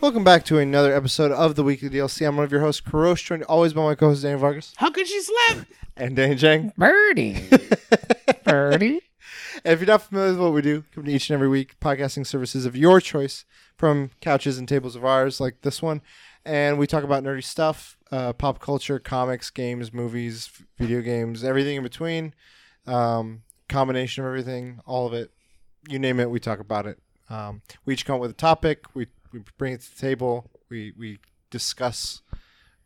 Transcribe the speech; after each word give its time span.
Welcome 0.00 0.22
back 0.22 0.44
to 0.46 0.58
another 0.58 0.94
episode 0.94 1.32
of 1.32 1.54
the 1.56 1.64
Weekly 1.64 1.90
DLC. 1.90 2.26
I'm 2.26 2.36
one 2.36 2.44
of 2.44 2.52
your 2.52 2.60
hosts, 2.60 2.80
Karosh, 2.80 3.24
joined 3.24 3.42
always 3.44 3.72
by 3.72 3.82
my 3.82 3.94
co-host 3.94 4.22
Danny 4.22 4.38
Vargas 4.38 4.72
How 4.76 4.90
could 4.90 5.06
she 5.08 5.20
slap? 5.20 5.66
and 5.96 6.14
Danny 6.14 6.36
Chang. 6.36 6.72
Birdie. 6.78 7.42
Birdie. 8.44 9.00
If 9.64 9.80
you're 9.80 9.86
not 9.88 10.02
familiar 10.02 10.30
with 10.32 10.40
what 10.40 10.52
we 10.52 10.62
do, 10.62 10.84
come 10.94 11.04
to 11.04 11.10
each 11.10 11.28
and 11.30 11.34
every 11.34 11.48
week 11.48 11.78
podcasting 11.80 12.26
services 12.26 12.64
of 12.64 12.76
your 12.76 13.00
choice 13.00 13.44
from 13.76 14.10
couches 14.20 14.56
and 14.56 14.68
tables 14.68 14.94
of 14.94 15.04
ours 15.04 15.40
like 15.40 15.62
this 15.62 15.82
one. 15.82 16.00
And 16.44 16.78
we 16.78 16.86
talk 16.86 17.02
about 17.02 17.24
nerdy 17.24 17.42
stuff, 17.44 17.96
uh, 18.12 18.32
pop 18.32 18.60
culture, 18.60 18.98
comics, 19.00 19.50
games, 19.50 19.92
movies, 19.92 20.48
f- 20.52 20.64
video 20.78 21.00
games, 21.02 21.42
everything 21.42 21.76
in 21.76 21.82
between. 21.82 22.34
Um, 22.86 23.42
combination 23.68 24.22
of 24.24 24.28
everything, 24.28 24.80
all 24.86 25.06
of 25.08 25.12
it. 25.12 25.32
You 25.88 25.98
name 25.98 26.20
it, 26.20 26.30
we 26.30 26.38
talk 26.40 26.60
about 26.60 26.86
it. 26.86 26.98
Um, 27.28 27.60
we 27.84 27.92
each 27.94 28.06
come 28.06 28.14
up 28.14 28.20
with 28.22 28.30
a 28.30 28.34
topic. 28.34 28.84
We, 28.94 29.08
we 29.32 29.40
bring 29.56 29.74
it 29.74 29.80
to 29.82 29.94
the 29.94 30.00
table. 30.00 30.50
We, 30.68 30.92
we 30.96 31.18
discuss. 31.50 32.22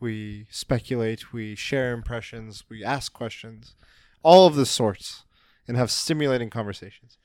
We 0.00 0.46
speculate. 0.50 1.32
We 1.32 1.54
share 1.54 1.92
impressions. 1.92 2.64
We 2.68 2.84
ask 2.84 3.12
questions. 3.12 3.74
All 4.22 4.46
of 4.46 4.54
the 4.54 4.66
sorts 4.66 5.24
and 5.66 5.76
have 5.76 5.90
stimulating 5.90 6.50
conversations. 6.50 7.18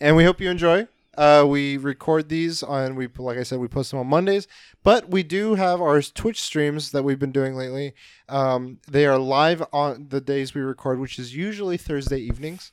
And 0.00 0.16
we 0.16 0.24
hope 0.24 0.40
you 0.40 0.50
enjoy. 0.50 0.88
Uh, 1.16 1.46
we 1.48 1.78
record 1.78 2.28
these 2.28 2.62
on 2.62 2.94
we 2.94 3.08
like 3.16 3.38
I 3.38 3.42
said 3.42 3.58
we 3.58 3.68
post 3.68 3.90
them 3.90 4.00
on 4.00 4.06
Mondays, 4.06 4.46
but 4.82 5.08
we 5.08 5.22
do 5.22 5.54
have 5.54 5.80
our 5.80 6.02
Twitch 6.02 6.42
streams 6.42 6.90
that 6.90 7.04
we've 7.04 7.18
been 7.18 7.32
doing 7.32 7.54
lately. 7.54 7.94
Um, 8.28 8.80
they 8.86 9.06
are 9.06 9.18
live 9.18 9.64
on 9.72 10.08
the 10.10 10.20
days 10.20 10.54
we 10.54 10.60
record, 10.60 10.98
which 10.98 11.18
is 11.18 11.34
usually 11.34 11.78
Thursday 11.78 12.18
evenings, 12.18 12.72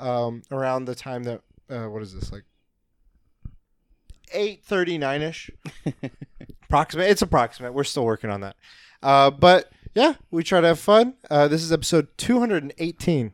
um, 0.00 0.42
around 0.50 0.86
the 0.86 0.96
time 0.96 1.22
that 1.24 1.42
uh, 1.70 1.84
what 1.84 2.02
is 2.02 2.12
this 2.14 2.32
like 2.32 2.42
eight 4.34 4.64
thirty 4.64 4.98
nine 4.98 5.22
ish, 5.22 5.50
approximate. 6.64 7.10
It's 7.10 7.22
approximate. 7.22 7.72
We're 7.72 7.84
still 7.84 8.04
working 8.04 8.30
on 8.30 8.40
that, 8.42 8.56
uh, 9.02 9.30
but 9.30 9.70
yeah, 9.94 10.14
we 10.30 10.42
try 10.42 10.60
to 10.60 10.66
have 10.66 10.78
fun. 10.78 11.14
Uh, 11.30 11.48
this 11.48 11.62
is 11.62 11.72
episode 11.72 12.08
two 12.18 12.40
hundred 12.40 12.62
and 12.62 12.74
eighteen. 12.78 13.32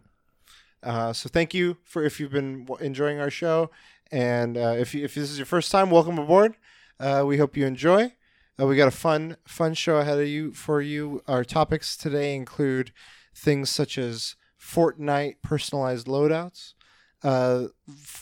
Uh, 0.82 1.12
so 1.12 1.28
thank 1.28 1.52
you 1.52 1.76
for 1.84 2.04
if 2.04 2.20
you've 2.20 2.32
been 2.32 2.66
enjoying 2.80 3.20
our 3.20 3.30
show, 3.30 3.70
and 4.12 4.56
uh, 4.56 4.74
if 4.78 4.94
you, 4.94 5.04
if 5.04 5.14
this 5.14 5.30
is 5.30 5.38
your 5.38 5.46
first 5.46 5.72
time, 5.72 5.90
welcome 5.90 6.18
aboard. 6.18 6.56
Uh, 6.98 7.24
we 7.26 7.38
hope 7.38 7.56
you 7.56 7.66
enjoy. 7.66 8.12
Uh, 8.60 8.66
we 8.66 8.76
got 8.76 8.88
a 8.88 8.92
fun 8.92 9.36
fun 9.46 9.74
show 9.74 9.96
ahead 9.96 10.18
of 10.18 10.28
you 10.28 10.52
for 10.52 10.80
you. 10.80 11.22
Our 11.26 11.44
topics 11.44 11.96
today 11.96 12.34
include 12.34 12.92
things 13.34 13.70
such 13.70 13.96
as 13.96 14.36
Fortnite 14.60 15.36
personalized 15.42 16.06
loadouts, 16.06 16.74
uh, 17.22 17.66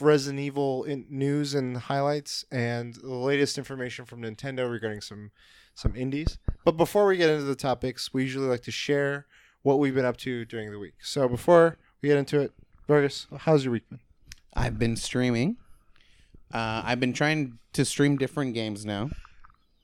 Resident 0.01 0.41
Evil 0.41 0.85
in 0.85 1.07
news 1.09 1.55
and 1.55 1.77
highlights, 1.77 2.45
and 2.51 2.95
the 2.95 3.15
latest 3.15 3.59
information 3.59 4.05
from 4.05 4.23
Nintendo 4.23 4.71
regarding 4.71 5.01
some 5.01 5.31
some 5.75 5.95
indies. 5.95 6.39
But 6.65 6.73
before 6.77 7.07
we 7.07 7.17
get 7.17 7.31
into 7.31 7.45
the 7.45 7.55
topics, 7.55 8.13
we 8.13 8.23
usually 8.25 8.49
like 8.49 8.63
to 8.63 8.73
share 8.73 9.27
what 9.63 9.79
we've 9.79 9.95
been 9.95 10.05
up 10.05 10.17
to 10.19 10.45
during 10.45 10.71
the 10.73 10.79
week. 10.79 10.95
So 11.01 11.29
before 11.29 11.79
we 12.03 12.09
get 12.09 12.19
into 12.19 12.41
it, 12.41 12.53
Vargas, 12.89 13.27
how's 13.41 13.65
your 13.65 13.73
week 13.73 13.89
been? 13.89 14.01
I've 14.55 14.79
been 14.79 14.97
streaming. 14.97 15.57
Uh, 16.53 16.83
I've 16.85 16.99
been 16.99 17.13
trying 17.13 17.59
to 17.75 17.85
stream 17.85 18.17
different 18.17 18.55
games 18.55 18.85
now. 18.85 19.11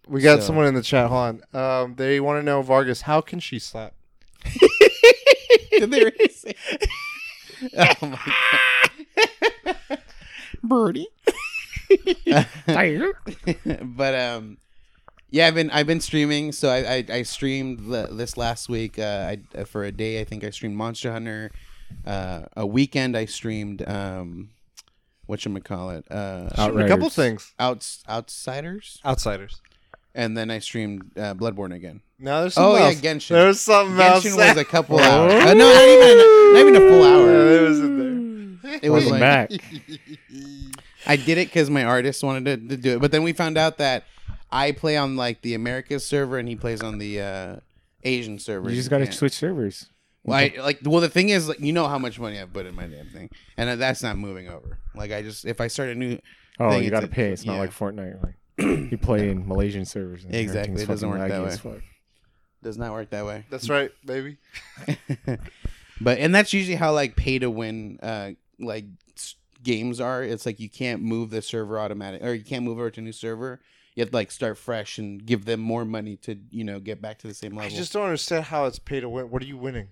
We 0.09 0.20
got 0.20 0.41
So- 0.41 0.47
someone 0.48 0.67
in 0.67 0.75
the 0.75 0.83
chat. 0.83 1.09
Hold 1.09 1.42
on. 1.55 1.61
Um, 1.85 1.95
they 1.95 2.19
want 2.19 2.41
to 2.41 2.42
know 2.42 2.61
Vargas. 2.62 3.03
How 3.03 3.20
can 3.20 3.39
she 3.39 3.59
slap? 3.61 3.95
Did 5.70 5.91
they 5.91 6.01
really 6.05 6.29
say? 6.29 6.55
oh 7.77 7.95
my 8.03 8.09
god. 8.11 8.61
Birdie. 10.62 11.09
but 13.83 14.15
um, 14.15 14.59
yeah, 15.31 15.47
I've 15.47 15.55
been 15.55 15.70
I've 15.70 15.86
been 15.86 16.01
streaming. 16.01 16.52
So 16.52 16.69
I 16.70 16.95
I, 16.97 17.05
I 17.19 17.23
streamed 17.23 17.91
the, 17.92 18.08
this 18.11 18.36
last 18.36 18.69
week. 18.69 18.98
Uh, 18.98 19.35
I 19.57 19.64
for 19.64 19.85
a 19.85 19.92
day 19.92 20.20
I 20.20 20.24
think 20.24 20.45
I 20.45 20.51
streamed 20.51 20.77
Monster 20.77 21.13
Hunter. 21.13 21.51
Uh, 22.07 22.42
a 22.57 22.67
weekend 22.67 23.17
I 23.17 23.27
streamed 23.27 23.86
um, 23.89 24.51
what 25.27 25.45
you 25.45 25.61
call 25.61 25.91
it? 25.91 26.05
Uh, 26.11 26.48
A 26.57 26.89
couple 26.89 27.08
things. 27.11 27.53
outs 27.58 28.03
outriders, 28.08 29.01
Outriders. 29.05 29.61
and 30.14 30.36
then 30.36 30.51
I 30.51 30.58
streamed 30.58 31.17
uh, 31.17 31.35
Bloodborne 31.35 31.74
again. 31.74 32.01
No, 32.19 32.41
there's 32.42 32.57
Oh 32.57 32.74
something 32.77 32.83
yeah, 32.83 32.89
else. 32.89 33.01
Genshin. 33.01 33.29
There's 33.29 33.61
something 33.61 34.01
else. 34.01 34.24
Genshin 34.24 34.36
was 34.36 34.57
a 34.57 34.64
couple 34.64 34.98
Oh. 34.98 35.03
hours. 35.03 35.33
Uh, 35.33 35.55
no, 35.55 35.73
not 35.73 35.85
even 35.85 36.19
a, 36.19 36.53
not 36.53 36.61
even 36.61 36.77
a 36.77 36.80
full 36.80 37.05
Yeah, 37.05 37.14
hour. 37.17 37.53
it 37.57 37.69
was 37.69 37.80
in 37.80 37.98
there. 37.98 38.23
It 38.64 38.91
was 38.91 39.05
Welcome 39.05 39.20
like 39.20 39.20
back. 39.20 39.51
I 41.07 41.17
did 41.17 41.39
it 41.39 41.48
because 41.48 41.69
my 41.69 41.85
artist 41.85 42.23
wanted 42.23 42.45
to, 42.45 42.69
to 42.69 42.77
do 42.80 42.95
it, 42.95 43.01
but 43.01 43.13
then 43.13 43.23
we 43.23 43.33
found 43.33 43.58
out 43.58 43.79
that 43.79 44.05
I 44.51 44.73
play 44.73 44.97
on 44.97 45.17
like 45.17 45.42
the 45.42 45.55
Americas 45.55 46.05
server 46.05 46.39
and 46.39 46.48
he 46.48 46.57
plays 46.57 46.83
on 46.83 46.98
the 46.98 47.20
uh, 47.20 47.57
Asian 48.03 48.39
server. 48.39 48.70
You 48.70 48.77
just 48.77 48.91
got 48.91 48.98
to 48.98 49.13
switch 49.13 49.35
servers. 49.35 49.91
Well, 50.23 50.39
I, 50.39 50.55
like, 50.58 50.79
well, 50.83 51.03
the 51.03 51.11
thing 51.11 51.29
is, 51.29 51.48
like, 51.48 51.61
you 51.61 51.74
know 51.74 51.86
how 51.86 51.98
much 51.98 52.19
money 52.19 52.41
I've 52.41 52.53
put 52.53 52.64
in 52.64 52.74
my 52.74 52.86
damn 52.86 53.08
thing, 53.08 53.29
and 53.58 53.79
that's 53.79 54.03
not 54.03 54.17
moving 54.17 54.48
over. 54.48 54.79
Like, 54.95 55.13
I 55.13 55.20
just 55.20 55.45
if 55.45 55.61
I 55.61 55.67
start 55.67 55.91
a 55.91 55.95
new, 55.95 56.19
Oh, 56.58 56.70
thing, 56.70 56.85
you 56.85 56.91
got 56.91 57.01
to 57.01 57.08
pay. 57.08 57.30
It's 57.30 57.45
not 57.45 57.55
yeah. 57.55 57.58
like 57.61 57.70
Fortnite. 57.73 58.23
Like 58.23 58.36
you 58.91 58.97
play 58.97 59.29
in 59.29 59.47
Malaysian 59.47 59.85
servers. 59.85 60.24
And 60.24 60.35
Exactly, 60.35 60.83
it 60.83 60.86
doesn't 60.86 61.08
work 61.08 61.29
that 61.29 61.64
way. 61.64 61.83
does 62.63 62.79
not 62.79 62.92
work 62.92 63.11
that 63.11 63.27
way. 63.27 63.45
That's 63.51 63.69
right, 63.69 63.91
baby. 64.07 64.39
But 66.01 66.19
and 66.19 66.35
that's 66.35 66.53
usually 66.53 66.77
how 66.77 66.92
like 66.92 67.17
pay 67.17 67.39
to 67.39 67.51
win 67.51 67.98
uh 68.03 68.33
like 68.59 68.87
games 69.63 70.01
are. 70.01 70.23
It's 70.23 70.47
like 70.47 70.61
you 70.61 70.69
can't 70.69 71.03
move 71.03 71.31
the 71.31 71.42
server 71.42 71.79
automatic 71.79 72.23
or 72.23 72.35
you 72.35 72.45
can't 72.45 72.65
move 72.65 72.79
over 72.79 72.91
to 72.91 73.01
a 73.01 73.05
new 73.05 73.13
server. 73.13 73.61
You 73.95 74.01
have 74.03 74.11
to 74.11 74.17
like 74.17 74.31
start 74.33 74.59
fresh 74.59 74.98
and 74.98 75.25
give 75.25 75.45
them 75.45 75.61
more 75.61 75.85
money 75.85 76.17
to 76.19 76.37
you 76.51 76.65
know 76.65 76.81
get 76.81 77.01
back 77.01 77.19
to 77.20 77.29
the 77.29 77.35
same 77.35 77.55
level. 77.55 77.73
I 77.73 77.77
just 77.77 77.92
don't 77.92 78.05
understand 78.05 78.47
how 78.47 78.65
it's 78.67 78.79
pay 78.79 79.01
to 79.01 79.09
win. 79.09 79.31
What 79.31 79.42
are 79.42 79.47
you 79.47 79.57
winning? 79.57 79.89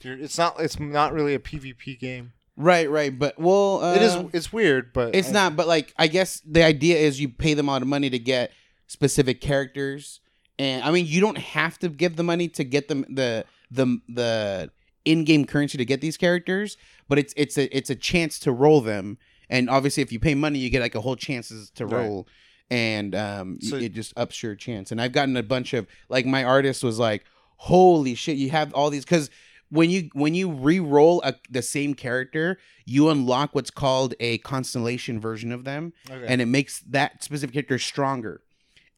It's 0.00 0.38
not. 0.38 0.56
It's 0.60 0.78
not 0.78 1.12
really 1.12 1.34
a 1.34 1.38
PvP 1.38 1.98
game. 1.98 2.32
right, 2.56 2.90
right. 2.90 3.16
But 3.16 3.38
well, 3.38 3.82
uh, 3.82 3.94
it 3.94 4.02
is. 4.02 4.16
It's 4.32 4.52
weird, 4.52 4.92
but 4.92 5.14
It's 5.14 5.28
I- 5.28 5.32
not. 5.32 5.56
But 5.56 5.66
like 5.68 5.92
I 5.96 6.06
guess 6.08 6.40
the 6.40 6.64
idea 6.64 6.96
is 6.98 7.20
you 7.20 7.28
pay 7.28 7.54
them 7.54 7.68
a 7.68 7.72
lot 7.72 7.82
of 7.82 7.88
money 7.88 8.10
to 8.10 8.18
get 8.18 8.50
specific 8.86 9.40
characters, 9.40 10.20
and 10.58 10.82
I 10.84 10.90
mean 10.90 11.06
you 11.06 11.20
don't 11.20 11.38
have 11.38 11.78
to 11.80 11.88
give 11.88 12.16
the 12.16 12.22
money 12.24 12.48
to 12.48 12.64
get 12.64 12.88
them 12.88 13.04
the 13.08 13.44
the 13.70 14.00
the 14.08 14.70
in-game 15.12 15.44
currency 15.46 15.78
to 15.78 15.84
get 15.84 16.00
these 16.00 16.16
characters, 16.16 16.76
but 17.08 17.18
it's 17.18 17.32
it's 17.36 17.56
a 17.58 17.64
it's 17.76 17.90
a 17.90 17.94
chance 17.96 18.38
to 18.40 18.52
roll 18.52 18.80
them. 18.80 19.18
And 19.50 19.70
obviously, 19.70 20.02
if 20.02 20.12
you 20.12 20.20
pay 20.20 20.34
money, 20.34 20.58
you 20.58 20.70
get 20.70 20.82
like 20.82 20.94
a 20.94 21.00
whole 21.00 21.16
chances 21.16 21.70
to 21.76 21.86
Right. 21.86 21.98
roll, 22.04 22.28
and 22.70 23.14
um, 23.14 23.58
So- 23.62 23.76
it 23.76 23.92
just 23.94 24.12
ups 24.16 24.42
your 24.42 24.54
chance. 24.54 24.92
And 24.92 25.00
I've 25.00 25.12
gotten 25.12 25.36
a 25.36 25.42
bunch 25.42 25.72
of 25.72 25.86
like 26.08 26.26
my 26.26 26.44
artist 26.44 26.82
was 26.84 26.98
like, 26.98 27.24
"Holy 27.56 28.14
shit, 28.14 28.36
you 28.36 28.50
have 28.50 28.72
all 28.74 28.90
these!" 28.90 29.04
Because 29.04 29.30
when 29.70 29.90
you 29.90 30.10
when 30.12 30.34
you 30.34 30.50
re-roll 30.50 31.22
a, 31.24 31.34
the 31.50 31.62
same 31.62 31.94
character, 31.94 32.58
you 32.84 33.08
unlock 33.08 33.54
what's 33.54 33.70
called 33.70 34.14
a 34.20 34.38
constellation 34.38 35.20
version 35.20 35.50
of 35.52 35.64
them, 35.64 35.92
Okay. 36.10 36.26
and 36.26 36.40
it 36.40 36.46
makes 36.46 36.80
that 36.80 37.22
specific 37.24 37.54
character 37.54 37.78
stronger. 37.78 38.42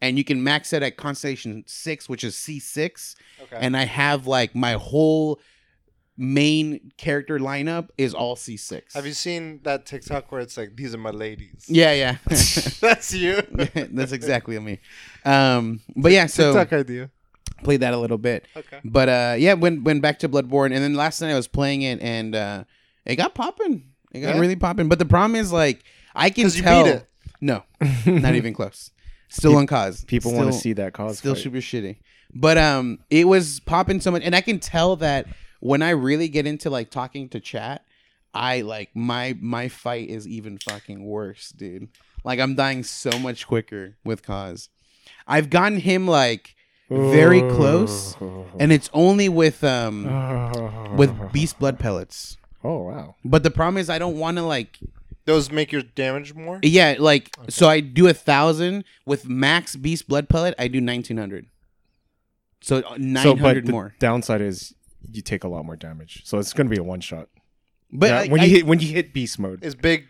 And 0.02 0.16
you 0.16 0.24
can 0.24 0.42
max 0.42 0.72
it 0.72 0.82
at 0.82 0.96
constellation 0.96 1.62
six, 1.66 2.08
which 2.08 2.24
is 2.24 2.34
C 2.34 2.58
six, 2.58 3.14
okay. 3.42 3.56
and 3.60 3.76
I 3.76 3.84
have 3.84 4.26
like 4.26 4.54
my 4.54 4.72
whole 4.72 5.38
main 6.20 6.92
character 6.98 7.38
lineup 7.38 7.88
is 7.96 8.12
all 8.14 8.36
C 8.36 8.56
six. 8.56 8.92
have 8.94 9.06
you 9.06 9.14
seen 9.14 9.60
that 9.62 9.86
TikTok 9.86 10.30
where 10.30 10.40
it's 10.42 10.56
like, 10.56 10.76
"These 10.76 10.94
are 10.94 10.98
my 10.98 11.10
ladies"? 11.10 11.64
Yeah, 11.66 11.92
yeah. 11.94 12.16
that's 12.80 13.12
you. 13.14 13.40
That's 13.90 14.12
exactly 14.12 14.58
me. 14.58 14.78
Um, 15.24 15.80
but 15.96 16.12
yeah, 16.12 16.26
so 16.26 16.52
TikTok 16.52 16.78
idea. 16.80 17.10
played 17.64 17.80
that 17.80 17.94
a 17.94 17.98
little 17.98 18.18
bit. 18.18 18.46
Okay. 18.56 18.80
But 18.84 19.08
uh, 19.08 19.34
yeah, 19.38 19.54
went 19.54 19.82
went 19.82 20.02
back 20.02 20.18
to 20.20 20.28
Bloodborne, 20.28 20.74
and 20.74 20.82
then 20.84 20.94
last 20.94 21.20
night 21.22 21.32
I 21.32 21.36
was 21.36 21.48
playing 21.48 21.82
it, 21.82 22.00
and 22.02 22.34
uh, 22.36 22.64
it 23.06 23.16
got 23.16 23.34
popping. 23.34 23.84
It 24.12 24.20
got 24.20 24.34
Yeah? 24.34 24.40
really 24.40 24.56
popping. 24.56 24.88
But 24.88 24.98
the 24.98 25.06
problem 25.06 25.36
is, 25.40 25.50
like, 25.52 25.82
I 26.14 26.30
can 26.30 26.44
'Cause 26.44 26.56
you 26.56 26.62
tell. 26.62 26.84
beat 26.84 26.90
it. 26.90 27.06
No, 27.40 27.62
not 28.06 28.34
even 28.34 28.52
close. 28.52 28.90
Still 29.30 29.56
on 29.56 29.66
Kos. 29.66 30.04
People 30.04 30.34
want 30.34 30.52
to 30.52 30.58
see 30.58 30.74
that 30.74 30.92
Kos. 30.92 31.16
Still 31.18 31.34
fight. 31.34 31.42
super 31.42 31.58
shitty. 31.58 31.96
But 32.34 32.58
um, 32.58 32.98
it 33.08 33.26
was 33.26 33.60
popping 33.60 34.00
so 34.00 34.10
much, 34.10 34.22
and 34.24 34.34
I 34.36 34.40
can 34.42 34.58
tell 34.58 34.96
that 34.96 35.26
when 35.60 35.82
I 35.82 35.90
really 35.90 36.28
get 36.28 36.46
into 36.46 36.68
like 36.70 36.90
talking 36.90 37.28
to 37.30 37.40
chat, 37.40 37.84
I 38.34 38.60
like 38.62 38.90
my 38.94 39.36
my 39.40 39.68
fight 39.68 40.08
is 40.10 40.26
even 40.28 40.58
fucking 40.58 41.04
worse, 41.04 41.50
dude. 41.50 41.88
Like 42.24 42.38
I'm 42.40 42.54
dying 42.54 42.82
so 42.82 43.18
much 43.18 43.46
quicker 43.46 43.96
with 44.04 44.22
Kos. 44.22 44.68
I've 45.26 45.48
gotten 45.50 45.78
him 45.80 46.06
like 46.06 46.54
very 46.90 47.40
close, 47.40 48.16
and 48.58 48.72
it's 48.72 48.90
only 48.92 49.28
with 49.28 49.62
um 49.64 50.04
with 50.96 51.32
beast 51.32 51.58
blood 51.58 51.78
pellets. 51.78 52.36
Oh 52.62 52.82
wow. 52.84 53.14
But 53.24 53.42
the 53.42 53.50
problem 53.50 53.78
is 53.78 53.88
I 53.88 53.98
don't 53.98 54.18
want 54.18 54.36
to 54.36 54.42
like 54.42 54.78
Those 55.24 55.50
make 55.50 55.72
your 55.72 55.82
damage 55.82 56.34
more. 56.34 56.58
yeah 56.62 56.96
like 56.98 57.30
so 57.48 57.68
I 57.68 57.80
do 57.80 58.06
a 58.08 58.12
thousand 58.14 58.84
with 59.06 59.28
max 59.28 59.76
beast 59.76 60.08
blood 60.08 60.28
pellet. 60.28 60.54
I 60.58 60.68
do 60.68 60.80
nineteen 60.80 61.16
hundred. 61.16 61.46
So 62.62 62.82
nine 62.98 63.22
So, 63.24 63.32
but 63.34 63.40
hundred 63.40 63.66
the 63.66 63.72
more. 63.72 63.94
downside 63.98 64.42
is 64.42 64.74
you 65.10 65.22
take 65.22 65.44
a 65.44 65.48
lot 65.48 65.64
more 65.64 65.76
damage. 65.76 66.22
So 66.24 66.38
it's 66.38 66.52
gonna 66.52 66.68
be 66.68 66.78
a 66.78 66.82
one 66.82 67.00
shot. 67.00 67.28
But 67.92 68.10
Yeah, 68.10 68.18
I- 68.20 68.28
when 68.28 68.40
I- 68.40 68.44
you 68.44 68.50
hit 68.56 68.66
when 68.66 68.80
you 68.80 68.88
hit 68.88 69.12
beast 69.12 69.38
mode. 69.38 69.60
It's 69.62 69.74
big, 69.74 70.06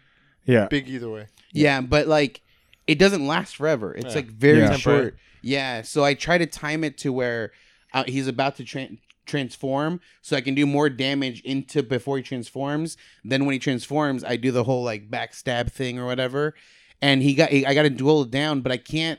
Yeah. 0.46 0.66
big 0.68 0.88
either 0.88 1.08
way. 1.10 1.26
yeah, 1.52 1.80
but 1.80 2.06
like 2.06 2.40
it 2.86 2.98
doesn't 2.98 3.26
last 3.26 3.56
forever. 3.56 3.94
It's 3.94 4.06
Yeah. 4.06 4.14
like 4.14 4.26
very 4.26 4.58
Yeah. 4.60 4.70
Temporary. 4.70 5.02
short. 5.02 5.18
Yeah. 5.42 5.82
So 5.82 6.04
I 6.04 6.14
try 6.14 6.38
to 6.38 6.46
time 6.46 6.82
it 6.84 6.98
to 6.98 7.12
where 7.12 7.52
uh, 7.92 8.04
he's 8.06 8.26
about 8.28 8.56
to 8.56 8.64
tra- 8.64 8.88
transform, 9.26 10.00
so 10.22 10.36
I 10.36 10.40
can 10.40 10.54
do 10.54 10.66
more 10.66 10.88
damage 10.90 11.40
into 11.42 11.82
before 11.82 12.16
he 12.16 12.22
transforms. 12.22 12.96
Then 13.24 13.44
when 13.46 13.52
he 13.52 13.58
transforms, 13.58 14.24
I 14.24 14.36
do 14.36 14.50
the 14.50 14.64
whole 14.64 14.82
like 14.82 15.10
backstab 15.10 15.70
thing 15.72 15.98
or 15.98 16.06
whatever. 16.06 16.54
And 17.02 17.22
he 17.22 17.34
got 17.34 17.52
I 17.52 17.72
got 17.74 17.82
to 17.84 17.90
duel 17.90 18.22
it 18.22 18.30
down, 18.30 18.60
but 18.60 18.72
I 18.72 18.76
can't. 18.76 19.18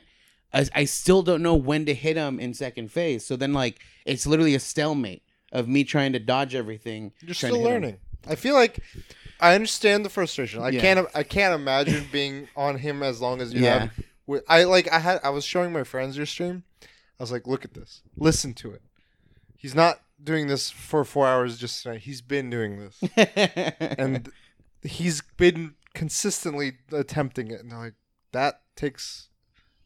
I, 0.54 0.66
I 0.74 0.84
still 0.84 1.22
don't 1.22 1.42
know 1.42 1.54
when 1.54 1.86
to 1.86 1.94
hit 1.94 2.16
him 2.16 2.38
in 2.38 2.52
second 2.54 2.92
phase. 2.92 3.24
So 3.24 3.36
then 3.36 3.52
like 3.52 3.80
it's 4.04 4.26
literally 4.26 4.54
a 4.54 4.60
stalemate 4.60 5.22
of 5.52 5.68
me 5.68 5.84
trying 5.84 6.12
to 6.14 6.18
dodge 6.18 6.54
everything. 6.54 7.12
You're 7.22 7.34
still 7.34 7.60
learning. 7.60 7.98
I 8.26 8.34
feel 8.34 8.54
like 8.54 8.80
I 9.40 9.54
understand 9.54 10.04
the 10.04 10.08
frustration. 10.08 10.62
I 10.62 10.70
Yeah. 10.70 10.80
can't. 10.80 11.08
I 11.14 11.22
can't 11.22 11.54
imagine 11.54 12.06
being 12.10 12.48
on 12.56 12.78
him 12.78 13.02
as 13.02 13.20
long 13.20 13.40
as 13.40 13.52
you 13.52 13.60
Yeah. 13.62 13.78
have. 14.28 14.42
I 14.48 14.64
like. 14.64 14.90
I 14.92 14.98
had. 14.98 15.20
I 15.22 15.30
was 15.30 15.44
showing 15.44 15.72
my 15.72 15.84
friends 15.84 16.16
your 16.16 16.26
stream. 16.26 16.64
I 16.82 17.22
was 17.22 17.30
like, 17.30 17.46
look 17.46 17.64
at 17.64 17.74
this. 17.74 18.02
Listen 18.16 18.54
to 18.54 18.72
it. 18.72 18.82
He's 19.56 19.74
not 19.74 20.00
doing 20.22 20.46
this 20.48 20.70
for 20.70 21.04
four 21.04 21.26
hours 21.28 21.58
just 21.58 21.82
tonight. 21.82 22.00
He's 22.00 22.20
been 22.20 22.48
doing 22.50 22.78
this, 22.80 23.00
and 23.80 24.30
he's 24.82 25.20
been 25.36 25.74
consistently 25.94 26.78
attempting 26.92 27.50
it. 27.50 27.60
And 27.60 27.70
they're 27.72 27.78
like, 27.78 27.94
that 28.32 28.62
takes. 28.76 29.28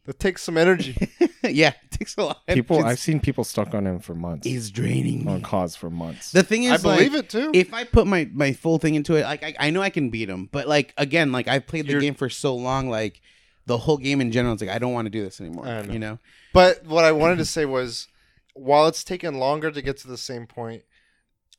That 0.07 0.19
takes 0.19 0.41
some 0.41 0.57
energy. 0.57 0.95
yeah, 1.43 1.73
it 1.83 1.91
takes 1.91 2.17
a 2.17 2.23
lot. 2.23 2.47
People, 2.47 2.77
It's- 2.77 2.91
I've 2.93 2.99
seen 2.99 3.19
people 3.19 3.43
stuck 3.43 3.75
on 3.75 3.85
him 3.85 3.99
for 3.99 4.15
months. 4.15 4.47
He's 4.47 4.71
draining 4.71 5.27
on 5.27 5.41
Kos 5.41 5.75
for 5.75 5.89
months. 5.89 6.31
The 6.31 6.43
thing 6.43 6.63
is, 6.63 6.71
I 6.71 6.77
believe 6.95 7.13
like, 7.13 7.25
it 7.25 7.29
too. 7.29 7.51
If 7.53 7.73
I 7.73 7.83
put 7.83 8.07
my 8.07 8.27
my 8.33 8.53
full 8.53 8.79
thing 8.79 8.95
into 8.95 9.15
it, 9.15 9.23
like 9.23 9.43
I, 9.43 9.53
I 9.59 9.69
know 9.69 9.81
I 9.81 9.89
can 9.91 10.09
beat 10.09 10.29
him, 10.29 10.47
but 10.51 10.67
like 10.67 10.93
again, 10.97 11.31
like 11.31 11.47
I've 11.47 11.67
played 11.67 11.85
the 11.87 11.91
You're- 11.91 12.01
game 12.01 12.15
for 12.15 12.29
so 12.29 12.55
long, 12.55 12.89
like 12.89 13.21
the 13.65 13.77
whole 13.77 13.97
game 13.97 14.21
in 14.21 14.31
general, 14.31 14.53
it's 14.53 14.61
like 14.61 14.71
I 14.71 14.79
don't 14.79 14.93
want 14.93 15.05
to 15.07 15.09
do 15.09 15.21
this 15.23 15.39
anymore. 15.41 15.67
I 15.67 15.81
know. 15.81 15.93
You 15.93 15.99
know? 15.99 16.19
But 16.53 16.85
what 16.85 17.03
I 17.03 17.11
wanted 17.11 17.37
to 17.39 17.45
say 17.45 17.65
was, 17.65 18.07
while 18.53 18.87
it's 18.87 19.03
taken 19.03 19.35
longer 19.39 19.69
to 19.71 19.81
get 19.81 19.97
to 19.97 20.07
the 20.07 20.17
same 20.17 20.47
point, 20.47 20.83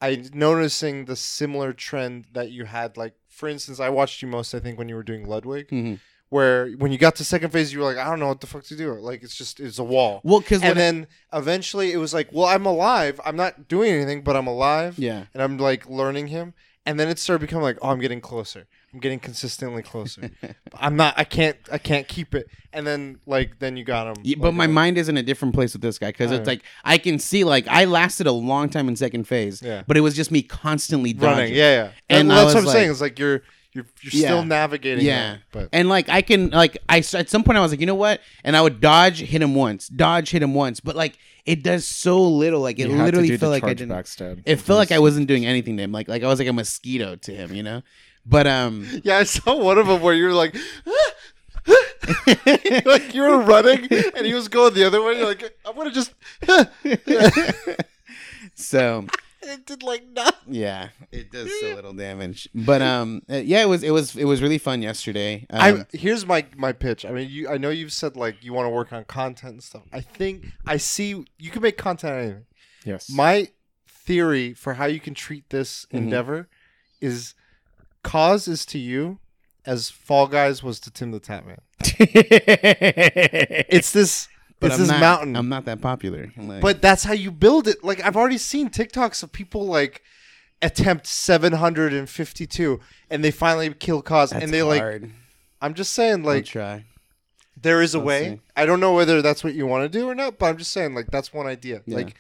I 0.00 0.25
noticing 0.33 1.05
the 1.05 1.17
similar 1.17 1.75
trend 1.75 2.27
that 2.33 2.50
you 2.50 2.65
had. 2.65 2.97
Like, 2.97 3.12
for 3.29 3.47
instance, 3.47 3.79
I 3.79 3.91
watched 3.91 4.23
you 4.23 4.29
most, 4.29 4.55
I 4.55 4.59
think, 4.61 4.79
when 4.79 4.89
you 4.89 4.95
were 4.95 5.03
doing 5.03 5.29
Ludwig, 5.29 5.69
Mhm. 5.69 6.00
Where 6.31 6.71
when 6.73 6.93
you 6.93 6.99
got 6.99 7.17
to 7.17 7.25
second 7.25 7.51
phase, 7.51 7.73
you 7.73 7.79
were 7.79 7.85
like, 7.85 7.97
I 7.97 8.05
don't 8.09 8.21
know 8.21 8.29
what 8.29 8.41
the 8.41 8.47
fuck 8.47 8.65
to 8.65 8.77
do. 8.77 8.93
Like, 8.95 9.23
it's 9.23 9.35
just 9.35 9.61
it's 9.61 9.79
a 9.79 9.85
wall. 9.85 10.21
Well, 10.25 10.41
because 10.41 10.63
And 10.63 10.79
then 10.79 11.07
eventually, 11.33 11.93
it 11.93 11.97
was 11.99 12.13
like, 12.13 12.29
well, 12.33 12.47
I'm 12.47 12.67
alive. 12.67 13.21
I'm 13.25 13.37
not 13.37 13.69
doing 13.69 13.93
anything, 13.93 14.23
but 14.23 14.37
I'm 14.37 14.47
alive, 14.47 14.99
yeah, 14.99 15.25
and 15.33 15.43
I'm 15.43 15.59
like 15.59 15.89
learning 15.89 16.29
him. 16.29 16.55
And 16.87 16.99
then 16.99 17.09
it 17.09 17.19
started 17.19 17.41
becoming 17.43 17.65
like, 17.65 17.77
oh, 17.83 17.91
I'm 17.91 17.99
getting 18.01 18.23
closer. 18.23 18.67
I'm 18.95 19.01
getting 19.01 19.19
consistently 19.19 19.83
closer. 19.83 20.31
I'm 20.75 20.97
not. 20.97 21.13
I 21.19 21.25
can't. 21.25 21.59
I 21.71 21.77
can't 21.77 22.09
keep 22.09 22.35
it. 22.35 22.47
And 22.73 22.87
then 22.87 23.19
like 23.27 23.59
then 23.59 23.77
you 23.77 23.85
got 23.85 24.07
him. 24.07 24.23
Yeah, 24.25 24.37
but 24.39 24.49
like, 24.49 24.55
my 24.55 24.65
uh, 24.65 24.69
mind 24.69 24.97
is 24.97 25.11
in 25.11 25.19
a 25.19 25.23
different 25.23 25.53
place 25.55 25.75
with 25.75 25.83
this 25.83 25.99
guy 25.99 26.09
because 26.09 26.33
it's 26.33 26.47
like 26.47 26.63
I 26.85 26.97
can 26.97 27.19
see 27.19 27.45
like 27.45 27.69
I 27.69 27.85
lasted 27.85 28.27
a 28.27 28.33
long 28.33 28.71
time 28.71 28.89
in 28.89 28.97
second 28.97 29.25
phase, 29.25 29.61
Yeah. 29.61 29.83
but 29.87 29.99
it 29.99 30.01
was 30.01 30.17
just 30.17 30.31
me 30.31 30.41
constantly 30.41 31.13
dodging. 31.13 31.29
running. 31.39 31.55
Yeah, 31.55 31.75
yeah. 31.75 31.91
And 32.09 32.21
And 32.21 32.31
that's 32.31 32.55
what 32.55 32.61
I'm 32.61 32.65
like- 32.65 32.73
saying. 32.73 32.91
It's 32.91 33.03
like 33.03 33.19
you're 33.19 33.43
you're 33.73 33.87
you're 34.03 34.23
Yeah. 34.23 34.29
still 34.29 34.44
navigating. 34.44 35.05
Yeah. 35.05 35.32
that, 35.32 35.41
but 35.53 35.69
And 35.73 35.88
like 35.88 36.09
I 36.09 36.23
can 36.23 36.50
like 36.50 36.79
I 36.88 36.99
at 36.99 37.29
some 37.29 37.44
point 37.44 37.59
I 37.59 37.61
was 37.61 37.73
like 37.73 37.81
you 37.81 37.87
know 37.87 37.94
what 37.94 38.20
and 38.44 38.56
I 38.56 38.62
would 38.62 38.81
dodge 38.81 39.20
hit 39.20 39.43
him 39.43 39.55
once 39.55 39.88
dodge 39.88 40.31
hit 40.31 40.43
him 40.43 40.55
once 40.55 40.81
but 40.81 40.97
like 40.97 41.19
it 41.47 41.62
does 41.62 41.87
so 41.87 42.23
little 42.23 42.61
like 42.61 42.79
it 42.79 42.88
You 42.88 42.97
literally 42.97 43.37
felt 43.37 43.53
like 43.53 43.65
I 43.65 43.69
charge 43.69 43.79
didn't 43.79 43.93
backstab. 43.93 44.43
it 44.44 44.56
felt 44.56 44.79
like 44.79 44.93
I 44.93 44.99
wasn't 44.99 45.29
doing 45.29 45.47
anything 45.47 45.76
to 45.76 45.82
him 45.82 45.93
like 45.93 46.09
like 46.09 46.23
I 46.23 46.26
was 46.26 46.38
like 46.38 46.49
a 46.49 46.53
mosquito 46.53 47.17
to 47.17 47.32
him 47.35 47.55
you 47.55 47.62
know 47.62 47.82
but 48.26 48.47
um 48.47 48.87
yeah, 49.05 49.19
I 49.19 49.25
saw 49.25 49.56
one 49.56 49.79
of 49.79 49.87
them 49.87 50.03
where 50.03 50.14
you 50.14 50.26
were 50.26 50.32
like. 50.35 50.55
like 52.87 53.14
you 53.14 53.21
were 53.23 53.41
running 53.43 53.87
and 54.17 54.25
he 54.26 54.32
was 54.32 54.49
going 54.49 54.73
the 54.75 54.85
other 54.85 55.03
way. 55.03 55.19
You're 55.19 55.26
like, 55.26 55.55
I'm 55.67 55.76
gonna 55.76 55.91
just. 55.91 56.12
so 58.55 59.06
it 59.49 59.67
did 59.67 59.83
like 59.83 60.06
nothing. 60.09 60.35
yeah 60.55 60.89
it 61.12 61.31
does 61.33 61.50
so 61.61 61.75
little 61.75 61.93
damage 61.93 62.49
but 62.55 62.81
um 62.83 63.23
uh, 63.31 63.37
yeah 63.37 63.62
it 63.62 63.69
was 63.69 63.83
it 63.83 63.91
was 63.91 64.15
it 64.17 64.25
was 64.25 64.41
really 64.43 64.59
fun 64.59 64.83
yesterday 64.83 65.47
um, 65.50 65.85
I 65.93 65.97
here's 65.97 66.25
my 66.27 66.45
my 66.56 66.73
pitch. 66.73 67.05
I 67.05 67.11
mean, 67.11 67.29
you. 67.31 67.49
I 67.49 67.56
know 67.59 67.71
you've 67.71 67.93
said 67.93 68.17
like 68.17 68.43
you 68.45 68.53
want 68.53 68.67
to 68.67 68.71
work 68.71 68.93
on 68.93 69.05
content 69.05 69.53
and 69.55 69.62
stuff. 69.62 69.83
I 69.93 70.00
think 70.00 70.47
I 70.67 70.77
see 70.79 71.25
you 71.39 71.50
can 71.50 71.62
make 71.62 71.77
content 71.79 72.12
out 72.12 72.19
of 72.19 72.25
anything. 72.25 72.47
yes. 72.85 73.11
My 73.11 73.49
theory 73.89 74.55
for 74.55 74.75
how 74.75 74.87
you 74.87 75.00
can 75.00 75.15
treat 75.15 75.50
this 75.50 75.87
Mhm. 75.93 75.99
endeavor 75.99 76.49
is 77.00 77.35
Kos 78.03 78.49
is 78.49 78.65
to 78.67 78.79
you 78.79 79.19
as 79.67 79.91
Fall 79.91 80.27
Guys 80.29 80.62
was 80.62 80.81
to 80.81 80.91
Tim 80.91 81.11
the 81.11 81.21
Tatman. 81.21 81.59
It's 83.71 83.93
this 83.93 84.29
but 84.61 84.67
it's 84.67 84.75
I'm 84.75 84.81
this 84.81 84.91
not, 84.91 85.01
mountain. 85.01 85.37
I'm 85.37 85.49
not 85.49 85.65
that 85.67 85.81
popular 85.81 86.33
Like, 86.37 86.61
but 86.61 86.83
that's 86.83 87.05
how 87.05 87.13
you 87.13 87.31
build 87.31 87.69
it. 87.69 87.83
Like 87.85 88.05
I've 88.05 88.17
already 88.17 88.39
seen 88.39 88.71
TikToks 88.71 89.23
of 89.23 89.33
people 89.33 89.67
like 89.67 90.03
attempt 90.61 91.07
752 91.07 92.81
and 93.11 93.25
they 93.25 93.31
finally 93.31 93.73
kill 93.75 94.03
Kos 94.03 94.33
and 94.33 94.53
they 94.53 94.63
like. 94.63 95.03
I'm 95.61 95.75
just 95.75 95.93
saying 95.93 96.21
I'll 96.21 96.35
like 96.35 96.45
try 96.45 96.85
there 97.63 97.83
is 97.83 97.95
a 97.95 97.99
Let's 97.99 98.07
way. 98.07 98.25
see. 98.25 98.41
I 98.57 98.67
don't 98.67 98.81
know 98.81 98.95
whether 98.95 99.23
that's 99.23 99.43
what 99.43 99.55
you 99.55 99.67
want 99.67 99.91
to 99.91 99.99
do 99.99 100.09
or 100.09 100.15
not, 100.15 100.39
but 100.39 100.47
I'm 100.47 100.57
just 100.57 100.73
saying 100.73 100.95
like 100.95 101.11
that's 101.11 101.33
one 101.33 101.47
idea. 101.47 101.83
Yeah. 101.87 101.97
Like 101.97 102.15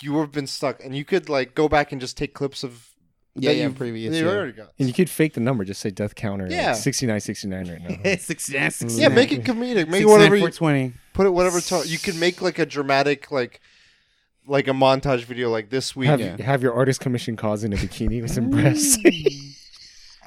you 0.00 0.18
have 0.20 0.32
been 0.32 0.46
stuck 0.46 0.82
and 0.82 0.94
you 0.94 1.04
could 1.04 1.28
like 1.28 1.54
go 1.54 1.68
back 1.68 1.92
and 1.92 2.00
just 2.00 2.16
take 2.16 2.34
clips 2.34 2.64
of 2.64 2.89
yeah 3.34 3.50
that 3.50 3.56
yeah 3.56 3.68
previous 3.70 4.12
that 4.12 4.18
you 4.18 4.26
yeah. 4.26 4.32
already 4.32 4.52
got. 4.52 4.72
and 4.78 4.88
you 4.88 4.94
could 4.94 5.08
fake 5.10 5.34
the 5.34 5.40
number, 5.40 5.64
just 5.64 5.80
say 5.80 5.90
death 5.90 6.14
counter. 6.14 6.46
Yeah. 6.50 6.68
Like 6.68 6.76
69, 6.76 7.20
69 7.20 7.68
right 7.70 8.04
now. 8.04 8.10
69, 8.18 8.70
69. 8.70 8.98
Yeah, 9.00 9.08
make 9.14 9.32
it 9.32 9.44
comedic. 9.44 9.88
Make 9.88 10.02
it 10.02 10.06
whatever 10.06 10.36
you 10.36 10.42
420. 10.50 10.92
put 11.14 11.26
it 11.26 11.30
whatever 11.30 11.60
tone. 11.60 11.84
You 11.86 11.98
can 11.98 12.18
make 12.18 12.42
like 12.42 12.58
a 12.58 12.66
dramatic 12.66 13.30
like 13.30 13.60
like 14.46 14.66
a 14.68 14.72
montage 14.72 15.24
video 15.24 15.48
like 15.50 15.70
this 15.70 15.94
week. 15.94 16.08
Have, 16.08 16.20
Yeah. 16.20 16.42
have 16.42 16.62
your 16.62 16.74
artist 16.74 17.00
commission 17.00 17.36
Kos 17.36 17.62
in 17.62 17.72
a 17.72 17.76
bikini 17.76 18.20
with 18.22 18.30
some 18.32 18.50
breasts. 18.50 18.98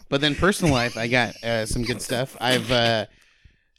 But 0.10 0.22
then 0.22 0.36
personal 0.36 0.72
life, 0.74 0.96
I 0.96 1.08
got 1.08 1.44
uh, 1.44 1.66
some 1.66 1.82
good 1.84 2.00
stuff. 2.00 2.38
I've 2.40 2.72
uh, 2.72 3.08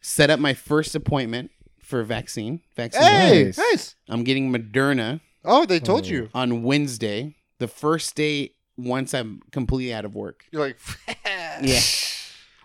set 0.00 0.30
up 0.30 0.40
my 0.40 0.52
first 0.52 0.96
appointment 0.96 1.52
for 1.80 2.02
vaccine. 2.02 2.60
Vaccine. 2.74 3.02
Hey, 3.02 3.44
Nice. 3.44 3.58
nice. 3.58 3.94
I'm 4.08 4.24
getting 4.24 4.50
Moderna 4.52 5.20
Oh, 5.44 5.64
they 5.64 5.78
told 5.78 6.06
Oh. 6.06 6.08
you. 6.08 6.30
on 6.34 6.62
Wednesday, 6.64 7.36
the 7.60 7.68
first 7.68 8.16
day 8.16 8.50
once 8.76 9.14
I'm 9.14 9.40
completely 9.52 9.92
out 9.94 10.04
of 10.04 10.14
work. 10.14 10.44
You're 10.50 10.62
like, 10.66 10.78
Yeah. 11.62 11.80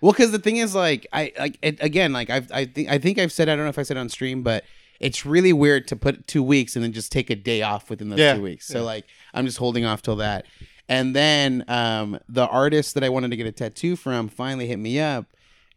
Well, 0.02 0.14
because 0.14 0.32
the 0.32 0.40
thing 0.40 0.58
is, 0.58 0.74
like, 0.74 1.06
I 1.12 1.34
like 1.38 1.58
it, 1.62 1.78
again, 1.84 2.14
like 2.14 2.30
I've, 2.30 2.50
I 2.52 2.66
think 2.66 2.90
I 2.90 2.98
think 2.98 3.20
I've 3.20 3.32
said 3.34 3.50
I 3.50 3.56
don't 3.56 3.66
know 3.66 3.70
if 3.70 3.78
I 3.80 3.84
said 3.84 3.98
on 3.98 4.08
stream, 4.10 4.44
but 4.44 4.64
it's 5.00 5.26
really 5.26 5.52
weird 5.54 5.88
to 5.90 5.96
put 5.96 6.26
two 6.28 6.42
weeks 6.44 6.76
and 6.76 6.84
then 6.84 6.94
just 6.94 7.12
take 7.12 7.30
a 7.30 7.36
day 7.36 7.62
off 7.62 7.90
within 7.90 8.10
those 8.10 8.20
Yeah, 8.20 8.36
two 8.36 8.42
weeks. 8.42 8.66
So 8.68 8.80
yeah. 8.80 8.86
like 8.86 9.06
I'm 9.34 9.46
just 9.46 9.58
holding 9.58 9.86
off 9.86 10.02
till 10.02 10.16
that. 10.18 10.46
And 10.88 11.16
then 11.16 11.64
um, 11.68 12.18
the 12.28 12.48
artist 12.48 12.94
that 12.96 13.04
I 13.04 13.10
wanted 13.10 13.30
to 13.32 13.38
get 13.38 13.46
a 13.46 13.52
tattoo 13.52 13.96
from 13.96 14.28
finally 14.30 14.68
hit 14.68 14.80
me 14.80 15.00
up, 15.00 15.26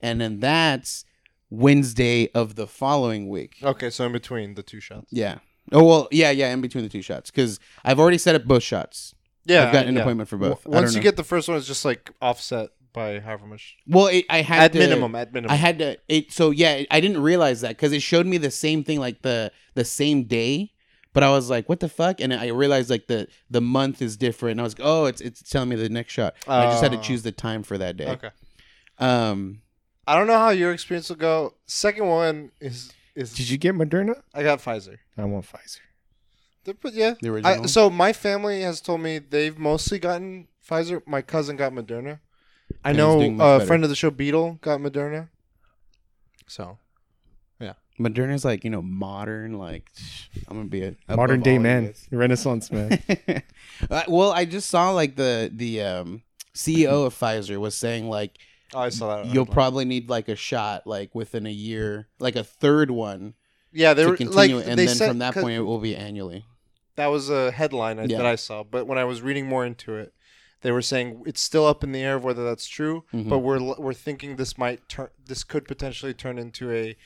and 0.01 0.21
then 0.21 0.39
that's 0.41 1.05
Wednesday 1.51 2.29
of 2.33 2.55
the 2.55 2.67
following 2.67 3.29
week. 3.29 3.57
Okay, 3.63 3.91
so 3.91 4.07
in 4.07 4.13
between 4.13 4.55
the 4.55 4.63
two 4.63 4.81
shots. 4.81 5.09
Yeah. 5.11 5.39
Oh 5.71 5.85
well, 5.85 6.09
yeah, 6.11 6.31
yeah, 6.31 6.53
in 6.53 6.61
between 6.61 6.83
the 6.85 6.91
two 6.91 7.03
shots 7.03 7.31
because 7.31 7.61
I've 7.85 8.01
already 8.01 8.19
set 8.19 8.35
up 8.35 8.45
both 8.45 8.63
shots. 8.63 9.15
Yeah, 9.45 9.67
I've 9.67 9.73
got 9.73 9.87
an 9.87 9.95
yeah. 9.97 10.01
appointment 10.03 10.29
for 10.29 10.37
both. 10.37 10.63
W- 10.65 10.77
I 10.77 10.81
Once 10.81 10.91
don't 10.93 10.95
you 10.95 11.01
know. 11.01 11.11
get 11.11 11.17
the 11.17 11.25
first 11.25 11.49
one, 11.49 11.57
it's 11.57 11.67
just 11.67 11.85
like 11.85 12.11
offset 12.21 12.71
by 12.93 13.21
however 13.21 13.47
much. 13.47 13.77
well, 13.89 14.07
it, 14.09 14.25
I 14.29 14.43
had 14.43 14.63
At 14.65 14.73
to, 14.75 14.79
minimum, 14.79 15.15
at 15.15 15.33
minimum. 15.33 15.51
I 15.53 15.57
had 15.57 15.79
to 15.79 15.97
it 16.09 16.31
so 16.33 16.51
yeah, 16.51 16.83
I 16.91 17.01
didn't 17.01 17.23
realize 17.23 17.63
that 17.63 17.71
because 17.71 17.93
it 17.93 18.03
showed 18.03 18.27
me 18.27 18.37
the 18.39 18.51
same 18.51 18.85
thing 18.85 19.01
like 19.01 19.23
the 19.23 19.51
the 19.75 19.85
same 19.85 20.25
day. 20.25 20.73
But 21.15 21.23
I 21.23 21.31
was 21.31 21.51
like, 21.51 21.69
what 21.69 21.81
the 21.81 21.89
fuck? 21.91 22.21
And 22.23 22.33
I 22.33 22.49
realized 22.49 22.89
like 22.89 23.07
the 23.07 23.29
the 23.51 23.61
month 23.61 24.01
is 24.01 24.17
different. 24.17 24.53
And 24.53 24.61
I 24.61 24.65
was 24.65 24.79
like, 24.79 24.87
oh, 24.87 25.05
it's 25.07 25.21
it's 25.21 25.43
telling 25.43 25.69
me 25.69 25.77
the 25.77 25.89
next 25.89 26.13
shot. 26.15 26.35
And 26.47 26.55
I 26.55 26.71
just 26.71 26.83
had 26.83 26.93
to 26.93 26.99
Oh. 26.99 27.03
choose 27.03 27.23
the 27.23 27.33
time 27.33 27.63
for 27.63 27.77
that 27.79 27.97
day. 27.97 28.09
okay. 28.09 28.31
Um 28.99 29.63
I 30.07 30.17
don't 30.17 30.27
know 30.27 30.39
how 30.39 30.51
your 30.51 30.73
experience 30.73 31.09
will 31.09 31.17
go. 31.17 31.55
Second 31.67 32.07
one 32.07 32.51
is 32.61 32.93
is 33.15 33.33
Did 33.35 33.51
you 33.51 33.59
get 33.59 33.75
Moderna? 33.75 34.23
I 34.35 34.43
got 34.43 34.61
Pfizer. 34.61 34.99
I 35.19 35.25
want 35.25 35.45
Pfizer. 35.47 35.79
They're, 36.65 36.77
yeah, 36.93 37.15
the 37.21 37.43
I, 37.45 37.67
so 37.67 37.91
my 37.91 38.13
family 38.13 38.63
has 38.63 38.81
told 38.81 39.01
me 39.01 39.19
they've 39.19 39.59
mostly 39.59 39.99
gotten 39.99 40.49
Pfizer. 40.69 41.03
My 41.07 41.23
cousin 41.23 41.57
got 41.57 41.73
Moderna. 41.73 42.21
I 42.85 42.91
And 42.91 42.99
he's 42.99 43.05
know 43.05 43.19
doing 43.19 43.37
much 43.37 43.45
a 43.45 43.59
better. 43.59 43.67
friend 43.67 43.85
of 43.85 43.91
the 43.91 43.97
show, 43.97 44.11
Beetle, 44.11 44.59
got 44.63 44.81
Moderna. 44.81 45.29
So 46.47 46.79
Yeah. 47.61 47.75
Moderna's 47.99 48.45
like, 48.45 48.65
you 48.65 48.71
know, 48.71 48.83
modern, 48.83 49.59
like 49.59 49.91
I'm 50.49 50.57
gonna 50.57 50.69
be 50.69 50.83
a 50.83 50.89
above 51.09 51.17
Modern 51.17 51.41
day 51.41 51.57
of 51.57 51.63
man. 51.63 51.85
this. 51.87 52.09
Renaissance 52.11 52.71
man. 52.71 53.03
Uh, 53.91 54.03
well, 54.07 54.31
I 54.31 54.45
just 54.45 54.71
saw 54.71 54.91
like 54.93 55.17
the 55.17 55.51
the 55.53 55.81
um, 55.83 56.23
CEO 56.55 57.07
of 57.07 57.19
Pfizer 57.19 57.59
was 57.59 57.77
saying 57.77 58.09
like 58.09 58.39
oh, 58.75 58.79
I 58.81 58.89
saw 58.91 59.23
that. 59.23 59.27
you'll 59.35 59.47
probably 59.47 59.85
need 59.85 60.09
like 60.09 60.29
a 60.29 60.37
shot 60.37 60.87
like 60.87 61.13
within 61.15 61.47
a 61.47 61.51
year, 61.51 62.07
like 62.21 62.37
a 62.37 62.45
third 62.45 62.91
one 62.93 63.35
yeah, 63.73 63.95
they 63.95 64.05
to 64.05 64.11
were 64.11 64.17
continue, 64.17 64.57
like 64.59 64.67
and 64.69 64.79
they 64.79 64.87
then 64.87 64.95
said 64.97 65.09
from 65.09 65.19
that 65.19 65.35
'cause 65.35 65.43
point 65.43 65.55
it 65.57 65.63
will 65.63 65.81
be 65.81 65.97
annually. 65.97 66.45
That 66.97 67.07
was 67.07 67.31
a 67.31 67.51
headline 67.51 67.99
I- 67.99 68.05
Yeah. 68.05 68.19
that 68.19 68.27
I 68.27 68.35
saw. 68.37 68.63
But 68.63 68.87
when 68.87 68.99
I 68.99 69.05
was 69.05 69.23
reading 69.23 69.47
more 69.47 69.65
into 69.65 69.95
it, 69.97 70.13
they 70.63 70.71
were 70.71 70.83
saying 70.83 71.23
it's 71.27 71.41
still 71.41 71.67
up 71.67 71.83
in 71.83 71.93
the 71.93 72.01
air 72.01 72.15
of 72.17 72.25
whether 72.25 72.45
that's 72.45 72.67
true, 72.69 73.05
Mhm. 73.13 73.29
but 73.29 73.39
we're 73.41 73.61
we're 73.79 73.95
thinking 73.95 74.37
this 74.37 74.57
might 74.59 74.89
turn 74.89 75.09
this 75.27 75.43
could 75.45 75.67
potentially 75.67 76.15
turn 76.15 76.39
into 76.39 76.71
a 76.71 76.97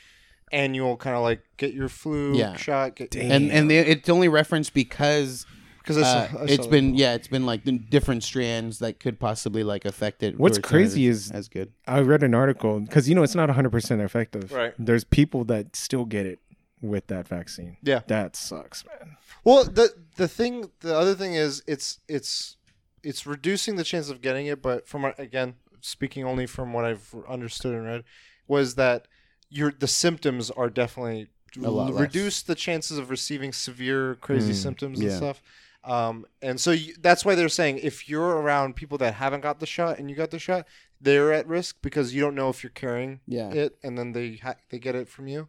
annual 0.53 0.97
kind 0.97 1.17
of 1.17 1.23
like 1.23 1.41
get 1.57 1.73
your 1.75 1.89
flu 1.89 2.37
Yeah. 2.37 2.57
shot, 2.57 2.97
get 2.97 3.15
and 3.17 3.51
and 3.51 3.71
they, 3.71 3.79
it's 3.79 4.09
only 4.09 4.29
referenced 4.29 4.75
because 4.75 5.45
because 5.79 5.99
uh, 5.99 6.29
it's 6.49 6.67
been 6.67 6.95
yeah, 6.97 7.15
it's 7.15 7.29
been 7.29 7.47
like 7.47 7.65
the 7.65 7.79
different 7.79 8.23
strands 8.25 8.81
that 8.81 8.99
could 9.01 9.19
possibly 9.21 9.63
like 9.65 9.85
affect 9.85 10.23
it. 10.23 10.39
What's 10.39 10.55
where 10.55 10.59
it's 10.61 10.67
not 10.67 10.69
crazy 10.69 11.07
as- 11.09 11.27
is- 11.27 11.31
as 11.31 11.49
good. 11.49 11.73
I 11.87 12.01
read 12.01 12.23
an 12.23 12.35
article 12.35 12.81
because 12.81 13.09
you 13.09 13.15
know 13.15 13.23
it's 13.23 13.35
not 13.37 13.49
100 13.49 13.71
percent 13.71 14.03
effective. 14.03 14.53
Right. 14.53 14.75
There's 14.79 15.05
people 15.05 15.45
that 15.47 15.75
still 15.77 16.05
get 16.05 16.27
it 16.27 16.41
with 16.83 17.07
that 17.07 17.27
vaccine. 17.27 17.77
Yeah. 17.83 18.01
That 18.09 18.37
sucks, 18.37 18.85
man. 18.85 19.17
Well, 19.47 19.63
the 19.63 19.95
the 20.17 20.27
thing, 20.27 20.73
the 20.81 20.99
other 20.99 21.15
thing 21.15 21.35
is, 21.35 21.63
it's 21.69 22.01
it's 22.09 22.57
it's 23.05 23.27
reducing 23.27 23.77
the 23.77 23.85
chance 23.85 24.11
of 24.11 24.21
getting 24.21 24.47
it. 24.47 24.61
But 24.61 24.89
from 24.89 25.05
again, 25.19 25.55
speaking 25.81 26.25
only 26.25 26.47
from 26.47 26.73
what 26.73 26.85
I've 26.85 27.15
understood 27.29 27.73
and 27.77 27.87
read, 27.87 28.03
was 28.49 28.75
that 28.75 29.07
your 29.49 29.71
the 29.71 29.87
symptoms 29.87 30.51
are 30.51 30.69
definitely 30.69 31.29
less. 31.57 31.95
reduce 31.95 32.43
the 32.43 32.57
chances 32.57 32.99
of 32.99 33.09
receiving 33.09 33.53
severe 33.53 34.17
crazy 34.17 34.53
Mm, 34.53 34.57
symptoms 34.57 35.01
and 35.01 35.13
stuff. 35.13 35.43
Um, 35.85 36.27
and 36.43 36.61
so 36.61 36.73
you, 36.73 36.95
that's 37.01 37.25
why 37.25 37.37
they're 37.37 37.49
saying 37.49 37.79
if 37.79 38.09
you're 38.09 38.39
around 38.43 38.75
people 38.75 38.99
that 38.99 39.15
haven't 39.15 39.43
got 39.43 39.61
the 39.61 39.67
shot 39.67 40.01
and 40.01 40.11
you 40.11 40.17
got 40.17 40.33
the 40.33 40.41
shot, 40.41 40.67
they're 41.01 41.33
at 41.33 41.47
risk 41.47 41.77
because 41.83 42.13
you 42.13 42.21
don't 42.21 42.35
know 42.35 42.49
if 42.49 42.65
you're 42.65 42.71
carrying 42.71 43.21
Yeah. 43.29 43.53
it, 43.53 43.79
and 43.85 43.97
then 43.97 44.11
they 44.11 44.41
ha- 44.43 44.57
they 44.71 44.81
get 44.81 44.97
it 44.97 45.09
from 45.09 45.29
you. 45.29 45.47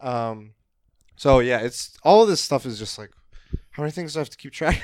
Um, 0.00 0.54
so 1.14 1.38
yeah, 1.38 1.60
it's 1.60 1.96
all 2.02 2.22
of 2.24 2.28
this 2.28 2.40
stuff 2.40 2.66
is 2.66 2.80
just 2.80 2.98
like 2.98 3.10
how 3.78 3.84
many 3.84 3.92
things 3.92 4.14
do 4.14 4.18
I 4.18 4.22
have 4.22 4.30
to 4.30 4.36
keep 4.36 4.52
track? 4.52 4.82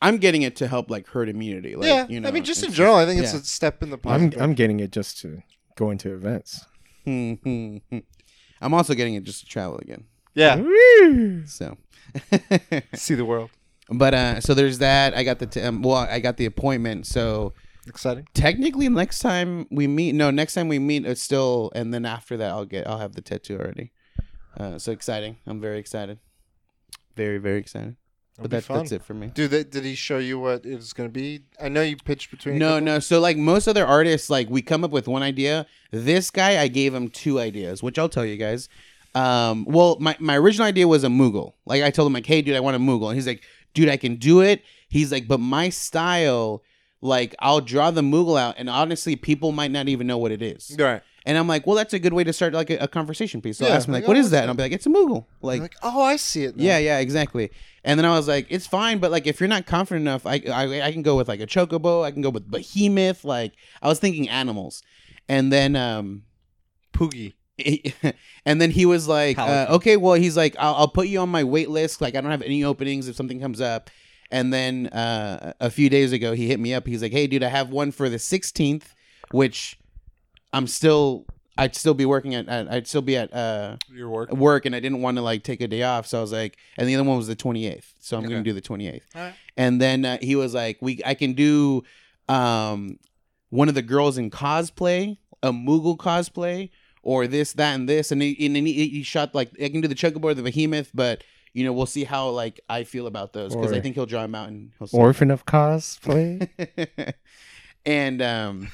I'm 0.00 0.16
getting 0.16 0.40
it 0.40 0.56
to 0.56 0.66
help 0.68 0.90
like 0.90 1.06
herd 1.06 1.28
immunity. 1.28 1.76
Like, 1.76 1.86
yeah, 1.86 2.06
you 2.08 2.18
know, 2.18 2.28
I 2.28 2.32
mean, 2.32 2.44
just 2.44 2.64
in 2.64 2.72
general, 2.72 2.96
I 2.96 3.04
think 3.04 3.20
it's 3.20 3.34
yeah. 3.34 3.40
a 3.40 3.42
step 3.42 3.82
in 3.82 3.90
the 3.90 3.96
I'm 3.96 4.00
positive. 4.00 4.40
I'm 4.40 4.54
getting 4.54 4.80
it 4.80 4.90
just 4.90 5.18
to 5.20 5.42
go 5.76 5.90
into 5.90 6.14
events. 6.14 6.64
Hmm, 7.04 7.34
hmm, 7.34 7.76
hmm. 7.90 7.98
I'm 8.62 8.72
also 8.72 8.94
getting 8.94 9.16
it 9.16 9.24
just 9.24 9.40
to 9.40 9.46
travel 9.46 9.76
again. 9.78 10.04
yeah, 10.34 10.56
So, 11.44 11.76
see 12.94 13.14
the 13.14 13.26
world. 13.26 13.50
but 13.90 14.14
uh, 14.14 14.40
so 14.40 14.54
there's 14.54 14.78
that. 14.78 15.14
I 15.14 15.22
got 15.22 15.38
the 15.38 15.46
t- 15.46 15.60
um, 15.60 15.82
well, 15.82 15.96
I 15.96 16.18
got 16.20 16.38
the 16.38 16.46
appointment. 16.46 17.06
So 17.06 17.52
Exciting. 17.86 18.26
technically, 18.32 18.88
next 18.88 19.18
time 19.18 19.66
we 19.70 19.86
meet, 19.86 20.14
no, 20.14 20.30
next 20.30 20.54
time 20.54 20.68
we 20.68 20.78
meet, 20.78 21.04
it's 21.04 21.20
still, 21.20 21.70
and 21.74 21.92
then 21.92 22.06
after 22.06 22.38
that, 22.38 22.48
I'll 22.50 22.64
get, 22.64 22.86
I'll 22.86 22.98
have 22.98 23.14
the 23.14 23.20
tattoo 23.20 23.58
already. 23.58 23.92
Uh, 24.58 24.78
so 24.78 24.90
exciting! 24.90 25.36
I'm 25.46 25.60
very 25.60 25.78
excited. 25.78 26.18
Very, 27.14 27.38
very 27.38 27.58
excited. 27.58 27.96
It'll 28.38 28.48
But 28.48 28.66
that, 28.66 28.74
that's 28.74 28.92
it 28.92 29.02
for 29.02 29.14
me. 29.14 29.28
Dude, 29.28 29.50
they, 29.50 29.64
did 29.64 29.84
he 29.84 29.94
show 29.94 30.18
you 30.18 30.38
what 30.38 30.66
it 30.66 30.76
was 30.76 30.92
going 30.92 31.08
to 31.08 31.12
be? 31.12 31.40
I 31.60 31.68
know 31.68 31.82
you 31.82 31.96
pitched 31.96 32.30
between. 32.30 32.58
No, 32.58 32.78
no. 32.78 32.98
So 32.98 33.18
like 33.18 33.36
most 33.36 33.66
other 33.66 33.86
artists, 33.86 34.28
like 34.28 34.50
we 34.50 34.60
come 34.62 34.84
up 34.84 34.90
with 34.90 35.08
one 35.08 35.22
idea. 35.22 35.66
This 35.90 36.30
guy, 36.30 36.60
I 36.60 36.68
gave 36.68 36.94
him 36.94 37.08
two 37.08 37.40
ideas, 37.40 37.82
which 37.82 37.98
I'll 37.98 38.08
tell 38.10 38.26
you 38.26 38.36
guys. 38.36 38.68
Um, 39.14 39.64
well, 39.64 39.96
my, 39.98 40.14
my 40.20 40.36
original 40.36 40.66
idea 40.66 40.86
was 40.86 41.02
a 41.02 41.08
Moogle. 41.08 41.54
Like 41.64 41.82
I 41.82 41.90
told 41.90 42.08
him, 42.08 42.12
like, 42.12 42.26
hey, 42.26 42.42
dude, 42.42 42.54
I 42.54 42.60
want 42.60 42.76
a 42.76 42.78
Moogle, 42.78 43.06
and 43.08 43.14
he's 43.14 43.26
like, 43.26 43.42
dude, 43.72 43.88
I 43.88 43.96
can 43.96 44.16
do 44.16 44.40
it. 44.42 44.62
He's 44.88 45.10
like, 45.10 45.26
but 45.26 45.40
my 45.40 45.70
style, 45.70 46.62
like, 47.00 47.34
I'll 47.38 47.62
draw 47.62 47.90
the 47.90 48.02
Moogle 48.02 48.38
out, 48.38 48.56
and 48.58 48.68
honestly, 48.68 49.16
people 49.16 49.52
might 49.52 49.70
not 49.70 49.88
even 49.88 50.06
know 50.06 50.18
what 50.18 50.32
it 50.32 50.42
is. 50.42 50.76
Right. 50.78 51.02
And 51.26 51.36
I'm 51.36 51.48
like, 51.48 51.66
well, 51.66 51.74
that's 51.74 51.92
a 51.92 51.98
good 51.98 52.12
way 52.12 52.22
to 52.24 52.32
start 52.32 52.54
like 52.54 52.70
a, 52.70 52.76
a 52.76 52.88
conversation 52.88 53.42
piece. 53.42 53.58
So 53.58 53.66
Yeah, 53.66 53.74
ask 53.74 53.88
him 53.88 53.92
like, 53.94 54.04
like, 54.04 54.08
what 54.08 54.16
is 54.16 54.30
that? 54.30 54.42
And 54.42 54.48
I'll 54.50 54.54
be 54.54 54.62
like, 54.62 54.72
it's 54.72 54.86
a 54.86 54.88
Moogle. 54.88 55.26
Like, 55.42 55.60
Like, 55.60 55.74
oh, 55.82 56.00
I 56.00 56.16
see 56.16 56.44
it. 56.44 56.56
Now. 56.56 56.62
yeah, 56.64 56.78
yeah, 56.78 56.98
exactly. 57.00 57.50
And 57.82 57.98
then 57.98 58.04
I 58.04 58.16
was 58.16 58.28
like, 58.28 58.46
it's 58.48 58.66
fine, 58.66 58.98
but 58.98 59.10
like 59.10 59.26
if 59.26 59.40
you're 59.40 59.48
not 59.48 59.66
confident 59.66 60.02
enough, 60.02 60.24
I, 60.24 60.40
I 60.50 60.82
I 60.82 60.92
can 60.92 61.02
go 61.02 61.16
with 61.16 61.28
like 61.28 61.40
a 61.40 61.46
chocobo. 61.46 62.04
I 62.04 62.12
can 62.12 62.22
go 62.22 62.30
with 62.30 62.48
behemoth. 62.50 63.24
Like 63.24 63.52
I 63.82 63.88
was 63.88 63.98
thinking 63.98 64.28
animals, 64.28 64.82
and 65.28 65.52
then 65.52 65.76
um, 65.76 66.22
Poogie. 66.92 67.34
and 68.44 68.60
then 68.60 68.70
he 68.70 68.84
was 68.86 69.08
like, 69.08 69.38
uh, 69.38 69.66
okay, 69.70 69.96
well, 69.96 70.14
he's 70.14 70.36
like, 70.36 70.54
I'll, 70.58 70.74
I'll 70.74 70.88
put 70.88 71.08
you 71.08 71.20
on 71.20 71.28
my 71.30 71.42
wait 71.42 71.70
list. 71.70 72.00
Like 72.00 72.14
I 72.14 72.20
don't 72.20 72.30
have 72.30 72.42
any 72.42 72.62
openings 72.64 73.08
if 73.08 73.16
something 73.16 73.40
comes 73.40 73.60
up. 73.60 73.90
And 74.30 74.52
then 74.52 74.88
uh, 74.88 75.52
a 75.60 75.70
few 75.70 75.88
days 75.88 76.12
ago, 76.12 76.34
he 76.34 76.48
hit 76.48 76.58
me 76.60 76.74
up. 76.74 76.86
He's 76.86 77.00
like, 77.02 77.12
hey, 77.12 77.26
dude, 77.26 77.42
I 77.44 77.48
have 77.48 77.70
one 77.70 77.92
for 77.92 78.08
the 78.08 78.16
16th, 78.16 78.82
which 79.30 79.78
I'm 80.56 80.66
still. 80.66 81.26
I'd 81.58 81.74
still 81.74 81.94
be 81.94 82.04
working 82.04 82.34
at, 82.34 82.48
at 82.48 82.70
I'd 82.70 82.86
still 82.86 83.00
be 83.00 83.16
at 83.16 83.32
uh, 83.32 83.76
Your 83.90 84.10
work. 84.10 84.30
work 84.30 84.66
and 84.66 84.76
I 84.76 84.80
didn't 84.80 85.00
want 85.00 85.16
to 85.16 85.22
like 85.22 85.42
take 85.42 85.62
a 85.62 85.66
day 85.66 85.82
off. 85.84 86.06
So 86.06 86.18
I 86.18 86.20
was 86.20 86.30
like, 86.30 86.58
and 86.76 86.86
the 86.86 86.94
other 86.94 87.04
one 87.04 87.16
was 87.16 87.28
the 87.28 87.36
28th. 87.36 87.94
So 87.98 88.18
I'm 88.18 88.24
gonna 88.24 88.42
do 88.42 88.52
the 88.52 88.60
28th. 88.60 89.00
Alright. 89.14 89.34
And 89.56 89.80
then 89.80 90.04
uh, 90.04 90.18
he 90.20 90.36
was 90.36 90.52
like, 90.52 90.76
we, 90.82 91.00
I 91.06 91.14
can 91.14 91.32
do 91.32 91.82
um, 92.28 92.98
one 93.48 93.70
of 93.70 93.74
the 93.74 93.80
girls 93.80 94.18
in 94.18 94.30
cosplay, 94.30 95.16
a 95.42 95.50
Moogle 95.50 95.96
cosplay, 95.96 96.68
or 97.02 97.26
this, 97.26 97.54
that, 97.54 97.74
and 97.74 97.88
this. 97.88 98.12
And 98.12 98.20
he, 98.20 98.44
and 98.44 98.54
he, 98.54 98.88
he 98.88 99.02
shot 99.02 99.34
like, 99.34 99.50
I 99.58 99.70
can 99.70 99.80
do 99.80 99.88
the 99.88 99.94
Chocobo 99.94 100.24
or 100.24 100.34
the 100.34 100.42
Behemoth, 100.42 100.90
but 100.92 101.24
you 101.54 101.64
know, 101.64 101.72
we'll 101.72 101.86
see 101.86 102.04
how 102.04 102.28
like 102.28 102.60
I 102.68 102.84
feel 102.84 103.06
about 103.06 103.32
those 103.32 103.56
because 103.56 103.72
I 103.72 103.80
think 103.80 103.94
he'll 103.94 104.04
draw 104.04 104.24
him 104.24 104.34
out 104.34 104.48
and 104.48 104.72
he'll 104.78 104.88
see. 104.88 104.98
Orphan 104.98 105.30
of 105.30 105.46
cosplay. 105.46 107.14
and 107.86 108.20
um 108.20 108.68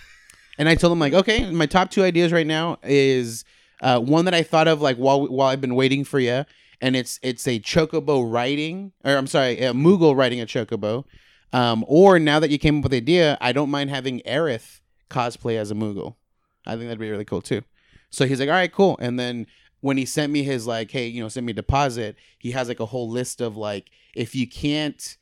and 0.58 0.68
I 0.68 0.74
told 0.74 0.92
him 0.92 0.98
like, 0.98 1.14
okay, 1.14 1.50
my 1.50 1.66
top 1.66 1.90
two 1.90 2.02
ideas 2.02 2.32
right 2.32 2.46
now 2.46 2.78
is 2.82 3.44
uh 3.80 3.98
one 4.00 4.24
that 4.26 4.34
I 4.34 4.42
thought 4.42 4.68
of 4.68 4.80
like 4.80 4.96
while 4.96 5.26
while 5.26 5.48
I've 5.48 5.60
been 5.60 5.74
waiting 5.74 6.04
for 6.04 6.18
you, 6.18 6.44
and 6.80 6.96
it's 6.96 7.18
it's 7.22 7.46
a 7.46 7.60
chocobo 7.60 8.30
riding, 8.30 8.92
or 9.04 9.16
I'm 9.16 9.26
sorry, 9.26 9.58
a 9.58 9.72
Moogle 9.72 10.16
riding 10.16 10.40
a 10.40 10.46
chocobo. 10.46 11.04
Um, 11.52 11.84
or 11.86 12.18
now 12.18 12.40
that 12.40 12.50
you 12.50 12.58
came 12.58 12.78
up 12.78 12.84
with 12.84 12.92
the 12.92 12.98
idea, 12.98 13.36
I 13.40 13.52
don't 13.52 13.70
mind 13.70 13.90
having 13.90 14.20
Aerith 14.20 14.80
cosplay 15.10 15.56
as 15.56 15.70
a 15.70 15.74
Moogle. 15.74 16.16
I 16.66 16.72
think 16.72 16.84
that'd 16.84 16.98
be 16.98 17.10
really 17.10 17.26
cool 17.26 17.42
too. 17.42 17.62
So 18.10 18.26
he's 18.26 18.40
like, 18.40 18.48
all 18.48 18.54
right, 18.54 18.72
cool. 18.72 18.96
And 19.00 19.18
then 19.18 19.46
when 19.80 19.96
he 19.96 20.06
sent 20.06 20.32
me 20.32 20.42
his 20.44 20.66
like, 20.66 20.90
hey, 20.90 21.06
you 21.08 21.22
know, 21.22 21.28
send 21.28 21.44
me 21.44 21.50
a 21.50 21.54
deposit, 21.54 22.16
he 22.38 22.52
has 22.52 22.68
like 22.68 22.80
a 22.80 22.86
whole 22.86 23.10
list 23.10 23.40
of 23.40 23.56
like, 23.56 23.90
if 24.14 24.34
you 24.34 24.48
can't 24.48 25.16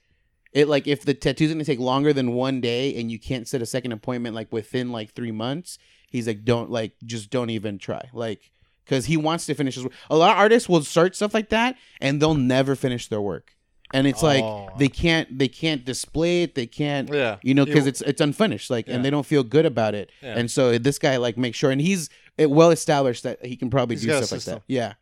it 0.53 0.69
like 0.69 0.87
if 0.87 1.05
the 1.05 1.15
tattoo's 1.15 1.51
gonna 1.53 1.65
take 1.65 1.79
longer 1.79 2.13
than 2.13 2.33
one 2.33 2.61
day 2.61 2.95
and 3.01 3.11
you 3.11 3.19
can't 3.19 3.47
set 3.47 3.63
a 3.63 3.67
second 3.67 3.93
appointment 3.93 4.35
like 4.35 4.53
within 4.53 4.91
like 4.93 5.13
three 5.15 5.31
months, 5.33 5.79
he's 6.11 6.27
like, 6.27 6.45
don't 6.45 6.71
like 6.71 6.93
just 7.05 7.31
don't 7.31 7.51
even 7.51 7.79
try. 7.79 8.09
Like 8.13 8.51
because 8.85 9.07
he 9.07 9.17
wants 9.17 9.47
to 9.47 9.55
finish 9.55 9.77
his 9.77 9.85
work. 9.85 9.93
A 10.11 10.17
lot 10.17 10.33
of 10.33 10.39
artists 10.39 10.69
will 10.69 10.83
start 10.83 11.15
stuff 11.15 11.33
like 11.35 11.51
that 11.51 11.77
and 12.01 12.21
they'll 12.21 12.35
never 12.35 12.75
finish 12.75 13.07
their 13.09 13.21
work. 13.21 13.55
And 13.93 14.07
it's 14.07 14.23
Oh. 14.23 14.27
like 14.27 14.79
they 14.79 14.89
can't 14.89 15.39
they 15.39 15.49
can't 15.49 15.85
display 15.85 16.43
it, 16.45 16.55
they 16.57 16.67
can't 16.67 17.13
Yeah. 17.13 17.37
you 17.43 17.55
know 17.55 17.65
because 17.65 17.87
it's 17.87 18.01
it's 18.03 18.21
unfinished 18.21 18.71
like 18.71 18.87
Yeah. 18.89 18.95
and 18.97 19.05
they 19.05 19.11
don't 19.11 19.27
feel 19.27 19.43
good 19.45 19.67
about 19.67 19.95
it 19.95 20.11
Yeah. 20.23 20.39
and 20.39 20.51
so 20.51 20.79
this 20.79 20.99
guy 20.99 21.17
like 21.17 21.37
makes 21.39 21.59
sure 21.59 21.71
and 21.71 21.81
he's 21.81 22.09
well 22.39 22.71
established 22.71 23.23
that 23.25 23.45
he 23.45 23.55
can 23.57 23.69
probably 23.71 23.97
He's 23.97 24.05
do 24.05 24.11
stuff 24.23 24.33
like 24.33 24.43
that 24.45 24.63
yeah 24.69 24.95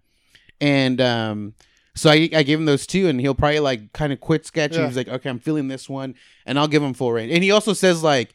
and 0.60 1.00
um 1.00 1.54
so 1.98 2.10
I, 2.10 2.28
I 2.34 2.42
gave 2.42 2.58
him 2.58 2.64
those 2.64 2.86
two 2.86 3.08
and 3.08 3.20
he'll 3.20 3.34
probably 3.34 3.60
like 3.60 3.92
kind 3.92 4.12
of 4.12 4.20
quit 4.20 4.46
sketching. 4.46 4.80
Yeah. 4.80 4.86
he's 4.86 4.96
like 4.96 5.08
okay 5.08 5.28
i'm 5.30 5.38
feeling 5.38 5.68
this 5.68 5.88
one 5.88 6.14
and 6.46 6.58
i'll 6.58 6.68
give 6.68 6.82
him 6.82 6.94
full 6.94 7.12
range. 7.12 7.32
And 7.32 7.42
he 7.44 7.50
also 7.50 7.72
says 7.72 8.02
like 8.02 8.32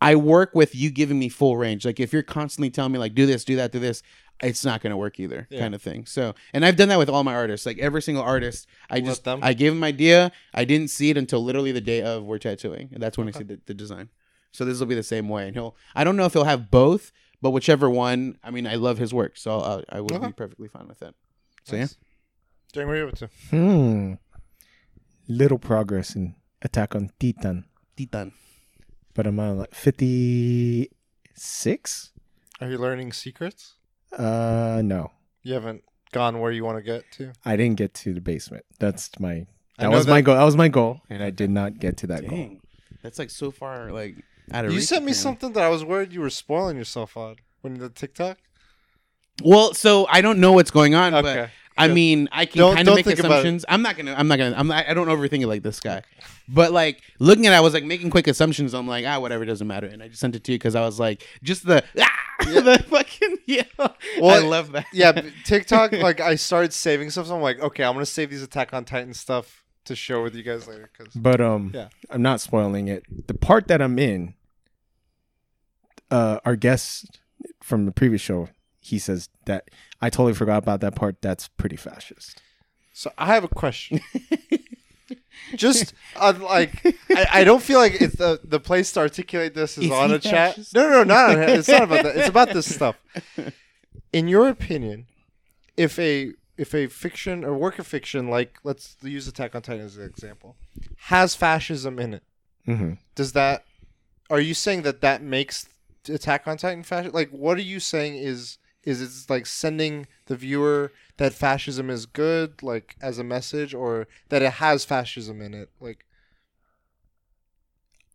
i 0.00 0.14
work 0.16 0.54
with 0.54 0.74
you 0.74 0.90
giving 0.90 1.18
me 1.18 1.28
full 1.28 1.56
range. 1.56 1.84
Like 1.84 2.00
if 2.00 2.12
you're 2.12 2.22
constantly 2.22 2.70
telling 2.70 2.92
me 2.92 2.98
like 2.98 3.14
do 3.14 3.26
this 3.26 3.44
do 3.44 3.56
that 3.56 3.72
do 3.72 3.78
this 3.78 4.02
it's 4.42 4.64
not 4.64 4.80
going 4.80 4.90
to 4.90 4.96
work 4.96 5.20
either 5.20 5.46
Yeah. 5.50 5.60
kind 5.60 5.74
of 5.74 5.82
thing. 5.82 6.06
So 6.06 6.34
and 6.54 6.64
i've 6.64 6.76
done 6.76 6.88
that 6.88 6.98
with 6.98 7.10
all 7.10 7.24
my 7.24 7.34
artists. 7.34 7.66
Like 7.66 7.78
every 7.78 8.00
single 8.02 8.22
artist 8.24 8.66
i 8.88 8.94
Let 8.96 9.04
just 9.04 9.24
them- 9.24 9.40
i 9.42 9.52
gave 9.52 9.72
him 9.72 9.84
idea. 9.84 10.32
I 10.54 10.64
didn't 10.64 10.88
see 10.88 11.10
it 11.10 11.16
until 11.18 11.44
literally 11.44 11.72
the 11.72 11.80
day 11.82 12.00
of 12.02 12.24
we're 12.24 12.38
tattooing. 12.38 12.88
And 12.92 13.02
that's 13.02 13.18
when 13.18 13.28
i 13.28 13.32
see 13.32 13.44
the, 13.44 13.60
the 13.66 13.74
design. 13.74 14.08
So 14.52 14.64
this 14.64 14.78
will 14.80 14.86
be 14.86 14.94
the 14.96 15.02
same 15.02 15.28
way. 15.28 15.46
And 15.46 15.54
he'll 15.54 15.76
i 15.94 16.04
don't 16.04 16.16
know 16.16 16.24
if 16.24 16.32
he'll 16.32 16.44
have 16.44 16.70
both 16.70 17.12
but 17.42 17.50
whichever 17.50 17.88
one 17.90 18.36
i 18.44 18.50
mean 18.50 18.66
i 18.66 18.74
love 18.74 18.98
his 18.98 19.14
work 19.14 19.36
so 19.38 19.58
I'll, 19.58 19.84
i 19.88 20.00
will 20.00 20.14
Okay. 20.14 20.26
be 20.28 20.32
perfectly 20.32 20.68
fine 20.68 20.88
with 20.88 20.98
that. 21.00 21.14
So 21.64 21.76
Nice. 21.76 21.94
Jane, 21.94 21.98
what 22.74 22.86
are 22.88 22.96
you 22.96 23.08
up 23.08 23.14
to? 23.16 23.28
hmm. 23.50 24.14
Little 25.28 25.58
progress 25.58 26.16
in 26.16 26.34
Attack 26.62 26.94
on 26.96 27.10
Titan, 27.20 27.64
titan 27.96 28.32
but 29.14 29.26
I'm 29.26 29.38
on 29.40 29.58
like 29.58 29.74
56. 29.74 32.12
Are 32.60 32.68
you 32.70 32.78
learning 32.78 33.12
secrets? 33.12 33.74
Uh, 34.16 34.80
no, 34.84 35.10
You 35.42 35.54
haven't 35.54 35.82
gone 36.12 36.38
where 36.40 36.50
you 36.52 36.64
want 36.64 36.76
to 36.78 36.82
get 36.82 37.10
to. 37.12 37.32
I 37.44 37.56
didn't 37.56 37.76
get 37.76 37.94
to 37.94 38.12
the 38.12 38.20
basement. 38.20 38.64
That's 38.78 39.10
my. 39.20 39.32
I 39.32 39.46
That 39.78 39.90
know 39.90 39.96
was 39.96 40.06
my 40.06 40.16
that- 40.16 40.22
goal. 40.22 40.34
That 40.36 40.44
was 40.44 40.56
my 40.56 40.68
goal, 40.68 41.00
and 41.08 41.22
I 41.22 41.30
did 41.30 41.48
not 41.50 41.78
get 41.78 41.96
to 41.98 42.06
that 42.08 42.22
goal. 42.28 42.36
Dang. 42.36 42.60
that's 43.02 43.18
like 43.18 43.30
so 43.30 43.50
far 43.50 43.90
like 43.92 44.16
out 44.52 44.64
of 44.66 44.72
You 44.72 44.78
reach, 44.78 44.88
sent 44.88 45.04
me 45.04 45.10
man. 45.12 45.14
something 45.14 45.52
that 45.52 45.62
I 45.62 45.68
was 45.68 45.84
worried 45.84 46.12
you 46.12 46.20
were 46.20 46.28
spoiling 46.30 46.76
yourself 46.76 47.16
on 47.16 47.36
when 47.62 47.74
the 47.78 47.88
TikTok. 47.88 48.36
well 49.42 49.72
so 49.74 50.06
i 50.10 50.20
don't 50.20 50.38
know 50.38 50.52
what's 50.52 50.70
going 50.72 50.94
on 50.94 51.12
but 51.12 51.24
Okay. 51.24 51.50
I 51.80 51.86
Good. 51.88 51.94
mean, 51.94 52.28
I 52.32 52.46
can 52.46 52.58
Don't- 52.58 52.74
kind 52.76 52.86
don't 52.86 52.92
of 52.92 52.96
make 52.96 53.06
think 53.06 53.18
about 53.20 53.30
it. 53.30 53.34
assumptions. 53.38 53.64
I'm 53.68 53.82
not 53.82 53.96
gonna. 53.96 54.14
I'm 54.16 54.28
not 54.28 54.36
gonna. 54.38 54.54
I'm 54.56 54.66
not, 54.68 54.86
I 54.88 54.94
don't 54.94 55.08
overthink 55.08 55.40
it 55.42 55.46
like 55.46 55.62
this 55.62 55.80
guy. 55.80 56.02
But 56.48 56.72
like 56.72 57.00
looking 57.18 57.46
at, 57.46 57.52
it, 57.52 57.56
I 57.56 57.60
was 57.60 57.74
like 57.74 57.84
making 57.84 58.10
quick 58.10 58.26
assumptions. 58.26 58.74
I'm 58.74 58.86
like, 58.88 59.04
ah, 59.06 59.18
whatever, 59.20 59.42
it 59.44 59.46
doesn't 59.46 59.66
matter. 59.66 59.86
And 59.86 60.02
I 60.02 60.08
just 60.08 60.20
sent 60.20 60.34
it 60.36 60.44
to 60.44 60.52
you 60.52 60.58
because 60.58 60.74
I 60.74 60.80
was 60.82 60.98
like, 61.00 61.26
just 61.42 61.64
the 61.66 61.82
ah, 62.00 62.44
the 62.44 62.84
fucking 62.88 63.36
yeah. 63.46 63.62
Well, 63.78 63.94
I 64.30 64.38
love 64.46 64.72
that. 64.72 64.86
yeah, 64.92 65.12
but 65.12 65.24
TikTok. 65.44 65.92
Like 65.92 66.20
I 66.20 66.34
started 66.34 66.72
saving 66.72 67.10
stuff, 67.10 67.26
so 67.28 67.36
I'm 67.36 67.42
like, 67.42 67.60
okay, 67.60 67.84
I'm 67.84 67.94
gonna 67.94 68.06
save 68.06 68.30
these 68.30 68.42
Attack 68.42 68.72
on 68.74 68.84
Titan 68.84 69.14
stuff 69.14 69.64
to 69.86 69.94
show 69.96 70.22
with 70.22 70.34
you 70.34 70.42
guys 70.42 70.68
later. 70.68 70.90
Because 70.96 71.14
But 71.14 71.40
um, 71.40 71.70
Yeah. 71.74 71.88
I'm 72.10 72.22
not 72.22 72.40
spoiling 72.40 72.88
it. 72.88 73.04
The 73.26 73.34
part 73.34 73.68
that 73.68 73.80
I'm 73.80 73.98
in, 73.98 74.34
uh, 76.10 76.40
our 76.44 76.56
guest 76.56 77.18
from 77.62 77.86
the 77.86 77.92
previous 77.92 78.20
show, 78.20 78.48
he 78.80 78.98
says 78.98 79.28
that 79.46 79.68
I 80.00 80.10
totally 80.10 80.34
forgot 80.34 80.58
about 80.58 80.80
that 80.80 80.94
part. 80.96 81.20
That's 81.22 81.48
pretty 81.48 81.76
fascist. 81.76 82.40
so 82.92 83.12
I 83.18 83.26
have 83.34 83.44
a 83.44 83.48
question. 83.48 84.00
Just 85.56 85.94
uh, 86.16 86.34
like 86.40 86.84
I, 87.10 87.26
I 87.32 87.44
don't 87.44 87.62
feel 87.62 87.78
like 87.80 88.00
it's 88.00 88.14
the 88.16 88.40
the 88.44 88.60
place 88.60 88.92
to 88.92 89.00
articulate 89.00 89.54
this 89.54 89.76
is, 89.78 89.84
Is 89.86 89.90
on 89.90 90.12
a 90.12 90.18
chat. 90.18 90.50
fascist? 90.54 90.74
No, 90.74 90.88
no, 90.88 91.02
no, 91.02 91.04
not 91.34 91.48
it's 91.48 91.68
not 91.68 91.82
about 91.82 92.04
that. 92.04 92.16
It's 92.16 92.28
about 92.28 92.52
this 92.52 92.72
stuff. 92.72 92.96
In 94.12 94.28
your 94.28 94.48
opinion, 94.48 95.06
if 95.76 95.98
a 95.98 96.32
if 96.56 96.74
a 96.74 96.86
fiction 96.86 97.44
or 97.44 97.54
work 97.54 97.78
of 97.80 97.86
fiction, 97.86 98.28
like 98.28 98.58
let's 98.62 98.96
use 99.02 99.26
Attack 99.26 99.54
on 99.56 99.62
Titan 99.62 99.84
as 99.86 99.96
an 99.96 100.04
example, 100.04 100.56
has 100.98 101.34
fascism 101.34 101.98
in 101.98 102.14
it, 102.14 102.22
Mm-hmm. 102.68 102.92
does 103.16 103.32
that? 103.32 103.64
Are 104.28 104.40
you 104.40 104.54
saying 104.54 104.82
that 104.82 105.00
that 105.00 105.22
makes 105.22 105.66
Attack 106.08 106.46
on 106.46 106.58
Titan 106.58 106.84
fascist? 106.84 107.14
Like, 107.14 107.30
what 107.30 107.56
are 107.58 107.62
you 107.62 107.80
saying 107.80 108.16
is 108.16 108.58
is 108.84 109.00
it 109.02 109.30
like 109.30 109.46
sending 109.46 110.06
the 110.26 110.36
viewer 110.36 110.92
that 111.18 111.32
fascism 111.34 111.90
is 111.90 112.06
good, 112.06 112.62
like 112.62 112.96
as 113.02 113.18
a 113.18 113.24
message, 113.24 113.74
or 113.74 114.06
that 114.30 114.42
it 114.42 114.54
has 114.54 114.84
fascism 114.84 115.40
in 115.42 115.52
it? 115.54 115.70
Like, 115.80 116.06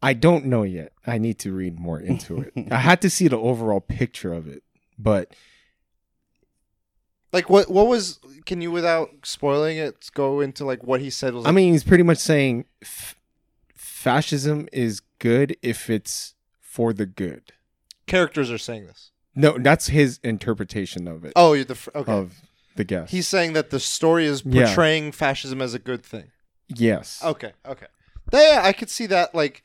I 0.01 0.13
don't 0.13 0.45
know 0.45 0.63
yet. 0.63 0.91
I 1.05 1.17
need 1.17 1.39
to 1.39 1.51
read 1.53 1.79
more 1.79 1.99
into 1.99 2.41
it. 2.41 2.53
I 2.71 2.77
had 2.77 3.01
to 3.01 3.09
see 3.09 3.27
the 3.27 3.37
overall 3.37 3.79
picture 3.81 4.33
of 4.33 4.47
it, 4.47 4.63
but 4.97 5.33
like 7.33 7.49
what 7.49 7.69
what 7.69 7.87
was? 7.87 8.19
Can 8.45 8.61
you, 8.61 8.71
without 8.71 9.09
spoiling 9.23 9.77
it, 9.77 10.09
go 10.13 10.39
into 10.41 10.65
like 10.65 10.83
what 10.83 11.01
he 11.01 11.09
said 11.09 11.33
was? 11.33 11.45
I 11.45 11.49
like- 11.49 11.55
mean, 11.55 11.73
he's 11.73 11.83
pretty 11.83 12.03
much 12.03 12.19
saying 12.19 12.65
f- 12.81 13.15
fascism 13.75 14.67
is 14.71 15.01
good 15.19 15.57
if 15.61 15.89
it's 15.89 16.35
for 16.61 16.93
the 16.93 17.05
good. 17.05 17.53
characters 18.07 18.51
are 18.51 18.57
saying 18.57 18.85
this. 18.87 19.11
No, 19.35 19.57
that's 19.57 19.87
his 19.87 20.19
interpretation 20.23 21.07
of 21.07 21.25
it. 21.25 21.33
Oh, 21.35 21.53
you're 21.53 21.65
the 21.65 21.75
fr- 21.75 21.89
okay. 21.95 22.11
Of 22.11 22.41
the 22.75 22.83
guest. 22.83 23.11
He's 23.11 23.27
saying 23.27 23.53
that 23.53 23.69
the 23.69 23.79
story 23.79 24.25
is 24.25 24.43
Yeah. 24.45 24.65
portraying 24.67 25.11
fascism 25.11 25.61
as 25.61 25.73
a 25.73 25.79
good 25.79 26.03
thing. 26.05 26.31
yes. 26.67 27.21
Okay, 27.23 27.53
okay. 27.65 27.87
Yeah, 28.33 28.61
I 28.63 28.73
could 28.73 28.89
see 28.89 29.05
that. 29.07 29.35
Like, 29.35 29.61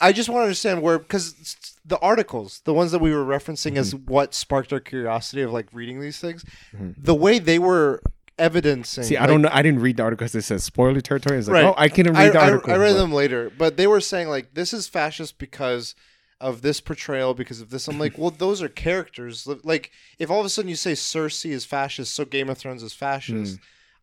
I 0.00 0.12
just 0.12 0.28
want 0.28 0.40
to 0.40 0.44
understand 0.44 0.82
where 0.82 0.98
because 0.98 1.56
the 1.84 1.98
articles, 1.98 2.60
the 2.64 2.74
ones 2.74 2.92
that 2.92 2.98
we 2.98 3.12
were 3.12 3.24
referencing 3.24 3.76
as 3.76 3.94
Mm-hmm. 3.94 4.12
what 4.12 4.34
sparked 4.34 4.72
our 4.72 4.80
curiosity 4.80 5.42
of 5.42 5.52
like 5.52 5.68
reading 5.72 6.00
these 6.00 6.18
things, 6.18 6.44
Mhm. 6.76 6.94
the 6.98 7.14
way 7.14 7.38
they 7.38 7.58
were 7.58 8.02
evidencing. 8.38 9.04
See, 9.04 9.16
I 9.16 9.20
like, 9.22 9.28
don't 9.30 9.42
know. 9.42 9.48
I 9.50 9.62
didn't 9.62 9.80
read 9.80 9.96
the 9.96 10.02
articles. 10.02 10.34
it 10.34 10.42
says 10.42 10.62
spoiler 10.64 11.00
territory. 11.00 11.38
It's 11.38 11.48
like, 11.48 11.54
Right. 11.54 11.64
oh, 11.64 11.74
I 11.78 11.88
can't 11.88 12.08
I, 12.08 12.24
read 12.24 12.32
the 12.34 12.38
I. 12.40 12.46
I 12.48 12.50
read 12.52 12.92
but- 12.92 12.92
them 12.94 13.12
later, 13.12 13.50
but 13.56 13.76
they 13.78 13.86
were 13.86 14.00
saying 14.02 14.28
like 14.28 14.52
this 14.54 14.74
is 14.74 14.86
fascist 14.86 15.38
because 15.38 15.94
of 16.40 16.62
this 16.62 16.80
portrayal, 16.80 17.32
because 17.34 17.60
of 17.60 17.70
this. 17.70 17.88
I'm 17.88 17.98
like, 17.98 18.18
well, 18.18 18.30
those 18.30 18.62
are 18.62 18.68
characters. 18.68 19.46
Like, 19.64 19.90
if 20.18 20.30
all 20.30 20.40
of 20.40 20.46
a 20.46 20.48
sudden 20.50 20.68
you 20.68 20.76
say 20.76 20.92
Cersei 20.92 21.50
is 21.50 21.64
fascist, 21.64 22.14
so 22.14 22.24
Game 22.24 22.48
of 22.50 22.58
Thrones 22.58 22.82
is 22.82 22.92
fascist. 22.92 23.58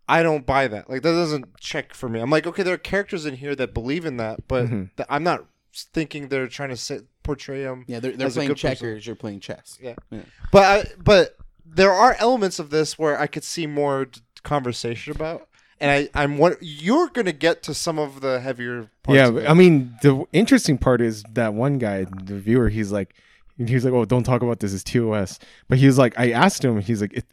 I 0.10 0.22
don't 0.24 0.46
buy 0.46 0.68
that. 0.68 0.90
Like 0.90 1.02
that 1.04 1.12
doesn't 1.12 1.58
check 1.60 1.94
for 1.94 2.10
me. 2.10 2.20
I'm 2.20 2.30
like, 2.30 2.46
okay, 2.46 2.62
there 2.64 2.74
are 2.74 2.78
characters 2.78 3.26
in 3.26 3.36
here 3.36 3.56
that 3.56 3.74
believe 3.74 4.06
in 4.06 4.18
that, 4.18 4.48
but 4.50 4.66
Mhm. 4.66 4.90
th- 4.98 5.08
I'm 5.10 5.24
not 5.24 5.46
thinking 5.74 6.28
they're 6.28 6.48
trying 6.48 6.70
to 6.70 6.78
sit, 6.78 7.06
portray 7.24 7.64
them. 7.64 7.86
Yeah, 7.88 8.00
they're, 8.02 8.12
they're 8.12 8.28
As 8.28 8.36
a 8.36 8.40
playing 8.40 8.48
good 8.50 8.56
person. 8.56 8.70
checkers. 8.76 9.08
You're 9.08 9.16
playing 9.16 9.40
chess. 9.40 9.78
Yeah. 9.82 9.96
Yeah. 10.12 10.24
But 10.52 10.64
I, 10.64 10.92
but 11.02 11.38
there 11.66 11.94
are 11.94 12.16
elements 12.20 12.60
of 12.60 12.70
this 12.70 13.00
where 13.00 13.18
I 13.18 13.28
could 13.28 13.46
see 13.46 13.66
more 13.66 14.06
d- 14.06 14.20
conversation 14.44 15.16
about, 15.16 15.48
and 15.84 15.92
I 15.92 16.10
I'm 16.24 16.38
what 16.40 16.58
you're 16.62 17.10
gonna 17.10 17.32
get 17.34 17.62
to 17.64 17.74
some 17.74 18.00
of 18.00 18.22
the 18.22 18.40
heavier. 18.40 18.90
parts 19.04 19.18
Yeah, 19.18 19.28
of 19.28 19.36
but, 19.36 19.44
it. 19.44 19.50
I 19.50 19.54
mean, 19.54 19.96
the 20.02 20.26
interesting 20.32 20.78
part 20.78 21.02
is 21.02 21.24
that 21.34 21.54
one 21.54 21.78
guy, 21.78 22.06
the 22.06 22.40
viewer, 22.40 22.70
he's 22.70 22.92
like, 22.92 23.14
he's 23.58 23.84
like, 23.86 23.94
oh, 23.94 24.06
don't 24.06 24.24
talk 24.24 24.42
about 24.42 24.60
this. 24.62 24.74
It's 24.74 24.84
TOS. 24.84 25.38
But 25.68 25.78
he 25.78 25.86
was 25.86 25.98
like, 25.98 26.18
I 26.18 26.32
asked 26.32 26.64
him. 26.66 26.80
He's 26.82 27.02
like, 27.02 27.14
it. 27.14 27.26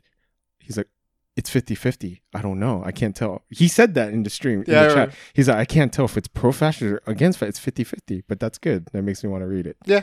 He's 0.59 0.77
like, 0.77 0.89
it's 1.37 1.49
50-50. 1.49 2.21
I 2.35 2.43
don't 2.43 2.59
know. 2.61 2.83
I 2.85 2.93
can't 2.93 3.17
tell. 3.17 3.43
He 3.49 3.69
said 3.69 3.95
that 3.95 4.13
in 4.13 4.25
the 4.25 4.31
stream, 4.31 4.65
Yeah, 4.67 4.83
in 4.83 4.89
the 4.89 4.95
right. 4.95 5.09
chat. 5.11 5.19
He's 5.33 5.49
like, 5.49 5.57
I 5.59 5.65
can't 5.65 5.93
tell 5.93 6.05
if 6.05 6.17
it's 6.19 6.29
pro 6.29 6.53
fascist 6.53 6.83
or 6.83 7.03
against 7.07 7.39
fascist. 7.39 7.67
It's 7.67 7.91
50-50. 7.93 8.25
But 8.29 8.41
that's 8.41 8.59
good. 8.59 8.87
That 8.93 9.03
makes 9.03 9.25
me 9.25 9.31
want 9.31 9.43
to 9.43 9.47
read 9.47 9.67
it. 9.67 9.77
Yeah. 9.87 10.03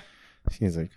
He's 0.60 0.76
like, 0.78 0.92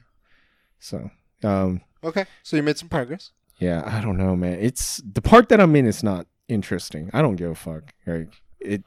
so, 0.78 1.10
um, 1.44 1.82
Okay, 2.02 2.24
so 2.42 2.56
you 2.56 2.62
made 2.62 2.78
some 2.78 2.88
progress. 2.88 3.32
Yeah, 3.58 3.82
I 3.84 4.00
don't 4.00 4.16
know, 4.16 4.34
man. 4.34 4.58
It's 4.60 5.02
the 5.04 5.20
part 5.20 5.50
that 5.50 5.60
I'm 5.60 5.76
in 5.76 5.84
is 5.84 6.02
not 6.02 6.26
interesting. 6.50 7.10
I 7.12 7.22
don't 7.22 7.36
give 7.36 7.50
a 7.50 7.54
fuck. 7.54 7.92
Like 8.06 8.28
it 8.60 8.82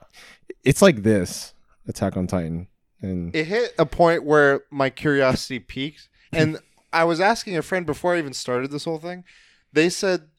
it's 0.63 0.81
like 0.81 1.03
this, 1.03 1.53
Attack 1.87 2.17
on 2.17 2.27
Titan. 2.27 2.67
And 3.01 3.35
It 3.35 3.45
hit 3.45 3.73
a 3.77 3.85
point 3.85 4.23
where 4.23 4.61
my 4.71 4.89
curiosity 4.89 5.59
peaked, 5.59 6.07
and 6.31 6.59
I 6.91 7.03
was 7.03 7.19
asking 7.19 7.57
a 7.57 7.61
friend 7.61 7.85
before 7.85 8.15
I 8.15 8.19
even 8.19 8.33
started 8.33 8.71
this 8.71 8.85
whole 8.85 8.99
thing. 8.99 9.23
They 9.71 9.89
said 9.89 10.29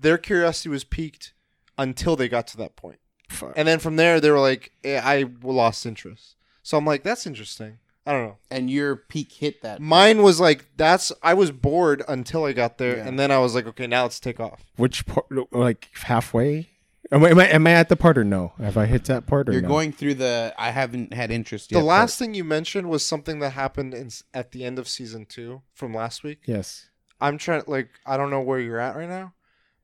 their 0.00 0.18
curiosity 0.18 0.68
was 0.70 0.84
peaked 0.84 1.32
until 1.76 2.16
they 2.16 2.28
got 2.28 2.46
to 2.48 2.56
that 2.56 2.74
point, 2.76 2.98
fuck. 3.28 3.52
and 3.56 3.68
then 3.68 3.78
from 3.78 3.96
there 3.96 4.20
they 4.20 4.30
were 4.30 4.40
like, 4.40 4.72
eh, 4.84 5.00
"I 5.02 5.26
lost 5.42 5.84
interest." 5.86 6.36
So 6.62 6.76
I'm 6.76 6.84
like, 6.86 7.02
"That's 7.02 7.26
interesting." 7.26 7.78
I 8.08 8.12
don't 8.12 8.26
know. 8.28 8.38
And 8.50 8.70
your 8.70 8.96
peak 8.96 9.32
hit 9.32 9.60
that. 9.60 9.80
Mine 9.82 10.22
was 10.22 10.40
like, 10.40 10.64
"That's." 10.76 11.12
I 11.22 11.34
was 11.34 11.50
bored 11.50 12.02
until 12.08 12.44
I 12.46 12.54
got 12.54 12.78
there, 12.78 12.96
Yeah. 12.96 13.06
and 13.06 13.18
then 13.18 13.30
I 13.30 13.38
was 13.38 13.54
like, 13.54 13.66
"Okay, 13.66 13.86
now 13.86 14.04
let's 14.04 14.18
take 14.18 14.40
off." 14.40 14.64
Which 14.76 15.04
part 15.04 15.26
like 15.52 15.88
halfway? 15.92 16.70
Am 17.12 17.22
I, 17.24 17.30
am 17.30 17.38
I 17.38 17.48
am 17.48 17.66
I 17.66 17.72
at 17.72 17.88
the 17.90 17.96
part 17.96 18.16
or 18.16 18.24
no? 18.24 18.52
Have 18.58 18.78
I 18.78 18.86
hit 18.86 19.04
that 19.06 19.26
part 19.26 19.48
or 19.48 19.52
You're 19.52 19.60
no? 19.60 19.68
going 19.68 19.92
through 19.92 20.14
the. 20.14 20.54
I 20.58 20.70
haven't 20.70 21.12
had 21.12 21.30
interest 21.30 21.70
yet. 21.70 21.80
The 21.80 21.84
last 21.84 22.18
thing 22.18 22.32
you 22.32 22.44
mentioned 22.44 22.88
was 22.88 23.04
something 23.04 23.40
that 23.40 23.50
happened 23.50 23.92
in, 23.92 24.10
at 24.32 24.52
the 24.52 24.64
end 24.64 24.78
of 24.78 24.88
season 24.88 25.26
two 25.26 25.60
from 25.74 25.92
last 25.92 26.22
week. 26.24 26.38
Yes. 26.46 26.88
I'm 27.20 27.36
trying 27.36 27.64
like 27.66 27.90
I 28.06 28.16
don't 28.16 28.30
know 28.30 28.40
where 28.40 28.58
you're 28.60 28.80
at 28.80 28.96
right 28.96 29.08
now, 29.08 29.34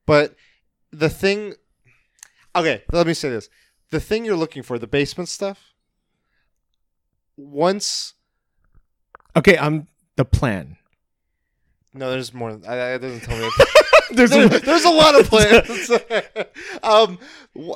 but 0.07 0.35
the 0.91 1.09
thing. 1.09 1.53
Okay, 2.55 2.83
let 2.91 3.05
me 3.05 3.13
say 3.13 3.29
this: 3.29 3.49
the 3.91 3.99
thing 3.99 4.25
you're 4.25 4.35
looking 4.35 4.63
for, 4.63 4.79
the 4.79 4.87
basement 4.87 5.29
stuff. 5.29 5.73
Once, 7.37 8.13
Okay, 9.35 9.57
I'm 9.57 9.87
the 10.15 10.25
plan. 10.25 10.77
no, 11.93 12.09
there's 12.11 12.33
more. 12.33 12.59
I, 12.67 12.73
I- 12.75 12.93
it 12.95 12.99
doesn't 12.99 13.21
tell 13.21 13.37
me. 13.39 13.49
There's 14.11 14.29
There- 14.29 14.45
a, 14.45 14.49
there's 14.59 14.85
a 14.85 14.89
lot 14.91 15.19
of 15.19 15.27
plans. 15.27 15.89
um, 16.83 17.17
wh- 17.59 17.73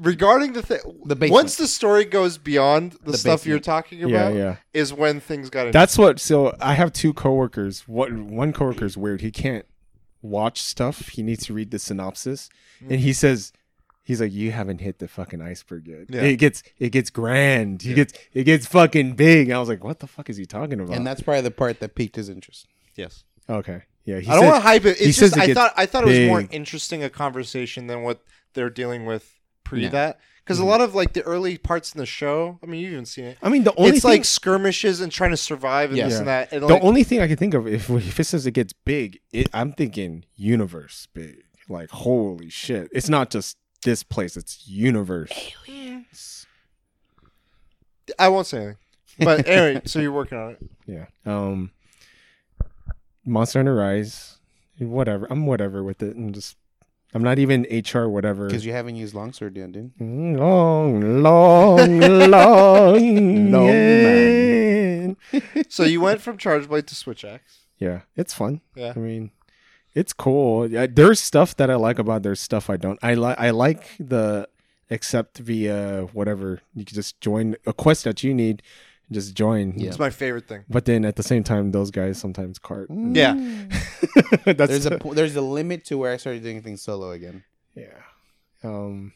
regarding 0.00 0.52
the 0.52 0.62
thing, 0.62 0.78
The 1.04 1.16
basement. 1.16 1.32
once 1.32 1.56
the 1.56 1.66
story 1.66 2.04
goes 2.04 2.38
beyond 2.38 2.92
the, 3.02 3.12
The 3.12 3.18
stuff 3.18 3.44
you're 3.46 3.58
basement. 3.58 3.64
talking 3.64 3.98
yeah, 4.00 4.06
about, 4.06 4.34
yeah. 4.34 4.56
is 4.72 4.92
when 4.92 5.20
things 5.20 5.50
got. 5.50 5.72
That's 5.72 5.98
what. 5.98 6.20
So 6.20 6.54
I 6.60 6.74
have 6.74 6.92
two 6.92 7.12
coworkers. 7.12 7.88
What 7.88 8.12
one 8.12 8.52
coworker 8.52 8.84
is 8.84 8.96
weird. 8.96 9.20
He 9.20 9.30
can't 9.30 9.66
watch 10.22 10.62
stuff. 10.62 11.08
He 11.08 11.22
needs 11.22 11.44
to 11.46 11.52
read 11.52 11.70
the 11.70 11.78
synopsis, 11.78 12.48
and 12.88 13.00
he 13.00 13.12
says, 13.12 13.52
"He's 14.06 14.20
like, 14.22 14.32
you 14.32 14.52
haven't 14.52 14.80
hit 14.80 14.98
the 15.00 15.08
fucking 15.08 15.42
iceberg 15.42 15.86
yet. 15.88 16.06
Yeah. 16.08 16.22
It 16.22 16.36
gets 16.36 16.62
it 16.78 16.90
gets 16.90 17.10
grand. 17.10 17.82
He 17.82 17.92
gets 17.92 18.14
it 18.32 18.44
gets 18.44 18.64
fucking 18.66 19.16
big." 19.16 19.50
I 19.50 19.58
was 19.58 19.68
like, 19.68 19.84
"What 19.84 19.98
the 19.98 20.06
fuck 20.06 20.30
is 20.30 20.36
he 20.38 20.46
talking 20.46 20.80
about?" 20.80 20.96
and 20.96 21.06
that's 21.06 21.20
probably 21.20 21.42
the 21.42 21.50
part 21.50 21.80
that 21.80 21.94
piqued 21.94 22.16
his 22.16 22.28
interest. 22.28 22.66
yes. 22.94 23.24
okay. 23.50 23.82
Yeah. 24.04 24.20
He 24.20 24.28
I 24.30 24.36
don't 24.36 24.44
want 24.44 24.56
to 24.56 24.60
hype 24.60 24.84
it. 24.84 24.98
he 24.98 25.06
It's 25.06 25.18
says 25.18 25.32
just 25.34 25.48
it 25.48 25.50
I 25.50 25.54
thought 25.54 25.72
I 25.76 25.84
thought 25.86 26.04
it 26.04 26.08
was 26.08 26.28
more 26.28 26.44
interesting 26.52 27.02
a 27.02 27.10
conversation 27.10 27.88
than 27.88 28.02
what 28.02 28.22
they're 28.54 28.70
dealing 28.70 29.04
with 29.04 29.38
pre 29.64 29.82
Yeah. 29.82 29.88
that. 29.90 30.20
Because 30.44 30.58
Mm-hmm. 30.58 30.66
a 30.68 30.70
lot 30.70 30.80
of 30.80 30.94
like 30.94 31.12
the 31.12 31.22
early 31.22 31.58
parts 31.58 31.92
in 31.92 31.98
the 31.98 32.06
show, 32.06 32.60
I 32.62 32.66
mean, 32.66 32.80
you've 32.80 32.92
even 32.92 33.04
seen 33.04 33.24
it. 33.24 33.38
I 33.42 33.48
mean, 33.48 33.64
the 33.64 33.74
only 33.74 33.96
it's 33.96 34.02
thing, 34.02 34.12
like 34.12 34.24
skirmishes 34.24 35.00
and 35.00 35.10
trying 35.10 35.32
to 35.32 35.36
survive 35.36 35.90
and 35.90 35.98
Yeah. 35.98 36.06
this 36.08 36.18
and 36.20 36.28
that. 36.28 36.52
And 36.52 36.62
the 36.62 36.68
like, 36.68 36.84
only 36.84 37.02
thing 37.02 37.20
I 37.20 37.26
can 37.26 37.36
think 37.36 37.52
of 37.54 37.66
if 37.66 37.90
if 37.90 38.20
it 38.20 38.24
says 38.24 38.46
it 38.46 38.52
gets 38.52 38.72
big, 38.72 39.18
it, 39.32 39.48
I'm 39.52 39.72
thinking 39.72 40.24
universe 40.36 41.08
big. 41.12 41.42
Like 41.68 41.90
holy 41.90 42.48
shit! 42.48 42.88
It's 42.92 43.08
not 43.08 43.30
just 43.30 43.56
this 43.82 44.02
place; 44.02 44.36
it's 44.36 44.66
universe. 44.68 45.54
I 48.18 48.28
won't 48.28 48.46
say 48.46 48.58
anything. 48.58 48.76
But 49.18 49.48
anyway, 49.48 49.82
so 49.84 49.98
you're 50.00 50.12
working 50.12 50.38
on 50.38 50.52
it. 50.52 50.58
Yeah. 50.86 51.06
Um 51.24 51.70
Monster 53.24 53.58
Hunter 53.60 53.74
Rise. 53.74 54.38
Whatever. 54.78 55.26
I'm 55.30 55.46
whatever 55.46 55.82
with 55.82 56.02
it. 56.02 56.16
I'm 56.16 56.32
just 56.32 56.56
I'm 57.14 57.22
not 57.22 57.38
even 57.38 57.66
HR 57.70 58.08
whatever. 58.08 58.46
Because 58.46 58.66
you 58.66 58.72
haven't 58.72 58.96
used 58.96 59.14
longsword 59.14 59.56
yet, 59.56 59.72
dude. 59.72 59.92
long, 59.98 61.22
long, 61.22 62.00
long, 62.30 63.50
Long 63.50 63.66
man. 63.66 65.16
So 65.68 65.84
you 65.84 66.00
went 66.00 66.20
from 66.20 66.36
Charge 66.36 66.68
Blade 66.68 66.86
to 66.88 66.94
Switch 66.94 67.24
Axe. 67.24 67.60
Yeah, 67.78 68.02
it's 68.16 68.34
fun. 68.34 68.60
Yeah. 68.74 68.92
I 68.94 68.98
mean, 68.98 69.30
it's 69.96 70.12
cool. 70.12 70.70
Yeah, 70.70 70.86
there's 70.88 71.18
stuff 71.18 71.56
that 71.56 71.70
I 71.70 71.74
like 71.74 71.98
about. 71.98 72.22
There's 72.22 72.38
stuff 72.40 72.70
I 72.70 72.76
don't. 72.76 72.98
I 73.02 73.14
like. 73.14 73.38
I 73.40 73.50
like 73.50 73.82
the 73.98 74.46
accept 74.90 75.38
via 75.38 76.02
whatever. 76.12 76.60
You 76.74 76.84
can 76.84 76.94
just 76.94 77.20
join 77.20 77.56
a 77.66 77.72
quest 77.72 78.04
that 78.04 78.22
you 78.22 78.32
need. 78.34 78.62
Just 79.10 79.34
join. 79.34 79.72
Yeah. 79.78 79.88
It's 79.88 79.98
my 79.98 80.10
favorite 80.10 80.46
thing. 80.48 80.64
But 80.68 80.84
then 80.84 81.04
at 81.04 81.16
the 81.16 81.22
same 81.22 81.44
time, 81.44 81.70
those 81.70 81.90
guys 81.90 82.18
sometimes 82.18 82.58
cart. 82.58 82.88
Yeah. 82.90 83.34
That's 84.44 84.68
There's 84.70 84.86
a 84.86 84.98
po- 84.98 85.14
there's 85.14 85.36
a 85.36 85.40
limit 85.40 85.84
to 85.86 85.96
where 85.98 86.12
I 86.12 86.16
started 86.18 86.42
doing 86.42 86.60
things 86.62 86.82
solo 86.82 87.10
again. 87.12 87.44
yeah. 87.74 87.98
Um, 88.64 89.12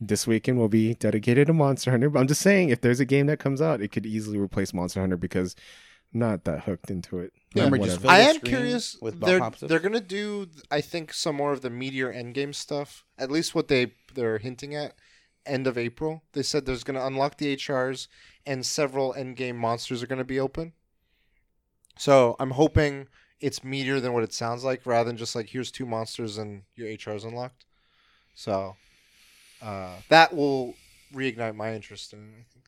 this 0.00 0.26
weekend 0.26 0.58
will 0.58 0.68
be 0.70 0.94
dedicated 0.94 1.46
to 1.48 1.52
Monster 1.52 1.90
Hunter. 1.90 2.08
But 2.10 2.20
I'm 2.20 2.26
just 2.26 2.40
saying, 2.40 2.70
if 2.70 2.80
there's 2.80 3.00
a 3.00 3.04
game 3.04 3.26
that 3.26 3.38
comes 3.38 3.60
out, 3.60 3.80
it 3.82 3.88
could 3.92 4.06
easily 4.06 4.38
replace 4.38 4.72
Monster 4.72 5.00
Hunter 5.00 5.16
because 5.18 5.54
I'm 6.12 6.20
not 6.20 6.44
that 6.44 6.64
hooked 6.64 6.90
into 6.90 7.18
it. 7.18 7.32
Yeah. 7.54 7.64
Remember, 7.64 7.86
just 7.86 8.04
I 8.04 8.20
am 8.20 8.40
curious. 8.40 8.96
with 9.00 9.20
they're 9.20 9.38
pops 9.38 9.60
they're 9.60 9.78
gonna 9.78 10.00
do, 10.00 10.48
I 10.70 10.80
think, 10.80 11.12
some 11.14 11.36
more 11.36 11.52
of 11.52 11.60
the 11.60 11.70
Meteor 11.70 12.12
Endgame 12.12 12.54
stuff. 12.54 13.04
At 13.16 13.30
least 13.30 13.54
what 13.54 13.68
they 13.68 13.92
they're 14.14 14.38
hinting 14.38 14.74
at. 14.74 14.94
End 15.46 15.66
of 15.66 15.76
April, 15.76 16.22
they 16.32 16.42
said 16.42 16.64
there's 16.64 16.84
gonna 16.84 17.04
unlock 17.04 17.36
the 17.36 17.54
HRs 17.56 18.08
and 18.46 18.64
several 18.64 19.12
Endgame 19.12 19.56
monsters 19.56 20.02
are 20.02 20.06
gonna 20.06 20.24
be 20.24 20.40
open. 20.40 20.72
So 21.98 22.34
I'm 22.40 22.52
hoping 22.52 23.08
it's 23.40 23.60
meatier 23.60 24.00
than 24.00 24.12
what 24.14 24.24
it 24.24 24.32
sounds 24.32 24.64
like, 24.64 24.86
rather 24.86 25.08
than 25.08 25.16
just 25.16 25.34
like 25.36 25.50
here's 25.50 25.70
two 25.70 25.86
monsters 25.86 26.38
and 26.38 26.62
your 26.74 26.88
HR's 26.88 27.24
unlocked. 27.24 27.66
So 28.34 28.76
uh, 29.62 29.96
that 30.08 30.34
will 30.34 30.74
reignite 31.14 31.54
my 31.54 31.74
interest 31.74 32.12
in 32.12 32.20
it. 32.20 32.32
I 32.40 32.44
think. 32.52 32.64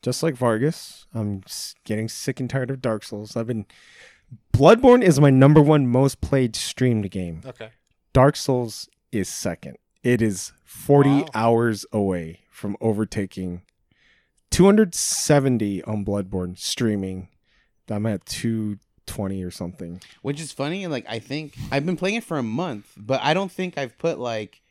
just 0.00 0.22
like 0.22 0.34
Vargas, 0.34 1.06
I'm 1.14 1.42
getting 1.84 2.08
sick 2.08 2.40
and 2.40 2.48
tired 2.48 2.70
of 2.70 2.80
Dark 2.80 3.04
Souls. 3.04 3.36
I've 3.36 3.46
been 3.46 3.66
Bloodborne 4.52 5.02
is 5.02 5.18
my 5.20 5.30
number 5.30 5.60
one 5.60 5.86
most 5.86 6.20
played 6.20 6.54
streamed 6.56 7.10
game. 7.10 7.40
Okay. 7.44 7.70
Dark 8.12 8.36
Souls 8.36 8.88
is 9.10 9.28
second. 9.28 9.76
It 10.02 10.20
is 10.20 10.52
40 10.64 11.08
Wow. 11.10 11.26
hours 11.34 11.86
away 11.92 12.40
from 12.50 12.76
overtaking 12.80 13.62
270 14.50 15.82
on 15.84 16.04
Bloodborne 16.04 16.58
streaming. 16.58 17.28
I'm 17.88 18.06
at 18.06 18.24
220 18.26 19.42
or 19.42 19.50
something. 19.50 20.00
Which 20.22 20.40
is 20.40 20.52
funny. 20.52 20.86
Like 20.86 21.04
I 21.08 21.18
think 21.18 21.54
I've 21.70 21.84
been 21.84 21.96
playing 21.96 22.16
it 22.16 22.24
for 22.24 22.38
a 22.38 22.42
month, 22.42 22.92
but 22.96 23.20
I 23.22 23.34
don't 23.34 23.52
think 23.52 23.76
I've 23.76 23.98
put 23.98 24.18
like 24.18 24.62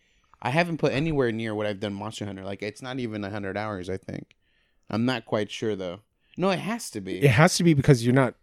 I 0.41 0.49
haven't 0.49 0.77
put 0.77 0.91
anywhere 0.91 1.31
near 1.31 1.53
what 1.53 1.67
I've 1.67 1.79
done 1.79 1.93
Monster 1.93 2.25
Hunter. 2.25 2.43
Like 2.43 2.63
it's 2.63 2.81
not 2.81 2.99
even 2.99 3.21
hundred 3.23 3.57
hours. 3.57 3.89
I 3.89 3.97
think. 3.97 4.35
I'm 4.89 5.05
not 5.05 5.25
quite 5.25 5.51
sure 5.51 5.75
though. 5.75 5.99
No, 6.37 6.49
it 6.49 6.59
has 6.59 6.89
to 6.91 7.01
be. 7.01 7.19
It 7.21 7.31
has 7.31 7.55
to 7.57 7.63
be 7.63 7.73
because 7.73 8.03
you're 8.05 8.15
not. 8.15 8.35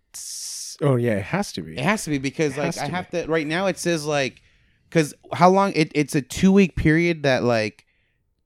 Oh 0.80 0.96
yeah, 0.96 1.14
it 1.16 1.24
has 1.24 1.52
to 1.52 1.62
be. 1.62 1.72
It 1.72 1.84
has 1.84 2.04
to 2.04 2.10
be 2.10 2.18
because 2.18 2.56
like 2.56 2.78
I 2.78 2.86
have 2.86 3.10
to 3.10 3.26
right 3.26 3.46
now 3.46 3.66
it 3.66 3.78
says 3.78 4.04
like 4.06 4.42
because 4.88 5.12
how 5.32 5.50
long 5.50 5.72
it, 5.72 5.90
it's 5.94 6.14
a 6.14 6.22
two 6.22 6.52
week 6.52 6.76
period 6.76 7.24
that 7.24 7.42
like 7.42 7.84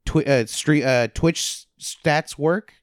twi- 0.07 0.25
uh, 0.25 0.47
street 0.47 0.85
uh, 0.85 1.09
Twitch 1.09 1.67
stats 1.81 2.39
work. 2.39 2.75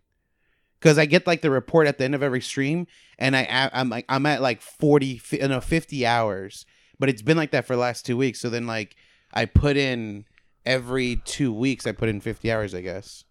Because 0.80 0.97
I 0.97 1.06
get 1.08 1.28
like 1.28 1.41
the 1.41 1.52
report 1.52 1.88
at 1.88 1.97
the 1.97 2.06
end 2.06 2.15
of 2.15 2.23
every 2.23 2.39
stream 2.39 2.88
and 3.17 3.36
I 3.36 3.69
I'm 3.73 3.89
like 3.89 4.06
I'm 4.08 4.25
at 4.25 4.41
like 4.41 4.62
40 4.62 5.17
fi- 5.17 5.45
no 5.47 5.60
50 5.60 6.06
hours. 6.06 6.65
But 6.99 7.10
it's 7.10 7.21
been 7.21 7.36
like 7.38 7.52
that 7.52 7.65
for 7.65 7.73
the 7.75 7.82
last 7.82 8.06
two 8.06 8.15
weeks. 8.15 8.39
So 8.39 8.49
then 8.49 8.65
like 8.65 8.95
I 9.34 9.43
put 9.45 9.75
in 9.78 10.23
every 10.65 11.17
two 11.25 11.52
weeks 11.52 11.86
I 11.86 11.91
put 11.91 12.08
in 12.08 12.21
50 12.21 12.49
hours 12.52 12.73
I 12.73 12.82
guess. 12.82 13.25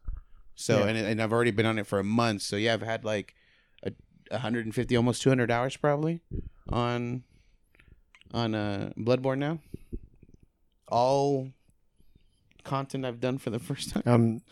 So 0.57 0.81
Yeah. 0.81 0.89
and 0.89 0.99
and 0.99 1.23
I've 1.23 1.33
already 1.33 1.51
been 1.53 1.65
on 1.65 1.79
it 1.79 1.87
for 1.87 1.99
a 1.99 2.05
month. 2.05 2.43
So 2.43 2.57
yeah 2.57 2.75
I've 2.75 2.83
had 2.83 3.03
like 3.05 3.35
150 4.31 4.97
almost 4.97 5.23
200 5.23 5.51
hours 5.51 5.77
probably 5.77 6.21
on 6.71 7.25
on 8.33 8.55
uh 8.55 8.91
Bloodborne 8.99 9.39
now. 9.39 9.59
All 10.89 11.51
content 12.65 13.05
I've 13.05 13.21
done 13.21 13.39
for 13.39 13.51
the 13.51 13.59
first 13.69 13.91
time. 13.91 14.03
I'm 14.07 14.43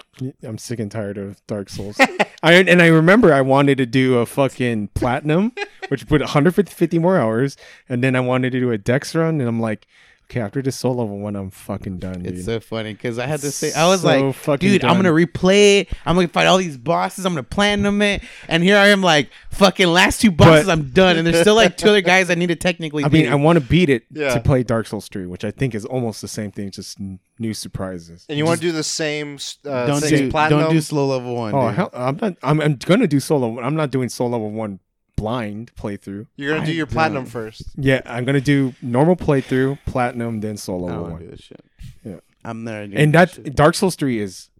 I'm 0.43 0.59
sick 0.59 0.79
and 0.81 0.91
tired 0.91 1.19
of 1.19 1.47
Dark 1.47 1.69
Souls. 1.69 1.97
I 2.43 2.55
and 2.55 2.83
I 2.83 2.87
remember 2.89 3.33
I 3.33 3.41
wanted 3.41 3.79
to 3.79 3.87
do 3.87 4.19
a 4.19 4.27
fucking 4.27 4.89
platinum, 4.89 5.53
which 5.89 6.07
put 6.07 6.21
150 6.21 6.99
more 6.99 7.19
hours, 7.19 7.57
and 7.89 8.03
then 8.03 8.17
I 8.17 8.21
wanted 8.21 8.53
to 8.53 8.61
do 8.61 8.71
a 8.71 8.79
dex 8.79 9.15
run, 9.15 9.41
and 9.41 9.49
I'm 9.49 9.61
like, 9.61 9.87
okay, 10.31 10.41
after 10.41 10.61
this 10.61 10.77
soul 10.77 10.97
level 10.97 11.19
one, 11.19 11.37
I'm 11.37 11.51
fucking 11.51 11.99
done, 11.99 12.23
dude. 12.23 12.35
It's 12.35 12.45
so 12.45 12.61
funny 12.61 12.93
because 12.93 13.19
I 13.19 13.27
had 13.27 13.41
to 13.41 13.51
say 13.51 13.73
I 13.73 13.87
was 13.89 14.03
So 14.03 14.07
like, 14.09 14.35
fucking 14.35 14.69
dude, 14.69 14.85
I'm 14.85 14.97
gonna 14.97 15.11
replay 15.11 15.81
it. 15.83 15.89
I'm 16.05 16.15
gonna 16.17 16.29
fight 16.29 16.47
all 16.47 16.59
these 16.59 16.77
bosses. 16.77 17.25
I'm 17.25 17.33
gonna 17.33 17.43
platinum 17.43 18.03
it, 18.03 18.23
and 18.49 18.63
here 18.63 18.77
I 18.77 18.89
am 18.89 19.03
like 19.03 19.31
fucking 19.51 19.87
last 19.87 20.21
two 20.21 20.31
bosses. 20.31 20.67
But- 20.67 20.73
I'm 20.73 20.91
done, 20.91 21.17
and 21.17 21.27
there's 21.27 21.41
still 21.41 21.55
like 21.55 21.77
two 21.77 21.89
other 21.89 22.01
guys 22.01 22.31
I 22.31 22.35
need 22.35 22.49
to 22.49 22.57
technically. 22.57 23.05
I 23.05 23.09
mean. 23.09 23.29
I 23.29 23.35
want 23.35 23.59
to 23.59 23.65
beat 23.65 23.89
it 23.89 24.05
Yeah. 24.13 24.35
to 24.35 24.41
play 24.41 24.63
Dark 24.63 24.87
Souls 24.87 25.09
3, 25.09 25.27
which 25.27 25.45
I 25.45 25.51
think 25.51 25.75
is 25.75 25.85
almost 25.85 26.21
the 26.23 26.29
same 26.29 26.51
thing, 26.51 26.71
just 26.71 26.99
new 27.39 27.55
surprises. 27.55 28.27
And 28.29 28.39
you 28.39 28.45
want 28.45 28.61
to 28.61 28.67
do 28.67 28.73
the 28.73 28.83
same 28.83 29.39
uh, 29.65 29.87
don't 29.87 30.01
same 30.01 30.19
do 30.19 30.31
platinum? 30.31 30.61
don't 30.65 30.73
do 30.73 30.81
soul 30.81 31.09
level 31.09 31.35
one. 31.37 31.55
Oh 31.55 31.67
dude. 31.69 31.77
hell, 31.77 31.91
I'm 31.93 32.17
not. 32.21 32.35
I'm, 32.43 32.61
I'm 32.61 32.77
gonna 32.77 33.07
do 33.07 33.21
solo. 33.21 33.61
I'm 33.61 33.77
not 33.77 33.91
doing 33.91 34.09
solo 34.09 34.31
level 34.31 34.51
one 34.51 34.81
blind 35.17 35.75
playthrough. 35.75 36.27
You're 36.37 36.55
gonna 36.55 36.67
do 36.67 36.73
your 36.73 36.87
platinum 36.87 37.27
first. 37.27 37.63
Yeah, 37.77 38.03
I'm 38.07 38.25
gonna 38.25 38.41
do 38.41 38.75
normal 38.83 39.17
playthrough, 39.17 39.79
platinum, 39.87 40.41
then 40.41 40.57
solo 40.57 40.87
I 40.89 40.91
don't 40.93 41.01
wanna 41.03 41.15
one. 41.15 41.23
do 41.25 41.31
this 41.31 41.41
shit. 41.41 41.65
Yeah. 42.05 42.17
I'm 42.45 42.65
doing 42.65 42.95
and 42.95 43.15
that. 43.15 43.55
Dark 43.57 43.75
Souls 43.75 43.97
three 43.97 44.21
is 44.21 44.51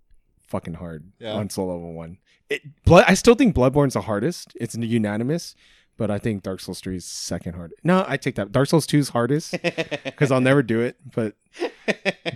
fucking 0.49 0.75
hard 0.75 1.13
Yeah. 1.19 1.33
on 1.35 1.49
level 1.69 1.93
one. 1.93 2.19
It, 2.49 2.63
blood, 2.85 3.05
I 3.09 3.15
still 3.15 3.35
think 3.35 3.55
Bloodborne's 3.57 3.95
the 3.95 4.03
hardest. 4.03 4.53
It's 4.61 4.77
unanimous, 4.77 5.55
but 5.97 6.11
I 6.11 6.19
think 6.19 6.43
Dark 6.43 6.61
Souls 6.61 6.81
three 6.81 6.97
is 6.97 7.05
second 7.05 7.55
hardest. 7.55 7.85
No, 7.85 8.05
I 8.07 8.17
take 8.17 8.35
that. 8.37 8.53
Dark 8.53 8.69
Souls 8.69 8.87
two 8.87 8.99
is 8.99 9.11
hardest 9.11 9.53
because 10.05 10.31
I'll 10.31 10.41
never 10.41 10.63
do 10.63 10.81
it. 10.81 10.97
But 11.15 11.35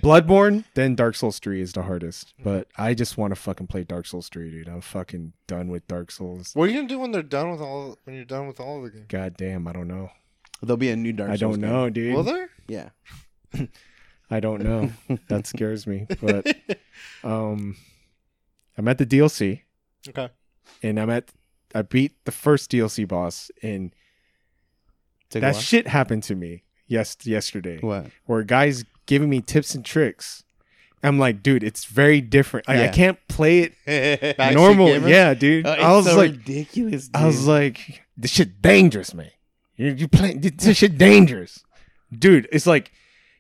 Bloodborne, 0.03 0.64
then 0.75 0.94
Dark 0.94 1.14
Souls 1.16 1.38
three 1.38 1.61
is 1.61 1.73
the 1.73 1.83
hardest. 1.83 2.35
But 2.42 2.68
I 2.77 2.94
just 2.94 3.18
want 3.18 3.33
to 3.33 3.37
fucking 3.40 3.66
play 3.66 3.85
Dark 3.85 4.07
Souls 4.07 4.29
three, 4.29 4.51
dude. 4.51 4.68
I'm 4.68 4.81
fucking 4.81 5.33
done 5.46 5.68
with 5.68 5.87
Dark 5.87 6.11
Souls. 6.11 6.53
What 6.55 6.64
are 6.64 6.73
you 6.73 6.77
gonna 6.77 6.88
do 6.88 6.99
when 6.99 7.12
they're 7.12 7.23
done 7.23 7.51
with 7.51 7.61
all? 7.61 7.99
When 8.05 8.16
you're 8.16 8.25
done 8.25 8.46
with 8.46 8.61
all 8.61 8.79
of 8.79 8.85
the 8.85 8.90
games? 8.90 9.07
God 9.09 9.37
damn, 9.37 9.66
I 9.66 9.73
don't 9.73 9.88
know. 9.88 10.11
There'll 10.62 10.77
be 10.77 10.90
a 10.90 10.96
new 10.96 11.12
Dark 11.12 11.31
I 11.31 11.37
Souls 11.37 11.57
don't 11.57 11.61
game. 11.62 11.70
know, 11.70 11.90
dude. 11.90 12.14
Will 12.14 12.23
there? 12.23 12.51
Yeah. 12.68 12.90
I 14.31 14.40
don't 14.40 14.62
know. 14.62 14.90
that 15.29 15.46
scares 15.46 15.87
me. 15.87 16.07
But 16.20 16.46
um, 17.25 17.77
I'm 18.79 18.87
at 18.88 18.99
the 18.99 19.07
DLC. 19.07 19.62
Okay. 20.09 20.29
and 20.83 20.99
I'm 21.01 21.11
at 21.11 21.31
I 21.74 21.83
beat 21.83 22.12
the 22.24 22.33
first 22.33 22.70
DLC 22.70 23.06
boss 23.06 23.50
and 23.62 23.92
a 25.35 25.40
that 25.40 25.56
shit 25.56 25.87
happened 25.87 26.24
to 26.24 26.35
me 26.35 26.64
yes 26.88 27.16
yesterday 27.24 27.78
What? 27.80 28.06
where 28.26 28.42
guy's 28.42 28.85
giving 29.06 29.30
me 29.30 29.40
tips 29.40 29.74
and 29.74 29.85
tricks. 29.85 30.44
I'm 31.02 31.18
like, 31.18 31.42
dude, 31.42 31.64
it's 31.64 31.87
very 31.87 32.20
different. 32.20 32.68
Like, 32.68 32.80
I 32.80 32.88
can't 32.88 33.18
play 33.26 33.72
it 33.87 34.38
normal. 34.54 34.88
Yeah, 35.09 35.33
dude. 35.33 35.66
Oh, 35.66 35.72
it's 35.72 35.83
I 35.83 35.92
was 35.96 36.04
so 36.04 36.16
like, 36.16 36.30
ridiculous. 36.33 37.09
Dude. 37.09 37.16
I 37.22 37.26
was 37.26 37.46
like, 37.46 38.02
this 38.18 38.30
shit 38.33 38.61
dangerous, 38.61 39.14
man. 39.14 39.30
You 39.76 39.92
you 39.92 40.09
playing 40.09 40.42
this 40.42 40.76
shit 40.76 40.98
dangerous, 41.09 41.64
dude. 42.16 42.48
It's 42.52 42.66
like 42.66 42.92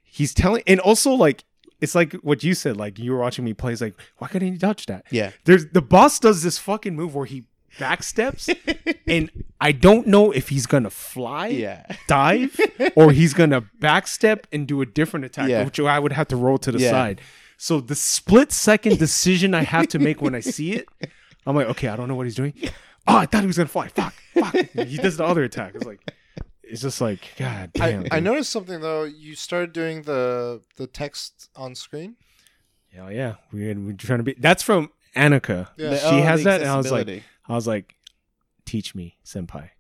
he's 0.02 0.32
telling, 0.32 0.62
and 0.66 0.80
also 0.80 1.12
like 1.12 1.44
it's 1.82 1.94
like 1.94 2.14
what 2.14 2.42
you 2.42 2.54
said. 2.54 2.78
Like 2.78 2.98
you 2.98 3.12
were 3.12 3.18
watching 3.18 3.44
me 3.44 3.52
play. 3.52 3.72
It's 3.72 3.82
like, 3.82 3.94
why 4.16 4.28
couldn't 4.28 4.50
he 4.52 4.58
touch 4.58 4.86
that? 4.86 5.04
yeah. 5.10 5.32
There's 5.44 5.66
the 5.66 5.82
boss 5.82 6.18
does 6.18 6.42
this 6.42 6.56
fucking 6.56 6.96
move 6.96 7.14
where 7.14 7.26
he 7.26 7.44
backsteps, 7.78 8.54
and 9.06 9.30
I 9.60 9.72
don't 9.72 10.06
know 10.06 10.30
if 10.30 10.48
he's 10.48 10.66
gonna 10.66 10.90
fly, 10.90 11.48
Yeah. 11.48 11.86
dive, 12.06 12.58
or 12.96 13.12
he's 13.12 13.34
gonna 13.34 13.62
backstep 13.80 14.44
and 14.52 14.66
do 14.66 14.80
a 14.80 14.86
different 14.86 15.26
attack, 15.26 15.48
Yeah. 15.48 15.64
which 15.64 15.78
I 15.80 15.98
would 15.98 16.12
have 16.12 16.28
to 16.28 16.36
roll 16.36 16.58
to 16.58 16.72
the 16.72 16.78
Yeah. 16.78 16.90
side. 16.90 17.20
So 17.56 17.80
the 17.80 17.94
split 17.94 18.52
second 18.52 18.98
decision 18.98 19.54
I 19.54 19.64
have 19.64 19.88
to 19.88 19.98
make 19.98 20.22
when 20.22 20.34
I 20.34 20.40
see 20.40 20.72
it, 20.72 20.88
I'm 21.46 21.54
like, 21.54 21.66
okay, 21.68 21.88
I 21.88 21.96
don't 21.96 22.08
know 22.08 22.14
what 22.14 22.26
he's 22.26 22.34
doing. 22.34 22.54
Oh, 23.06 23.16
I 23.16 23.26
thought 23.26 23.42
he 23.42 23.46
was 23.46 23.56
gonna 23.56 23.68
fly. 23.68 23.88
Fuck, 23.88 24.14
fuck. 24.34 24.54
He 24.86 24.96
does 24.96 25.16
the 25.16 25.24
other 25.24 25.42
attack. 25.42 25.74
It's 25.74 25.84
like, 25.84 26.00
it's 26.62 26.82
just 26.82 27.00
like, 27.00 27.20
god 27.38 27.72
damn. 27.74 28.04
I, 28.10 28.16
I 28.16 28.20
noticed 28.20 28.50
something 28.50 28.80
though. 28.80 29.04
You 29.04 29.34
started 29.34 29.72
doing 29.72 30.02
the 30.02 30.62
the 30.76 30.86
text 30.86 31.48
on 31.56 31.74
screen. 31.74 32.16
Hell 32.94 33.10
yeah, 33.12 33.36
we 33.52 33.72
we're 33.74 33.92
trying 33.94 34.18
to 34.18 34.22
be. 34.24 34.34
That's 34.38 34.62
from 34.62 34.90
Annika. 35.16 35.68
Yeah. 35.76 35.96
She 35.96 36.06
oh, 36.06 36.22
has 36.22 36.44
that, 36.44 36.60
and 36.60 36.70
I 36.70 36.76
was 36.76 36.90
like. 36.90 37.22
I 37.50 37.54
was 37.54 37.66
like, 37.66 37.96
teach 38.64 38.94
me, 38.94 39.16
senpai. 39.24 39.70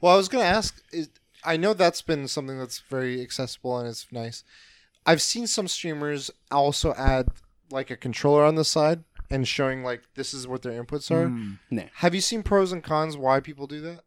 Well, 0.00 0.12
I 0.12 0.16
was 0.16 0.28
gonna 0.28 0.44
ask. 0.44 0.82
Is, 0.92 1.10
I 1.44 1.56
know 1.56 1.72
that's 1.72 2.02
been 2.02 2.26
something 2.26 2.58
that's 2.58 2.80
very 2.80 3.22
accessible 3.22 3.78
and 3.78 3.88
it's 3.88 4.06
nice. 4.10 4.42
I've 5.06 5.22
seen 5.22 5.46
some 5.46 5.68
streamers 5.68 6.30
also 6.50 6.92
add 6.94 7.28
like 7.70 7.90
a 7.90 7.96
controller 7.96 8.44
on 8.44 8.56
the 8.56 8.64
side 8.64 9.04
and 9.30 9.46
showing 9.46 9.84
like 9.84 10.02
this 10.16 10.34
is 10.34 10.48
what 10.48 10.62
their 10.62 10.82
inputs 10.82 11.10
are. 11.10 11.28
Mm. 11.28 11.58
Nah. 11.70 11.84
Have 11.94 12.14
you 12.14 12.20
seen 12.20 12.42
pros 12.42 12.72
and 12.72 12.82
cons 12.82 13.16
why 13.16 13.40
people 13.40 13.66
do 13.66 13.80
that? 13.82 14.00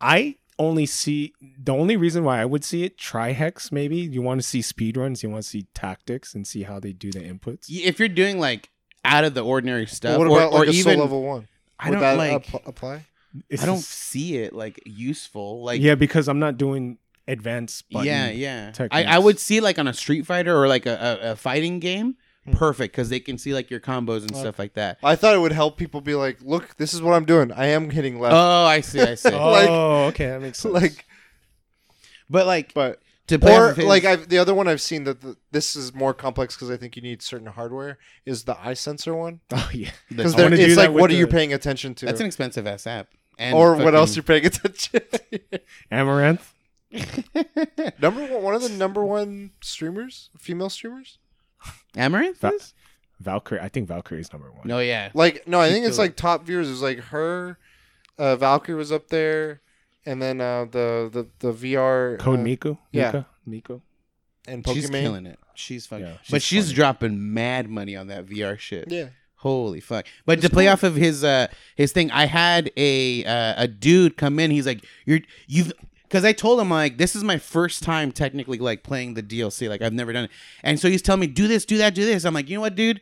I 0.00 0.36
only 0.58 0.86
see 0.86 1.34
the 1.58 1.74
only 1.74 1.96
reason 1.96 2.22
why 2.22 2.40
I 2.40 2.44
would 2.44 2.62
see 2.62 2.84
it 2.84 2.96
Trihex 2.96 3.72
maybe 3.72 3.96
you 3.96 4.22
want 4.22 4.40
to 4.40 4.46
see 4.46 4.60
speed 4.60 4.98
runs 4.98 5.22
you 5.22 5.30
want 5.30 5.42
to 5.42 5.48
see 5.48 5.66
tactics 5.74 6.34
and 6.34 6.46
see 6.46 6.64
how 6.64 6.78
they 6.78 6.92
do 6.92 7.10
the 7.10 7.20
inputs 7.20 7.64
if 7.68 7.98
you're 7.98 8.06
doing 8.06 8.38
like 8.38 8.70
out 9.04 9.24
of 9.24 9.34
the 9.34 9.42
ordinary 9.42 9.86
stuff, 9.86 10.18
what 10.18 10.26
or, 10.26 10.36
about 10.36 10.52
like 10.52 10.68
or 10.68 10.70
a 10.70 10.72
even 10.72 10.94
soul 10.94 11.02
level 11.02 11.22
one? 11.22 11.48
I 11.82 11.88
Would 11.90 11.94
don't 11.96 12.02
that 12.02 12.16
like. 12.16 12.54
app- 12.54 12.66
apply? 12.66 13.06
It's 13.48 13.62
I 13.62 13.66
don't 13.66 13.76
just- 13.78 13.88
see 13.88 14.36
it 14.36 14.52
like 14.54 14.80
useful. 14.86 15.62
Like 15.64 15.80
yeah 15.80 15.94
because 15.94 16.28
I'm 16.28 16.38
not 16.38 16.56
doing 16.58 16.98
advanced 17.28 17.88
button. 17.90 18.06
yeah, 18.06 18.30
yeah. 18.30 18.72
I, 18.90 19.04
I 19.04 19.18
would 19.18 19.38
see 19.38 19.60
like 19.60 19.78
on 19.78 19.86
a 19.88 19.94
Street 19.94 20.26
Fighter 20.26 20.56
or 20.56 20.68
like 20.68 20.86
a, 20.86 21.18
a, 21.22 21.30
a 21.32 21.36
fighting 21.36 21.78
game, 21.80 22.16
Hmm. 22.44 22.52
perfect 22.52 22.92
because 22.92 23.08
they 23.08 23.20
can 23.20 23.38
see 23.38 23.54
like 23.54 23.70
your 23.70 23.78
combos 23.80 24.22
and 24.22 24.32
Okay. 24.32 24.40
stuff 24.40 24.58
like 24.58 24.74
that. 24.74 24.98
I 25.02 25.14
thought 25.16 25.34
it 25.34 25.38
would 25.38 25.52
help 25.52 25.76
people 25.76 26.00
be 26.00 26.14
like, 26.16 26.38
look, 26.42 26.76
this 26.76 26.92
is 26.92 27.00
what 27.00 27.14
I'm 27.14 27.24
doing. 27.24 27.52
I 27.52 27.66
am 27.66 27.88
hitting 27.90 28.18
left. 28.20 28.34
Oh, 28.34 28.64
I 28.64 28.80
see, 28.80 29.00
I 29.00 29.14
see. 29.14 29.28
oh 29.32 29.50
Like- 29.50 29.68
okay 30.14 30.26
that 30.28 30.42
makes 30.42 30.58
sense 30.60 30.74
like, 30.74 31.04
but 32.28 32.46
like, 32.46 32.74
but 32.74 33.00
To 33.28 33.38
play 33.38 33.54
or 33.56 33.66
off 33.66 33.70
of 33.72 33.76
his- 33.78 33.86
like 33.86 34.04
I've, 34.04 34.28
the 34.28 34.38
other 34.38 34.52
one 34.52 34.66
I've 34.68 34.80
seen 34.80 35.04
that 35.04 35.20
the, 35.20 35.36
this 35.52 35.76
is 35.76 35.94
more 35.94 36.12
complex 36.12 36.54
because 36.56 36.70
I 36.70 36.76
think 36.76 36.96
you 36.96 37.02
need 37.02 37.22
certain 37.22 37.46
hardware 37.46 37.98
is 38.26 38.44
the 38.44 38.58
eye 38.58 38.74
sensor 38.74 39.14
one 39.14 39.40
Oh 39.52 39.70
yeah. 39.72 39.90
because 40.08 40.34
I 40.34 40.46
it's 40.48 40.76
like 40.76 40.90
with 40.90 41.00
what 41.00 41.10
are 41.10 41.14
you 41.14 41.26
paying 41.28 41.52
attention 41.52 41.94
to 41.96 42.06
that's 42.06 42.20
an 42.20 42.26
expensive 42.26 42.66
ass 42.66 42.86
app. 42.86 43.08
And 43.38 43.56
or 43.56 43.76
what 43.76 43.94
else 43.94 44.16
you're 44.16 44.22
fucking- 44.24 44.42
paying 44.42 44.46
attention. 44.46 45.00
To. 45.50 45.60
Amouranth. 45.92 46.42
number 48.00 48.20
one, 48.26 48.42
one 48.42 48.54
of 48.54 48.62
the 48.62 48.68
number 48.68 49.04
one 49.04 49.52
streamers, 49.62 50.28
female 50.38 50.68
streamers. 50.68 51.18
Amouranth? 51.96 52.36
Va- 52.38 52.52
is? 52.54 52.74
Valkyrae. 53.22 53.62
I 53.62 53.68
think 53.68 53.88
Valkyrae 53.88 54.18
is 54.20 54.32
number 54.32 54.50
one. 54.50 54.66
No, 54.66 54.78
yeah. 54.80 55.10
Like 55.14 55.46
no, 55.46 55.60
I 55.60 55.68
She 55.68 55.74
think 55.74 55.86
it's 55.86 55.96
killed 55.96 56.08
like 56.08 56.16
top 56.16 56.44
viewers. 56.44 56.68
It 56.68 56.72
was 56.72 56.82
like 56.82 56.98
her, 56.98 57.58
uh, 58.18 58.36
Valkyrie 58.36 58.74
was 58.76 58.92
up 58.92 59.08
there, 59.08 59.60
and 60.06 60.20
then 60.22 60.40
uh, 60.40 60.64
the 60.64 61.08
the 61.12 61.26
the 61.46 61.52
VR 61.52 62.18
Code 62.18 62.40
uh, 62.40 62.42
Nico. 62.42 62.78
yeah. 62.92 63.06
Nika? 63.06 63.26
Nico. 63.46 63.82
and 64.46 64.66
She's 64.68 64.88
Pokemon. 64.90 65.00
killing 65.00 65.26
it. 65.26 65.38
She's 65.54 65.86
fucking. 65.86 66.06
Yeah, 66.06 66.12
but 66.30 66.42
she's 66.42 66.44
she's 66.44 66.64
funny. 66.66 66.74
dropping 66.76 67.34
mad 67.34 67.68
money 67.68 67.94
on 67.96 68.06
that 68.08 68.26
VR 68.26 68.58
shit. 68.58 68.90
Yeah, 68.90 69.08
Holy 69.36 69.80
fuck! 69.80 70.06
But 70.24 70.38
It's 70.38 70.46
to 70.48 70.52
play 70.52 70.64
cool. 70.64 70.72
off 70.72 70.82
of 70.82 70.94
his 70.96 71.22
uh 71.24 71.48
his 71.76 71.92
thing, 71.92 72.10
I 72.10 72.26
had 72.26 72.70
a 72.76 73.24
uh, 73.24 73.54
a 73.64 73.68
dude 73.68 74.16
come 74.16 74.38
in. 74.38 74.50
He's 74.50 74.66
like, 74.66 74.84
"You're 75.06 75.20
you've." 75.46 75.72
Because 76.04 76.26
I 76.26 76.32
told 76.32 76.60
him 76.60 76.68
like 76.68 76.98
this 76.98 77.16
is 77.16 77.24
my 77.24 77.38
first 77.38 77.82
time 77.82 78.12
technically 78.12 78.58
like 78.58 78.82
playing 78.82 79.14
the 79.14 79.22
DLC 79.22 79.66
like 79.70 79.80
I've 79.80 79.94
never 79.94 80.12
done 80.12 80.24
it, 80.24 80.30
and 80.62 80.78
so 80.78 80.88
he's 80.90 81.00
telling 81.00 81.20
me 81.20 81.26
do 81.26 81.48
this, 81.48 81.64
do 81.64 81.78
that, 81.78 81.94
do 81.94 82.04
this. 82.04 82.24
I'm 82.26 82.34
like, 82.34 82.50
you 82.50 82.56
know 82.56 82.60
what, 82.60 82.74
dude? 82.74 83.00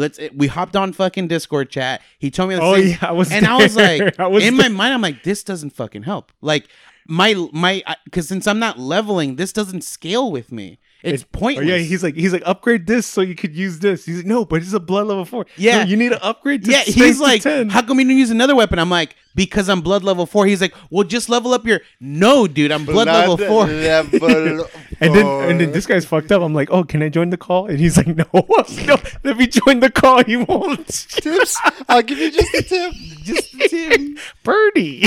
Let's. 0.00 0.18
Eh, 0.18 0.30
we 0.34 0.46
hopped 0.48 0.74
on 0.76 0.92
fucking 0.92 1.28
Discord 1.28 1.70
chat. 1.70 2.02
He 2.18 2.30
told 2.30 2.48
me 2.48 2.56
the 2.56 2.62
Oh 2.62 2.74
same, 2.74 2.88
yeah, 2.88 2.96
I 3.02 3.12
was. 3.12 3.30
and 3.30 3.46
I 3.46 3.56
was 3.56 3.76
like, 3.86 4.18
I 4.18 4.26
was 4.26 4.44
in 4.44 4.56
there. 4.56 4.68
my 4.70 4.76
mind, 4.76 4.94
I'm 4.94 5.02
like, 5.02 5.22
this 5.22 5.44
doesn't 5.44 5.70
fucking 5.70 6.02
help. 6.02 6.32
Like 6.40 6.66
my 7.10 7.34
my 7.52 7.82
because 8.04 8.28
since 8.28 8.46
I'm 8.46 8.58
not 8.58 8.78
leveling, 8.78 9.36
this 9.36 9.52
doesn't 9.52 9.82
scale 9.82 10.30
with 10.30 10.52
me. 10.52 10.78
It's 11.02 11.22
Oh 11.22 11.26
pointless. 11.32 11.66
yeah, 11.66 11.78
he's 11.78 12.02
like 12.02 12.14
he's 12.14 12.32
like 12.32 12.42
upgrade 12.44 12.86
this 12.86 13.06
so 13.06 13.22
you 13.22 13.34
could 13.34 13.56
use 13.56 13.78
this. 13.78 14.04
He's 14.04 14.18
like 14.18 14.26
no, 14.26 14.44
but 14.44 14.62
it's 14.62 14.72
a 14.74 14.80
blood 14.80 15.06
level 15.06 15.24
four. 15.24 15.46
Yeah. 15.56 15.78
No, 15.78 15.84
you 15.84 15.96
need 15.96 16.10
to 16.10 16.22
upgrade. 16.22 16.64
To 16.64 16.70
yeah, 16.70 16.82
he's 16.82 17.16
to 17.16 17.22
like, 17.22 17.42
10. 17.42 17.70
how 17.70 17.82
come 17.82 17.98
you 18.00 18.06
don't 18.06 18.16
use 18.18 18.30
another 18.30 18.54
weapon? 18.54 18.78
I'm 18.78 18.90
like, 18.90 19.16
because 19.34 19.68
I'm 19.70 19.80
blood 19.80 20.04
level 20.04 20.26
four. 20.26 20.46
He's 20.46 20.60
like, 20.60 20.74
well, 20.90 21.04
just 21.04 21.28
level 21.30 21.54
up 21.54 21.66
your. 21.66 21.80
No, 22.00 22.46
dude, 22.46 22.70
I'm 22.70 22.84
blood 22.84 23.06
level 23.06 23.38
four. 23.38 23.66
level 23.66 24.66
and 25.00 25.14
then 25.14 25.26
and 25.26 25.60
then 25.60 25.72
this 25.72 25.86
guy's 25.86 26.04
fucked 26.04 26.30
up. 26.32 26.42
I'm 26.42 26.52
like, 26.54 26.70
oh, 26.70 26.84
can 26.84 27.02
I 27.02 27.08
join 27.08 27.30
the 27.30 27.38
call? 27.38 27.66
And 27.66 27.78
he's 27.80 27.96
like, 27.96 28.08
no, 28.08 28.26
no, 28.34 28.96
let 29.24 29.38
me 29.38 29.46
join 29.46 29.80
the 29.80 29.90
call. 29.90 30.22
He 30.24 30.36
won't. 30.36 30.86
tips. 30.86 31.58
I'll 31.88 32.02
give 32.02 32.18
you 32.18 32.30
just 32.30 32.54
a 32.54 32.62
tip. 32.62 32.92
just 33.22 33.52
the 33.58 33.68
tip. 33.68 34.18
Birdie. 34.44 35.04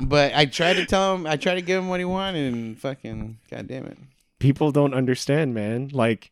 But 0.00 0.34
I 0.34 0.46
tried 0.46 0.74
to 0.74 0.86
tell 0.86 1.14
him, 1.14 1.26
I 1.26 1.36
tried 1.36 1.56
to 1.56 1.62
give 1.62 1.82
him 1.82 1.88
what 1.88 2.00
he 2.00 2.04
wanted, 2.04 2.52
and 2.52 2.78
fucking, 2.78 3.38
god 3.50 3.66
damn 3.68 3.86
it. 3.86 3.98
People 4.38 4.70
don't 4.72 4.94
understand, 4.94 5.54
man. 5.54 5.88
Like. 5.92 6.30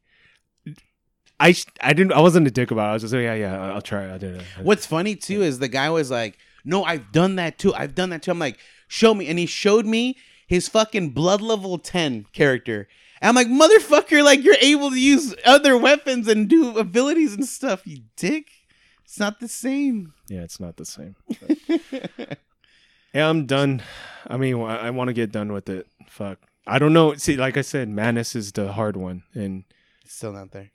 I, 1.39 1.55
I 1.83 1.93
didn't 1.93 2.13
I 2.15 2.21
wasn't 2.21 2.47
a 2.47 2.51
dick 2.51 2.71
about 2.71 2.87
it. 2.87 2.91
I 2.91 2.93
was 2.95 3.03
just 3.03 3.13
like, 3.13 3.25
yeah 3.25 3.35
yeah 3.35 3.63
I'll 3.75 3.83
try. 3.83 4.07
I'll 4.07 4.19
do 4.19 4.29
it. 4.37 4.43
What's 4.63 4.87
funny 4.87 5.15
too 5.17 5.43
is 5.43 5.59
the 5.59 5.69
guy 5.69 5.91
was 5.91 6.11
like, 6.11 6.39
"No, 6.65 6.83
I've 6.83 7.13
done 7.13 7.37
that 7.37 7.59
too. 7.59 7.75
I've 7.75 7.95
done 7.95 8.09
that 8.09 8.23
too." 8.23 8.31
I'm 8.31 8.39
like, 8.39 8.59
"Show 8.89 9.13
me," 9.13 9.27
and 9.27 9.39
he 9.39 9.45
showed 9.45 9.85
me 9.85 10.17
his 10.47 10.67
fucking 10.67 11.11
blood 11.11 11.43
level 11.43 11.77
ten 11.77 12.25
character. 12.33 12.89
And 13.21 13.29
I'm 13.29 13.35
like, 13.35 13.49
"Motherfucker! 13.49 14.25
Like 14.25 14.45
you're 14.45 14.57
able 14.63 14.89
to 14.89 14.99
use 14.99 15.35
other 15.45 15.77
weapons 15.77 16.27
and 16.27 16.49
do 16.49 16.79
abilities 16.79 17.35
and 17.35 17.45
stuff. 17.45 17.87
You 17.87 18.05
dick. 18.17 18.47
It's 19.05 19.19
not 19.19 19.39
the 19.39 19.49
same." 19.49 20.15
Yeah, 20.29 20.41
it's 20.41 20.59
not 20.59 20.79
the 20.79 20.87
same. 20.87 21.17
yeah, 23.17 23.29
I'm 23.29 23.47
done. 23.47 23.83
I 24.27 24.37
mean, 24.37 24.61
I, 24.61 24.77
I 24.89 24.91
want 24.91 25.09
to 25.09 25.15
get 25.15 25.33
done 25.33 25.53
with 25.53 25.69
it. 25.69 25.87
Fuck. 26.09 26.39
I 26.67 26.79
don't 26.79 26.93
know. 26.93 27.15
See, 27.15 27.37
like 27.37 27.57
I 27.57 27.61
said, 27.63 27.89
Manus 27.89 28.35
is 28.35 28.53
the 28.53 28.73
hard 28.73 28.97
one, 28.97 29.23
and 29.35 29.65
it's 30.03 30.15
Still 30.15 30.33
not 30.33 30.51
there. 30.51 30.71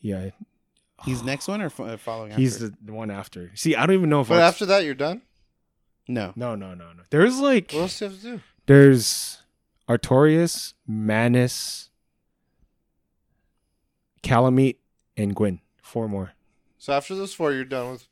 yeah, 0.00 0.30
He's 1.04 1.22
next 1.22 1.46
one 1.46 1.60
or 1.60 1.68
fo- 1.68 1.84
uh, 1.84 1.96
following? 1.98 2.32
he's 2.32 2.54
after? 2.56 2.68
the, 2.68 2.76
the 2.86 2.92
one 2.94 3.10
after. 3.10 3.50
See, 3.54 3.76
I 3.76 3.84
don't 3.84 3.94
even 3.96 4.08
know 4.08 4.22
if 4.22 4.28
But 4.28 4.40
I. 4.42 4.46
after 4.48 4.64
that, 4.66 4.84
you're 4.84 4.94
done. 4.94 5.20
no. 6.08 6.32
no, 6.36 6.54
no, 6.54 6.74
no, 6.74 6.92
no. 6.94 7.02
There's 7.10 7.38
like 7.38 7.72
What 7.72 7.80
else 7.82 7.98
do 7.98 8.06
you 8.06 8.10
have 8.10 8.20
to 8.20 8.26
do? 8.36 8.40
there's 8.66 9.42
Artorias, 9.88 10.72
Manus, 10.86 11.90
Kalameet, 14.22 14.76
and 15.16 15.34
Gwyn. 15.36 15.60
Four 15.82 16.08
more. 16.08 16.32
So 16.78 16.92
after 16.92 17.14
those 17.14 17.34
four, 17.34 17.52
you're 17.52 17.64
done 17.64 17.92
with 17.92 18.08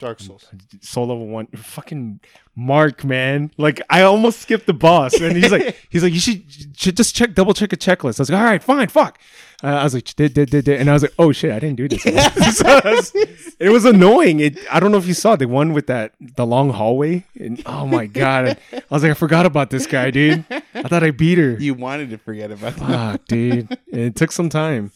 Dark 0.00 0.18
Souls. 0.18 0.48
Soul 0.80 1.06
level 1.08 1.28
one. 1.28 1.46
Fucking 1.48 2.18
Mark, 2.56 3.04
man. 3.04 3.52
Like 3.56 3.80
I 3.88 4.02
almost 4.02 4.40
skipped 4.40 4.66
the 4.66 4.72
boss, 4.72 5.14
and 5.20 5.36
he's 5.36 5.52
like, 5.52 5.78
he's 5.90 6.02
like, 6.02 6.12
you 6.12 6.18
should, 6.20 6.42
should 6.76 6.96
just 6.96 7.14
check, 7.14 7.34
double 7.34 7.54
check 7.54 7.72
a 7.72 7.76
checklist. 7.76 8.18
I 8.18 8.22
was 8.22 8.30
like, 8.30 8.38
all 8.38 8.44
right, 8.44 8.62
fine, 8.62 8.88
fuck. 8.88 9.20
Uh, 9.62 9.66
I 9.68 9.84
was 9.84 9.92
like, 9.92 10.04
did, 10.16 10.32
did, 10.32 10.48
did, 10.50 10.64
did, 10.64 10.80
and 10.80 10.88
I 10.88 10.94
was 10.94 11.02
like, 11.02 11.12
oh 11.18 11.32
shit, 11.32 11.52
I 11.52 11.58
didn't 11.58 11.76
do 11.76 11.86
this. 11.86 12.02
So 12.56 12.80
was- 12.82 13.12
it 13.60 13.68
was 13.68 13.84
annoying. 13.84 14.40
It, 14.40 14.58
I 14.72 14.80
don't 14.80 14.90
know 14.90 14.96
if 14.96 15.06
you 15.06 15.12
saw 15.14 15.36
the 15.36 15.46
one 15.46 15.74
with 15.74 15.86
that 15.86 16.14
the 16.18 16.46
long 16.46 16.70
hallway, 16.70 17.24
and 17.38 17.62
oh 17.66 17.86
my 17.86 18.06
god, 18.06 18.58
I 18.72 18.82
was 18.90 19.02
like, 19.02 19.12
I 19.12 19.14
forgot 19.14 19.44
about 19.46 19.68
this 19.70 19.86
guy, 19.86 20.10
dude. 20.10 20.44
I 20.74 20.82
thought 20.84 21.04
I 21.04 21.10
beat 21.10 21.36
her. 21.38 21.52
You 21.58 21.74
wanted 21.74 22.08
to 22.10 22.18
forget 22.18 22.50
about 22.50 22.76
that. 22.76 22.88
Fuck, 22.88 23.26
dude. 23.26 23.70
And 23.92 24.00
it 24.00 24.16
took 24.16 24.32
some 24.32 24.48
time, 24.48 24.92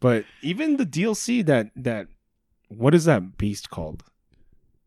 but 0.00 0.24
even 0.40 0.78
the 0.78 0.86
DLC 0.86 1.44
that 1.44 1.70
that 1.76 2.08
what 2.68 2.94
is 2.94 3.04
that 3.04 3.36
beast 3.36 3.68
called? 3.70 4.04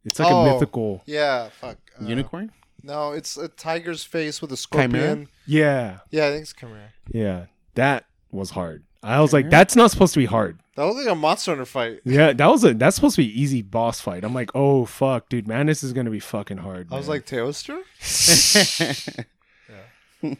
It's 0.05 0.19
like 0.19 0.31
Oh. 0.31 0.45
a 0.45 0.53
mythical. 0.53 1.01
Yeah, 1.05 1.49
fuck. 1.49 1.77
Uh, 2.01 2.05
Unicorn? 2.05 2.51
No, 2.83 3.11
it's 3.13 3.37
a 3.37 3.47
tiger's 3.47 4.03
face 4.03 4.41
with 4.41 4.51
a 4.51 4.57
scorpion. 4.57 4.91
Chimera? 4.91 5.27
Yeah, 5.45 5.99
Yeah, 6.11 6.27
I 6.27 6.31
think 6.31 6.41
it's 6.43 6.53
Chimera. 6.53 6.89
yeah. 7.11 7.45
That 7.75 8.05
was 8.31 8.49
hard. 8.51 8.83
I 9.01 9.19
was 9.21 9.33
like, 9.33 9.49
that's 9.49 9.75
not 9.75 9.91
supposed 9.91 10.13
to 10.13 10.19
be 10.19 10.25
hard. 10.25 10.59
That 10.75 10.85
was 10.85 10.95
like 10.95 11.07
a 11.07 11.15
Monster 11.15 11.51
Hunter 11.51 11.65
fight. 11.65 11.99
Yeah, 12.05 12.33
that 12.33 12.47
was 12.47 12.63
a 12.63 12.73
that's 12.73 12.95
supposed 12.95 13.15
to 13.17 13.21
be 13.21 13.41
easy 13.41 13.61
boss 13.61 13.99
fight. 14.01 14.23
I'm 14.23 14.33
like, 14.33 14.51
oh 14.55 14.85
fuck, 14.85 15.29
dude, 15.29 15.47
man, 15.47 15.65
this 15.67 15.83
is 15.83 15.91
gonna 15.93 16.09
be 16.09 16.19
fucking 16.19 16.57
hard. 16.57 16.87
I 16.91 16.95
was 16.97 17.07
like, 17.09 17.25
Teostra? 17.25 17.81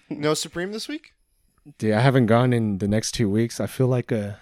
No 0.10 0.34
Supreme 0.34 0.72
this 0.72 0.88
week? 0.88 1.14
dude, 1.78 1.94
I 1.94 2.00
haven't 2.02 2.28
gone 2.28 2.54
in 2.54 2.78
the 2.78 2.88
next 2.88 3.12
two 3.14 3.30
weeks. 3.30 3.60
I 3.60 3.68
feel 3.68 3.88
like 3.88 4.12
a. 4.12 4.40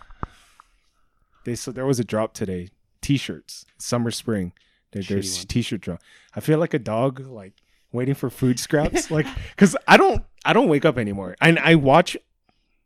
They 1.45 1.55
so 1.55 1.71
there 1.71 1.85
was 1.85 1.99
a 1.99 2.03
drop 2.03 2.33
today. 2.33 2.69
T-shirts, 3.01 3.65
summer, 3.79 4.11
spring. 4.11 4.53
Shitty 4.99 5.07
there's. 5.07 5.45
T-shirt 5.45 5.81
drop. 5.81 6.01
I 6.35 6.39
feel 6.39 6.59
like 6.59 6.73
a 6.73 6.79
dog, 6.79 7.19
like 7.19 7.53
waiting 7.91 8.15
for 8.15 8.29
food 8.29 8.59
scraps, 8.59 9.11
like 9.11 9.27
because 9.55 9.75
I 9.87 9.97
don't, 9.97 10.23
I 10.45 10.53
don't 10.53 10.67
wake 10.67 10.85
up 10.85 10.97
anymore, 10.97 11.35
and 11.41 11.59
I 11.59 11.75
watch 11.75 12.17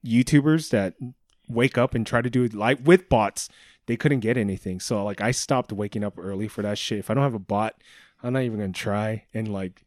YouTubers 0.06 0.70
that 0.70 0.94
wake 1.48 1.78
up 1.78 1.96
and 1.96 2.06
try 2.06 2.22
to 2.22 2.30
do 2.30 2.44
it 2.44 2.54
like 2.54 2.80
with 2.84 3.10
bots. 3.10 3.50
They 3.88 3.98
couldn't 3.98 4.22
get 4.22 4.38
anything, 4.38 4.80
so 4.80 5.04
like 5.04 5.22
I 5.22 5.32
stopped 5.32 5.72
waking 5.72 6.04
up 6.04 6.18
early 6.18 6.48
for 6.48 6.62
that 6.62 6.78
shit. 6.78 7.00
If 7.00 7.10
I 7.10 7.14
don't 7.14 7.24
have 7.24 7.36
a 7.36 7.40
bot, 7.40 7.76
I'm 8.24 8.34
not 8.34 8.44
even 8.44 8.60
gonna 8.60 8.72
try. 8.74 9.26
And 9.34 9.48
like, 9.48 9.86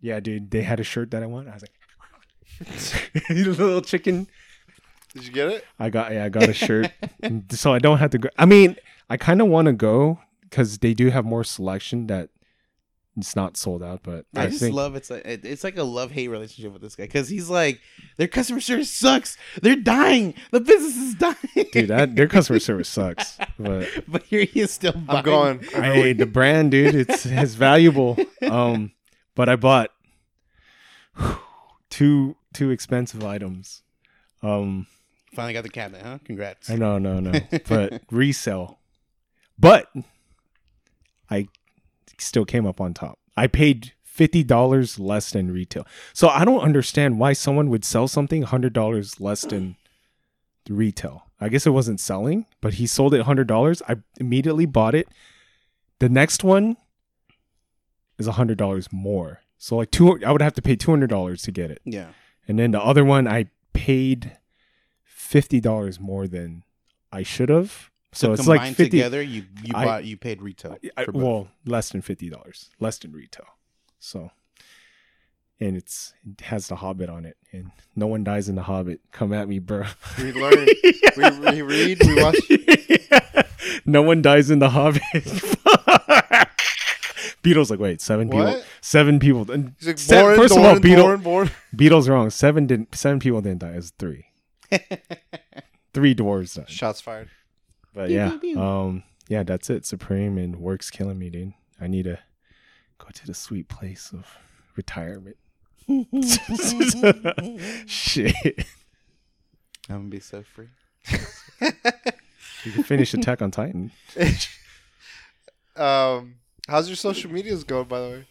yeah, 0.00 0.20
dude, 0.20 0.50
they 0.50 0.62
had 0.62 0.80
a 0.80 0.84
shirt 0.84 1.10
that 1.12 1.22
I 1.22 1.26
want. 1.26 1.48
I 1.48 1.54
was 1.54 1.62
like, 1.62 3.28
little 3.30 3.80
chicken. 3.80 4.28
Did 5.14 5.26
you 5.26 5.32
get 5.32 5.48
it? 5.48 5.64
I 5.78 5.90
got 5.90 6.12
yeah, 6.12 6.24
I 6.24 6.28
got 6.28 6.48
a 6.48 6.52
shirt, 6.52 6.90
so 7.50 7.72
I 7.72 7.78
don't 7.78 7.98
have 7.98 8.10
to 8.10 8.18
go. 8.18 8.28
I 8.36 8.44
mean, 8.46 8.76
I 9.08 9.16
kind 9.16 9.40
of 9.40 9.48
want 9.48 9.66
to 9.66 9.72
go 9.72 10.20
because 10.54 10.78
they 10.78 10.94
do 10.94 11.10
have 11.10 11.24
more 11.24 11.42
selection 11.42 12.06
that 12.06 12.28
it's 13.16 13.34
not 13.34 13.56
sold 13.56 13.82
out. 13.82 14.04
But 14.04 14.26
I, 14.36 14.44
I 14.44 14.46
just 14.46 14.60
think 14.60 14.72
love 14.72 14.94
it's 14.94 15.10
like 15.10 15.22
it's 15.24 15.64
like 15.64 15.76
a 15.76 15.82
love 15.82 16.12
hate 16.12 16.28
relationship 16.28 16.72
with 16.72 16.80
this 16.80 16.94
guy 16.94 17.04
because 17.04 17.28
he's 17.28 17.50
like 17.50 17.80
their 18.18 18.28
customer 18.28 18.60
service 18.60 18.88
sucks. 18.88 19.36
They're 19.62 19.74
dying. 19.74 20.34
The 20.52 20.60
business 20.60 20.96
is 20.96 21.14
dying. 21.16 21.68
dude, 21.72 21.88
that 21.88 22.14
their 22.14 22.28
customer 22.28 22.60
service 22.60 22.88
sucks. 22.88 23.36
But 23.58 23.88
but 24.08 24.22
here 24.22 24.44
he 24.44 24.60
is 24.60 24.70
still. 24.70 24.92
Buying. 24.92 25.18
I'm 25.18 25.24
going. 25.24 25.68
I, 25.74 26.12
the 26.12 26.26
brand, 26.26 26.70
dude, 26.70 26.94
it's 26.94 27.26
it's 27.26 27.54
valuable. 27.54 28.16
Um, 28.44 28.92
but 29.34 29.48
I 29.48 29.56
bought 29.56 29.90
two 31.90 32.36
two 32.52 32.70
expensive 32.70 33.24
items. 33.24 33.82
Um, 34.42 34.86
Finally 35.32 35.54
got 35.54 35.62
the 35.62 35.70
cabinet, 35.70 36.02
huh? 36.02 36.18
Congrats. 36.24 36.68
I 36.68 36.76
know, 36.76 36.98
no, 36.98 37.20
no, 37.20 37.32
but 37.66 38.02
resell. 38.10 38.78
But 39.58 39.88
I 41.30 41.48
still 42.18 42.44
came 42.44 42.66
up 42.66 42.80
on 42.80 42.94
top. 42.94 43.18
I 43.36 43.46
paid 43.46 43.92
fifty 44.02 44.44
dollars 44.44 44.98
less 44.98 45.30
than 45.30 45.50
retail. 45.52 45.86
So 46.12 46.28
I 46.28 46.44
don't 46.44 46.60
understand 46.60 47.18
why 47.18 47.32
someone 47.32 47.68
would 47.70 47.84
sell 47.84 48.06
something 48.08 48.42
hundred 48.42 48.72
dollars 48.72 49.20
less 49.20 49.42
than 49.42 49.76
the 50.66 50.74
retail. 50.74 51.24
I 51.40 51.48
guess 51.48 51.66
it 51.66 51.70
wasn't 51.70 52.00
selling, 52.00 52.46
but 52.60 52.74
he 52.74 52.86
sold 52.86 53.12
it 53.14 53.22
hundred 53.22 53.48
dollars. 53.48 53.82
I 53.88 53.96
immediately 54.18 54.66
bought 54.66 54.94
it. 54.94 55.08
The 55.98 56.08
next 56.08 56.44
one 56.44 56.76
is 58.18 58.26
hundred 58.26 58.58
dollars 58.58 58.88
more. 58.92 59.40
So 59.58 59.76
like 59.76 59.90
two, 59.90 60.22
I 60.24 60.30
would 60.30 60.42
have 60.42 60.54
to 60.54 60.62
pay 60.62 60.76
two 60.76 60.92
hundred 60.92 61.10
dollars 61.10 61.42
to 61.42 61.52
get 61.52 61.70
it. 61.70 61.80
Yeah. 61.84 62.08
And 62.46 62.58
then 62.58 62.70
the 62.70 62.80
other 62.82 63.04
one, 63.04 63.26
I 63.26 63.46
paid 63.72 64.38
fifty 65.02 65.60
dollars 65.60 65.98
more 65.98 66.28
than 66.28 66.62
I 67.10 67.22
should 67.22 67.48
have. 67.48 67.90
So, 68.14 68.28
So, 68.28 68.32
it's 68.32 68.42
combined 68.42 68.60
like 68.60 68.76
fifty. 68.76 68.90
together, 68.98 69.20
you 69.22 69.44
you 69.62 69.72
I- 69.74 69.84
bought 69.84 70.04
you 70.04 70.16
paid 70.16 70.40
retail. 70.40 70.76
I, 70.96 71.04
for 71.04 71.12
both. 71.12 71.22
well, 71.22 71.48
less 71.66 71.90
than 71.90 72.00
fifty 72.00 72.30
dollars, 72.30 72.70
less 72.80 72.98
than 72.98 73.12
retail. 73.12 73.46
So 73.98 74.30
and 75.60 75.76
it's 75.76 76.14
it 76.28 76.40
has 76.42 76.68
the 76.68 76.76
Hobbit 76.76 77.08
on 77.08 77.24
it, 77.24 77.36
and 77.52 77.70
no 77.96 78.06
one 78.06 78.22
dies 78.24 78.48
in 78.48 78.54
the 78.54 78.62
Hobbit. 78.62 79.00
Come 79.12 79.32
at 79.32 79.48
me, 79.48 79.58
bro. 79.58 79.84
We 80.18 80.32
learn. 80.40 80.66
we, 81.16 81.30
we 81.50 81.62
read. 81.62 81.98
We 82.06 82.22
watch. 82.22 82.36
no 83.86 84.02
one 84.02 84.20
dies 84.22 84.50
in 84.50 84.58
the 84.60 84.70
Hobbit. 84.70 85.02
Beatles 87.42 87.68
like 87.70 87.78
wait 87.78 88.00
seven 88.00 88.30
people 88.30 88.62
seven 88.80 89.18
people 89.18 89.44
He's 89.78 89.86
like 89.86 89.98
se- 89.98 90.22
born, 90.22 90.36
first 90.36 90.54
born, 90.54 90.64
of 90.66 90.72
all 90.72 90.80
Beatles 90.80 91.22
born. 91.22 91.50
Beatles 91.76 92.08
wrong 92.08 92.30
seven 92.30 92.66
didn't 92.66 92.94
seven 92.94 93.18
people 93.18 93.42
didn't 93.42 93.58
die 93.60 93.72
it's 93.72 93.90
three 93.98 94.24
three 95.92 96.14
dwarves 96.14 96.56
died 96.56 96.70
Shots 96.70 97.02
fired. 97.02 97.28
But 97.94 98.08
Pew, 98.08 98.16
yeah 98.16 98.30
pew, 98.30 98.38
pew. 98.40 98.60
um 98.60 99.02
yeah 99.28 99.42
that's 99.42 99.70
it 99.70 99.86
Supreme 99.86 100.36
and 100.36 100.56
work's 100.56 100.90
killing 100.90 101.18
me 101.18 101.30
dude 101.30 101.54
I 101.80 101.86
need 101.86 102.04
to 102.04 102.18
go 102.98 103.06
to 103.12 103.26
the 103.26 103.34
sweet 103.34 103.68
place 103.68 104.12
of 104.12 104.26
retirement 104.76 105.36
shit 107.86 108.34
I'm 109.88 109.96
gonna 109.96 110.08
be 110.08 110.20
so 110.20 110.42
free. 110.42 110.68
you 112.64 112.72
can 112.72 112.82
finish 112.84 113.12
Attack 113.14 113.42
on 113.42 113.50
Titan 113.50 113.90
um, 115.76 116.36
how's 116.68 116.88
your 116.88 116.96
social 116.96 117.30
medias 117.30 117.64
going, 117.64 117.86
by 117.86 118.00
the 118.00 118.08
way? 118.08 118.24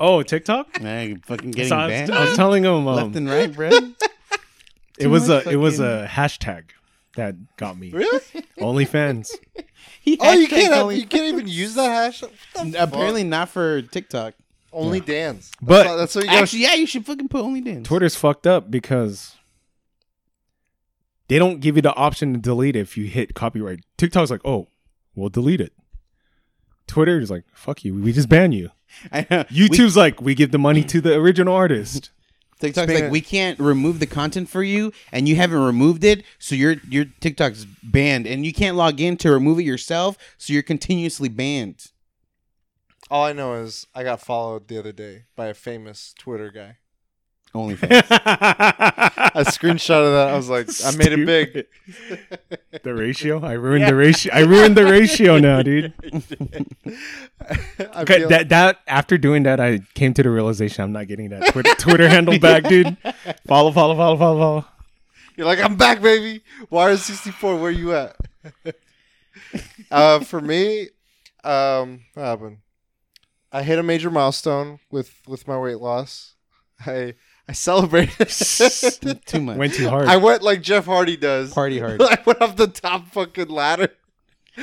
oh 0.00 0.22
TikTok 0.22 0.80
Man, 0.82 1.08
you 1.10 1.16
fucking 1.26 1.50
getting 1.52 1.68
So 1.68 1.76
I, 1.76 1.84
was, 1.86 1.90
banned 1.92 2.10
I 2.10 2.24
was 2.24 2.36
telling 2.36 2.64
him 2.64 2.72
um, 2.72 2.86
left 2.86 3.16
and 3.16 3.28
right, 3.28 3.52
bro. 3.54 3.68
it 4.98 5.06
was 5.08 5.28
much 5.28 5.46
a 5.46 5.50
it 5.50 5.56
was 5.56 5.78
a 5.80 6.08
hashtag 6.10 6.64
that 7.16 7.56
got 7.56 7.78
me 7.78 7.90
Really? 7.90 8.20
OnlyFans 8.58 9.30
He 10.00 10.18
oh, 10.20 10.32
you 10.32 10.46
hashtag 10.46 10.50
can't. 10.50 10.72
Have, 10.74 10.82
only- 10.82 11.00
you 11.00 11.06
can't 11.06 11.24
even 11.34 11.48
use 11.48 11.74
that 11.74 11.88
hash. 11.90 12.22
What 12.22 12.32
the 12.54 12.72
fuck? 12.72 12.88
Apparently 12.88 13.24
not 13.24 13.48
for 13.48 13.82
TikTok. 13.82 14.34
only 14.72 15.00
dance. 15.00 15.50
That's 15.50 15.60
But- 15.62 15.86
all- 15.86 15.96
that's 15.96 16.14
what 16.14 16.24
you 16.24 16.30
gotta. 16.30 16.42
Actually, 16.42 16.62
yeah, 16.62 16.74
you 16.74 16.86
should 16.86 17.06
fucking 17.06 17.28
put 17.28 17.42
only 17.42 17.60
dance. 17.60 17.86
Twitter's 17.88 18.16
fucked 18.16 18.46
up 18.46 18.70
because 18.70 19.34
they 21.28 21.38
don't 21.38 21.60
give 21.60 21.76
you 21.76 21.82
the 21.82 21.94
option 21.94 22.34
to 22.34 22.38
delete 22.38 22.76
it 22.76 22.80
if 22.80 22.96
you 22.96 23.06
hit 23.06 23.34
copyright. 23.34 23.80
TikTok's 23.96 24.30
like, 24.30 24.42
oh, 24.44 24.68
we'll 25.14 25.30
delete 25.30 25.60
it. 25.60 25.72
Twitter 26.86 27.18
is 27.18 27.30
like, 27.30 27.44
fuck 27.54 27.84
you, 27.84 27.94
we 27.94 28.12
just 28.12 28.28
ban 28.28 28.52
you. 28.52 28.70
I 29.12 29.26
know. 29.30 29.44
YouTube's 29.44 29.96
like, 29.96 30.20
we 30.20 30.34
give 30.34 30.50
the 30.50 30.58
money 30.58 30.84
to 30.84 31.00
the 31.00 31.14
original 31.14 31.54
artist. 31.54 32.10
TikTok's 32.64 32.88
Speaking 32.88 33.04
like 33.04 33.12
we 33.12 33.20
can't 33.20 33.58
remove 33.58 34.00
the 34.00 34.06
content 34.06 34.48
for 34.48 34.62
you, 34.62 34.92
and 35.12 35.28
you 35.28 35.36
haven't 35.36 35.58
removed 35.60 36.04
it, 36.04 36.24
so 36.38 36.54
your 36.54 36.76
your 36.88 37.06
TikTok's 37.20 37.64
banned, 37.82 38.26
and 38.26 38.44
you 38.44 38.52
can't 38.52 38.76
log 38.76 39.00
in 39.00 39.16
to 39.18 39.30
remove 39.30 39.58
it 39.58 39.64
yourself, 39.64 40.16
so 40.38 40.52
you're 40.52 40.62
continuously 40.62 41.28
banned. 41.28 41.90
all 43.10 43.24
I 43.24 43.32
know 43.32 43.54
is 43.54 43.86
I 43.94 44.02
got 44.02 44.20
followed 44.20 44.68
the 44.68 44.78
other 44.78 44.92
day 44.92 45.24
by 45.36 45.46
a 45.46 45.54
famous 45.54 46.14
Twitter 46.18 46.50
guy. 46.50 46.78
OnlyFans. 47.54 48.06
I 48.10 49.42
screenshot 49.44 50.04
of 50.06 50.12
that. 50.12 50.28
I 50.28 50.36
was 50.36 50.48
like, 50.48 50.68
I 50.84 50.96
made 50.96 51.12
it 51.12 51.24
big. 51.26 51.66
the 52.82 52.94
ratio, 52.94 53.40
I 53.44 53.52
ruined 53.52 53.86
the 53.86 53.94
ratio. 53.94 54.32
I 54.34 54.40
ruined 54.40 54.76
the 54.76 54.84
ratio 54.84 55.38
now, 55.48 55.62
dude. 55.62 55.92
I 56.84 58.02
Okay, 58.02 58.18
feel- 58.18 58.28
that 58.28 58.48
that 58.50 58.78
after 58.86 59.16
doing 59.18 59.44
that, 59.44 59.60
I 59.60 59.80
came 59.94 60.14
to 60.14 60.22
the 60.22 60.30
realization 60.30 60.84
I'm 60.84 60.92
not 60.92 61.06
getting 61.08 61.30
that 61.30 61.52
Twitter, 61.52 61.74
Twitter 61.78 62.08
handle 62.08 62.38
back, 62.38 62.64
dude. 62.64 62.96
Follow, 63.46 63.70
follow, 63.72 63.94
follow, 63.96 64.16
follow, 64.16 64.38
follow. 64.38 64.64
You're 65.36 65.46
like, 65.46 65.58
I'm 65.60 65.76
back, 65.76 66.00
baby. 66.00 66.42
Wire 66.70 66.96
64, 66.96 67.56
where 67.56 67.70
you 67.70 67.92
at? 67.94 68.16
uh, 69.90 70.20
for 70.20 70.40
me, 70.40 70.88
um, 71.42 72.00
what 72.14 72.24
happened? 72.24 72.58
I 73.52 73.62
hit 73.62 73.78
a 73.78 73.82
major 73.82 74.10
milestone 74.10 74.78
with 74.90 75.12
with 75.26 75.46
my 75.48 75.58
weight 75.58 75.78
loss. 75.78 76.34
I 76.86 77.14
I 77.48 77.52
celebrated. 77.52 78.28
Too 79.26 79.40
much. 79.40 79.56
Went 79.58 79.74
too 79.74 79.88
hard. 79.88 80.08
I 80.08 80.16
went 80.16 80.42
like 80.42 80.62
Jeff 80.62 80.86
Hardy 80.86 81.16
does. 81.16 81.52
Party 81.52 81.78
hard. 81.78 82.00
I 82.02 82.18
went 82.24 82.40
off 82.40 82.56
the 82.56 82.68
top 82.68 83.08
fucking 83.08 83.48
ladder. 83.48 83.88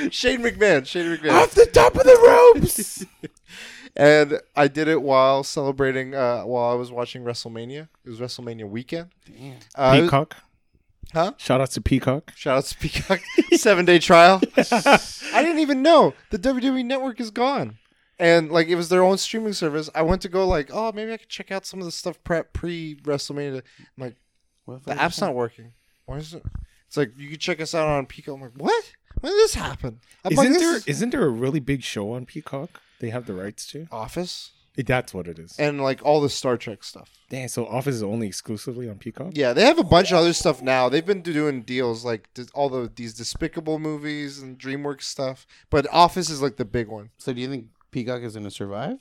Shane 0.09 0.41
McMahon. 0.41 0.85
Shane 0.85 1.17
McMahon. 1.17 1.33
Off 1.33 1.51
the 1.51 1.67
top 1.67 1.95
of 1.95 2.03
the 2.03 2.51
ropes. 2.55 3.05
and 3.95 4.39
I 4.55 4.67
did 4.67 4.87
it 4.87 5.01
while 5.01 5.43
celebrating. 5.43 6.15
Uh, 6.15 6.41
while 6.41 6.71
I 6.71 6.75
was 6.75 6.91
watching 6.91 7.23
WrestleMania. 7.23 7.87
It 8.03 8.09
was 8.09 8.19
WrestleMania 8.19 8.67
weekend. 8.67 9.09
Damn. 9.25 9.57
Uh, 9.75 10.01
Peacock. 10.01 10.37
Huh? 11.13 11.33
Shout 11.37 11.61
out 11.61 11.71
to 11.71 11.81
Peacock. 11.81 12.31
Shout 12.35 12.57
out 12.57 12.63
to 12.65 12.77
Peacock. 12.77 13.19
Seven 13.53 13.85
day 13.85 13.99
trial. 13.99 14.41
I 14.57 15.43
didn't 15.43 15.59
even 15.59 15.81
know 15.81 16.13
the 16.29 16.39
WWE 16.39 16.85
network 16.85 17.19
is 17.19 17.31
gone. 17.31 17.77
And 18.21 18.51
like 18.51 18.67
it 18.67 18.75
was 18.75 18.89
their 18.89 19.03
own 19.03 19.17
streaming 19.17 19.53
service. 19.53 19.89
I 19.95 20.03
went 20.03 20.21
to 20.21 20.29
go 20.29 20.47
like, 20.47 20.69
oh, 20.71 20.91
maybe 20.93 21.11
I 21.11 21.17
could 21.17 21.27
check 21.27 21.51
out 21.51 21.65
some 21.65 21.79
of 21.79 21.85
the 21.85 21.91
stuff 21.91 22.23
prep 22.23 22.53
pre 22.53 22.95
WrestleMania. 22.97 23.63
I'm 23.79 23.85
like, 23.97 24.15
the 24.85 24.93
app's 24.93 25.19
not 25.19 25.33
working. 25.33 25.73
Why 26.05 26.17
is 26.17 26.35
it? 26.35 26.43
It's 26.87 26.97
like 26.97 27.13
you 27.17 27.29
can 27.29 27.39
check 27.39 27.59
us 27.59 27.73
out 27.73 27.87
on 27.87 28.05
Peacock. 28.05 28.35
I'm 28.35 28.41
like, 28.41 28.51
what? 28.57 28.93
When 29.21 29.33
did 29.33 29.39
this 29.39 29.55
happen? 29.55 30.01
I'm 30.23 30.33
Isn't 30.33 30.53
this 30.53 30.61
there 30.61 30.75
is 30.75 30.87
isn't 30.87 31.09
there 31.09 31.25
a 31.25 31.29
really 31.29 31.59
big 31.59 31.81
show 31.81 32.11
on 32.11 32.25
Peacock? 32.27 32.79
They 32.99 33.09
have 33.09 33.25
the 33.25 33.33
rights 33.33 33.65
to. 33.71 33.87
Office 33.91 34.51
That's 34.77 35.13
what 35.15 35.27
it 35.27 35.39
is. 35.39 35.57
and 35.57 35.81
like 35.81 36.05
all 36.05 36.21
the 36.21 36.29
Star 36.29 36.57
Trek 36.57 36.83
stuff. 36.83 37.09
Dang, 37.31 37.47
so 37.47 37.65
Office 37.65 37.95
is 37.95 38.03
only 38.03 38.27
exclusively 38.27 38.87
on 38.87 38.99
Peacock. 38.99 39.31
Yeah, 39.33 39.53
they 39.53 39.65
have 39.65 39.79
a 39.79 39.83
bunch 39.83 40.11
of 40.11 40.17
other 40.17 40.33
stuff 40.33 40.61
now. 40.61 40.89
They've 40.89 41.05
been 41.05 41.21
doing 41.23 41.63
deals 41.63 42.05
like 42.05 42.29
all 42.53 42.69
the 42.69 42.91
these 42.95 43.15
Despicable 43.15 43.79
movies 43.79 44.39
and 44.39 44.59
DreamWorks 44.59 45.03
stuff. 45.03 45.47
But 45.71 45.87
Office 45.91 46.29
is 46.29 46.41
like 46.41 46.57
the 46.57 46.65
big 46.65 46.87
one. 46.87 47.09
So 47.17 47.33
do 47.33 47.41
you 47.41 47.49
think 47.49 47.65
Peacock 47.91 48.21
is 48.23 48.33
gonna 48.35 48.51
survive? 48.51 48.97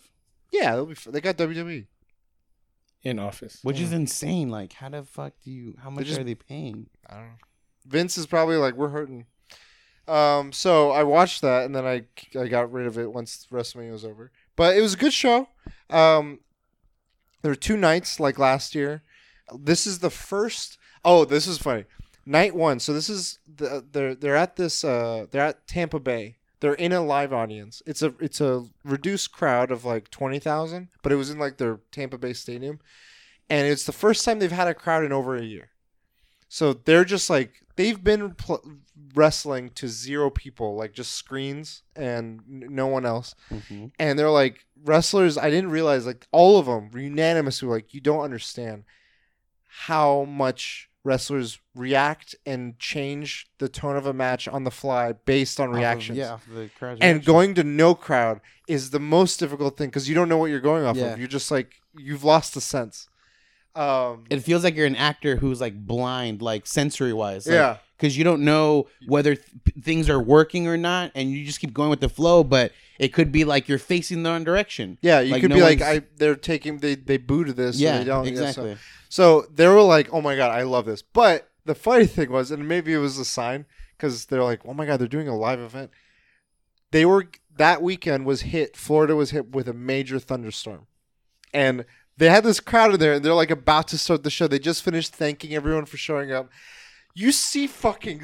Yeah, 0.50 0.74
they'll 0.74 0.86
be. 0.86 0.92
f- 0.92 1.04
They 1.10 1.20
got. 1.20 1.36
WWE. 1.36 1.86
In 3.02 3.18
Office. 3.18 3.60
Which 3.62 3.80
is 3.80 3.92
insane. 3.92 4.50
Like, 4.50 4.74
how 4.74 4.90
the 4.90 5.02
fuck 5.04 5.32
do 5.42 5.50
you? 5.50 5.74
How 5.82 5.88
much 5.90 6.06
just- 6.06 6.20
are 6.20 6.24
they 6.24 6.34
paying? 6.34 6.88
I 7.08 7.14
don't 7.14 7.24
know. 7.24 7.32
Vince 7.86 8.18
is 8.18 8.26
probably 8.26 8.56
like, 8.56 8.74
we're 8.74 8.90
hurting. 8.90 9.24
Um, 10.06 10.52
so 10.52 10.90
I 10.90 11.02
watched 11.04 11.40
that 11.40 11.64
and 11.64 11.74
then 11.74 11.86
I 11.86 12.04
I 12.38 12.48
got 12.48 12.70
rid 12.72 12.86
of 12.86 12.98
it 12.98 13.12
once 13.12 13.46
WrestleMania 13.50 13.92
was 13.92 14.04
over. 14.04 14.32
But 14.56 14.76
it 14.76 14.80
was 14.82 14.94
a 14.94 14.96
good 14.98 15.12
show. 15.14 15.48
Um, 15.88 16.40
there 17.42 17.50
were 17.52 17.56
two 17.56 17.76
nights 17.76 18.18
like 18.20 18.38
last 18.38 18.74
year. 18.74 19.02
This 19.56 19.86
is 19.86 20.00
the 20.00 20.10
first. 20.10 20.76
Oh, 21.04 21.24
this 21.24 21.46
is 21.46 21.58
funny. 21.58 21.84
Night 22.26 22.54
one. 22.54 22.80
So 22.80 22.92
this 22.92 23.08
is 23.08 23.38
the 23.46 23.84
they're 23.90 24.14
they're 24.14 24.36
at 24.36 24.56
this 24.56 24.84
uh 24.84 25.26
they're 25.30 25.46
at 25.46 25.66
Tampa 25.66 26.00
Bay. 26.00 26.36
They're 26.60 26.74
in 26.74 26.92
a 26.92 27.00
live 27.00 27.32
audience. 27.32 27.82
It's 27.86 28.02
a 28.02 28.14
it's 28.20 28.40
a 28.40 28.66
reduced 28.84 29.32
crowd 29.32 29.70
of 29.70 29.84
like 29.84 30.10
twenty 30.10 30.38
thousand, 30.38 30.88
but 31.02 31.10
it 31.12 31.16
was 31.16 31.30
in 31.30 31.38
like 31.38 31.56
their 31.56 31.80
Tampa 31.90 32.18
Bay 32.18 32.34
stadium, 32.34 32.80
and 33.48 33.66
it's 33.66 33.84
the 33.84 33.92
first 33.92 34.24
time 34.24 34.38
they've 34.38 34.52
had 34.52 34.68
a 34.68 34.74
crowd 34.74 35.04
in 35.04 35.12
over 35.12 35.36
a 35.36 35.42
year. 35.42 35.70
So 36.48 36.74
they're 36.74 37.04
just 37.04 37.30
like 37.30 37.62
they've 37.76 38.02
been 38.02 38.34
pl- 38.34 38.62
wrestling 39.14 39.70
to 39.70 39.88
zero 39.88 40.28
people, 40.28 40.76
like 40.76 40.92
just 40.92 41.14
screens 41.14 41.82
and 41.96 42.40
n- 42.46 42.66
no 42.68 42.88
one 42.88 43.06
else. 43.06 43.34
Mm-hmm. 43.50 43.86
And 43.98 44.18
they're 44.18 44.30
like 44.30 44.66
wrestlers. 44.84 45.38
I 45.38 45.48
didn't 45.48 45.70
realize 45.70 46.04
like 46.04 46.26
all 46.30 46.58
of 46.58 46.66
them 46.66 46.90
were 46.90 47.00
unanimous. 47.00 47.62
Were 47.62 47.74
like 47.74 47.94
you 47.94 48.02
don't 48.02 48.20
understand 48.20 48.84
how 49.66 50.24
much 50.24 50.89
wrestlers 51.04 51.58
react 51.74 52.34
and 52.44 52.78
change 52.78 53.48
the 53.58 53.68
tone 53.68 53.96
of 53.96 54.06
a 54.06 54.12
match 54.12 54.46
on 54.48 54.64
the 54.64 54.70
fly 54.70 55.12
based 55.12 55.58
on 55.58 55.70
reactions. 55.70 56.18
yeah, 56.18 56.38
the 56.54 56.68
crowd's 56.78 57.00
And 57.00 57.16
reaction. 57.16 57.32
going 57.32 57.54
to 57.54 57.64
no 57.64 57.94
crowd 57.94 58.40
is 58.68 58.90
the 58.90 59.00
most 59.00 59.38
difficult 59.38 59.76
thing 59.78 59.88
because 59.88 60.08
you 60.08 60.14
don't 60.14 60.28
know 60.28 60.36
what 60.38 60.50
you're 60.50 60.60
going 60.60 60.84
off 60.84 60.96
Yeah. 60.96 61.12
of. 61.14 61.18
You're 61.18 61.28
just 61.28 61.50
like 61.50 61.74
you've 61.98 62.22
lost 62.24 62.54
the 62.54 62.60
sense. 62.60 63.08
Um, 63.74 64.24
It 64.30 64.40
feels 64.40 64.64
like 64.64 64.74
you're 64.74 64.86
an 64.86 64.96
actor 64.96 65.36
who's 65.36 65.60
like 65.60 65.74
blind, 65.86 66.42
like 66.42 66.66
sensory 66.66 67.12
wise. 67.12 67.46
yeah. 67.46 67.76
Because 67.96 68.16
you 68.16 68.24
don't 68.24 68.42
know 68.44 68.86
whether 69.06 69.34
th- 69.34 69.46
things 69.84 70.08
are 70.08 70.18
working 70.20 70.66
or 70.66 70.78
not, 70.78 71.12
and 71.14 71.30
you 71.30 71.44
just 71.44 71.60
keep 71.60 71.74
going 71.74 71.90
with 71.90 72.00
the 72.00 72.08
flow. 72.08 72.42
But 72.42 72.72
it 72.98 73.08
could 73.12 73.30
be 73.30 73.44
like 73.44 73.68
you're 73.68 73.78
facing 73.78 74.22
the 74.22 74.30
wrong 74.30 74.42
direction. 74.42 74.96
Yeah, 75.02 75.20
you 75.20 75.32
Like, 75.32 75.42
could 75.42 75.50
no 75.50 75.56
be 75.56 75.62
like, 75.62 75.80
one's- 75.80 75.98
I 75.98 76.06
they're 76.16 76.34
taking 76.34 76.78
they 76.78 76.94
they 76.94 77.18
booted 77.18 77.56
this. 77.56 77.76
or 77.78 77.82
yeah, 77.84 77.98
they 77.98 78.04
don't, 78.04 78.24
yeah, 78.26 78.34
so- 78.36 78.40
exactly. 78.42 78.76
So, 79.10 79.44
they 79.52 79.66
were 79.66 79.82
like, 79.82 80.08
oh 80.12 80.22
my 80.22 80.36
god, 80.36 80.52
I 80.52 80.62
love 80.62 80.86
this. 80.86 81.02
But 81.02 81.50
the 81.64 81.74
funny 81.74 82.06
thing 82.06 82.30
was, 82.30 82.52
and 82.52 82.66
maybe 82.66 82.94
it 82.94 82.98
was 82.98 83.18
a 83.18 83.24
sign 83.24 83.66
because 83.96 84.26
they're 84.26 84.44
like, 84.44 84.60
oh 84.64 84.72
my 84.72 84.86
god, 84.86 85.00
they're 85.00 85.08
doing 85.08 85.26
a 85.26 85.36
live 85.36 85.58
event. 85.58 85.90
They 86.92 87.04
were 87.04 87.26
that 87.56 87.82
weekend 87.82 88.24
was 88.24 88.42
hit. 88.42 88.76
Florida 88.76 89.16
was 89.16 89.32
hit 89.32 89.50
with 89.50 89.68
a 89.68 89.74
major 89.74 90.20
thunderstorm, 90.20 90.86
and 91.52 91.84
they 92.16 92.30
had 92.30 92.44
this 92.44 92.60
crowd 92.60 92.94
in 92.94 93.00
there, 93.00 93.14
and 93.14 93.24
they're 93.24 93.34
like 93.34 93.50
about 93.50 93.88
to 93.88 93.98
start 93.98 94.22
the 94.22 94.30
show. 94.30 94.46
They 94.46 94.60
just 94.60 94.84
finished 94.84 95.14
thanking 95.14 95.54
everyone 95.54 95.86
for 95.86 95.96
showing 95.96 96.30
up. 96.30 96.48
You 97.12 97.32
see 97.32 97.66
fucking 97.66 98.22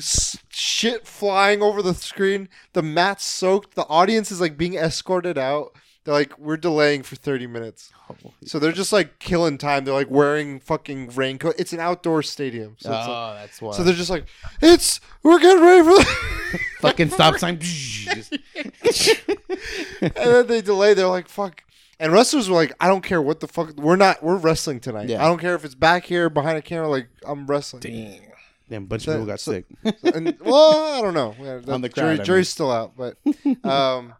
shit 0.50 1.04
flying 1.04 1.62
over 1.62 1.82
the 1.82 1.94
screen. 1.94 2.48
The 2.74 2.82
mat's 2.82 3.24
soaked. 3.24 3.74
The 3.74 3.86
audience 3.86 4.30
is 4.30 4.40
like 4.40 4.56
being 4.56 4.74
escorted 4.74 5.36
out. 5.36 5.74
They're 6.06 6.14
like, 6.14 6.38
we're 6.38 6.56
delaying 6.56 7.02
for 7.02 7.16
30 7.16 7.46
minutes. 7.48 7.92
So 8.44 8.58
they're 8.60 8.70
just 8.72 8.92
like 8.92 9.18
killing 9.18 9.58
time. 9.58 9.84
They're 9.84 9.92
like 9.92 10.08
wearing 10.10 10.60
fucking 10.60 11.10
raincoat. 11.16 11.56
It's 11.58 11.72
an 11.72 11.80
outdoor 11.80 12.22
stadium. 12.22 12.76
So, 12.78 12.90
it's 12.90 13.08
like- 13.08 13.08
oh, 13.08 13.34
that's 13.40 13.60
why. 13.60 13.72
so 13.72 13.82
they're 13.82 13.92
just 13.94 14.08
like, 14.10 14.24
it's, 14.62 15.00
we're 15.24 15.40
getting 15.40 15.62
ready 15.62 15.82
for 15.82 15.94
the. 15.96 16.60
fucking 16.80 17.10
stop 17.10 17.36
sign. 17.40 17.58
And 20.00 20.12
then 20.14 20.46
they 20.46 20.60
delay. 20.62 20.94
They're 20.94 21.06
like, 21.08 21.28
fuck. 21.28 21.62
And 21.98 22.12
wrestlers 22.12 22.48
were 22.48 22.56
like, 22.56 22.72
I 22.80 22.88
don't 22.88 23.02
care 23.02 23.20
what 23.22 23.40
the 23.40 23.48
fuck. 23.48 23.74
We're 23.76 23.96
not. 23.96 24.22
We're 24.22 24.36
wrestling 24.36 24.80
tonight. 24.80 25.08
Yeah. 25.08 25.24
I 25.24 25.28
don't 25.28 25.38
care 25.40 25.54
if 25.54 25.64
it's 25.64 25.74
back 25.74 26.04
here 26.04 26.28
behind 26.28 26.58
a 26.58 26.62
camera. 26.62 26.88
Like 26.88 27.08
I'm 27.26 27.46
wrestling. 27.46 27.80
Dang. 27.80 28.20
Damn, 28.68 28.82
a 28.82 28.86
bunch 28.86 29.04
So- 29.04 29.12
of 29.12 29.16
people 29.18 29.26
got 29.26 29.40
so- 29.40 29.52
sick. 29.52 29.64
and, 30.14 30.36
well, 30.40 30.98
I 30.98 31.00
don't 31.00 31.14
know. 31.14 31.34
Yeah, 31.40 31.72
On 31.72 31.80
the 31.80 31.88
jury, 31.88 32.10
I 32.10 32.16
mean. 32.16 32.24
jury's 32.24 32.48
still 32.48 32.70
out, 32.70 32.92
but 32.96 33.16
um, 33.64 34.12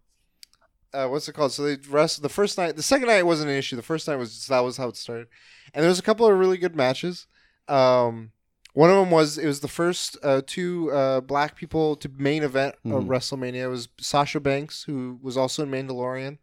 uh, 0.97 1.09
what's 1.09 1.29
it 1.29 1.33
called? 1.35 1.53
So 1.53 1.63
they 1.65 1.77
rest 1.91 2.23
the 2.23 2.29
first 2.29 2.57
night. 2.59 2.77
The 2.77 2.83
second 2.83 3.09
night 3.09 3.23
wasn't 3.25 3.51
an 3.51 3.57
issue. 3.57 3.77
The 3.77 3.83
first 3.83 4.09
night 4.09 4.17
was 4.17 4.35
just, 4.35 4.49
that 4.49 4.61
was 4.61 4.77
how 4.77 4.89
it 4.89 4.97
started, 4.97 5.27
and 5.75 5.83
there 5.83 5.89
was 5.91 5.99
a 5.99 6.03
couple 6.03 6.27
of 6.27 6.39
really 6.39 6.57
good 6.59 6.75
matches. 6.77 7.27
Um, 7.69 8.33
one 8.75 8.91
of 8.91 8.97
them 8.97 9.11
was 9.11 9.39
it 9.39 9.47
was 9.47 9.61
the 9.61 9.69
first 9.69 10.19
uh, 10.23 10.43
two 10.47 10.91
uh, 10.93 11.21
black 11.23 11.57
people 11.57 11.97
to 11.97 12.09
main 12.17 12.43
event 12.43 12.75
of 12.85 13.05
Mhm. 13.05 13.07
WrestleMania. 13.09 13.63
It 13.65 13.69
was 13.69 13.89
Sasha 13.99 14.39
Banks, 14.41 14.85
who 14.85 15.19
was 15.23 15.37
also 15.37 15.63
in 15.63 15.71
Mandalorian, 15.71 16.39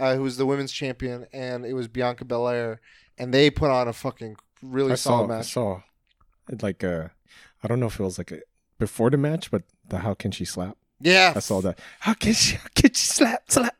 uh, 0.00 0.14
who 0.16 0.22
was 0.22 0.36
the 0.38 0.46
women's 0.46 0.72
champion, 0.72 1.26
and 1.32 1.66
it 1.66 1.74
was 1.74 1.86
Bianca 1.88 2.24
Belair, 2.24 2.80
and 3.18 3.34
they 3.34 3.50
put 3.50 3.70
on 3.70 3.86
a 3.86 3.92
fucking 3.92 4.36
really 4.62 4.92
I 4.92 4.96
solid 4.96 5.28
saw. 5.28 5.38
I 5.38 5.42
saw. 5.42 5.82
It 6.50 6.62
like 6.62 6.82
uh, 6.82 7.08
I 7.62 7.68
don't 7.68 7.80
know 7.80 7.86
if 7.86 8.00
it 8.00 8.02
was 8.04 8.18
like 8.18 8.32
a, 8.32 8.40
before 8.78 9.10
the 9.10 9.18
match, 9.18 9.50
but 9.50 9.62
the 9.86 9.98
how 9.98 10.14
can 10.14 10.30
she 10.30 10.44
slap? 10.46 10.76
Yeah, 11.04 11.34
I 11.36 11.40
saw 11.40 11.60
that. 11.60 11.78
How 12.00 12.14
can 12.14 12.32
she? 12.32 12.56
How 12.56 12.66
can 12.74 12.92
she 12.94 13.06
slap? 13.06 13.42
Slap. 13.50 13.76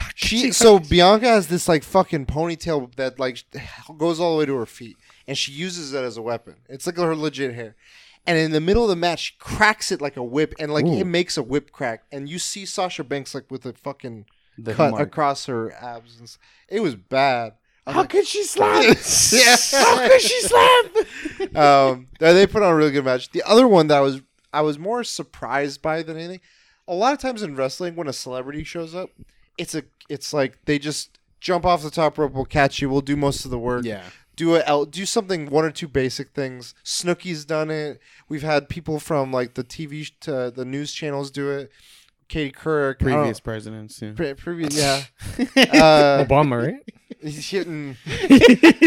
How 0.00 0.06
can 0.06 0.12
She 0.14 0.52
so 0.52 0.78
Bianca 0.78 1.26
has 1.26 1.48
this 1.48 1.68
like 1.68 1.82
fucking 1.82 2.26
ponytail 2.26 2.94
that 2.94 3.18
like 3.18 3.42
goes 3.98 4.20
all 4.20 4.32
the 4.34 4.38
way 4.38 4.46
to 4.46 4.54
her 4.54 4.64
feet, 4.66 4.96
and 5.26 5.36
she 5.36 5.50
uses 5.52 5.92
it 5.92 6.04
as 6.04 6.16
a 6.16 6.22
weapon. 6.22 6.54
It's 6.68 6.86
like 6.86 6.96
her 6.96 7.16
legit 7.16 7.54
hair. 7.54 7.74
And 8.26 8.38
in 8.38 8.52
the 8.52 8.60
middle 8.60 8.82
of 8.84 8.90
the 8.90 8.96
match, 8.96 9.20
she 9.20 9.34
cracks 9.38 9.90
it 9.90 10.00
like 10.00 10.16
a 10.16 10.22
whip, 10.22 10.54
and 10.60 10.72
like 10.72 10.84
Ooh. 10.86 10.98
it 11.00 11.06
makes 11.06 11.36
a 11.36 11.42
whip 11.42 11.72
crack, 11.72 12.04
and 12.12 12.28
you 12.28 12.38
see 12.38 12.64
Sasha 12.64 13.02
Banks 13.02 13.34
like 13.34 13.50
with 13.50 13.66
a 13.66 13.72
fucking 13.72 14.26
The 14.56 14.74
cut 14.74 14.90
mark. 14.92 15.02
across 15.02 15.46
her 15.46 15.72
abs. 15.72 16.18
And 16.20 16.36
it 16.68 16.80
was 16.80 16.94
bad. 16.94 17.54
I 17.86 17.90
was 17.90 17.94
How 17.94 18.00
like- 18.02 18.10
could 18.10 18.26
she 18.26 18.44
slap? 18.44 18.82
yeah. 19.32 19.56
How 19.72 20.08
could 20.08 20.20
she 20.20 20.40
slap? 20.42 21.56
um, 21.56 22.06
they 22.20 22.34
they 22.34 22.46
put 22.46 22.62
on 22.62 22.70
a 22.72 22.76
really 22.76 22.92
good 22.92 23.04
match. 23.04 23.30
The 23.30 23.42
other 23.44 23.66
one 23.66 23.88
that 23.88 23.96
I 23.98 24.00
was 24.02 24.20
I 24.52 24.60
was 24.60 24.78
more 24.78 25.02
surprised 25.04 25.82
by 25.82 26.02
than 26.02 26.16
anything. 26.16 26.40
A 26.88 26.94
lot 26.94 27.12
of 27.12 27.18
times 27.18 27.42
in 27.42 27.54
wrestling, 27.54 27.94
when 27.94 28.08
a 28.08 28.12
celebrity 28.12 28.64
shows 28.64 28.94
up, 28.94 29.10
it's 29.56 29.74
a 29.74 29.82
it's 30.08 30.32
like 30.32 30.58
they 30.64 30.78
just 30.78 31.18
jump 31.40 31.64
off 31.64 31.82
the 31.82 31.90
top 31.90 32.18
rope, 32.18 32.32
we'll 32.32 32.44
catch 32.44 32.80
you, 32.80 32.88
we'll 32.90 33.00
do 33.00 33.16
most 33.16 33.44
of 33.44 33.50
the 33.50 33.58
work. 33.58 33.84
yeah. 33.84 34.02
Do 34.36 34.54
a 34.54 34.86
do 34.86 35.04
something 35.04 35.46
one 35.50 35.64
or 35.64 35.70
two 35.72 35.88
basic 35.88 36.30
things. 36.30 36.72
Snooki's 36.84 37.44
done 37.44 37.70
it. 37.72 38.00
We've 38.28 38.42
had 38.42 38.68
people 38.68 39.00
from 39.00 39.32
like 39.32 39.54
the 39.54 39.64
TV 39.64 40.10
to 40.20 40.52
the 40.54 40.64
news 40.64 40.92
channels 40.92 41.32
do 41.32 41.50
it. 41.50 41.72
Katie 42.28 42.52
Couric, 42.52 42.98
Previous 43.00 43.40
presidents. 43.40 44.00
Yeah. 44.00 44.12
pre- 44.14 44.34
previous, 44.34 44.76
yeah. 44.76 45.02
Uh, 45.56 46.24
Obama, 46.24 46.66
right? 46.66 46.94
he's 47.20 47.48
hitting 47.50 47.96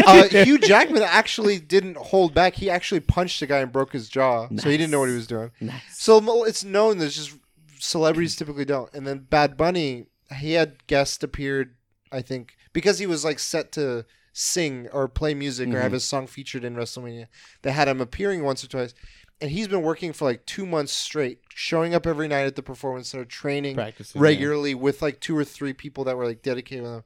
uh, 0.07 0.27
Hugh 0.45 0.57
Jackman 0.57 1.03
actually 1.03 1.59
didn't 1.59 1.97
hold 1.97 2.33
back. 2.33 2.53
He 2.55 2.69
actually 2.69 3.01
punched 3.01 3.41
a 3.41 3.45
guy 3.45 3.59
and 3.59 3.71
broke 3.71 3.91
his 3.91 4.07
jaw, 4.09 4.47
so 4.55 4.69
he 4.69 4.77
didn't 4.77 4.91
know 4.91 4.99
what 4.99 5.09
he 5.09 5.15
was 5.15 5.27
doing. 5.27 5.51
Nice. 5.59 5.81
So 5.97 6.45
it's 6.45 6.63
known 6.63 6.99
that 6.99 7.09
just 7.09 7.35
celebrities 7.81 8.35
typically 8.37 8.65
don't. 8.65 8.93
And 8.93 9.05
then 9.05 9.19
Bad 9.29 9.57
Bunny, 9.57 10.05
he 10.39 10.53
had 10.53 10.85
guest 10.87 11.23
appeared, 11.23 11.75
I 12.11 12.21
think, 12.21 12.55
because 12.73 12.99
he 12.99 13.05
was 13.07 13.25
like 13.25 13.39
set 13.39 13.71
to 13.73 14.05
sing 14.33 14.87
or 14.93 15.07
play 15.09 15.33
music 15.33 15.67
or 15.73 15.81
have 15.81 15.91
Mhm. 15.91 15.95
his 15.95 16.05
song 16.05 16.25
featured 16.27 16.63
in 16.63 16.75
WrestleMania. 16.75 17.27
They 17.63 17.71
had 17.71 17.87
him 17.89 17.99
appearing 17.99 18.43
once 18.43 18.63
or 18.63 18.67
twice. 18.67 18.93
And 19.41 19.49
he's 19.51 19.67
been 19.67 19.81
working 19.81 20.13
for 20.13 20.25
like 20.25 20.45
two 20.45 20.65
months 20.65 20.93
straight, 20.93 21.39
showing 21.49 21.93
up 21.95 22.05
every 22.05 22.27
night 22.27 22.45
at 22.45 22.55
the 22.55 22.61
performance 22.63 23.09
center, 23.09 23.25
training 23.25 23.75
Practicing. 23.75 24.21
yeah. 24.21 24.23
regularly 24.27 24.75
with 24.75 25.01
like 25.01 25.19
two 25.19 25.35
or 25.35 25.43
three 25.43 25.73
people 25.73 26.03
that 26.05 26.15
were 26.15 26.25
like 26.27 26.43
dedicated 26.43 26.85
to 26.85 26.91
him. 26.91 27.03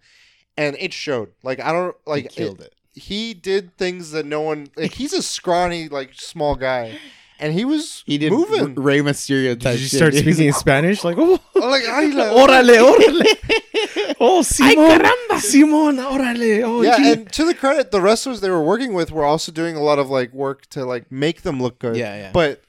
And 0.57 0.75
it 0.79 0.93
showed. 0.93 1.31
Like 1.43 1.59
I 1.61 1.71
don't 1.71 1.95
He 2.05 2.09
like 2.11 2.29
killed 2.31 2.61
it. 2.61 2.73
he 2.93 3.33
did 3.33 3.75
things 3.77 4.11
that 4.11 4.25
no 4.25 4.41
one 4.41 4.67
like 4.75 4.93
he's 4.93 5.13
a 5.13 5.21
scrawny 5.23 5.87
like 5.89 6.13
small 6.13 6.55
guy 6.55 6.97
and 7.39 7.53
he 7.53 7.65
was 7.65 8.03
He 8.05 8.17
did 8.17 8.31
moving 8.31 8.77
R- 8.77 8.83
Rey 8.83 8.99
Mysterio 8.99 9.53
type 9.59 9.73
Did 9.73 9.81
you 9.81 9.87
shit, 9.87 9.97
start 9.97 10.11
dude. 10.13 10.21
speaking 10.21 10.47
in 10.47 10.53
Spanish? 10.65 11.03
Like, 11.03 11.17
oh, 11.19 11.39
like 11.55 11.83
ay, 11.87 12.05
la- 12.07 12.33
órale, 12.47 12.77
órale. 12.79 13.25
Oh, 14.19 14.41
Simon. 14.43 15.01
Simon, 15.39 15.97
órale. 15.97 16.63
Oh, 16.63 16.81
yeah 16.81 16.97
gee. 16.97 17.11
and 17.11 17.31
to 17.33 17.43
the 17.45 17.53
credit 17.53 17.91
the 17.91 17.99
wrestlers 18.01 18.39
they 18.41 18.49
were 18.49 18.63
working 18.63 18.93
with 18.93 19.11
were 19.11 19.25
also 19.25 19.51
doing 19.51 19.75
a 19.75 19.81
lot 19.83 19.99
of 19.99 20.09
like 20.09 20.31
work 20.33 20.65
to 20.67 20.85
like 20.85 21.11
make 21.11 21.41
them 21.41 21.61
look 21.61 21.79
good 21.79 21.95
Yeah, 21.97 22.15
yeah. 22.15 22.31
but 22.31 22.61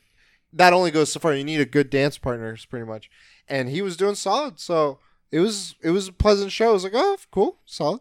that 0.52 0.72
only 0.72 0.90
goes 0.90 1.12
so 1.12 1.20
far 1.20 1.34
you 1.34 1.44
need 1.44 1.60
a 1.60 1.64
good 1.66 1.88
dance 1.90 2.18
partner 2.18 2.56
pretty 2.68 2.86
much 2.86 3.10
and 3.48 3.68
he 3.68 3.80
was 3.82 3.96
doing 3.96 4.14
solid 4.16 4.58
so 4.58 4.98
it 5.30 5.38
was 5.40 5.74
it 5.82 5.90
was 5.90 6.08
a 6.08 6.12
pleasant 6.12 6.50
show 6.50 6.70
i 6.70 6.72
was 6.72 6.82
like 6.84 6.94
oh 6.94 7.16
cool 7.30 7.58
solid 7.66 8.00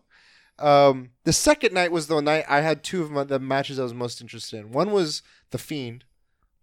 um 0.59 1.09
the 1.25 1.33
second 1.33 1.73
night 1.73 1.91
was 1.91 2.07
the 2.07 2.21
night 2.21 2.45
i 2.47 2.61
had 2.61 2.81
two 2.83 3.01
of 3.03 3.11
my, 3.11 3.23
the 3.23 3.39
matches 3.39 3.77
i 3.79 3.83
was 3.83 3.93
most 3.93 4.21
interested 4.21 4.57
in 4.59 4.71
one 4.71 4.91
was 4.91 5.21
the 5.51 5.57
fiend 5.57 6.05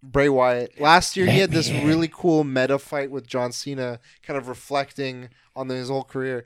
Bray 0.03 0.27
Wyatt. 0.27 0.79
Last 0.81 1.15
year, 1.15 1.25
he 1.27 1.39
had 1.39 1.51
this 1.51 1.71
really 1.71 2.09
cool 2.11 2.43
meta 2.43 2.77
fight 2.77 3.09
with 3.09 3.25
John 3.25 3.51
Cena, 3.53 3.99
kind 4.21 4.37
of 4.37 4.49
reflecting 4.49 5.29
on 5.55 5.69
his 5.69 5.87
whole 5.87 6.03
career. 6.03 6.45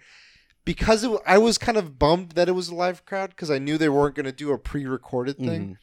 Because 0.63 1.03
it, 1.03 1.11
I 1.25 1.37
was 1.39 1.57
kind 1.57 1.77
of 1.77 1.97
bummed 1.97 2.33
that 2.33 2.47
it 2.47 2.51
was 2.51 2.67
a 2.69 2.75
live 2.75 3.05
crowd 3.05 3.31
because 3.31 3.49
I 3.49 3.57
knew 3.57 3.77
they 3.77 3.89
weren't 3.89 4.15
going 4.15 4.25
to 4.25 4.31
do 4.31 4.51
a 4.51 4.57
pre-recorded 4.59 5.37
thing, 5.37 5.69
Mhm. 5.69 5.77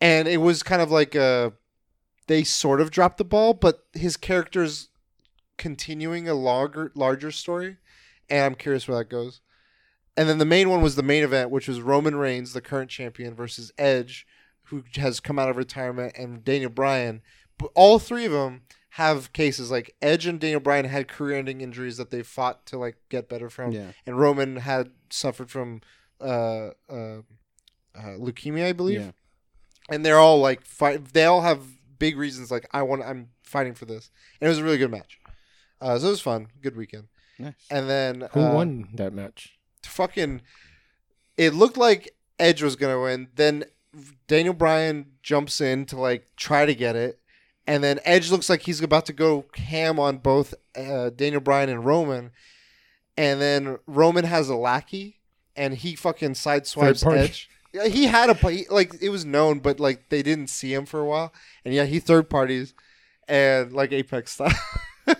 and 0.00 0.28
it 0.28 0.38
was 0.38 0.62
kind 0.62 0.82
of 0.82 0.90
like 0.90 1.14
a 1.14 1.52
they 2.26 2.42
sort 2.44 2.80
of 2.80 2.90
dropped 2.90 3.18
the 3.18 3.24
ball, 3.24 3.54
but 3.54 3.86
his 3.92 4.16
character's 4.16 4.88
continuing 5.58 6.28
a 6.28 6.34
larger 6.34 6.90
larger 6.94 7.30
story, 7.30 7.76
and 8.28 8.44
I'm 8.44 8.54
curious 8.54 8.88
where 8.88 8.98
that 8.98 9.10
goes. 9.10 9.40
And 10.16 10.28
then 10.28 10.38
the 10.38 10.44
main 10.44 10.68
one 10.70 10.80
was 10.82 10.96
the 10.96 11.02
main 11.02 11.22
event, 11.22 11.50
which 11.50 11.68
was 11.68 11.80
Roman 11.80 12.16
Reigns, 12.16 12.52
the 12.54 12.60
current 12.60 12.90
champion, 12.90 13.34
versus 13.34 13.72
Edge, 13.78 14.26
who 14.70 14.82
has 14.96 15.20
come 15.20 15.38
out 15.38 15.48
of 15.50 15.56
retirement, 15.56 16.14
and 16.16 16.44
Daniel 16.44 16.70
Bryan. 16.70 17.22
But 17.58 17.70
all 17.74 17.98
three 17.98 18.24
of 18.24 18.32
them 18.32 18.62
have 18.94 19.32
cases 19.32 19.70
like 19.70 19.94
Edge 20.02 20.26
and 20.26 20.40
Daniel 20.40 20.60
Bryan 20.60 20.86
had 20.86 21.06
career-ending 21.06 21.60
injuries 21.60 21.96
that 21.98 22.10
they 22.10 22.22
fought 22.22 22.66
to 22.66 22.78
like 22.78 22.96
get 23.08 23.28
better 23.28 23.48
from, 23.50 23.72
Yeah. 23.72 23.92
and 24.06 24.18
Roman 24.18 24.56
had 24.56 24.90
suffered 25.10 25.50
from 25.50 25.80
uh, 26.20 26.70
uh, 26.88 27.18
uh, 27.94 28.16
leukemia, 28.18 28.66
I 28.66 28.72
believe 28.72 29.00
Yeah. 29.00 29.10
and 29.90 30.04
they're 30.04 30.18
all 30.18 30.40
like 30.40 30.64
fight. 30.64 31.12
They 31.12 31.24
all 31.24 31.42
have 31.42 31.60
big 31.98 32.16
reasons. 32.16 32.50
Like 32.50 32.66
I 32.72 32.82
want. 32.82 33.02
I'm 33.02 33.28
fighting 33.42 33.74
for 33.74 33.84
this, 33.84 34.10
and 34.40 34.46
it 34.46 34.50
was 34.50 34.58
a 34.58 34.64
really 34.64 34.78
good 34.78 34.90
match. 34.90 35.18
Uh, 35.80 35.98
so 35.98 36.08
it 36.08 36.10
was 36.10 36.20
fun. 36.20 36.48
Good 36.60 36.76
weekend. 36.76 37.08
Nice. 37.38 37.54
And 37.70 37.88
then 37.88 38.28
Who 38.32 38.40
uh, 38.40 38.52
won 38.54 38.88
that 38.94 39.12
match? 39.14 39.58
Fucking. 39.82 40.42
It 41.38 41.54
looked 41.54 41.78
like 41.78 42.14
Edge 42.38 42.62
was 42.62 42.76
gonna 42.76 43.00
win. 43.00 43.28
Then 43.34 43.64
Daniel 44.28 44.54
Bryan 44.54 45.06
jumps 45.22 45.60
in 45.60 45.84
to 45.86 45.98
like 45.98 46.26
try 46.36 46.64
to 46.66 46.74
get 46.74 46.96
it, 46.96 47.18
and 47.66 47.82
then 47.82 47.98
Edge 48.04 48.30
looks 48.30 48.48
like 48.48 48.62
he's 48.62 48.80
about 48.82 49.06
to 49.06 49.12
go 49.12 49.46
ham 49.56 49.98
on 49.98 50.18
both 50.18 50.54
uh, 50.76 51.10
Daniel 51.10 51.40
Bryan 51.40 51.68
and 51.68 51.84
Roman, 51.84 52.30
and 53.16 53.40
then 53.40 53.78
Roman 53.86 54.24
has 54.24 54.48
a 54.48 54.54
lackey, 54.56 55.18
and 55.56 55.74
he 55.74 55.96
fucking 55.96 56.32
sideswipes. 56.34 57.04
Edge. 57.16 57.50
Yeah, 57.72 57.86
he 57.86 58.06
had 58.06 58.30
a 58.30 58.34
he- 58.50 58.66
like 58.70 58.94
it 59.00 59.10
was 59.10 59.24
known, 59.24 59.60
but 59.60 59.78
like 59.80 60.08
they 60.08 60.22
didn't 60.22 60.48
see 60.48 60.72
him 60.74 60.86
for 60.86 61.00
a 61.00 61.04
while, 61.04 61.32
and 61.64 61.72
yeah, 61.74 61.84
he 61.84 61.98
third 62.00 62.28
parties, 62.30 62.74
and 63.28 63.72
like 63.72 63.92
Apex 63.92 64.32
style, 64.32 64.52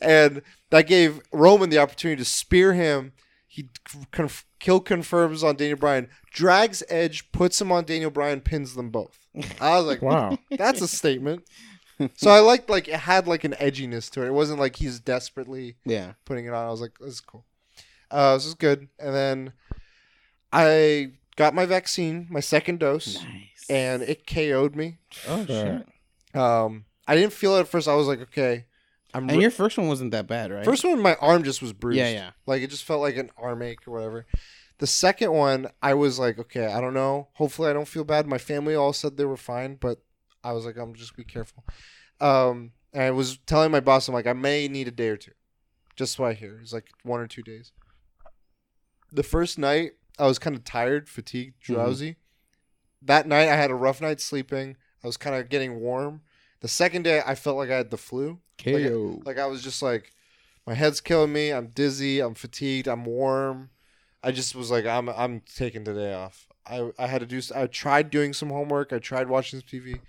and 0.00 0.42
that 0.70 0.86
gave 0.86 1.20
Roman 1.32 1.70
the 1.70 1.78
opportunity 1.78 2.18
to 2.22 2.28
spear 2.28 2.74
him. 2.74 3.12
He 3.46 3.68
conf- 4.10 4.46
kill 4.64 4.80
confirms 4.80 5.44
on 5.44 5.56
Daniel 5.56 5.76
Bryan, 5.78 6.08
drags 6.32 6.82
Edge, 6.88 7.30
puts 7.32 7.60
him 7.60 7.70
on 7.70 7.84
Daniel 7.84 8.10
Bryan, 8.10 8.40
pins 8.40 8.74
them 8.74 8.88
both. 8.90 9.18
I 9.60 9.76
was 9.76 9.84
like, 9.84 10.00
Wow. 10.00 10.38
that's 10.50 10.80
a 10.80 10.88
statement. 10.88 11.44
so 12.16 12.30
I 12.30 12.40
liked 12.40 12.70
like 12.70 12.88
it 12.88 12.94
had 12.94 13.26
like 13.26 13.44
an 13.44 13.52
edginess 13.60 14.10
to 14.12 14.22
it. 14.22 14.28
It 14.28 14.32
wasn't 14.32 14.58
like 14.60 14.76
he's 14.76 14.98
desperately 15.00 15.76
Yeah. 15.84 16.12
putting 16.24 16.46
it 16.46 16.54
on. 16.54 16.66
I 16.66 16.70
was 16.70 16.80
like, 16.80 16.92
this 16.98 17.10
is 17.14 17.20
cool. 17.20 17.44
Uh, 18.10 18.34
this 18.34 18.46
is 18.46 18.54
good. 18.54 18.88
And 18.98 19.14
then 19.14 19.52
I 20.52 21.12
got 21.36 21.54
my 21.54 21.66
vaccine, 21.66 22.26
my 22.30 22.40
second 22.40 22.78
dose, 22.80 23.22
Nice. 23.22 23.66
and 23.68 24.02
it 24.02 24.26
KO'd 24.26 24.76
me. 24.76 24.98
Oh, 25.28 25.44
shit. 25.46 25.86
Um, 26.34 26.84
I 27.06 27.14
didn't 27.16 27.32
feel 27.32 27.56
it 27.56 27.60
at 27.60 27.68
first. 27.68 27.88
I 27.88 27.94
was 27.94 28.06
like, 28.06 28.20
okay, 28.22 28.64
I'm. 29.12 29.28
and 29.28 29.36
re- 29.38 29.42
your 29.42 29.50
first 29.50 29.76
one 29.78 29.88
wasn't 29.88 30.12
that 30.12 30.26
bad, 30.26 30.50
right? 30.50 30.64
first 30.64 30.84
one, 30.84 31.00
my 31.00 31.14
arm 31.16 31.44
just 31.44 31.60
was 31.62 31.72
bruised. 31.72 31.98
Yeah, 31.98 32.08
yeah. 32.10 32.30
Like 32.46 32.62
it 32.62 32.70
just 32.70 32.84
felt 32.84 33.00
like 33.00 33.16
an 33.16 33.30
arm 33.36 33.62
ache 33.62 33.86
or 33.86 33.92
whatever. 33.92 34.26
The 34.78 34.86
second 34.86 35.32
one, 35.32 35.68
I 35.82 35.94
was 35.94 36.18
like, 36.18 36.38
okay, 36.38 36.66
I 36.66 36.80
don't 36.80 36.94
know. 36.94 37.28
Hopefully, 37.34 37.70
I 37.70 37.72
don't 37.72 37.88
feel 37.88 38.04
bad. 38.04 38.26
My 38.26 38.38
family 38.38 38.74
all 38.74 38.92
said 38.92 39.16
they 39.16 39.24
were 39.24 39.36
fine, 39.36 39.76
but 39.76 39.98
I 40.42 40.52
was 40.52 40.64
like, 40.66 40.76
I'm 40.76 40.94
just 40.94 41.16
be 41.16 41.24
careful. 41.24 41.64
Um, 42.20 42.72
and 42.92 43.02
I 43.04 43.10
was 43.12 43.38
telling 43.46 43.70
my 43.70 43.80
boss, 43.80 44.08
I'm 44.08 44.14
like, 44.14 44.26
I 44.26 44.32
may 44.32 44.66
need 44.68 44.88
a 44.88 44.92
day 44.92 45.08
or 45.08 45.16
two, 45.16 45.32
just 45.96 46.16
so 46.16 46.24
I 46.24 46.32
hear. 46.34 46.58
It's 46.60 46.72
like 46.72 46.88
one 47.02 47.20
or 47.20 47.26
two 47.28 47.42
days. 47.42 47.72
The 49.12 49.22
first 49.22 49.58
night, 49.58 49.92
I 50.18 50.26
was 50.26 50.38
kind 50.38 50.56
of 50.56 50.64
tired, 50.64 51.08
fatigued, 51.08 51.60
Mhm. 51.62 51.74
drowsy. 51.74 52.16
That 53.02 53.26
night, 53.28 53.48
I 53.48 53.56
had 53.56 53.70
a 53.70 53.74
rough 53.76 54.00
night 54.00 54.20
sleeping. 54.20 54.76
I 55.02 55.06
was 55.06 55.16
kind 55.16 55.36
of 55.36 55.48
getting 55.48 55.80
warm. 55.80 56.22
The 56.60 56.68
second 56.68 57.02
day, 57.02 57.22
I 57.24 57.34
felt 57.34 57.56
like 57.58 57.70
I 57.70 57.76
had 57.76 57.90
the 57.90 57.96
flu. 57.98 58.40
KO. 58.58 59.20
Like 59.24 59.38
I 59.38 59.46
was 59.46 59.62
just 59.62 59.82
like 59.82 60.12
My 60.66 60.72
head's 60.72 61.02
killing 61.02 61.30
me. 61.32 61.50
I'm 61.52 61.66
dizzy. 61.66 62.20
I'm 62.20 62.34
fatigued. 62.34 62.88
I'm 62.88 63.04
warm. 63.04 63.68
I 64.24 64.32
just 64.32 64.54
was 64.54 64.70
like, 64.70 64.86
I'm 64.86 65.08
I'm 65.08 65.42
taking 65.54 65.84
today 65.84 66.14
off. 66.14 66.46
I 66.66 66.90
I 66.98 67.06
had 67.06 67.20
to 67.20 67.26
do. 67.26 67.40
I 67.54 67.66
tried 67.66 68.10
doing 68.10 68.32
some 68.32 68.48
homework. 68.50 68.92
I 68.92 68.98
tried 68.98 69.28
watching 69.28 69.60
some 69.60 69.68
TV, 69.68 70.00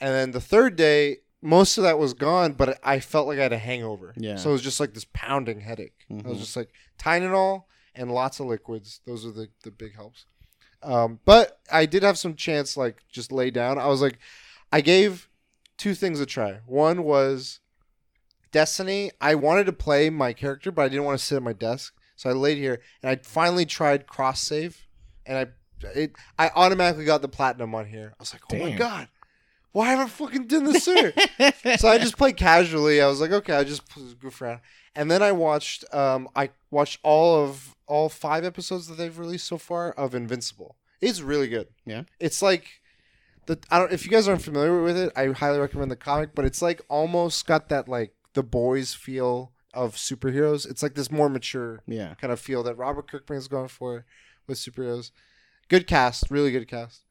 and 0.00 0.14
then 0.14 0.30
the 0.30 0.40
third 0.40 0.76
day, 0.76 1.18
most 1.42 1.76
of 1.76 1.84
that 1.84 1.98
was 1.98 2.14
gone. 2.14 2.52
But 2.52 2.78
I 2.84 3.00
felt 3.00 3.26
like 3.26 3.38
I 3.38 3.42
had 3.42 3.52
a 3.52 3.58
hangover. 3.58 4.14
Yeah. 4.16 4.36
So 4.36 4.50
it 4.50 4.52
was 4.52 4.62
just 4.62 4.78
like 4.80 4.94
this 4.94 5.06
pounding 5.12 5.60
headache. 5.60 6.06
I 6.10 6.14
was 6.28 6.38
Mhm. 6.38 6.40
just 6.40 6.56
like 6.56 6.70
Tylenol 6.98 7.64
and 7.94 8.12
lots 8.12 8.38
of 8.40 8.46
liquids. 8.46 9.00
Those 9.06 9.26
are 9.26 9.32
the 9.32 9.48
the 9.64 9.72
big 9.72 9.96
helps. 9.96 10.24
Um, 10.80 11.18
but 11.24 11.58
I 11.72 11.86
did 11.86 12.04
have 12.04 12.16
some 12.16 12.36
chance, 12.36 12.76
like 12.76 13.02
just 13.10 13.32
lay 13.32 13.50
down. 13.50 13.78
I 13.78 13.88
was 13.88 14.00
like, 14.00 14.18
I 14.70 14.80
gave 14.80 15.28
two 15.76 15.94
things 15.94 16.20
a 16.20 16.26
try. 16.26 16.60
One 16.66 17.02
was 17.02 17.58
Destiny. 18.50 19.10
I 19.20 19.34
wanted 19.34 19.66
to 19.66 19.72
play 19.72 20.08
my 20.08 20.32
character, 20.32 20.70
but 20.72 20.82
I 20.82 20.88
didn't 20.88 21.04
want 21.04 21.18
to 21.18 21.24
sit 21.24 21.36
at 21.36 21.42
my 21.42 21.52
desk, 21.52 21.94
so 22.18 22.28
I 22.28 22.32
laid 22.32 22.58
here 22.58 22.80
and 23.00 23.10
I 23.10 23.16
finally 23.22 23.64
tried 23.64 24.08
cross 24.08 24.42
save, 24.42 24.86
and 25.24 25.38
I 25.38 25.46
it 25.94 26.12
I 26.38 26.50
automatically 26.54 27.04
got 27.04 27.22
the 27.22 27.28
platinum 27.28 27.74
on 27.76 27.86
here. 27.86 28.12
I 28.18 28.22
was 28.22 28.34
like, 28.34 28.42
oh 28.52 28.58
my 28.58 28.70
Damn. 28.70 28.78
god, 28.78 29.08
why 29.70 29.90
haven't 29.90 30.06
I 30.06 30.08
fucking 30.08 30.46
done 30.48 30.64
this 30.64 30.84
sooner? 30.84 31.12
so 31.78 31.88
I 31.88 31.98
just 31.98 32.16
played 32.16 32.36
casually. 32.36 33.00
I 33.00 33.06
was 33.06 33.20
like, 33.20 33.30
okay, 33.30 33.54
I 33.54 33.62
just 33.62 33.82
goof 34.18 34.42
around. 34.42 34.60
And 34.96 35.08
then 35.08 35.22
I 35.22 35.30
watched, 35.30 35.84
um, 35.94 36.28
I 36.34 36.50
watched 36.72 36.98
all 37.04 37.44
of 37.44 37.76
all 37.86 38.08
five 38.08 38.44
episodes 38.44 38.88
that 38.88 38.96
they've 38.96 39.16
released 39.16 39.46
so 39.46 39.56
far 39.56 39.92
of 39.92 40.14
Invincible. 40.14 40.74
It's 41.00 41.20
really 41.20 41.46
good. 41.46 41.68
Yeah? 41.86 42.02
it's 42.18 42.42
like 42.42 42.80
the 43.46 43.58
I 43.70 43.78
don't 43.78 43.92
if 43.92 44.04
you 44.04 44.10
guys 44.10 44.26
aren't 44.26 44.42
familiar 44.42 44.82
with 44.82 44.96
it, 44.96 45.12
I 45.14 45.28
highly 45.28 45.60
recommend 45.60 45.92
the 45.92 45.96
comic. 45.96 46.34
But 46.34 46.44
it's 46.44 46.60
like 46.60 46.82
almost 46.88 47.46
got 47.46 47.68
that 47.68 47.88
like 47.88 48.14
the 48.34 48.42
boys 48.42 48.94
feel 48.94 49.52
of 49.74 49.94
superheroes. 49.96 50.68
It's 50.68 50.82
like 50.82 50.94
this 50.94 51.10
more 51.10 51.28
mature 51.28 51.80
yeah. 51.86 52.14
kind 52.14 52.32
of 52.32 52.40
feel 52.40 52.62
that 52.64 52.76
Robert 52.76 53.10
Kirkman 53.10 53.38
is 53.38 53.48
going 53.48 53.68
for 53.68 54.04
with 54.46 54.58
superheroes. 54.58 55.10
Good 55.68 55.86
cast, 55.86 56.30
really 56.30 56.50
good 56.50 56.68
cast. 56.68 57.02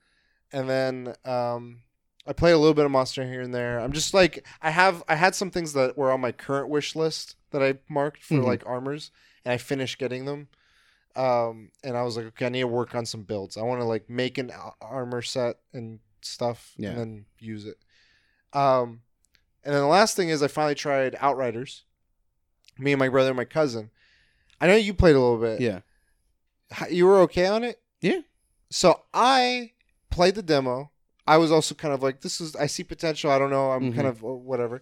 And 0.51 0.69
then 0.69 1.13
um, 1.25 1.81
I 2.25 2.33
play 2.33 2.51
a 2.51 2.57
little 2.57 2.73
bit 2.73 2.85
of 2.85 2.91
Monster 2.91 3.23
here 3.25 3.41
and 3.41 3.53
there. 3.53 3.79
I'm 3.79 3.91
just 3.91 4.13
like 4.13 4.45
I 4.61 4.71
have 4.71 5.03
I 5.07 5.15
had 5.15 5.35
some 5.35 5.51
things 5.51 5.73
that 5.73 5.97
were 5.97 6.11
on 6.11 6.21
my 6.21 6.31
current 6.31 6.69
wish 6.69 6.95
list 6.95 7.35
that 7.51 7.61
I 7.61 7.75
marked 7.89 8.23
for 8.23 8.35
Mhm. 8.35 8.45
like 8.45 8.63
armors, 8.65 9.11
and 9.45 9.53
I 9.53 9.57
finished 9.57 9.99
getting 9.99 10.25
them. 10.25 10.47
Um, 11.15 11.71
and 11.83 11.97
I 11.97 12.03
was 12.03 12.15
like, 12.15 12.27
okay, 12.27 12.45
I 12.45 12.49
need 12.49 12.61
to 12.61 12.67
work 12.67 12.93
on 12.93 13.05
some 13.05 13.23
builds. 13.23 13.57
I 13.57 13.61
want 13.63 13.81
to 13.81 13.85
like 13.85 14.09
make 14.09 14.37
an 14.37 14.51
armor 14.81 15.21
set 15.21 15.57
and 15.73 15.99
stuff, 16.21 16.73
Yeah. 16.77 16.89
and 16.89 16.97
then 16.99 17.25
use 17.39 17.65
it. 17.65 17.77
Um, 18.53 19.01
and 19.63 19.73
then 19.73 19.81
the 19.81 19.87
last 19.87 20.15
thing 20.15 20.29
is 20.29 20.41
I 20.43 20.47
finally 20.47 20.75
tried 20.75 21.15
Outriders. 21.19 21.83
Me 22.79 22.91
and 22.93 22.99
my 22.99 23.09
brother 23.09 23.29
and 23.29 23.37
my 23.37 23.45
cousin. 23.45 23.89
I 24.61 24.67
know 24.67 24.75
you 24.75 24.93
played 24.93 25.15
a 25.15 25.19
little 25.19 25.37
bit. 25.37 25.61
Yeah. 25.61 25.79
You 26.89 27.05
were 27.05 27.19
okay 27.21 27.45
on 27.45 27.63
it? 27.63 27.79
Yeah. 28.01 28.21
So 28.69 29.01
I 29.13 29.71
played 30.09 30.35
the 30.35 30.41
demo. 30.43 30.91
I 31.25 31.37
was 31.37 31.51
also 31.51 31.75
kind 31.75 31.93
of 31.93 32.01
like, 32.03 32.21
this 32.21 32.39
is, 32.41 32.55
I 32.55 32.67
see 32.67 32.83
potential. 32.83 33.31
I 33.31 33.39
don't 33.39 33.49
know. 33.49 33.71
I'm 33.71 33.91
Mhm. 33.91 33.95
kind 33.95 34.07
of 34.07 34.21
whatever. 34.21 34.81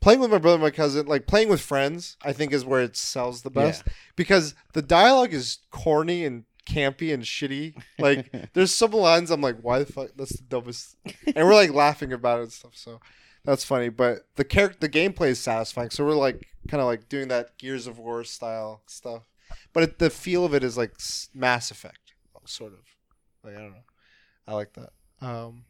Playing 0.00 0.20
with 0.20 0.30
my 0.30 0.38
brother 0.38 0.56
and 0.56 0.62
my 0.62 0.70
cousin, 0.70 1.06
like 1.06 1.26
playing 1.26 1.48
with 1.48 1.60
friends, 1.60 2.16
I 2.22 2.32
think 2.32 2.52
is 2.52 2.64
where 2.64 2.82
it 2.82 2.96
sells 2.96 3.42
the 3.42 3.50
best 3.50 3.84
because 4.16 4.54
the 4.74 4.82
dialogue 4.82 5.32
is 5.32 5.58
corny 5.70 6.24
and 6.24 6.44
campy 6.68 7.12
and 7.14 7.22
shitty. 7.22 7.74
Like, 7.98 8.30
there's 8.52 8.74
some 8.74 8.90
lines 8.90 9.30
I'm 9.30 9.40
like, 9.40 9.56
why 9.62 9.78
the 9.78 9.86
fuck? 9.90 10.10
That's 10.16 10.36
the 10.36 10.42
dumbest. 10.44 10.96
And 11.34 11.46
we're 11.46 11.54
like 11.54 11.70
laughing 11.72 12.12
about 12.12 12.40
it 12.40 12.42
and 12.44 12.52
stuff. 12.52 12.72
So 12.76 13.00
that's 13.44 13.64
funny. 13.64 13.88
But 13.88 14.26
the 14.36 14.44
character, 14.44 14.78
the 14.80 14.88
gameplay 14.90 15.28
is 15.28 15.40
satisfying. 15.40 15.90
So 15.90 16.04
we're 16.04 16.12
like 16.14 16.48
kind 16.68 16.80
of 16.80 16.86
like 16.86 17.08
doing 17.08 17.28
that 17.28 17.58
Gears 17.58 17.86
of 17.86 17.98
War 17.98 18.24
style 18.24 18.82
stuff. 18.86 19.22
But 19.72 19.82
it, 19.82 19.98
the 19.98 20.10
feel 20.10 20.44
of 20.44 20.54
it 20.54 20.64
is 20.64 20.76
like 20.76 20.94
Mass 21.34 21.70
Effect, 21.70 22.14
sort 22.44 22.72
of. 22.72 22.80
Like 23.42 23.56
I 23.56 23.60
don't 23.60 23.72
know. 23.72 23.84
I 24.46 24.54
like 24.54 24.72
that. 24.74 24.90
Um, 25.20 25.64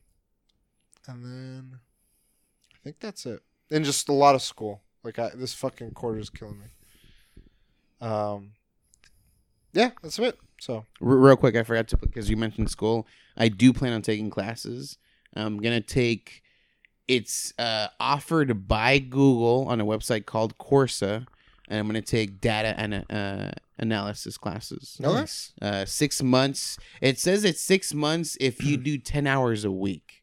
and 1.06 1.24
then 1.24 1.78
I 2.72 2.76
think 2.82 3.00
that's 3.00 3.26
it. 3.26 3.40
And 3.70 3.84
just 3.84 4.08
a 4.08 4.12
lot 4.12 4.34
of 4.34 4.42
school. 4.42 4.82
Like 5.02 5.18
I, 5.18 5.30
this 5.34 5.54
fucking 5.54 5.92
quarter 5.92 6.18
is 6.18 6.30
killing 6.30 6.60
me. 6.60 6.66
Um, 8.00 8.52
yeah, 9.72 9.90
that's 10.02 10.18
it. 10.18 10.38
So 10.60 10.86
real 11.00 11.36
quick, 11.36 11.56
I 11.56 11.62
forgot 11.62 11.88
to 11.88 11.96
because 11.96 12.30
you 12.30 12.36
mentioned 12.36 12.70
school. 12.70 13.06
I 13.36 13.48
do 13.48 13.72
plan 13.72 13.92
on 13.92 14.02
taking 14.02 14.30
classes. 14.30 14.98
I'm 15.34 15.60
gonna 15.60 15.80
take. 15.80 16.42
It's 17.06 17.52
uh, 17.58 17.88
offered 18.00 18.66
by 18.66 18.98
Google 18.98 19.66
on 19.68 19.80
a 19.80 19.84
website 19.84 20.24
called 20.26 20.56
Coursera, 20.58 21.26
and 21.68 21.78
I'm 21.78 21.86
gonna 21.86 22.00
take 22.02 22.40
data 22.40 22.74
and 22.78 23.04
uh, 23.10 23.50
analysis 23.78 24.38
classes. 24.38 24.96
Nice. 25.00 25.52
Uh, 25.60 25.84
six 25.84 26.22
months. 26.22 26.78
It 27.00 27.18
says 27.18 27.44
it's 27.44 27.60
six 27.60 27.92
months 27.92 28.36
if 28.40 28.64
you 28.64 28.76
do 28.76 28.98
ten 29.12 29.26
hours 29.26 29.64
a 29.64 29.70
week. 29.70 30.22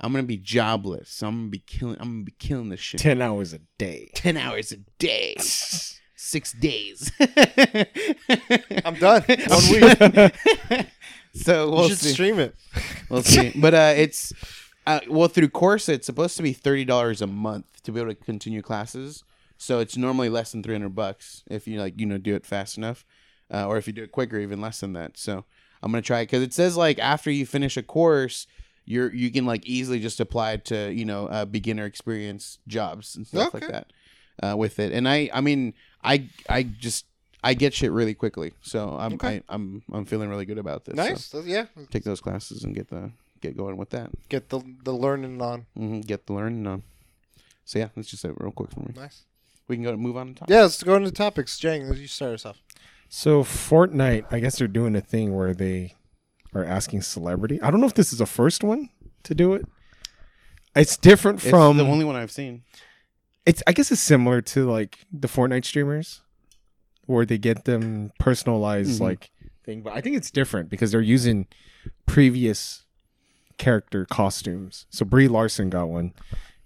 I'm 0.00 0.12
gonna 0.12 0.24
be 0.24 0.36
jobless. 0.36 1.08
So 1.10 1.28
I'm 1.28 1.36
gonna 1.36 1.48
be 1.48 1.58
killing. 1.60 1.96
I'm 2.00 2.08
gonna 2.08 2.24
be 2.24 2.34
killing 2.38 2.68
this 2.68 2.80
shit. 2.80 3.00
10 3.00 3.22
hours 3.22 3.52
a 3.52 3.60
day. 3.78 4.10
10 4.14 4.36
hours 4.36 4.72
a 4.72 4.78
day. 4.98 5.36
Six 6.18 6.52
days. 6.52 7.12
I'm 8.84 8.94
done. 8.96 9.22
One 9.46 9.70
week. 9.70 10.86
so 11.34 11.70
we'll 11.70 11.88
should 11.88 11.98
see. 11.98 12.12
stream 12.12 12.38
it. 12.40 12.54
We'll 13.08 13.22
see. 13.22 13.52
But 13.54 13.74
uh, 13.74 13.94
it's 13.96 14.32
uh, 14.86 15.00
well 15.08 15.28
through 15.28 15.48
Coursera, 15.48 15.94
it's 15.94 16.06
supposed 16.06 16.36
to 16.36 16.42
be 16.42 16.52
thirty 16.52 16.84
dollars 16.84 17.20
a 17.22 17.26
month 17.26 17.82
to 17.82 17.92
be 17.92 18.00
able 18.00 18.10
to 18.10 18.14
continue 18.14 18.62
classes. 18.62 19.24
So 19.58 19.78
it's 19.80 19.96
normally 19.96 20.28
less 20.28 20.52
than 20.52 20.62
three 20.62 20.74
hundred 20.74 20.94
bucks 20.94 21.42
if 21.50 21.66
you 21.66 21.80
like 21.80 21.98
you 22.00 22.06
know 22.06 22.18
do 22.18 22.34
it 22.34 22.44
fast 22.46 22.76
enough, 22.76 23.04
uh, 23.52 23.66
or 23.66 23.78
if 23.78 23.86
you 23.86 23.92
do 23.92 24.02
it 24.02 24.12
quicker, 24.12 24.38
even 24.38 24.60
less 24.60 24.80
than 24.80 24.92
that. 24.94 25.16
So 25.16 25.44
I'm 25.82 25.90
gonna 25.92 26.02
try 26.02 26.20
it 26.20 26.24
because 26.26 26.42
it 26.42 26.52
says 26.54 26.76
like 26.76 26.98
after 26.98 27.30
you 27.30 27.46
finish 27.46 27.76
a 27.76 27.82
course. 27.82 28.46
You're, 28.88 29.12
you 29.12 29.32
can 29.32 29.46
like 29.46 29.66
easily 29.66 29.98
just 29.98 30.20
apply 30.20 30.58
to 30.58 30.92
you 30.92 31.04
know 31.04 31.26
uh, 31.26 31.44
beginner 31.44 31.86
experience 31.86 32.58
jobs 32.68 33.16
and 33.16 33.26
stuff 33.26 33.52
like 33.52 33.66
that 33.66 33.92
uh, 34.40 34.56
with 34.56 34.78
it 34.78 34.92
and 34.92 35.08
I 35.08 35.28
I 35.34 35.40
mean 35.40 35.74
I 36.04 36.28
I 36.48 36.62
just 36.62 37.04
I 37.42 37.54
get 37.54 37.74
shit 37.74 37.90
really 37.90 38.14
quickly 38.14 38.52
so 38.62 38.90
I'm 38.96 39.14
Okay. 39.14 39.42
I, 39.48 39.54
I'm 39.54 39.82
I'm 39.92 40.04
feeling 40.04 40.28
really 40.28 40.44
good 40.44 40.58
about 40.58 40.84
this 40.84 40.94
Nice. 40.94 41.30
That's- 41.30 41.48
yeah. 41.50 41.64
take 41.90 42.04
those 42.04 42.20
classes 42.20 42.62
and 42.62 42.76
get 42.76 42.88
the 42.88 43.10
get 43.40 43.56
going 43.56 43.76
with 43.76 43.90
that. 43.90 44.10
Get 44.28 44.48
the 44.50 44.60
the 44.84 44.92
learning 44.92 45.40
on. 45.42 45.66
hmm 45.76 46.00
Get 46.00 46.26
the 46.26 46.32
learning 46.34 46.66
on. 46.66 46.82
So 47.64 47.78
yeah, 47.78 47.88
that's 47.96 48.08
just 48.08 48.24
it 48.24 48.34
real 48.38 48.52
quick 48.52 48.70
for 48.72 48.80
me. 48.80 48.92
Nice. 48.96 49.24
We 49.68 49.76
can 49.76 49.82
go 49.84 49.90
to 49.90 49.96
move 49.96 50.16
on 50.16 50.28
and 50.28 50.36
talk. 50.36 50.48
Yeah, 50.48 50.62
let's 50.62 50.82
go 50.82 50.94
into 50.94 51.10
topics. 51.10 51.58
Jang, 51.58 51.92
you 51.92 52.06
start 52.06 52.34
us 52.34 52.46
off. 52.46 52.60
So 53.08 53.42
Fortnite, 53.42 54.26
I 54.30 54.38
guess 54.40 54.58
they're 54.58 54.68
doing 54.68 54.94
a 54.96 55.00
thing 55.00 55.34
where 55.34 55.54
they 55.54 55.94
are 56.54 56.64
asking 56.64 57.02
celebrity. 57.02 57.60
I 57.60 57.70
don't 57.70 57.80
know 57.80 57.86
if 57.86 57.94
this 57.94 58.12
is 58.12 58.18
the 58.20 58.26
first 58.26 58.62
one 58.62 58.90
to 59.24 59.34
do 59.34 59.54
it. 59.54 59.66
It's 60.74 60.96
different 60.96 61.40
from. 61.40 61.48
It's 61.48 61.50
from 61.56 61.76
the 61.78 61.84
only 61.84 62.04
one 62.04 62.16
I've 62.16 62.30
seen. 62.30 62.62
it's 63.44 63.62
I 63.66 63.72
guess 63.72 63.90
it's 63.90 64.00
similar 64.00 64.40
to 64.42 64.70
like 64.70 64.98
the 65.12 65.28
Fortnite 65.28 65.64
streamers 65.64 66.20
where 67.06 67.24
they 67.26 67.38
get 67.38 67.64
them 67.64 68.12
personalized 68.18 68.98
Mhm. 69.00 69.04
like 69.04 69.30
thing, 69.64 69.82
but 69.82 69.92
I 69.92 70.00
think 70.00 70.16
it's 70.16 70.30
different 70.30 70.68
because 70.70 70.90
they're 70.92 71.00
using 71.00 71.46
previous 72.06 72.82
character 73.58 74.04
costumes. 74.06 74.86
So 74.90 75.04
Brie 75.04 75.28
Larson 75.28 75.70
got 75.70 75.88
one 75.88 76.12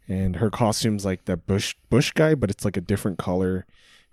and 0.09 0.37
her 0.37 0.51
costume's 0.51 1.05
like 1.05 1.25
the 1.27 1.37
bush 1.37 1.75
bush 1.89 2.13
guy, 2.13 2.35
but 2.35 2.51
it's 2.51 2.65
like 2.65 2.77
a 2.77 2.81
different 2.81 3.19
color 3.19 3.67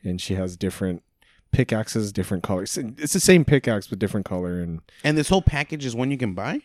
and 0.03 0.21
she 0.21 0.35
has 0.35 0.55
different 0.57 1.03
pickaxes, 1.51 2.11
different 2.11 2.43
colors. 2.43 2.77
It's 2.77 3.13
the 3.13 3.19
same 3.19 3.45
pickaxe 3.45 3.87
but 3.87 3.99
different 3.99 4.25
color 4.25 4.59
and 4.61 4.81
And 5.03 5.17
this 5.17 5.29
whole 5.29 5.41
package 5.41 5.85
is 5.85 5.95
one 5.95 6.11
you 6.11 6.17
can 6.17 6.33
buy. 6.33 6.61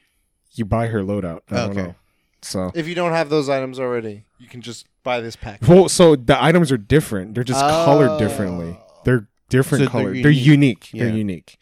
you 0.54 0.64
buy 0.66 0.88
her 0.88 1.00
loadout. 1.02 1.40
I 1.50 1.56
don't 1.56 1.70
Okay. 1.70 1.82
know. 1.82 1.94
So 2.42 2.72
If 2.74 2.88
you 2.88 2.94
don't 2.94 3.12
have 3.12 3.30
those 3.30 3.48
items 3.48 3.78
already, 3.78 4.24
you 4.38 4.48
can 4.48 4.60
just 4.60 4.86
buy 5.04 5.20
this 5.20 5.36
pack. 5.36 5.60
Well, 5.66 5.88
so 5.88 6.16
the 6.16 6.42
items 6.42 6.70
are 6.72 6.76
different. 6.76 7.34
They're 7.34 7.44
just 7.44 7.60
colored 7.60 8.10
Oh. 8.10 8.18
differently. 8.18 8.78
They're 9.04 9.28
different 9.48 9.80
So 9.80 9.84
they're 9.84 9.90
colors. 9.90 10.22
They're 10.22 10.30
unique. 10.30 10.92
unique. 10.92 10.92
Yeah. 10.92 11.04
They're 11.04 11.16
unique. 11.16 11.56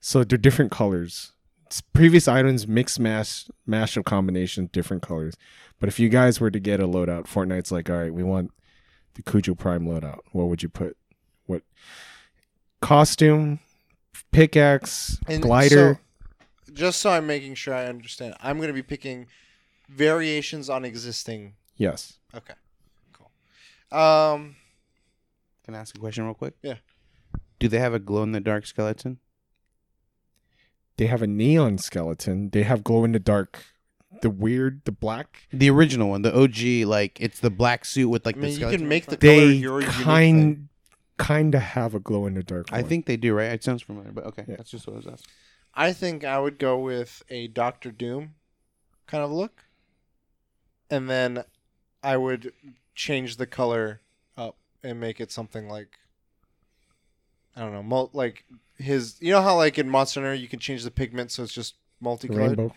So 0.00 0.22
they're 0.24 0.38
different 0.38 0.70
colors. 0.70 1.32
It's 1.72 1.80
previous 1.80 2.28
items 2.28 2.68
mix 2.68 2.98
mash 2.98 3.46
mash 3.64 3.96
of 3.96 4.04
combinations, 4.04 4.68
different 4.72 5.02
colors. 5.02 5.36
But 5.80 5.88
if 5.88 5.98
you 5.98 6.10
guys 6.10 6.38
were 6.38 6.50
to 6.50 6.60
get 6.60 6.80
a 6.80 6.86
loadout, 6.86 7.22
Fortnite's 7.26 7.72
like, 7.72 7.88
all 7.88 7.96
right, 7.96 8.12
we 8.12 8.22
want 8.22 8.50
the 9.14 9.22
Cujo 9.22 9.54
Prime 9.54 9.86
loadout. 9.86 10.18
What 10.32 10.48
would 10.48 10.62
you 10.62 10.68
put? 10.68 10.98
What 11.46 11.62
costume, 12.82 13.58
pickaxe, 14.32 15.18
And 15.26 15.42
glider? 15.42 15.98
so- 16.66 16.72
just 16.74 17.00
so 17.00 17.08
I'm 17.08 17.26
making 17.26 17.54
sure 17.54 17.72
I 17.72 17.86
understand, 17.86 18.34
I'm 18.40 18.58
going 18.58 18.68
to 18.68 18.74
be 18.74 18.82
picking 18.82 19.26
variations 19.88 20.68
on 20.68 20.84
existing. 20.84 21.54
yes. 21.76 22.18
Okay, 22.34 22.54
cool. 23.14 23.30
Um, 23.98 24.56
Can 25.64 25.74
I 25.74 25.78
ask 25.78 25.96
a 25.96 25.98
question 26.00 26.24
real 26.24 26.34
quick? 26.34 26.52
Yeah. 26.62 26.74
Do 27.58 27.68
they 27.68 27.78
have 27.78 27.94
a 27.94 27.98
glow 27.98 28.22
in 28.24 28.32
the 28.32 28.40
dark 28.40 28.66
skeleton? 28.66 29.20
They 30.96 31.06
have 31.06 31.22
a 31.22 31.26
neon 31.26 31.78
skeleton. 31.78 32.50
They 32.50 32.62
have 32.64 32.84
glow 32.84 33.04
in 33.04 33.12
the 33.12 33.18
dark. 33.18 33.64
The 34.20 34.30
weird, 34.30 34.82
the 34.84 34.92
black. 34.92 35.48
The 35.52 35.68
original 35.70 36.10
one, 36.10 36.22
the 36.22 36.32
OG, 36.32 36.86
like 36.88 37.20
it's 37.20 37.40
the 37.40 37.50
black 37.50 37.84
suit 37.84 38.08
with 38.08 38.24
like 38.24 38.36
I 38.36 38.40
the 38.40 38.46
mean, 38.46 38.60
you 38.60 38.68
can 38.68 38.86
make 38.88 39.06
the 39.06 39.16
they 39.16 39.38
color 39.40 39.50
your 39.52 39.82
kind 39.82 40.68
kind 41.18 41.54
of 41.54 41.62
have 41.62 41.94
a 41.94 41.98
glow 42.00 42.26
in 42.26 42.34
the 42.34 42.42
dark. 42.42 42.72
I 42.72 42.80
one. 42.82 42.88
think 42.88 43.06
they 43.06 43.16
do, 43.16 43.34
right? 43.34 43.50
It 43.52 43.64
sounds 43.64 43.82
familiar, 43.82 44.12
but 44.12 44.24
okay, 44.26 44.44
Yeah. 44.46 44.56
that's 44.56 44.70
just 44.70 44.86
what 44.86 44.94
I 44.94 44.96
was 44.96 45.06
asking. 45.06 45.32
I 45.74 45.92
think 45.92 46.24
I 46.24 46.38
would 46.38 46.58
go 46.58 46.78
with 46.78 47.22
a 47.30 47.48
Doctor 47.48 47.90
Doom 47.90 48.34
kind 49.06 49.24
of 49.24 49.30
look, 49.32 49.64
and 50.90 51.08
then 51.08 51.44
I 52.02 52.16
would 52.16 52.52
change 52.94 53.38
the 53.38 53.46
color 53.46 54.00
up 54.36 54.56
and 54.84 55.00
make 55.00 55.20
it 55.20 55.32
something 55.32 55.68
like 55.68 55.98
I 57.56 57.60
don't 57.60 57.72
know, 57.72 57.82
mul- 57.82 58.10
like 58.12 58.44
his. 58.78 59.16
You 59.20 59.32
know 59.32 59.42
how 59.42 59.56
like 59.56 59.78
in 59.78 59.88
Monster 59.88 60.20
Hunter 60.20 60.34
you 60.34 60.48
can 60.48 60.58
change 60.58 60.84
the 60.84 60.90
pigment 60.90 61.30
so 61.30 61.42
it's 61.42 61.52
just 61.52 61.74
multicolored. 62.00 62.58
rainbow. 62.58 62.74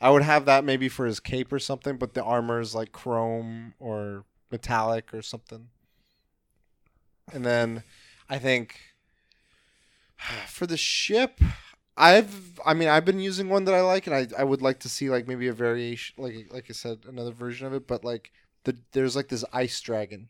I 0.00 0.10
would 0.10 0.22
have 0.22 0.44
that 0.44 0.64
maybe 0.64 0.88
for 0.88 1.06
his 1.06 1.20
cape 1.20 1.52
or 1.52 1.58
something, 1.58 1.96
but 1.96 2.14
the 2.14 2.22
armor 2.22 2.60
is 2.60 2.74
like 2.74 2.92
chrome 2.92 3.74
or 3.78 4.24
metallic 4.50 5.14
or 5.14 5.22
something. 5.22 5.68
And 7.32 7.44
then 7.44 7.82
I 8.28 8.38
think 8.38 8.78
for 10.48 10.66
the 10.66 10.76
ship, 10.76 11.40
I've 11.96 12.60
I 12.64 12.74
mean 12.74 12.88
I've 12.88 13.04
been 13.04 13.20
using 13.20 13.48
one 13.48 13.64
that 13.64 13.74
I 13.74 13.80
like, 13.80 14.06
and 14.06 14.14
I, 14.14 14.26
I 14.38 14.44
would 14.44 14.62
like 14.62 14.80
to 14.80 14.88
see 14.88 15.08
like 15.08 15.26
maybe 15.26 15.48
a 15.48 15.52
variation, 15.52 16.22
like 16.22 16.52
like 16.52 16.66
I 16.68 16.72
said, 16.72 17.00
another 17.08 17.32
version 17.32 17.66
of 17.66 17.72
it. 17.72 17.86
But 17.86 18.04
like 18.04 18.32
the 18.64 18.76
there's 18.92 19.16
like 19.16 19.28
this 19.28 19.44
ice 19.52 19.80
dragon. 19.80 20.28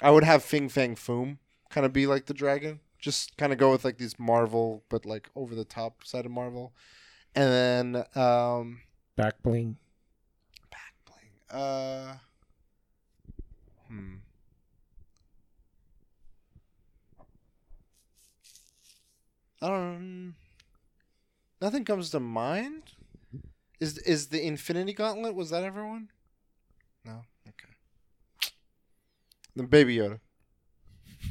I 0.00 0.10
would 0.10 0.24
have 0.24 0.42
Fing 0.42 0.68
Fang 0.68 0.96
Foom 0.96 1.38
kind 1.70 1.86
of 1.86 1.92
be 1.92 2.06
like 2.06 2.26
the 2.26 2.34
dragon. 2.34 2.80
Just 3.02 3.36
kind 3.36 3.52
of 3.52 3.58
go 3.58 3.72
with 3.72 3.84
like 3.84 3.98
these 3.98 4.18
Marvel, 4.18 4.84
but 4.88 5.04
like 5.04 5.28
over 5.34 5.54
the 5.54 5.64
top 5.64 6.04
side 6.04 6.24
of 6.24 6.30
Marvel. 6.30 6.72
And 7.34 7.94
then 7.94 8.04
um 8.14 8.80
Back 9.16 9.42
bling. 9.42 9.76
back 10.70 10.94
bling. 11.04 11.60
Uh 11.60 12.14
hmm. 13.88 14.14
I 19.60 19.68
don't 19.68 20.34
Nothing 21.60 21.84
comes 21.84 22.10
to 22.10 22.20
mind. 22.20 22.82
Is 23.80 23.98
is 23.98 24.28
the 24.28 24.44
Infinity 24.46 24.92
Gauntlet 24.92 25.34
was 25.34 25.50
that 25.50 25.64
everyone? 25.64 26.08
No. 27.04 27.22
Okay. 27.48 27.72
The 29.56 29.64
Baby 29.64 29.96
Yoda 29.96 30.20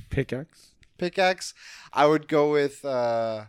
Pickaxe. 0.09 0.70
Pickaxe. 1.02 1.54
I 1.91 2.06
would 2.06 2.28
go 2.28 2.52
with. 2.52 2.86
uh 2.86 3.45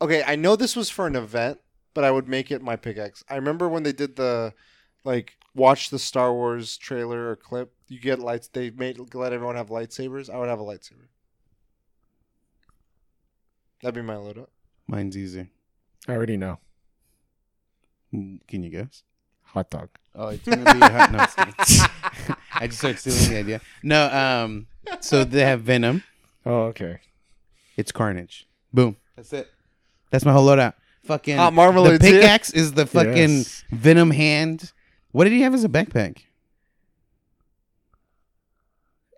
Okay, 0.00 0.22
I 0.24 0.36
know 0.36 0.54
this 0.54 0.76
was 0.76 0.90
for 0.90 1.06
an 1.08 1.16
event, 1.16 1.58
but 1.94 2.04
I 2.04 2.10
would 2.12 2.28
make 2.28 2.50
it 2.52 2.62
my 2.62 2.76
pickaxe. 2.76 3.24
I 3.28 3.34
remember 3.34 3.68
when 3.68 3.82
they 3.82 3.92
did 3.92 4.14
the 4.16 4.52
like 5.04 5.32
watch 5.54 5.90
the 5.90 5.98
Star 5.98 6.32
Wars 6.32 6.76
trailer 6.76 7.30
or 7.30 7.36
clip. 7.36 7.72
You 7.88 7.98
get 8.00 8.18
lights. 8.20 8.48
They 8.48 8.70
made 8.70 8.98
let 9.14 9.32
everyone 9.32 9.56
have 9.56 9.70
lightsabers. 9.70 10.28
I 10.32 10.38
would 10.38 10.48
have 10.48 10.60
a 10.60 10.64
lightsaber. 10.64 11.08
That'd 13.82 13.94
be 13.94 14.02
my 14.02 14.14
loadout. 14.14 14.48
Mine's 14.86 15.16
easy. 15.16 15.48
I 16.06 16.12
already 16.12 16.36
know. 16.36 16.58
Mm, 18.14 18.40
Can 18.46 18.62
you 18.62 18.70
guess? 18.70 19.02
Hot 19.52 19.68
dog. 19.70 19.88
Oh, 20.14 20.28
it's 20.28 20.46
gonna 20.46 20.72
be 20.72 20.78
hot. 20.80 21.10
No, 21.12 21.18
I'm 21.18 21.26
just 21.26 21.36
kidding. 21.66 22.36
I 22.54 22.66
just 22.66 22.78
started 22.78 22.98
stealing 23.00 23.30
the 23.30 23.38
idea. 23.38 23.60
No, 23.82 24.06
um, 24.08 24.67
so 25.00 25.24
they 25.24 25.40
have 25.42 25.62
Venom. 25.62 26.02
Oh, 26.46 26.62
okay. 26.64 27.00
It's 27.76 27.92
Carnage. 27.92 28.46
Boom. 28.72 28.96
That's 29.16 29.32
it. 29.32 29.48
That's 30.10 30.24
my 30.24 30.32
whole 30.32 30.46
loadout. 30.46 30.74
Fucking 31.04 31.36
Hot 31.36 31.50
the 31.50 31.56
marmalade, 31.56 32.00
pickaxe 32.00 32.50
is 32.50 32.72
the 32.72 32.86
fucking 32.86 33.14
Yes. 33.38 33.64
Venom 33.70 34.10
hand. 34.10 34.72
What 35.12 35.24
did 35.24 35.32
he 35.32 35.40
have 35.42 35.54
as 35.54 35.64
a 35.64 35.68
backpack? 35.68 36.18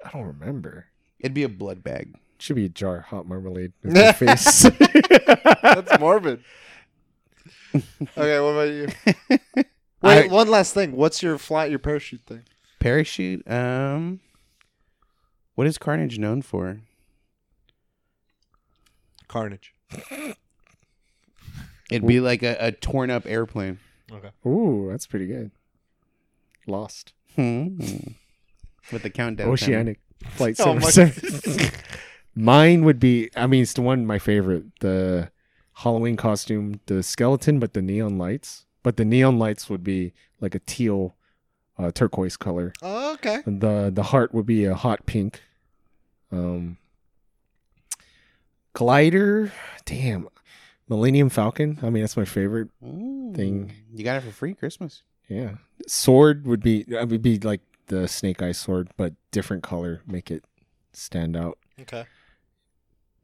I 0.04 0.10
don't 0.10 0.26
remember. 0.26 0.86
It'd 1.18 1.34
be 1.34 1.42
a 1.42 1.48
blood 1.48 1.82
bag. 1.82 2.14
Should 2.38 2.56
be 2.56 2.64
a 2.64 2.68
jar 2.70 2.98
of 2.98 3.04
hot 3.04 3.26
marmalade 3.26 3.72
in 3.84 3.94
your 3.94 4.12
face. 4.14 4.62
That's 5.62 5.98
morbid. 5.98 6.42
okay, 7.74 8.40
what 8.40 8.48
about 8.50 8.68
you? 8.70 8.88
Wait, 10.02 10.24
I- 10.24 10.26
one 10.28 10.48
last 10.48 10.72
thing. 10.72 10.92
What's 10.92 11.22
your 11.22 11.36
flat 11.38 11.68
your 11.70 11.78
parachute 11.78 12.22
thing? 12.26 12.42
Parachute. 12.78 13.48
Um, 13.50 14.20
what 15.60 15.66
is 15.66 15.76
Carnage 15.76 16.18
known 16.18 16.40
for? 16.40 16.78
Carnage. 19.28 19.74
It'd 21.90 22.06
be 22.06 22.18
like 22.18 22.42
a, 22.42 22.56
a 22.58 22.72
torn 22.72 23.10
up 23.10 23.26
airplane. 23.26 23.78
Okay. 24.10 24.30
Ooh, 24.46 24.88
that's 24.90 25.06
pretty 25.06 25.26
good. 25.26 25.50
Lost. 26.66 27.12
Hmm. 27.36 27.78
With 28.90 29.02
the 29.02 29.10
countdown. 29.10 29.44
timer. 29.48 29.52
Oceanic 29.52 30.00
flight 30.30 30.56
Oh 30.60 30.76
my- 30.76 30.80
service. 30.88 31.70
Mine 32.34 32.86
would 32.86 32.98
be. 32.98 33.28
I 33.36 33.46
mean, 33.46 33.64
it's 33.64 33.74
the 33.74 33.82
one 33.82 34.06
my 34.06 34.18
favorite. 34.18 34.64
The 34.80 35.30
Halloween 35.74 36.16
costume, 36.16 36.80
the 36.86 37.02
skeleton, 37.02 37.58
but 37.60 37.74
the 37.74 37.82
neon 37.82 38.16
lights. 38.16 38.64
But 38.82 38.96
the 38.96 39.04
neon 39.04 39.38
lights 39.38 39.68
would 39.68 39.84
be 39.84 40.14
like 40.40 40.54
a 40.54 40.60
teal, 40.60 41.16
uh, 41.78 41.90
turquoise 41.90 42.38
color. 42.38 42.72
Oh, 42.80 43.12
okay. 43.12 43.40
And 43.44 43.60
the 43.60 43.90
the 43.92 44.04
heart 44.04 44.32
would 44.32 44.46
be 44.46 44.64
a 44.64 44.74
hot 44.74 45.04
pink. 45.04 45.42
Um, 46.32 46.78
glider. 48.72 49.52
Damn. 49.84 50.28
Millennium 50.88 51.30
Falcon. 51.30 51.78
I 51.82 51.90
mean, 51.90 52.02
that's 52.02 52.16
my 52.16 52.24
favorite. 52.24 52.68
Ooh, 52.84 53.32
Thing. 53.34 53.72
You 53.92 54.04
got 54.04 54.16
it 54.16 54.22
for 54.22 54.32
free 54.32 54.54
Christmas. 54.54 55.02
Yeah. 55.28 55.54
Sword 55.86 56.46
would 56.46 56.62
be. 56.62 56.84
It 56.88 57.08
would 57.08 57.22
be 57.22 57.38
like 57.38 57.60
the 57.86 58.08
Snake 58.08 58.42
Eye 58.42 58.52
sword, 58.52 58.90
but 58.96 59.14
different 59.30 59.62
color, 59.62 60.02
make 60.06 60.30
it 60.30 60.44
stand 60.92 61.36
out. 61.36 61.58
Okay. 61.80 62.06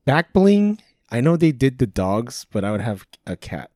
Back 0.05 0.33
bling. 0.33 0.81
I 1.11 1.21
know 1.21 1.37
they 1.37 1.53
did 1.53 1.79
the 1.79 1.87
dogs, 1.87 2.47
but 2.51 2.65
I 2.65 2.71
would 2.73 2.81
have 2.81 3.07
a 3.27 3.37
cat 3.37 3.71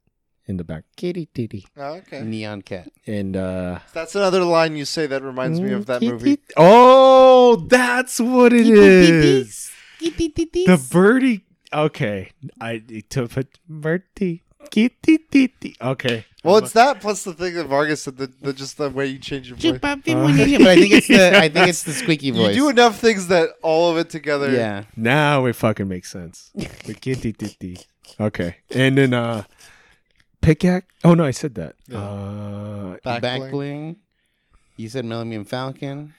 in 0.50 0.56
the 0.58 0.64
back. 0.64 0.84
Kitty 0.96 1.26
titty. 1.32 1.66
Oh, 1.76 1.94
okay. 2.02 2.20
Neon 2.22 2.60
cat. 2.62 2.90
And 3.06 3.36
uh 3.36 3.78
That's 3.94 4.14
another 4.14 4.44
line 4.44 4.76
you 4.76 4.84
say 4.84 5.06
that 5.06 5.22
reminds 5.22 5.60
me 5.60 5.72
of 5.72 5.86
that 5.86 6.02
movie. 6.02 6.40
Oh, 6.56 7.64
that's 7.68 8.20
what 8.20 8.52
it 8.52 8.66
is. 8.66 9.70
The 10.00 10.88
birdie. 10.90 11.44
Okay, 11.72 12.32
I 12.60 12.82
need 12.86 13.08
to 13.10 13.28
put 13.28 13.58
birdie. 13.68 14.42
Kitty 14.70 15.18
titty. 15.18 15.76
Okay. 15.80 16.26
Well, 16.44 16.56
it's 16.58 16.72
that 16.72 17.00
plus 17.00 17.24
the 17.24 17.32
thing 17.34 17.54
that 17.54 17.66
Vargas 17.66 18.02
said, 18.02 18.16
the, 18.16 18.32
the 18.40 18.52
just 18.52 18.76
the 18.78 18.88
way 18.88 19.06
you 19.06 19.18
change 19.18 19.48
your 19.48 19.56
voice. 19.56 19.78
but 19.80 19.98
I 19.98 20.00
think 20.00 20.92
it's 20.92 21.08
the 21.08 21.36
I 21.36 21.48
think 21.48 21.68
it's 21.68 21.82
the 21.84 21.92
squeaky 21.92 22.26
You 22.26 22.34
voice. 22.34 22.54
do 22.54 22.68
enough 22.68 22.98
things 22.98 23.28
that 23.28 23.50
all 23.62 23.90
of 23.90 23.98
it 23.98 24.10
together. 24.10 24.50
yeah. 24.50 24.84
now 24.96 25.46
it 25.46 25.54
fucking 25.54 25.88
makes 25.88 26.10
sense. 26.10 26.50
The 26.54 26.94
kitty 26.94 27.32
titty. 27.32 27.78
Okay, 28.18 28.56
and 28.74 28.98
then 28.98 29.14
uh, 29.14 29.44
pickaxe. 30.40 30.86
Oh 31.04 31.14
no, 31.14 31.24
I 31.24 31.30
said 31.30 31.54
that. 31.56 31.76
Yeah. 31.88 31.98
Uh, 31.98 32.96
Back, 33.04 33.22
Back 33.22 33.38
bling. 33.40 33.50
bling. 33.50 33.96
You 34.76 34.88
said 34.88 35.04
Millennium 35.04 35.44
Falcon. 35.44 36.14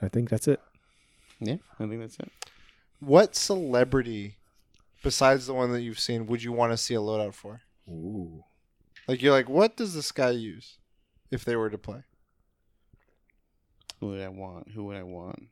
I 0.00 0.08
think 0.08 0.28
that's 0.30 0.46
it. 0.48 0.60
Yeah, 1.40 1.56
I 1.78 1.86
think 1.86 2.00
that's 2.00 2.18
it. 2.18 2.30
What 3.00 3.36
celebrity, 3.36 4.36
besides 5.02 5.46
the 5.46 5.54
one 5.54 5.72
that 5.72 5.82
you've 5.82 5.98
seen, 6.00 6.26
would 6.26 6.42
you 6.42 6.52
want 6.52 6.72
to 6.72 6.76
see 6.76 6.94
a 6.94 6.98
loadout 6.98 7.34
for? 7.34 7.60
Ooh. 7.88 8.44
Like 9.06 9.22
you're 9.22 9.32
like, 9.32 9.48
what 9.48 9.76
does 9.76 9.94
this 9.94 10.12
guy 10.12 10.30
use 10.30 10.78
if 11.30 11.44
they 11.44 11.56
were 11.56 11.70
to 11.70 11.78
play? 11.78 12.02
Who 14.00 14.08
would 14.08 14.20
I 14.20 14.28
want? 14.28 14.70
Who 14.72 14.84
would 14.84 14.96
I 14.96 15.02
want? 15.02 15.44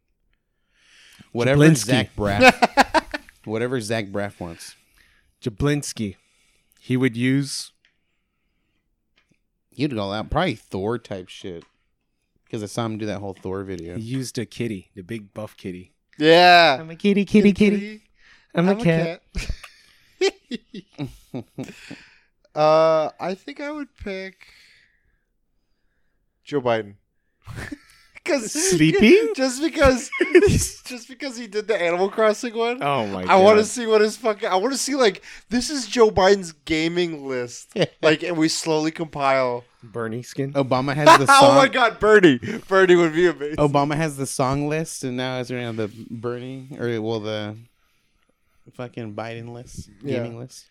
Whatever 1.33 1.64
Jablinski. 1.64 1.77
Zach 1.87 2.11
Braff. 2.17 3.05
whatever 3.45 3.81
Zach 3.81 4.07
Braff 4.07 4.39
wants. 4.41 4.75
Jablinski. 5.43 6.17
He 6.87 6.97
would 6.97 7.16
use. 7.16 7.72
He'd 9.70 9.93
go 9.93 10.12
out 10.12 10.30
probably 10.30 10.55
Thor 10.55 10.99
type 10.99 11.28
shit. 11.28 11.64
Because 12.45 12.62
I 12.62 12.66
saw 12.66 12.87
him 12.87 12.97
do 12.97 13.07
that 13.07 13.18
whole 13.18 13.34
Thor 13.34 13.64
video. 13.64 13.97
He 13.97 14.03
used 14.03 14.39
a 14.39 14.47
kitty, 14.47 14.93
the 14.95 15.03
big 15.03 15.34
buff 15.34 15.57
kitty. 15.57 15.95
Yeah. 16.16 16.76
I'm 16.78 16.89
a 16.89 16.95
kitty, 16.95 17.24
kitty, 17.24 17.53
kitty. 17.53 18.05
I'm, 18.55 18.68
a 18.68 18.76
cat. 18.76 19.20
uh, 22.55 23.11
I 23.18 23.34
think 23.34 23.61
I 23.61 23.72
would 23.72 23.93
pick 23.97 24.47
Joe 26.45 26.61
Biden. 26.61 26.95
Because 28.27 28.53
Sleeping? 28.70 29.33
just 29.37 29.62
because, 29.62 30.11
just 30.85 31.09
because 31.09 31.37
he 31.37 31.47
did 31.47 31.68
the 31.68 31.81
Animal 31.81 32.09
Crossing 32.11 32.55
one. 32.57 32.83
Oh 32.83 33.07
my! 33.07 33.22
God. 33.22 33.31
I 33.31 33.37
want 33.37 33.59
to 33.59 33.64
see 33.64 33.87
what 33.87 34.01
his 34.01 34.16
fucking. 34.16 34.49
I 34.49 34.57
want 34.57 34.72
to 34.72 34.79
see 34.79 34.95
like 34.95 35.22
this 35.49 35.70
is 35.70 35.87
Joe 35.87 36.11
Biden's 36.11 36.53
gaming 36.53 37.27
list. 37.29 37.77
like, 38.03 38.22
and 38.22 38.37
we 38.37 38.49
slowly 38.49 38.91
compile. 38.91 39.64
Bernie 39.83 40.22
skin. 40.22 40.53
Obama 40.55 40.95
has 40.95 41.07
the 41.18 41.27
song. 41.27 41.39
oh 41.43 41.55
my 41.55 41.68
God, 41.68 42.01
Bernie! 42.01 42.39
Bernie 42.68 42.97
would 42.97 43.12
be 43.14 43.27
amazing. 43.29 43.57
Obama 43.57 43.95
has 43.95 44.16
the 44.16 44.27
song 44.27 44.68
list, 44.68 45.05
and 45.05 45.16
now 45.16 45.39
it's 45.39 45.51
around 45.53 45.77
the 45.77 45.89
Bernie 46.11 46.68
or 46.79 47.01
well 47.01 47.20
the 47.20 47.57
fucking 48.74 49.14
Biden 49.14 49.53
list, 49.53 49.89
Yeah. 50.03 50.16
gaming 50.24 50.39
list. 50.39 50.66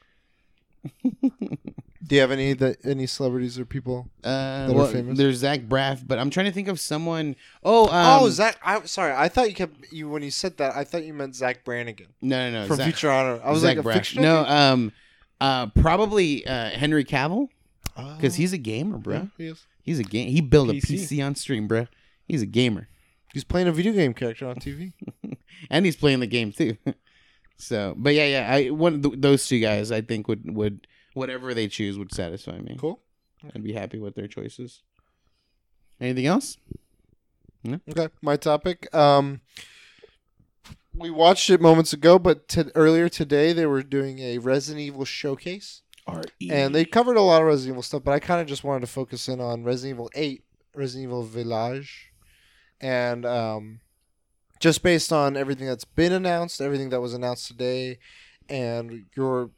Do 2.05 2.15
you 2.15 2.21
have 2.21 2.31
any 2.31 2.53
that 2.53 2.77
any 2.85 3.07
celebrities 3.07 3.57
or 3.57 3.65
people? 3.65 4.09
Uh, 4.23 4.67
That 4.67 4.75
are 4.75 4.87
famous? 4.87 5.17
there's 5.17 5.37
Zach 5.37 5.61
Braff, 5.61 6.05
but 6.07 6.19
I'm 6.19 6.29
trying 6.29 6.45
to 6.45 6.51
think 6.51 6.67
of 6.67 6.79
someone. 6.79 7.35
Oh, 7.63 7.85
um, 7.87 8.23
oh, 8.23 8.29
Zach. 8.29 8.57
I 8.63 8.81
sorry. 8.85 9.13
I 9.13 9.27
thought 9.27 9.49
you 9.49 9.55
kept 9.55 9.91
you 9.91 10.09
when 10.09 10.21
you 10.21 10.31
said 10.31 10.57
that. 10.57 10.75
I 10.75 10.83
thought 10.83 11.03
you 11.03 11.13
meant 11.13 11.35
Zapp 11.35 11.63
Brannigan 11.63 12.07
no, 12.21 12.51
no, 12.51 12.61
no, 12.61 12.67
from 12.67 12.77
Zach, 12.77 12.93
Futurama. 12.93 13.43
I 13.43 13.49
was 13.51 13.61
Zach 13.61 13.77
like 13.77 13.85
a 13.85 13.89
Braff. 13.99 14.19
No, 14.19 14.45
um, 14.45 14.91
uh, 15.41 15.67
probably 15.67 16.45
uh, 16.45 16.69
Henry 16.71 17.03
Cavill 17.05 17.47
because 17.95 18.33
Oh. 18.35 18.37
he's 18.37 18.53
a 18.53 18.57
gamer, 18.57 18.97
bro. 18.97 19.15
Yeah, 19.15 19.25
he 19.37 19.45
is. 19.47 19.65
He's 19.81 19.99
a 19.99 20.03
game. 20.03 20.29
He 20.29 20.41
built 20.41 20.69
a 20.69 20.73
PC. 20.73 20.95
PC 20.95 21.25
on 21.25 21.35
stream, 21.35 21.67
bro. 21.67 21.87
He's 22.27 22.41
a 22.41 22.47
gamer, 22.47 22.87
He's 23.33 23.43
playing 23.43 23.67
a 23.67 23.71
video 23.71 23.93
game 23.93 24.13
character 24.13 24.47
on 24.47 24.55
TV. 24.55 24.93
and 25.69 25.85
he's 25.85 25.95
playing 25.95 26.19
the 26.21 26.27
game 26.27 26.51
too. 26.51 26.77
so, 27.57 27.93
but 27.97 28.13
yeah, 28.13 28.25
yeah, 28.25 28.53
I 28.53 28.69
one 28.69 29.01
th- 29.01 29.15
those 29.17 29.47
two 29.47 29.59
guys 29.59 29.91
I 29.91 30.01
think 30.01 30.27
would 30.27 30.55
would 30.55 30.87
whatever 31.15 31.53
they 31.53 31.67
choose 31.67 31.97
would 31.97 32.13
satisfy 32.13 32.59
me. 32.59 32.75
cool. 32.77 33.01
I'd 33.53 33.63
be 33.63 33.73
happy 33.73 33.99
with 33.99 34.15
their 34.15 34.27
choices. 34.27 34.81
Anything 35.99 36.27
else? 36.27 36.57
Okay, 37.89 38.09
my 38.21 38.37
topic. 38.37 38.93
Um, 38.93 39.41
we 40.93 41.09
watched 41.09 41.49
it 41.49 41.61
moments 41.61 41.93
ago, 41.93 42.19
but 42.19 42.47
t- 42.47 42.63
earlier 42.75 43.09
today 43.09 43.53
they 43.53 43.65
were 43.65 43.81
doing 43.81 44.19
a 44.19 44.37
Resident 44.37 44.81
Evil 44.81 45.05
showcase, 45.05 45.81
R.E. 46.05 46.49
and 46.51 46.75
they 46.75 46.85
covered 46.85 47.17
a 47.17 47.21
lot 47.21 47.41
of 47.41 47.47
Resident 47.47 47.73
Evil 47.73 47.81
stuff. 47.81 48.03
But 48.03 48.11
I 48.11 48.19
kind 48.19 48.41
of 48.41 48.47
just 48.47 48.63
wanted 48.63 48.81
to 48.81 48.87
focus 48.87 49.27
in 49.27 49.41
on 49.41 49.63
Resident 49.63 49.95
Evil 49.95 50.11
Eight, 50.15 50.43
Resident 50.75 51.05
Evil 51.05 51.23
Village, 51.23 52.11
and 52.79 53.25
um, 53.25 53.79
just 54.59 54.83
based 54.83 55.11
on 55.11 55.35
everything 55.35 55.67
that's 55.67 55.85
been 55.85 56.11
announced, 56.13 56.61
everything 56.61 56.89
that 56.89 57.01
was 57.01 57.13
announced 57.13 57.47
today, 57.47 57.97
and 58.47 59.05
your 59.15 59.49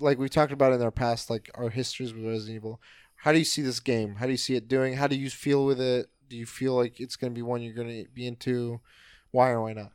like 0.00 0.18
we 0.18 0.28
talked 0.28 0.52
about 0.52 0.72
in 0.72 0.82
our 0.82 0.90
past, 0.90 1.30
like 1.30 1.50
our 1.54 1.68
histories 1.70 2.12
with 2.12 2.24
Resident 2.24 2.56
Evil. 2.56 2.80
How 3.16 3.32
do 3.32 3.38
you 3.38 3.44
see 3.44 3.62
this 3.62 3.80
game? 3.80 4.14
How 4.14 4.26
do 4.26 4.32
you 4.32 4.38
see 4.38 4.54
it 4.56 4.68
doing? 4.68 4.94
How 4.94 5.06
do 5.06 5.16
you 5.16 5.28
feel 5.30 5.66
with 5.66 5.80
it? 5.80 6.08
Do 6.28 6.36
you 6.36 6.46
feel 6.46 6.74
like 6.74 7.00
it's 7.00 7.16
going 7.16 7.32
to 7.32 7.34
be 7.34 7.42
one 7.42 7.60
you're 7.60 7.74
going 7.74 8.04
to 8.04 8.10
be 8.14 8.26
into? 8.26 8.80
Why 9.30 9.50
or 9.50 9.62
why 9.62 9.74
not? 9.74 9.92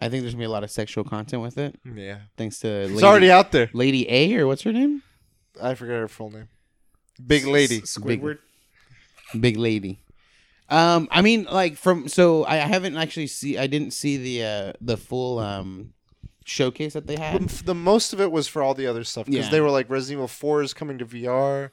I 0.00 0.08
think 0.08 0.22
there's 0.22 0.32
gonna 0.34 0.42
be 0.42 0.46
a 0.46 0.50
lot 0.50 0.64
of 0.64 0.70
sexual 0.70 1.04
content 1.04 1.42
with 1.42 1.58
it, 1.58 1.78
Yeah, 1.84 2.18
thanks 2.38 2.60
to 2.60 2.68
it's 2.68 2.92
Lady, 2.92 3.04
already 3.04 3.30
out 3.30 3.52
there. 3.52 3.68
Lady 3.74 4.08
A 4.08 4.34
or 4.36 4.46
what's 4.46 4.62
her 4.62 4.72
name? 4.72 5.02
I 5.60 5.74
forget 5.74 5.96
her 5.96 6.08
full 6.08 6.30
name. 6.30 6.48
Big 7.26 7.44
lady. 7.46 7.82
Squidward. 7.82 8.38
Big 9.38 9.58
Lady. 9.58 10.00
Um, 10.70 11.08
I 11.10 11.20
mean, 11.20 11.44
like 11.44 11.76
from 11.76 12.08
so 12.08 12.44
I 12.44 12.54
I 12.54 12.66
haven't 12.66 12.96
actually 12.96 13.26
see 13.26 13.58
I 13.58 13.66
didn't 13.66 13.90
see 13.90 14.16
the 14.16 14.44
uh 14.44 14.72
the 14.80 14.96
full 14.96 15.38
um 15.38 15.92
showcase 16.44 16.92
that 16.94 17.06
they 17.06 17.16
had. 17.16 17.48
The 17.48 17.74
most 17.74 18.12
of 18.12 18.20
it 18.20 18.30
was 18.32 18.48
for 18.48 18.62
all 18.62 18.74
the 18.74 18.86
other 18.86 19.04
stuff 19.04 19.26
because 19.26 19.46
Yeah. 19.46 19.50
they 19.50 19.60
were 19.60 19.70
like 19.70 19.88
Resident 19.90 20.18
Evil 20.18 20.28
Four 20.28 20.62
is 20.62 20.74
coming 20.74 20.98
to 20.98 21.04
VR. 21.06 21.70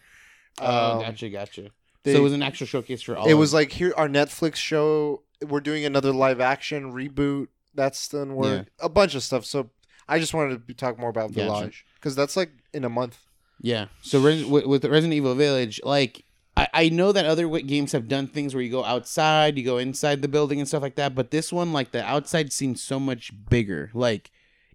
Oh, 0.60 0.92
Um, 0.98 1.02
gotcha, 1.02 1.30
gotcha. 1.30 1.70
they- 2.04 2.14
so 2.14 2.20
it 2.20 2.24
was 2.24 2.34
an 2.34 2.44
actual 2.44 2.68
showcase 2.68 3.02
for 3.02 3.16
all. 3.18 3.28
it 3.28 3.34
of- 3.34 3.40
was 3.40 3.54
like 3.54 3.72
here 3.72 3.94
our 3.98 4.08
Netflix 4.08 4.56
show. 4.56 5.24
We're 5.46 5.62
doing 5.62 5.86
another 5.86 6.12
live 6.12 6.42
action 6.42 6.92
reboot. 6.92 7.48
That's 7.76 8.14
in 8.14 8.36
work. 8.36 8.68
A 8.80 8.90
bunch 8.90 9.16
of 9.16 9.24
stuff. 9.24 9.46
So 9.46 9.70
I 10.08 10.20
just 10.20 10.34
wanted 10.34 10.50
to 10.54 10.60
be, 10.60 10.74
talk 10.74 11.00
more 11.00 11.10
about 11.10 11.32
Gotcha. 11.34 11.44
Village 11.46 11.86
because 11.96 12.16
that's 12.16 12.36
like 12.36 12.52
in 12.74 12.84
a 12.84 12.90
month. 12.90 13.20
yeah. 13.62 13.86
So 14.02 14.20
Res- 14.20 14.44
with, 14.46 14.66
with 14.66 14.84
Resident 14.86 15.14
Evil 15.14 15.36
Village, 15.36 15.80
like 15.84 16.26
I, 16.58 16.68
I 16.74 16.90
know 16.90 17.12
that 17.14 17.26
other 17.26 17.48
games 17.60 17.94
have 17.94 18.10
done 18.10 18.28
things 18.28 18.54
where 18.54 18.62
you 18.64 18.72
go 18.72 18.84
outside, 18.84 19.58
you 19.58 19.64
go 19.64 19.78
inside 19.78 20.22
the 20.22 20.28
building 20.28 20.60
and 20.60 20.68
stuff 20.68 20.82
like 20.82 20.96
that, 20.96 21.16
but 21.16 21.32
this 21.32 21.54
one, 21.54 21.72
like 21.72 21.92
the 21.92 22.04
outside, 22.04 22.52
seems 22.52 22.82
so 22.84 23.00
much 23.00 23.32
bigger. 23.50 23.92
Like 23.94 24.30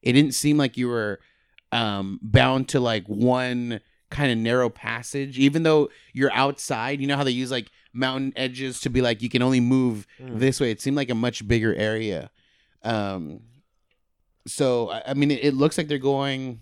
it 0.04 0.12
didn't 0.12 0.34
seem 0.34 0.56
like 0.56 0.76
you 0.76 0.86
were 0.88 1.18
um 1.72 2.20
bound 2.22 2.68
to 2.68 2.78
like 2.78 3.04
one 3.08 3.80
kind 4.10 4.30
of 4.30 4.38
narrow 4.38 4.70
passage 4.70 5.38
even 5.40 5.64
though 5.64 5.88
you're 6.12 6.32
outside. 6.32 7.00
You 7.00 7.08
know 7.08 7.16
how 7.16 7.24
they 7.24 7.32
use 7.32 7.50
like 7.50 7.68
mountain 7.92 8.32
edges 8.36 8.80
to 8.82 8.90
be 8.90 9.00
like 9.00 9.22
you 9.22 9.28
can 9.28 9.42
only 9.42 9.58
move 9.60 10.06
Mm. 10.20 10.38
this 10.38 10.60
way. 10.60 10.70
It 10.70 10.80
seemed 10.80 10.96
like 10.96 11.10
a 11.10 11.14
much 11.16 11.48
bigger 11.48 11.74
area. 11.74 12.30
Um 12.84 13.40
so 14.46 14.90
i, 14.90 15.14
mean 15.14 15.30
it, 15.30 15.42
it 15.42 15.54
looks 15.54 15.78
like 15.78 15.88
they're 15.88 15.98
going 15.98 16.60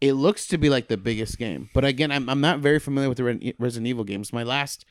it 0.00 0.14
looks 0.14 0.46
to 0.46 0.56
be 0.56 0.70
like 0.70 0.88
the 0.88 0.96
biggest 0.96 1.36
game. 1.38 1.68
But 1.74 1.84
again 1.84 2.10
i'm, 2.10 2.28
I'm 2.28 2.40
not 2.40 2.60
very 2.60 2.78
familiar 2.80 3.08
with 3.10 3.18
the 3.18 3.24
Re- 3.24 3.54
resident 3.58 3.86
evil 3.88 4.04
games. 4.04 4.32
My 4.32 4.42
last 4.42 4.84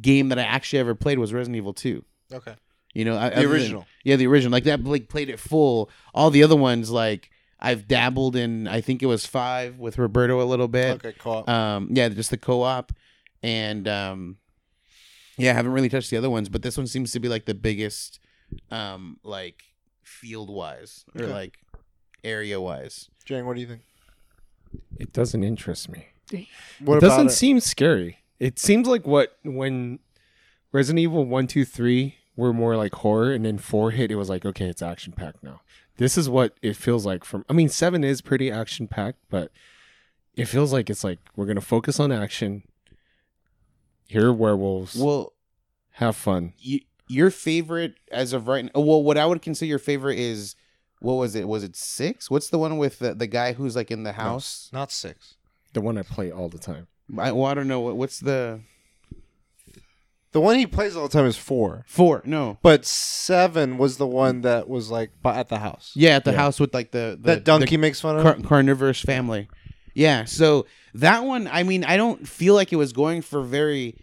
game 0.00 0.28
that 0.28 0.38
i 0.38 0.42
actually 0.42 0.78
ever 0.78 0.94
played 0.94 1.18
was 1.18 1.32
resident 1.32 1.56
evil 1.56 1.72
2 1.72 2.04
Okay. 2.34 2.54
You 2.94 3.04
know 3.04 3.14
The 3.14 3.20
other 3.20 3.34
than- 3.36 3.50
original. 3.52 3.86
yeah, 4.04 4.16
the 4.16 4.26
original. 4.26 4.52
Like 4.52 4.64
that, 4.64 4.82
like 4.84 5.08
played 5.08 5.28
it 5.28 5.38
full. 5.38 5.90
All 6.14 6.30
the 6.30 6.42
other 6.42 6.56
ones, 6.56 6.90
like 6.90 7.30
I've 7.60 7.86
dabbled 7.88 8.36
in. 8.36 8.66
I 8.68 8.80
think 8.80 9.02
it 9.02 9.06
was 9.06 9.24
five 9.26 9.78
with 9.78 9.98
Roberto 9.98 10.40
a 10.42 10.44
little 10.44 10.68
bit. 10.68 10.96
Okay. 11.04 11.14
Cool. 11.18 11.44
Um, 11.48 11.88
yeah, 11.92 12.08
just 12.08 12.30
the 12.30 12.36
co-op, 12.38 12.92
and 13.42 13.86
um, 13.88 14.36
yeah, 15.38 15.50
I 15.52 15.54
haven't 15.54 15.72
really 15.72 15.88
touched 15.88 16.10
the 16.10 16.16
other 16.16 16.30
ones, 16.30 16.48
but 16.48 16.62
this 16.62 16.76
one 16.76 16.86
seems 16.86 17.12
to 17.12 17.20
be 17.20 17.28
like 17.28 17.46
the 17.46 17.54
biggest, 17.54 18.18
um, 18.70 19.18
like 19.22 19.62
field 20.02 20.50
wise 20.50 21.04
or 21.16 21.24
Okay. 21.24 21.32
like 21.32 21.58
area 22.24 22.60
wise. 22.60 23.08
Jane, 23.24 23.46
what 23.46 23.54
do 23.54 23.60
you 23.60 23.66
think? 23.66 23.82
It 24.98 25.12
doesn't 25.12 25.42
interest 25.44 25.88
me. 25.88 26.06
What 26.80 26.94
it 26.96 26.98
about 26.98 27.08
doesn't 27.08 27.26
it? 27.28 27.30
seem 27.32 27.60
scary. 27.60 28.18
It 28.40 28.58
seems 28.58 28.86
like 28.88 29.06
what 29.06 29.36
when 29.44 29.98
Resident 30.72 31.00
Evil 31.00 31.24
1, 31.24 31.46
2, 31.46 31.64
3 31.64 32.14
were 32.36 32.52
more 32.52 32.76
like 32.76 32.94
horror, 32.96 33.32
and 33.32 33.44
then 33.44 33.58
4 33.58 33.90
hit, 33.90 34.10
it 34.10 34.16
was 34.16 34.28
like, 34.28 34.44
okay, 34.44 34.66
it's 34.66 34.82
action 34.82 35.12
packed 35.12 35.42
now. 35.42 35.60
This 35.98 36.16
is 36.16 36.28
what 36.28 36.54
it 36.62 36.76
feels 36.76 37.04
like 37.04 37.24
from. 37.24 37.44
I 37.48 37.52
mean, 37.52 37.68
7 37.68 38.02
is 38.02 38.22
pretty 38.22 38.50
action 38.50 38.88
packed, 38.88 39.18
but 39.28 39.50
it 40.34 40.46
feels 40.46 40.72
like 40.72 40.88
it's 40.88 41.04
like 41.04 41.18
we're 41.36 41.46
going 41.46 41.56
to 41.56 41.60
focus 41.60 42.00
on 42.00 42.10
action. 42.10 42.62
Here 44.06 44.28
are 44.28 44.32
werewolves. 44.32 44.96
Well, 44.96 45.34
have 45.92 46.16
fun. 46.16 46.54
you, 46.58 46.80
your 47.08 47.30
favorite 47.30 47.94
as 48.10 48.32
of 48.32 48.48
right 48.48 48.64
now. 48.64 48.70
Oh, 48.74 48.80
well, 48.80 49.02
what 49.02 49.18
I 49.18 49.26
would 49.26 49.42
consider 49.42 49.68
your 49.68 49.78
favorite 49.78 50.18
is 50.18 50.56
what 51.00 51.14
was 51.14 51.34
it? 51.34 51.46
Was 51.46 51.64
it 51.64 51.76
six? 51.76 52.30
What's 52.30 52.48
the 52.48 52.58
one 52.58 52.78
with 52.78 52.98
the, 52.98 53.14
the 53.14 53.26
guy 53.26 53.52
who's 53.52 53.76
like 53.76 53.90
in 53.90 54.02
the 54.02 54.12
house? 54.12 54.70
Not 54.72 54.90
six. 54.90 55.34
The 55.72 55.80
one 55.80 55.98
I 55.98 56.02
play 56.02 56.30
all 56.30 56.48
the 56.48 56.58
time. 56.58 56.86
I, 57.18 57.32
well, 57.32 57.46
I 57.46 57.54
don't 57.54 57.68
know 57.68 57.80
what, 57.80 57.96
what's 57.96 58.20
the 58.20 58.60
The 60.32 60.40
one 60.40 60.58
he 60.58 60.66
plays 60.66 60.96
all 60.96 61.02
the 61.02 61.12
time 61.12 61.26
is 61.26 61.36
four, 61.36 61.84
four. 61.86 62.22
No, 62.24 62.56
but 62.62 62.86
seven 62.86 63.76
was 63.76 63.98
the 63.98 64.06
one 64.06 64.40
that 64.42 64.66
was 64.66 64.90
like 64.90 65.10
bu- 65.22 65.28
at 65.28 65.48
the 65.48 65.58
house. 65.58 65.92
yeah, 65.94 66.16
at 66.16 66.24
the 66.24 66.32
house 66.32 66.58
with 66.58 66.72
like 66.72 66.90
the, 66.90 67.18
the 67.20 67.36
that 67.36 67.44
Dunkey 67.44 67.78
makes 67.78 68.00
fun 68.00 68.16
of. 68.16 68.22
car- 68.22 68.38
carnivorous 68.42 69.00
family. 69.00 69.48
Yeah, 69.94 70.24
so 70.24 70.64
that 70.94 71.24
one, 71.24 71.48
I 71.48 71.64
mean, 71.64 71.84
I 71.84 71.98
don't 71.98 72.26
feel 72.26 72.54
like 72.54 72.72
it 72.72 72.76
was 72.76 72.94
going 72.94 73.20
for 73.20 73.42
very 73.42 73.94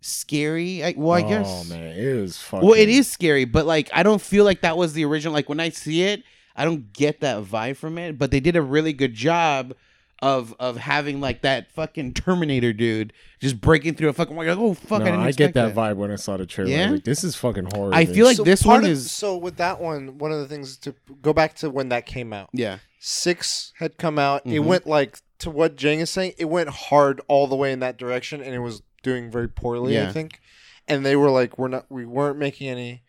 scary. 0.00 0.82
I, 0.82 0.94
well, 0.96 1.12
I 1.12 1.22
oh, 1.22 1.28
guess. 1.28 1.68
man, 1.68 1.82
it 1.82 1.98
is 1.98 2.38
fucking. 2.38 2.66
Well, 2.66 2.78
it 2.78 2.88
is 2.88 3.06
scary, 3.08 3.44
but 3.44 3.66
like 3.66 3.90
I 3.92 4.02
don't 4.02 4.22
feel 4.22 4.46
like 4.46 4.62
that 4.62 4.78
was 4.78 4.94
the 4.94 5.04
original. 5.04 5.34
Like 5.34 5.50
when 5.50 5.60
I 5.60 5.68
see 5.68 6.04
it, 6.04 6.22
I 6.56 6.64
don't 6.64 6.90
get 6.92 7.20
that 7.20 7.44
vibe 7.44 7.76
from 7.76 7.98
it. 7.98 8.18
But 8.18 8.30
they 8.30 8.40
did 8.40 8.56
a 8.56 8.62
really 8.62 8.94
good 8.94 9.12
job 9.12 9.74
of 10.22 10.54
of 10.60 10.76
having 10.76 11.20
like 11.20 11.40
that 11.42 11.72
fucking 11.72 12.12
Terminator 12.14 12.72
dude 12.72 13.12
just 13.40 13.60
breaking 13.60 13.94
through 13.94 14.08
a 14.10 14.12
fucking. 14.12 14.36
Like, 14.36 14.48
oh 14.48 14.74
fuck! 14.74 15.00
No, 15.00 15.06
I 15.06 15.10
didn't 15.10 15.20
I 15.26 15.32
get 15.32 15.54
that, 15.54 15.74
vibe 15.74 15.96
when 15.96 16.10
I 16.10 16.16
saw 16.16 16.36
the 16.36 16.44
trailer. 16.46 16.70
I 16.70 16.76
was 16.76 16.80
Yeah? 16.86 16.90
like, 16.92 17.04
this 17.04 17.24
is 17.24 17.36
fucking 17.36 17.68
horror. 17.74 17.94
I 17.94 18.04
feel 18.04 18.26
like 18.26 18.36
So 18.36 18.44
this 18.44 18.64
one 18.64 18.84
of- 18.84 18.90
is 18.90 19.10
so 19.10 19.36
with 19.36 19.56
that 19.56 19.80
one. 19.80 20.18
One 20.18 20.30
of 20.32 20.38
the 20.40 20.46
things 20.48 20.76
to 20.78 20.94
go 21.22 21.32
back 21.32 21.54
to 21.56 21.70
when 21.70 21.88
that 21.88 22.04
came 22.06 22.32
out. 22.32 22.50
yeah, 22.52 22.78
Six 22.98 23.72
had 23.78 23.96
come 23.96 24.18
out. 24.18 24.42
It 24.44 24.60
Mhm. 24.60 24.64
went 24.64 24.86
like 24.86 25.18
to 25.38 25.50
what 25.50 25.76
Jang 25.76 26.00
is 26.00 26.10
saying. 26.10 26.34
It 26.38 26.44
went 26.50 26.68
hard 26.68 27.20
all 27.28 27.46
the 27.46 27.56
way 27.56 27.72
in 27.72 27.80
that 27.80 27.96
direction, 27.96 28.42
and 28.42 28.54
it 28.54 28.58
was 28.58 28.82
doing 29.02 29.30
very 29.30 29.48
poorly. 29.48 29.98
I 29.98 30.12
think. 30.12 30.38
And 30.86 31.06
they 31.06 31.16
were 31.16 31.30
like, 31.30 31.56
"We're 31.58 31.68
not. 31.68 31.86
We 31.88 32.04
weren't 32.04 32.38
making 32.38 32.68
any. 32.68 33.02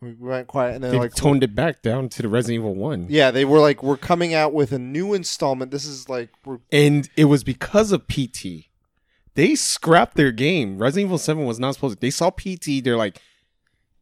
We 0.00 0.14
went 0.14 0.46
quiet." 0.46 0.76
And 0.76 0.84
then 0.84 0.92
they 0.92 0.98
like, 0.98 1.14
toned 1.14 1.42
it 1.42 1.54
back 1.54 1.82
down 1.82 2.08
to 2.10 2.22
the 2.22 2.28
Resident 2.28 2.60
Evil 2.60 2.74
one. 2.74 3.06
yeah, 3.08 3.30
they 3.30 3.44
were 3.44 3.58
like, 3.58 3.82
"We're 3.82 3.96
coming 3.96 4.34
out 4.34 4.52
with 4.52 4.72
a 4.72 4.78
new 4.78 5.14
installment. 5.14 5.70
This 5.70 5.84
is 5.84 6.08
like 6.08 6.30
we're 6.44 6.58
and 6.70 7.08
it 7.16 7.26
was 7.26 7.44
because 7.44 7.92
of 7.92 8.06
PT. 8.08 8.66
They 9.34 9.54
scrapped 9.54 10.16
their 10.16 10.32
game. 10.32 10.78
Resident 10.78 11.08
Evil 11.08 11.18
Seven 11.18 11.44
was 11.44 11.60
not 11.60 11.74
supposed. 11.74 11.96
to. 11.96 12.00
They 12.00 12.10
saw 12.10 12.30
PT. 12.30 12.82
They're 12.82 12.96
like, 12.96 13.20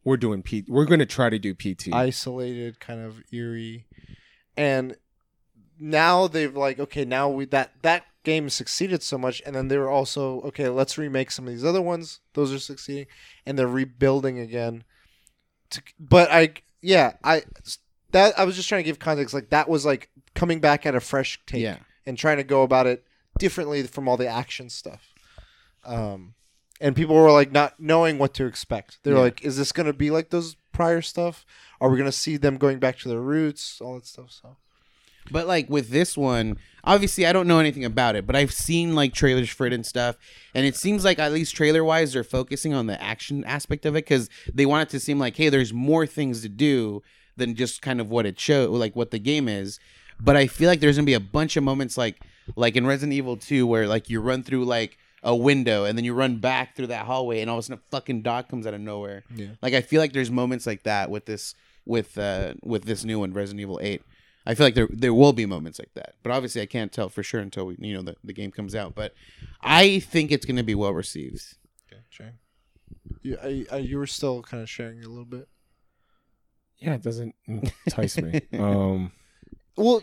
we're 0.03 0.17
doing 0.17 0.41
PT. 0.41 0.67
We're 0.67 0.85
going 0.85 0.99
to 0.99 1.05
try 1.05 1.29
to 1.29 1.37
do 1.37 1.53
PT. 1.53 1.93
isolated, 1.93 2.79
kind 2.79 3.01
of 3.01 3.21
eerie, 3.31 3.85
and 4.55 4.95
now 5.79 6.27
they've 6.27 6.55
like 6.55 6.79
okay 6.79 7.05
now 7.05 7.29
we 7.29 7.45
that 7.45 7.71
that 7.81 8.03
game 8.23 8.49
succeeded 8.49 9.03
so 9.03 9.17
much 9.17 9.41
and 9.45 9.55
then 9.55 9.67
they 9.67 9.77
were 9.77 9.89
also 9.89 10.41
okay 10.41 10.67
let's 10.67 10.97
remake 10.97 11.31
some 11.31 11.45
of 11.47 11.53
these 11.53 11.63
other 11.63 11.81
ones 11.81 12.19
those 12.33 12.51
are 12.51 12.59
succeeding 12.59 13.05
and 13.45 13.57
they're 13.57 13.67
rebuilding 13.67 14.39
again 14.39 14.83
to, 15.69 15.81
but 15.99 16.29
i 16.31 16.53
yeah 16.81 17.13
i 17.23 17.43
that 18.11 18.37
i 18.39 18.43
was 18.43 18.55
just 18.55 18.69
trying 18.69 18.79
to 18.83 18.89
give 18.89 18.99
context 18.99 19.33
like 19.33 19.49
that 19.49 19.67
was 19.67 19.85
like 19.85 20.09
coming 20.35 20.59
back 20.59 20.85
at 20.85 20.95
a 20.95 20.99
fresh 20.99 21.39
take 21.45 21.61
yeah. 21.61 21.77
and 22.05 22.17
trying 22.17 22.37
to 22.37 22.43
go 22.43 22.61
about 22.63 22.85
it 22.85 23.03
differently 23.39 23.83
from 23.83 24.07
all 24.07 24.17
the 24.17 24.27
action 24.27 24.69
stuff. 24.69 25.13
Um 25.85 26.35
and 26.79 26.95
people 26.95 27.15
were 27.15 27.31
like 27.31 27.51
not 27.51 27.79
knowing 27.79 28.19
what 28.19 28.35
to 28.35 28.45
expect. 28.45 28.99
They're 29.03 29.15
Yeah. 29.15 29.21
like 29.21 29.43
is 29.43 29.57
this 29.57 29.71
going 29.71 29.87
to 29.87 29.93
be 29.93 30.11
like 30.11 30.29
those 30.29 30.55
prior 30.71 31.01
stuff? 31.01 31.45
Are 31.81 31.89
we 31.89 31.97
going 31.97 32.09
to 32.09 32.15
see 32.15 32.37
them 32.37 32.57
going 32.57 32.79
back 32.79 32.99
to 32.99 33.09
their 33.09 33.19
roots? 33.19 33.81
All 33.81 33.95
that 33.95 34.05
stuff 34.05 34.31
so. 34.31 34.57
But 35.31 35.47
like 35.47 35.69
with 35.69 35.89
this 35.89 36.15
one, 36.15 36.57
obviously 36.87 37.27
I 37.27 37.33
don't 37.33 37.47
know 37.47 37.59
anything 37.59 37.85
about 37.85 38.15
it, 38.15 38.25
but 38.25 38.35
I've 38.35 38.53
seen 38.53 38.95
like 38.95 39.13
trailers 39.13 39.49
for 39.49 39.67
it 39.67 39.73
and 39.73 39.85
stuff, 39.85 40.15
and 40.55 40.65
it 40.65 40.75
seems 40.75 41.03
like 41.05 41.19
at 41.19 41.33
least 41.33 41.55
trailer 41.55 41.83
wise 41.83 42.13
they're 42.13 42.23
focusing 42.23 42.73
on 42.73 42.87
the 42.87 42.99
action 43.01 43.43
aspect 43.43 43.85
of 43.85 43.93
it 43.93 44.05
because 44.05 44.29
they 44.51 44.65
want 44.65 44.87
it 44.87 44.91
to 44.91 44.99
seem 44.99 45.19
like 45.19 45.35
hey, 45.35 45.49
there's 45.49 45.73
more 45.73 46.07
things 46.07 46.41
to 46.41 46.49
do 46.49 47.03
than 47.35 47.53
just 47.53 47.81
kind 47.83 48.01
of 48.01 48.09
what 48.09 48.25
it 48.25 48.39
show 48.39 48.71
like 48.71 48.95
what 48.95 49.11
the 49.11 49.19
game 49.19 49.47
is. 49.47 49.79
But 50.19 50.35
I 50.35 50.47
feel 50.47 50.67
like 50.67 50.79
there's 50.79 50.95
gonna 50.95 51.05
be 51.05 51.13
a 51.13 51.19
bunch 51.19 51.57
of 51.57 51.63
moments 51.63 51.97
like 51.97 52.19
like 52.55 52.75
in 52.75 52.87
Resident 52.87 53.13
Evil 53.13 53.37
2 53.37 53.67
where 53.67 53.87
like 53.87 54.09
you 54.09 54.21
run 54.21 54.41
through 54.41 54.65
like 54.65 54.97
a 55.23 55.35
window 55.35 55.83
and 55.83 55.97
then 55.97 56.05
you 56.05 56.13
run 56.13 56.37
back 56.37 56.75
through 56.75 56.87
that 56.87 57.05
hallway 57.05 57.41
and 57.41 57.49
all 57.49 57.57
of 57.57 57.59
a 57.59 57.63
sudden 57.63 57.81
a 57.85 57.89
fucking 57.91 58.21
dog 58.21 58.47
comes 58.47 58.65
out 58.65 58.73
of 58.73 58.81
nowhere. 58.81 59.23
Yeah. 59.35 59.47
Like 59.61 59.73
I 59.73 59.81
feel 59.81 59.99
like 59.99 60.13
there's 60.13 60.31
moments 60.31 60.65
like 60.65 60.83
that 60.83 61.09
with 61.11 61.25
this 61.25 61.53
with 61.85 62.17
uh 62.17 62.53
with 62.63 62.85
this 62.85 63.03
new 63.03 63.19
one, 63.19 63.33
Resident 63.33 63.61
Evil 63.61 63.79
8. 63.81 64.01
I 64.49 64.55
feel 64.55 64.65
like 64.65 64.75
there 64.75 64.87
there 64.91 65.13
will 65.13 65.33
be 65.33 65.45
moments 65.45 65.77
like 65.77 65.93
that, 65.95 66.15
but 66.23 66.31
obviously 66.31 66.61
I 66.61 66.65
can't 66.65 66.91
tell 66.91 67.09
for 67.09 67.21
sure 67.21 67.41
until 67.41 67.65
we, 67.65 67.75
you 67.79 67.93
know 67.93 68.01
the, 68.01 68.15
the 68.23 68.33
game 68.33 68.51
comes 68.51 68.73
out. 68.75 68.95
But 68.95 69.13
I 69.61 69.99
think 69.99 70.31
it's 70.31 70.45
going 70.45 70.55
to 70.55 70.63
be 70.63 70.73
well 70.75 70.93
received. 70.93 71.57
Okay, 71.91 72.01
Jay. 72.09 72.31
You, 73.21 73.37
I, 73.43 73.65
I, 73.71 73.77
you 73.79 73.97
were 73.97 74.07
still 74.07 74.41
kind 74.41 74.63
of 74.63 74.69
sharing 74.69 75.03
a 75.03 75.07
little 75.09 75.25
bit. 75.25 75.47
Yeah, 76.77 76.93
it 76.93 77.03
doesn't 77.03 77.35
entice 77.47 78.17
me. 78.21 78.41
Um, 78.57 79.11
Well, 79.75 80.01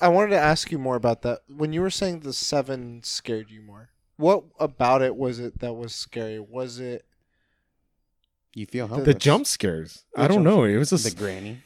I 0.00 0.08
wanted 0.08 0.30
to 0.30 0.38
ask 0.38 0.72
you 0.72 0.78
more 0.78 0.96
about 0.96 1.22
that. 1.22 1.40
When 1.48 1.72
you 1.72 1.80
were 1.82 1.90
saying 1.90 2.20
the 2.20 2.32
seven 2.32 3.02
scared 3.02 3.50
you 3.50 3.60
more, 3.60 3.90
what 4.16 4.44
about 4.58 5.02
it 5.02 5.16
was 5.16 5.38
it 5.38 5.58
that 5.58 5.74
was 5.74 5.94
scary? 5.94 6.38
Was 6.40 6.78
it 6.80 7.04
You 8.54 8.66
feel 8.66 8.86
The- 8.88 8.94
helpless. 8.96 9.14
the 9.14 9.20
jump 9.20 9.46
scares. 9.46 10.04
The 10.14 10.22
I 10.22 10.28
don't 10.28 10.44
know. 10.44 10.64
It 10.64 10.76
was 10.76 10.90
the 10.90 10.96
just 10.98 11.18
granny. 11.18 11.58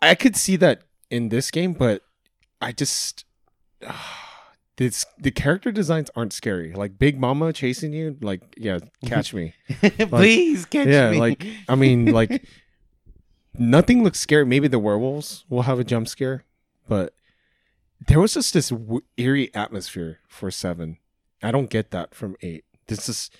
I 0.00 0.14
could 0.14 0.36
see 0.36 0.56
that 0.56 0.82
in 1.12 1.28
this 1.28 1.50
game, 1.50 1.74
but 1.74 2.02
I 2.60 2.72
just 2.72 3.24
this 4.76 5.04
the 5.18 5.30
character 5.30 5.70
designs 5.70 6.10
aren't 6.16 6.32
scary. 6.32 6.72
Like 6.72 6.98
Big 6.98 7.20
Mama 7.20 7.52
chasing 7.52 7.92
you, 7.92 8.16
like 8.20 8.40
yeah, 8.56 8.78
catch 9.04 9.34
me. 9.34 9.54
Please 10.08 10.64
catch 10.64 10.88
yeah, 10.88 11.10
me. 11.10 11.20
like 11.20 11.46
I 11.68 11.74
mean, 11.74 12.06
like 12.06 12.44
nothing 13.56 14.02
looks 14.02 14.18
scary. 14.18 14.46
Maybe 14.46 14.66
the 14.66 14.78
werewolves 14.78 15.44
will 15.48 15.62
have 15.62 15.78
a 15.78 15.84
jump 15.84 16.08
scare, 16.08 16.44
but 16.88 17.14
there 18.08 18.18
was 18.18 18.34
just 18.34 18.54
this 18.54 18.70
w- 18.70 19.02
eerie 19.18 19.54
atmosphere 19.54 20.20
for 20.26 20.50
seven. 20.50 20.96
I 21.42 21.50
don't 21.50 21.68
get 21.70 21.90
that 21.90 22.14
from 22.14 22.36
eight. 22.40 22.64
This 22.86 23.08
is 23.08 23.30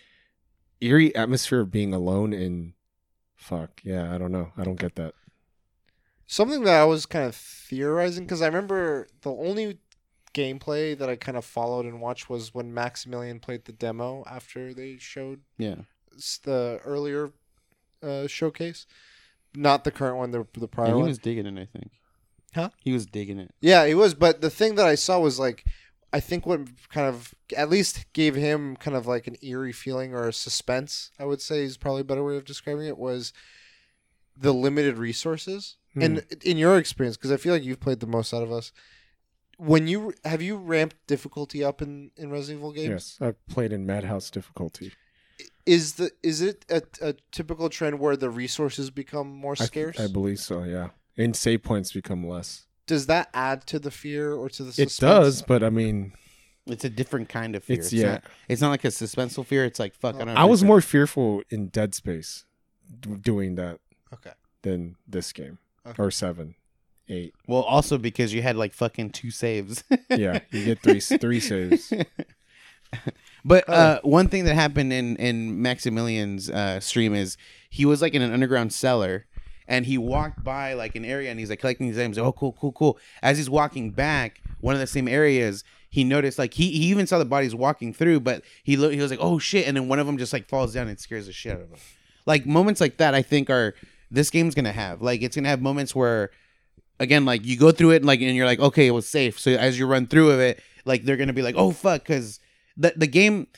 eerie 0.83 1.15
atmosphere 1.17 1.61
of 1.61 1.71
being 1.71 1.95
alone 1.95 2.35
in. 2.35 2.75
Fuck 3.35 3.81
yeah, 3.83 4.15
I 4.15 4.19
don't 4.19 4.31
know. 4.31 4.53
I 4.59 4.63
don't 4.63 4.79
get 4.79 4.95
that. 4.97 5.15
Something 6.27 6.65
that 6.65 6.81
I 6.81 6.85
was 6.85 7.07
kind 7.07 7.27
of 7.27 7.35
theorizing? 7.35 8.25
Because 8.25 8.43
I 8.43 8.47
remember 8.47 9.09
the 9.23 9.31
only 9.31 9.79
gameplay 10.35 10.97
that 10.99 11.09
I 11.09 11.17
kind 11.17 11.37
of 11.37 11.45
followed 11.45 11.85
and 11.85 12.01
watched 12.01 12.31
was 12.31 12.55
when 12.55 12.73
Maximilian 12.73 13.41
played 13.41 13.65
the 13.65 13.73
demo 13.73 14.25
after 14.27 14.73
they 14.73 14.97
showed 14.99 15.41
yeah. 15.59 15.77
the 16.45 16.81
earlier 16.85 17.33
uh, 18.03 18.27
showcase, 18.27 18.87
not 19.55 19.85
the 19.85 19.91
current 19.91 20.17
one, 20.17 20.31
the 20.31 20.47
the 20.55 20.69
prior 20.69 20.89
Yeah, 20.89 20.95
he 20.95 21.01
one. 21.01 21.09
was 21.09 21.19
digging 21.19 21.47
it, 21.47 21.61
I 21.61 21.67
think. 21.79 21.93
Huh? 22.55 22.71
He 22.81 22.93
was 22.93 23.07
digging 23.07 23.39
it. 23.39 23.55
Yeah, 23.61 23.87
he 23.87 23.95
was. 23.95 24.15
But 24.15 24.41
the 24.41 24.51
thing 24.51 24.75
that 24.75 24.87
I 24.87 24.95
saw 24.95 25.19
was 25.19 25.39
like, 25.39 25.65
I 26.13 26.21
think 26.21 26.45
what 26.45 26.61
kind 26.91 27.07
of 27.07 27.35
at 27.57 27.71
least 27.71 28.13
gave 28.13 28.35
him 28.35 28.77
kind 28.77 28.97
of 28.97 29.07
like 29.07 29.27
an 29.27 29.37
eerie 29.43 29.73
feeling 29.73 30.13
or 30.15 30.29
a 30.29 30.33
suspense. 30.33 31.11
I 31.19 31.25
would 31.25 31.41
say 31.41 31.63
is 31.63 31.77
probably 31.79 32.03
a 32.03 32.05
better 32.05 32.25
way 32.25 32.37
of 32.37 32.45
describing 32.45 32.87
it 32.87 32.99
was 32.99 33.33
the 34.37 34.53
limited 34.53 34.99
resources. 34.99 35.77
Hmm. 35.95 36.03
And 36.03 36.27
in 36.45 36.57
your 36.57 36.79
experience, 36.79 37.17
because 37.17 37.33
I 37.33 37.37
feel 37.37 37.53
like 37.53 37.65
you've 37.65 37.81
played 37.81 38.01
the 38.01 38.07
most 38.07 38.33
out 38.33 38.43
of 38.43 38.51
us, 38.53 38.73
when 39.59 39.87
you 39.87 40.15
have 40.25 40.41
you 40.43 40.57
ramped 40.57 40.97
difficulty 41.07 41.63
up 41.63 41.83
in 41.83 42.11
in 42.17 42.31
Resident 42.31 42.61
Evil 42.61 42.73
games? 42.73 42.89
Yes, 42.89 43.19
I've 43.21 43.47
played 43.47 43.73
in 43.73 43.85
Madhouse 43.87 44.31
difficulty. 44.31 44.93
Is 45.67 45.95
the 45.95 46.11
is 46.23 46.41
it 46.41 46.65
a, 46.71 46.83
a 47.01 47.15
typical 47.31 47.69
trend 47.69 48.01
where 48.01 48.17
the 48.17 48.31
resources 48.31 48.91
become 48.91 49.29
more 49.29 49.53
I- 49.59 49.65
scarce? 49.65 50.01
I, 50.01 50.07
believe 50.09 50.41
so. 50.41 50.65
Yeah, 50.65 50.89
and 51.17 51.37
save 51.37 51.63
points 51.63 51.93
become 51.93 52.27
less. 52.27 52.67
does 52.87 53.07
that 53.07 53.29
add 53.35 53.67
to 53.67 53.79
the 53.79 53.91
fear 53.91 54.33
or 54.35 54.49
to 54.51 54.65
the 54.65 54.83
It 54.83 54.97
does, 54.99 55.43
but 55.43 55.63
I 55.63 55.71
mean, 55.71 56.15
It's 56.67 56.85
a 56.85 56.91
different 56.91 57.29
kind 57.29 57.55
of 57.55 57.63
fear. 57.65 57.75
It's- 57.75 57.93
It's, 57.93 58.03
yeah. 58.03 58.13
Not, 58.13 58.25
it's 58.49 58.61
not 58.63 58.71
like 58.71 58.85
a 58.85 58.89
suspenseful 58.89 59.47
fear. 59.47 59.65
It's 59.65 59.79
like 59.79 59.95
fuck. 59.95 60.17
I, 60.17 60.25
don't 60.25 60.37
I 60.37 60.45
was 60.47 60.65
more 60.65 60.81
fearful 60.81 61.43
in 61.51 61.69
Dead 61.69 61.95
Space 61.95 62.45
doing 63.21 63.55
that 63.57 63.79
Okay. 64.13 64.33
than 64.63 64.97
this 65.07 65.33
game 65.33 65.59
Okay. 65.87 66.03
or 66.03 66.11
seven, 66.11 66.55
eight. 67.09 67.35
well, 67.49 67.63
also 67.63 67.99
because 67.99 68.33
you 68.33 68.43
had 68.43 68.57
like 68.57 68.73
fucking 68.73 69.11
two 69.11 69.31
saves. 69.31 69.83
Yeah, 70.11 70.41
you 70.51 70.65
get 70.65 70.81
three 70.83 71.01
three 71.01 71.41
saves. 71.41 71.93
But 73.45 73.69
uh, 73.69 74.01
one 74.03 74.29
thing 74.29 74.45
that 74.45 74.55
happened 74.55 74.93
in 74.93 75.17
in 75.17 75.61
Maximilian's 75.63 76.49
uh, 76.49 76.79
stream 76.79 77.13
is 77.15 77.37
he 77.71 77.85
was 77.85 78.01
like 78.01 78.15
in 78.15 78.23
an 78.23 78.33
underground 78.33 78.73
cellar, 78.73 79.27
and 79.67 79.85
he 79.87 79.99
walked 79.99 80.45
by 80.45 80.75
like 80.75 80.95
an 80.95 81.05
area, 81.05 81.31
and 81.31 81.41
he's 81.41 81.51
like 81.51 81.59
collecting 81.59 81.89
these 81.89 81.99
items. 81.99 82.19
Oh, 82.19 82.33
cool, 82.33 82.53
cool, 82.53 82.71
cool. 82.73 82.99
As 83.21 83.39
he's 83.39 83.51
walking 83.51 83.91
back, 83.91 84.41
one 84.61 84.75
of 84.75 84.81
the 84.81 84.87
same 84.87 85.09
areas, 85.09 85.65
he 85.91 86.05
noticed 86.05 86.39
like 86.39 86.55
he, 86.55 86.71
he 86.71 86.85
even 86.85 87.07
saw 87.09 87.19
the 87.19 87.25
bodies 87.25 87.53
walking 87.55 87.93
through, 87.93 88.21
but 88.21 88.45
he 88.63 88.77
lo- 88.77 88.91
he 88.91 89.01
was 89.01 89.11
like, 89.11 89.21
oh 89.21 89.41
shit, 89.41 89.67
and 89.67 89.77
then 89.77 89.89
one 89.89 89.99
of 89.99 90.07
them 90.07 90.19
just 90.19 90.33
like 90.33 90.47
falls 90.49 90.73
down 90.75 90.87
and 90.87 91.01
scares 91.01 91.27
the 91.27 91.33
shit 91.33 91.55
out 91.57 91.63
of 91.63 91.71
him. 91.71 91.79
Like 92.27 92.47
moments 92.47 92.81
like 92.81 92.99
that, 92.99 93.13
I 93.15 93.23
think 93.23 93.51
are 93.51 93.75
this 94.13 94.31
game's 94.31 94.55
gonna 94.55 94.73
have. 94.73 95.03
Like 95.03 95.23
it's 95.23 95.35
gonna 95.35 95.49
have 95.49 95.61
moments 95.61 95.95
where 95.95 96.31
again, 97.01 97.25
like 97.25 97.45
you 97.45 97.59
go 97.59 97.73
through 97.73 97.91
it, 97.93 98.05
like 98.05 98.21
and 98.21 98.37
you're 98.37 98.47
like, 98.47 98.61
okay, 98.61 98.87
it 98.87 98.93
was 98.93 99.09
safe. 99.09 99.39
So 99.39 99.53
as 99.53 99.79
you 99.79 99.87
run 99.87 100.07
through 100.07 100.31
of 100.31 100.41
it, 100.41 100.61
like 100.85 101.05
they're 101.05 101.17
gonna 101.17 101.33
be 101.33 101.43
like, 101.43 101.57
oh 101.57 101.73
fuck, 101.73 102.03
because 102.03 102.39
the 102.77 102.93
the 102.95 103.07
game, 103.07 103.49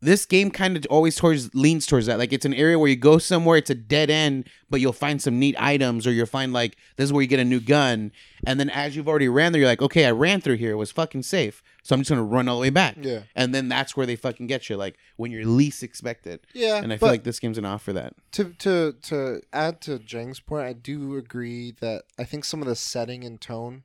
this 0.00 0.26
game 0.26 0.50
kind 0.50 0.76
of 0.76 0.86
always 0.90 1.16
towards 1.16 1.54
leans 1.54 1.86
towards 1.86 2.06
that. 2.06 2.18
Like 2.18 2.32
it's 2.32 2.44
an 2.44 2.52
area 2.52 2.78
where 2.78 2.88
you 2.88 2.96
go 2.96 3.18
somewhere, 3.18 3.56
it's 3.56 3.70
a 3.70 3.74
dead 3.74 4.10
end, 4.10 4.48
but 4.68 4.80
you'll 4.80 4.92
find 4.92 5.22
some 5.22 5.38
neat 5.38 5.56
items, 5.58 6.06
or 6.06 6.12
you'll 6.12 6.26
find 6.26 6.52
like 6.52 6.76
this 6.96 7.04
is 7.04 7.12
where 7.12 7.22
you 7.22 7.28
get 7.28 7.40
a 7.40 7.44
new 7.44 7.60
gun, 7.60 8.12
and 8.46 8.60
then 8.60 8.68
as 8.70 8.94
you've 8.94 9.08
already 9.08 9.28
ran 9.28 9.52
there, 9.52 9.60
you're 9.60 9.68
like, 9.68 9.82
okay, 9.82 10.04
I 10.04 10.10
ran 10.10 10.40
through 10.40 10.56
here, 10.56 10.72
it 10.72 10.76
was 10.76 10.92
fucking 10.92 11.22
safe, 11.22 11.62
so 11.82 11.94
I'm 11.94 12.00
just 12.00 12.10
gonna 12.10 12.22
run 12.22 12.48
all 12.48 12.56
the 12.56 12.62
way 12.62 12.70
back. 12.70 12.96
Yeah. 13.00 13.22
And 13.34 13.54
then 13.54 13.68
that's 13.68 13.96
where 13.96 14.06
they 14.06 14.16
fucking 14.16 14.46
get 14.46 14.68
you, 14.68 14.76
like 14.76 14.96
when 15.16 15.30
you're 15.30 15.46
least 15.46 15.82
expected. 15.82 16.40
Yeah. 16.52 16.76
And 16.76 16.92
I 16.92 16.98
feel 16.98 17.08
like 17.08 17.24
this 17.24 17.40
game's 17.40 17.58
gonna 17.58 17.72
offer 17.72 17.92
that. 17.94 18.14
to 18.32 18.52
to 18.58 18.92
to 19.04 19.40
add 19.52 19.80
to 19.82 19.98
Jang's 19.98 20.40
point, 20.40 20.66
I 20.66 20.74
do 20.74 21.16
agree 21.16 21.74
that 21.80 22.04
I 22.18 22.24
think 22.24 22.44
some 22.44 22.60
of 22.60 22.68
the 22.68 22.76
setting 22.76 23.24
and 23.24 23.40
tone 23.40 23.82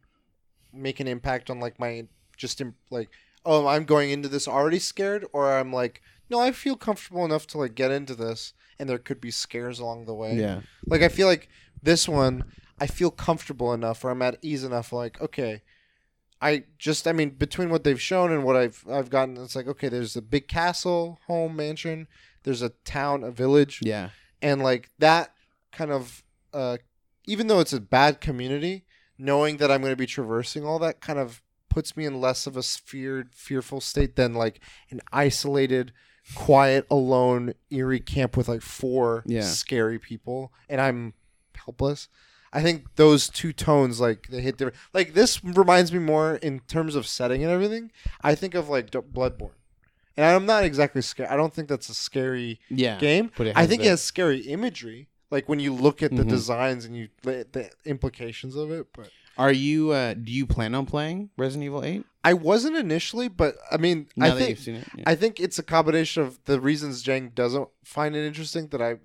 make 0.73 0.99
an 0.99 1.07
impact 1.07 1.49
on 1.49 1.59
like 1.59 1.79
my 1.79 2.07
just 2.37 2.59
in, 2.59 2.73
like 2.89 3.09
oh 3.45 3.67
I'm 3.67 3.85
going 3.85 4.11
into 4.11 4.29
this 4.29 4.47
already 4.47 4.79
scared 4.79 5.25
or 5.33 5.51
I'm 5.51 5.71
like 5.73 6.01
no 6.29 6.39
I 6.39 6.51
feel 6.51 6.75
comfortable 6.75 7.25
enough 7.25 7.47
to 7.47 7.57
like 7.57 7.75
get 7.75 7.91
into 7.91 8.15
this 8.15 8.53
and 8.79 8.89
there 8.89 8.97
could 8.97 9.21
be 9.21 9.31
scares 9.31 9.79
along 9.79 10.05
the 10.05 10.13
way. 10.13 10.35
Yeah. 10.35 10.61
Like 10.87 11.01
I 11.01 11.09
feel 11.09 11.27
like 11.27 11.49
this 11.83 12.07
one 12.07 12.45
I 12.79 12.87
feel 12.87 13.11
comfortable 13.11 13.73
enough 13.73 14.03
or 14.03 14.09
I'm 14.11 14.21
at 14.21 14.37
ease 14.41 14.63
enough 14.63 14.91
like 14.93 15.19
okay 15.21 15.61
I 16.41 16.63
just 16.79 17.07
I 17.07 17.11
mean 17.11 17.31
between 17.31 17.69
what 17.69 17.83
they've 17.83 18.01
shown 18.01 18.31
and 18.31 18.43
what 18.43 18.55
I've 18.55 18.83
I've 18.89 19.09
gotten 19.09 19.37
it's 19.37 19.55
like 19.55 19.67
okay 19.67 19.89
there's 19.89 20.15
a 20.15 20.21
big 20.21 20.47
castle 20.47 21.19
home 21.27 21.55
mansion 21.55 22.07
there's 22.43 22.61
a 22.63 22.69
town 22.85 23.23
a 23.23 23.31
village 23.31 23.79
Yeah. 23.83 24.09
and 24.41 24.63
like 24.63 24.89
that 24.99 25.33
kind 25.71 25.91
of 25.91 26.23
uh 26.53 26.77
even 27.27 27.47
though 27.47 27.59
it's 27.59 27.73
a 27.73 27.79
bad 27.79 28.19
community 28.19 28.83
knowing 29.17 29.57
that 29.57 29.69
i'm 29.71 29.79
going 29.81 29.91
to 29.93 29.95
be 29.95 30.07
traversing 30.07 30.65
all 30.65 30.79
that 30.79 30.99
kind 30.99 31.19
of 31.19 31.41
puts 31.71 31.97
me 31.97 32.05
in 32.05 32.21
less 32.21 32.45
of 32.45 32.55
a 32.55 32.61
feared 32.61 33.33
fearful 33.33 33.81
state 33.81 34.15
than 34.15 34.33
like 34.35 34.59
an 34.91 35.01
isolated 35.11 35.91
quiet 36.35 36.85
alone 36.91 37.53
eerie 37.71 37.99
camp 37.99 38.37
with 38.37 38.47
like 38.47 38.61
four 38.61 39.23
Yeah. 39.25 39.41
scary 39.41 39.97
people 39.97 40.53
and 40.69 40.79
i'm 40.79 41.13
helpless 41.55 42.07
i 42.53 42.61
think 42.61 42.95
those 42.95 43.27
two 43.27 43.51
tones 43.53 43.99
like 43.99 44.27
they 44.29 44.41
hit 44.41 44.57
different 44.57 44.77
like 44.93 45.13
this 45.13 45.43
reminds 45.43 45.91
me 45.91 45.97
more 45.99 46.35
in 46.35 46.59
terms 46.67 46.95
of 46.95 47.07
setting 47.07 47.41
and 47.43 47.51
everything 47.51 47.91
i 48.21 48.35
think 48.35 48.53
of 48.53 48.69
like 48.69 48.91
D- 48.91 48.99
bloodborne 48.99 49.55
and 50.15 50.25
i'm 50.25 50.45
not 50.45 50.63
exactly 50.63 51.01
scared 51.01 51.29
i 51.29 51.35
don't 51.35 51.53
think 51.53 51.67
that's 51.67 51.89
a 51.89 51.93
scary 51.95 52.59
Yeah. 52.69 52.99
game. 52.99 53.31
But 53.35 53.47
it 53.47 53.57
I 53.57 53.61
has 53.61 53.69
think 53.69 53.81
that- 53.81 53.87
it 53.87 53.91
has 53.91 54.01
scary 54.03 54.39
imagery, 54.41 55.07
like 55.31 55.49
when 55.49 55.59
you 55.59 55.73
look 55.73 56.03
at 56.03 56.11
the 56.15 56.23
Mhm. 56.23 56.29
designs 56.29 56.85
and 56.85 56.95
you 56.95 57.07
the, 57.23 57.47
the 57.51 57.71
implications 57.85 58.55
of 58.55 58.69
it. 58.71 58.87
But 58.93 59.09
Are 59.37 59.51
you? 59.51 59.91
uh 59.91 60.13
Do 60.13 60.31
you 60.31 60.45
plan 60.45 60.75
on 60.75 60.85
playing 60.85 61.29
Resident 61.37 61.65
Evil 61.65 61.83
Eight? 61.83 62.05
I 62.23 62.33
wasn't 62.33 62.77
initially, 62.77 63.27
but 63.27 63.55
I 63.71 63.77
mean, 63.77 64.07
Now 64.15 64.27
I 64.27 64.29
that 64.29 64.37
think 64.37 64.49
you've 64.49 64.59
seen 64.59 64.75
it. 64.75 64.87
Yeah. 64.95 65.03
I 65.07 65.15
think 65.15 65.39
it's 65.39 65.57
a 65.57 65.63
combination 65.63 66.21
of 66.23 66.39
the 66.45 66.59
reasons 66.59 67.01
Jang 67.01 67.29
doesn't 67.29 67.67
find 67.83 68.15
it 68.15 68.25
interesting 68.25 68.67
that 68.67 68.81
I. 68.81 68.97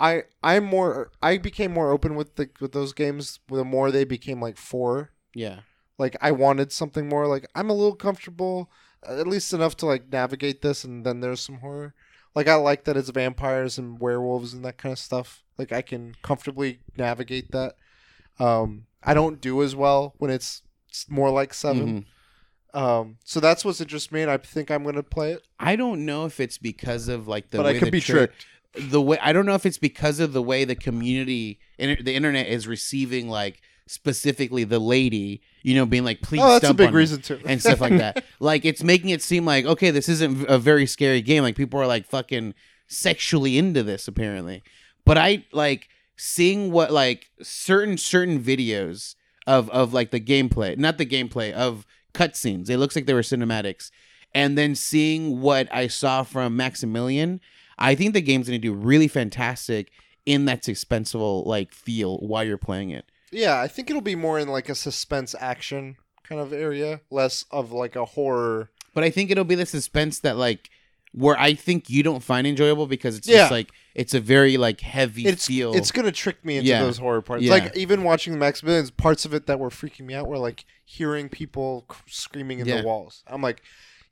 I 0.00 0.24
I'm 0.42 0.64
more 0.64 1.12
I 1.22 1.38
became 1.38 1.72
more 1.72 1.92
open 1.92 2.16
with 2.16 2.34
the 2.34 2.50
with 2.60 2.72
those 2.72 2.92
games 2.92 3.38
the 3.48 3.64
more 3.64 3.92
they 3.92 4.02
became 4.02 4.42
like 4.42 4.56
four 4.56 5.12
yeah. 5.34 5.60
like 5.98 6.16
I 6.20 6.32
wanted 6.32 6.72
something 6.72 7.08
more 7.08 7.28
like 7.28 7.46
I'm 7.54 7.70
a 7.70 7.74
little 7.74 7.94
comfortable 7.94 8.72
uh, 9.08 9.20
at 9.20 9.28
least 9.28 9.52
enough 9.52 9.76
to 9.78 9.86
like 9.86 10.10
navigate 10.10 10.62
this 10.62 10.82
and 10.82 11.06
then 11.06 11.20
there's 11.20 11.40
some 11.40 11.58
horror. 11.58 11.94
Like 12.34 12.48
I 12.48 12.56
like 12.56 12.84
that 12.84 12.96
it's 12.96 13.10
vampires 13.10 13.78
and 13.78 14.00
werewolves 14.00 14.52
and 14.52 14.64
that 14.64 14.78
kind 14.78 14.92
of 14.92 14.98
stuff. 14.98 15.44
Like 15.58 15.70
I 15.70 15.80
can 15.80 16.16
comfortably 16.22 16.80
navigate 16.96 17.52
that. 17.52 17.76
Um 18.40 18.86
I 19.04 19.14
don't 19.14 19.40
do 19.40 19.62
as 19.62 19.76
well 19.76 20.14
when 20.18 20.30
it's 20.30 20.62
more 21.08 21.30
like 21.30 21.52
7 21.54 22.04
Mhm. 22.74 22.78
Um, 22.80 23.18
so 23.24 23.38
that's 23.38 23.64
what's 23.64 23.80
interests 23.80 24.10
me, 24.10 24.22
and 24.22 24.30
I 24.30 24.36
think 24.36 24.68
I'm 24.70 24.82
gonna 24.82 25.02
play 25.04 25.32
it. 25.32 25.42
I 25.60 25.76
don't 25.76 26.04
know 26.04 26.24
if 26.26 26.40
it's 26.40 26.58
because 26.58 27.06
of 27.06 27.28
like 27.28 27.50
the 27.50 27.58
but 27.58 27.66
way 27.66 27.76
I 27.76 27.78
could 27.78 27.86
the 27.88 27.92
be 27.92 28.00
tricked. 28.00 28.46
the 28.90 29.00
way 29.00 29.16
I 29.22 29.32
don't 29.32 29.46
know 29.46 29.54
if 29.54 29.64
it's 29.64 29.78
because 29.78 30.18
of 30.18 30.32
the 30.32 30.42
way 30.42 30.64
the 30.64 30.74
community 30.74 31.60
inter- 31.78 32.02
the 32.02 32.14
internet 32.16 32.48
is 32.48 32.66
receiving 32.66 33.28
like 33.28 33.60
specifically 33.86 34.64
the 34.64 34.80
lady, 34.80 35.40
you 35.62 35.74
know, 35.76 35.86
being 35.86 36.04
like 36.04 36.20
please 36.20 36.40
Oh, 36.42 36.48
that's 36.58 36.68
a 36.68 36.74
big 36.74 36.88
on 36.88 36.94
reason 36.94 37.22
too. 37.22 37.38
and 37.46 37.60
stuff 37.60 37.80
like 37.80 37.96
that. 37.98 38.24
Like 38.40 38.64
it's 38.64 38.82
making 38.82 39.10
it 39.10 39.22
seem 39.22 39.44
like 39.44 39.64
okay, 39.66 39.90
this 39.92 40.08
isn't 40.08 40.48
a 40.48 40.58
very 40.58 40.86
scary 40.86 41.20
game. 41.22 41.44
Like 41.44 41.54
people 41.54 41.78
are 41.80 41.86
like 41.86 42.06
fucking 42.06 42.54
sexually 42.88 43.56
into 43.56 43.84
this 43.84 44.08
apparently. 44.08 44.64
But 45.04 45.16
I 45.18 45.44
like 45.52 45.88
seeing 46.16 46.70
what 46.70 46.92
like 46.92 47.30
certain 47.42 47.98
certain 47.98 48.42
videos 48.42 49.14
of 49.46 49.70
of 49.70 49.92
like 49.92 50.10
the 50.10 50.20
gameplay, 50.20 50.76
not 50.76 50.98
the 50.98 51.06
gameplay 51.06 51.52
of 51.52 51.86
cutscenes. 52.12 52.70
It 52.70 52.78
looks 52.78 52.96
like 52.96 53.06
they 53.06 53.14
were 53.14 53.20
cinematics, 53.20 53.90
and 54.34 54.56
then 54.56 54.74
seeing 54.74 55.40
what 55.40 55.68
I 55.72 55.88
saw 55.88 56.22
from 56.22 56.56
Maximilian, 56.56 57.40
I 57.78 57.94
think 57.94 58.14
the 58.14 58.20
game's 58.20 58.46
gonna 58.46 58.58
do 58.58 58.72
really 58.72 59.08
fantastic 59.08 59.90
in 60.26 60.46
that 60.46 60.62
suspenseful 60.62 61.46
like 61.46 61.72
feel 61.72 62.18
while 62.18 62.44
you're 62.44 62.56
playing 62.56 62.90
it. 62.90 63.04
Yeah, 63.30 63.60
I 63.60 63.68
think 63.68 63.90
it'll 63.90 64.02
be 64.02 64.14
more 64.14 64.38
in 64.38 64.48
like 64.48 64.68
a 64.68 64.74
suspense 64.74 65.34
action 65.38 65.96
kind 66.22 66.40
of 66.40 66.52
area, 66.52 67.00
less 67.10 67.44
of 67.50 67.72
like 67.72 67.96
a 67.96 68.04
horror. 68.04 68.70
But 68.94 69.04
I 69.04 69.10
think 69.10 69.30
it'll 69.30 69.44
be 69.44 69.56
the 69.56 69.66
suspense 69.66 70.20
that 70.20 70.36
like 70.36 70.70
where 71.16 71.38
I 71.38 71.54
think 71.54 71.88
you 71.88 72.02
don't 72.02 72.22
find 72.22 72.46
enjoyable 72.46 72.86
because 72.86 73.16
it's 73.16 73.28
Yeah. 73.28 73.36
just 73.42 73.50
like 73.52 73.70
it's 73.94 74.12
a 74.14 74.20
very 74.20 74.56
like 74.56 74.80
heavy 74.80 75.24
It's 75.26 75.46
feel. 75.46 75.72
it's 75.74 75.92
gonna 75.92 76.10
trick 76.10 76.44
me 76.44 76.56
into 76.56 76.68
Yeah. 76.70 76.80
those 76.82 76.98
horror 76.98 77.22
parts. 77.22 77.44
Yeah. 77.44 77.52
Like 77.52 77.76
even 77.76 78.02
watching 78.02 78.32
the 78.36 78.44
Maximilians, 78.44 78.90
parts 78.96 79.24
of 79.24 79.32
it 79.32 79.46
that 79.46 79.60
were 79.60 79.70
freaking 79.70 80.06
me 80.06 80.14
out 80.14 80.26
were 80.26 80.38
like 80.38 80.64
hearing 80.84 81.28
people 81.28 81.86
c- 81.90 81.96
screaming 82.08 82.58
in 82.58 82.66
Yeah. 82.66 82.80
the 82.80 82.86
walls. 82.86 83.22
I'm 83.28 83.40
like, 83.42 83.62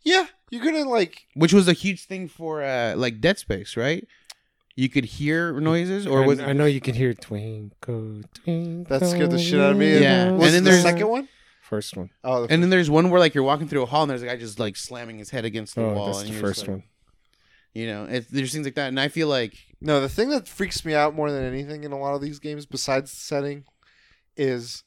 yeah, 0.05 0.27
you're 0.51 0.65
gonna 0.65 0.89
like. 0.89 1.27
which 1.35 1.53
was 1.53 1.67
a 1.67 1.73
huge 1.73 2.05
thing 2.07 2.29
for 2.29 2.63
uh 2.63 2.95
like 2.97 3.21
Dead 3.21 3.39
Space, 3.39 3.77
right? 3.77 4.07
You 4.77 4.89
could 4.89 5.05
hear 5.05 5.61
noises, 5.61 6.07
or 6.07 6.23
I- 6.23 6.27
was 6.27 6.39
I, 6.41 6.53
know 6.55 6.65
you 6.65 6.81
can 6.81 6.95
hear 6.95 7.13
twinkle 7.15 8.23
twinkle. 8.33 8.85
That 8.99 9.07
scared 9.09 9.31
the 9.33 9.39
shit 9.39 9.61
out 9.61 9.73
of 9.73 9.77
me. 9.77 9.99
Yeah. 10.01 10.31
Was 10.31 10.47
And 10.47 10.55
then 10.55 10.65
the 10.65 10.71
there's- 10.71 10.83
second 10.85 11.09
one? 11.09 11.29
first 11.61 11.97
one. 11.97 12.11
Oh, 12.23 12.47
the 12.47 12.53
and 12.53 12.63
then 12.63 12.71
there's 12.71 12.91
one 12.91 13.09
where 13.11 13.19
like 13.19 13.35
you're 13.35 13.45
walking 13.45 13.67
through 13.67 13.83
a 13.83 13.87
hall 13.87 14.03
and 14.03 14.11
there's 14.11 14.23
a 14.23 14.27
guy 14.27 14.37
just 14.37 14.59
like 14.59 14.77
slamming 14.77 15.19
his 15.19 15.31
head 15.31 15.45
against 15.45 15.75
the 15.75 15.83
Oh, 15.83 15.95
wall. 15.95 16.07
that's 16.07 16.21
and 16.21 16.29
the 16.29 16.33
you're 16.35 16.43
just 16.43 16.49
first 16.61 16.61
like- 16.69 16.77
one. 16.77 16.83
You 17.75 17.87
know, 17.87 18.05
it, 18.05 18.27
there's 18.31 18.53
things 18.53 18.67
like 18.67 18.75
that, 18.75 18.89
and 18.89 19.01
I 19.01 19.09
feel 19.09 19.29
like 19.29 19.55
No, 19.81 20.01
the 20.01 20.09
thing 20.09 20.29
that 20.31 20.47
freaks 20.47 20.85
me 20.85 20.95
out 20.95 21.15
more 21.15 21.31
than 21.33 21.43
anything 21.45 21.85
in 21.85 21.93
a 21.93 21.99
lot 21.99 22.15
of 22.15 22.21
these 22.21 22.39
games, 22.39 22.67
besides 22.67 23.11
the 23.11 23.17
setting, 23.17 23.65
is 24.37 24.85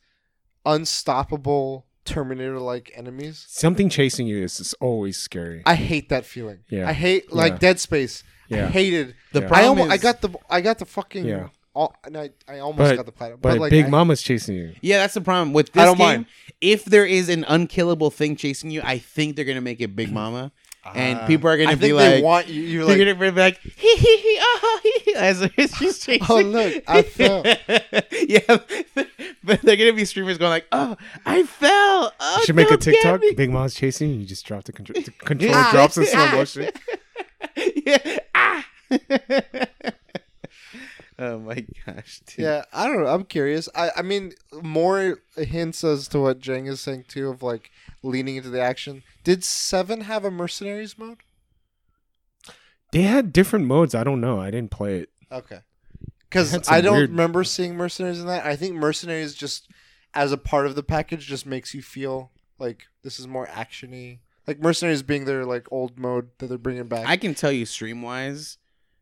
unstoppable 0.66 1.86
Terminator 2.06 2.60
like 2.60 2.92
enemies. 2.96 3.44
Something 3.50 3.90
chasing 3.90 4.28
you 4.28 4.44
is, 4.44 4.60
is 4.60 4.76
always 4.76 5.18
scary. 5.18 5.64
I 5.66 5.74
hate 5.76 6.10
that 6.10 6.24
feeling. 6.26 6.60
Yeah. 6.70 6.88
I 6.88 6.94
hate 6.94 7.34
like 7.34 7.54
Yeah. 7.54 7.58
Dead 7.60 7.80
Space. 7.80 8.24
I 8.52 8.56
Yeah. 8.58 8.68
hated 8.68 9.16
the 9.34 9.40
Yeah. 9.40 9.46
I 9.46 9.50
problem 9.50 9.80
almost 9.80 9.92
I 9.92 9.98
got 9.98 10.22
the 10.22 10.30
I 10.48 10.62
got 10.62 10.78
the 10.78 10.86
fucking 10.86 11.26
Yeah. 11.26 11.48
all, 11.74 11.96
and 12.04 12.16
I, 12.16 12.30
I 12.48 12.60
almost 12.60 12.78
But- 12.92 12.96
got 12.98 13.06
the 13.08 13.12
platinum. 13.12 13.40
but 13.42 13.58
like 13.58 13.72
Big 13.72 13.86
I- 13.86 13.90
Mama's 13.90 14.22
chasing 14.22 14.56
you. 14.56 14.74
Yeah, 14.82 15.00
that's 15.00 15.16
the 15.16 15.22
problem 15.22 15.52
with 15.54 15.72
this 15.74 15.82
I 15.82 15.86
don't 15.86 15.98
game. 15.98 16.06
mind. 16.06 16.26
If 16.62 16.86
there 16.86 17.06
is 17.08 17.28
an 17.30 17.44
unkillable 17.48 18.12
thing 18.12 18.36
chasing 18.36 18.70
you, 18.70 18.82
I 18.84 19.00
think 19.00 19.36
they're 19.36 19.44
gonna 19.46 19.62
make 19.62 19.82
it 19.82 19.96
Big 19.96 20.12
Mama, 20.12 20.52
and 20.94 21.20
Ah. 21.20 21.28
people 21.28 21.50
are 21.50 21.58
gonna 21.58 21.72
I 21.72 21.76
be 21.76 21.88
they 21.88 21.94
like, 21.94 22.24
want 22.24 22.48
you. 22.48 22.62
You're 22.62 22.86
they're 22.86 22.98
like, 23.06 23.18
gonna 23.18 23.32
be 23.34 23.40
like, 23.42 23.60
hee 23.76 23.96
hee 23.96 24.18
hee, 24.18 24.38
oh, 24.42 24.80
hee, 24.84 25.02
hee, 25.06 25.14
as 25.16 25.50
she's 25.78 26.00
chasing. 26.06 26.20
oh 26.30 26.42
look, 26.42 26.84
I 26.88 27.02
fell. 27.02 27.44
yeah, 27.46 28.58
but 29.44 29.62
they're 29.62 29.78
gonna 29.78 29.94
be 29.94 30.06
streamers 30.06 30.38
going 30.38 30.52
like, 30.52 30.68
"Oh, 30.72 30.96
I 31.26 31.44
fell." 31.44 32.14
Oh, 32.20 32.36
You 32.40 32.46
should 32.46 32.56
make 32.56 32.70
a 32.72 32.78
TikTok. 32.78 33.22
Big 33.36 33.50
Mama's 33.50 33.74
chasing 33.76 34.10
you. 34.12 34.16
You 34.20 34.26
just 34.26 34.46
drop 34.46 34.64
the 34.66 34.72
control. 34.74 35.02
The 35.02 35.12
controller 35.12 35.64
drops 35.72 35.98
in 35.98 36.06
slow 36.06 36.28
motion. 36.32 36.70
yeah. 37.76 38.18
Ah. 38.36 38.66
oh 41.20 41.40
my 41.40 41.66
gosh, 41.86 42.22
dude. 42.28 42.46
Yeah, 42.46 42.64
I 42.74 42.88
don't 42.88 43.04
know. 43.04 43.08
I'm 43.10 43.24
curious. 43.26 43.70
I, 43.76 43.90
I 43.98 44.02
mean, 44.02 44.34
more 44.62 45.20
hints 45.38 45.84
as 45.84 46.08
to 46.10 46.20
what 46.20 46.40
Jeng 46.40 46.68
is 46.68 46.82
saying 46.82 47.06
too, 47.08 47.30
of 47.30 47.42
like 47.44 47.72
leaning 48.06 48.36
into 48.38 48.50
the 48.50 48.62
action. 48.62 49.04
Did 49.24 49.44
Seven 49.44 50.02
have 50.02 50.24
a 50.24 50.32
mercenaries 50.32 50.98
mode? 50.98 51.18
They 52.92 53.02
had 53.02 53.34
different 53.34 53.66
modes. 53.66 53.94
I 53.94 54.04
don't 54.04 54.22
know. 54.22 54.40
I 54.40 54.52
didn't 54.52 54.72
play 54.72 55.00
it. 55.00 55.10
Okay, 55.32 55.60
because 56.30 56.70
I 56.70 56.82
don't 56.82 56.98
weird- 56.98 57.10
remember 57.10 57.44
seeing 57.44 57.76
mercenaries 57.76 58.20
in 58.22 58.28
that. 58.28 58.46
I 58.46 58.56
think 58.56 58.76
mercenaries 58.76 59.34
just 59.34 59.68
as 60.14 60.32
a 60.32 60.38
part 60.38 60.66
of 60.66 60.76
the 60.76 60.84
package 60.84 61.26
just 61.28 61.46
makes 61.46 61.74
you 61.74 61.82
feel 61.82 62.32
like 62.60 62.88
this 63.04 63.20
is 63.20 63.28
more 63.28 63.48
actiony. 63.48 64.20
Like 64.48 64.60
mercenaries 64.60 65.02
being 65.02 65.26
their 65.26 65.44
like 65.44 65.68
old 65.72 65.98
mode 66.00 66.30
that 66.38 66.48
they're 66.48 66.58
bringing 66.58 66.88
back. 66.88 67.08
I 67.08 67.18
can 67.18 67.34
tell 67.34 67.52
you, 67.52 67.66
stream 67.66 68.02
wise, 68.04 68.60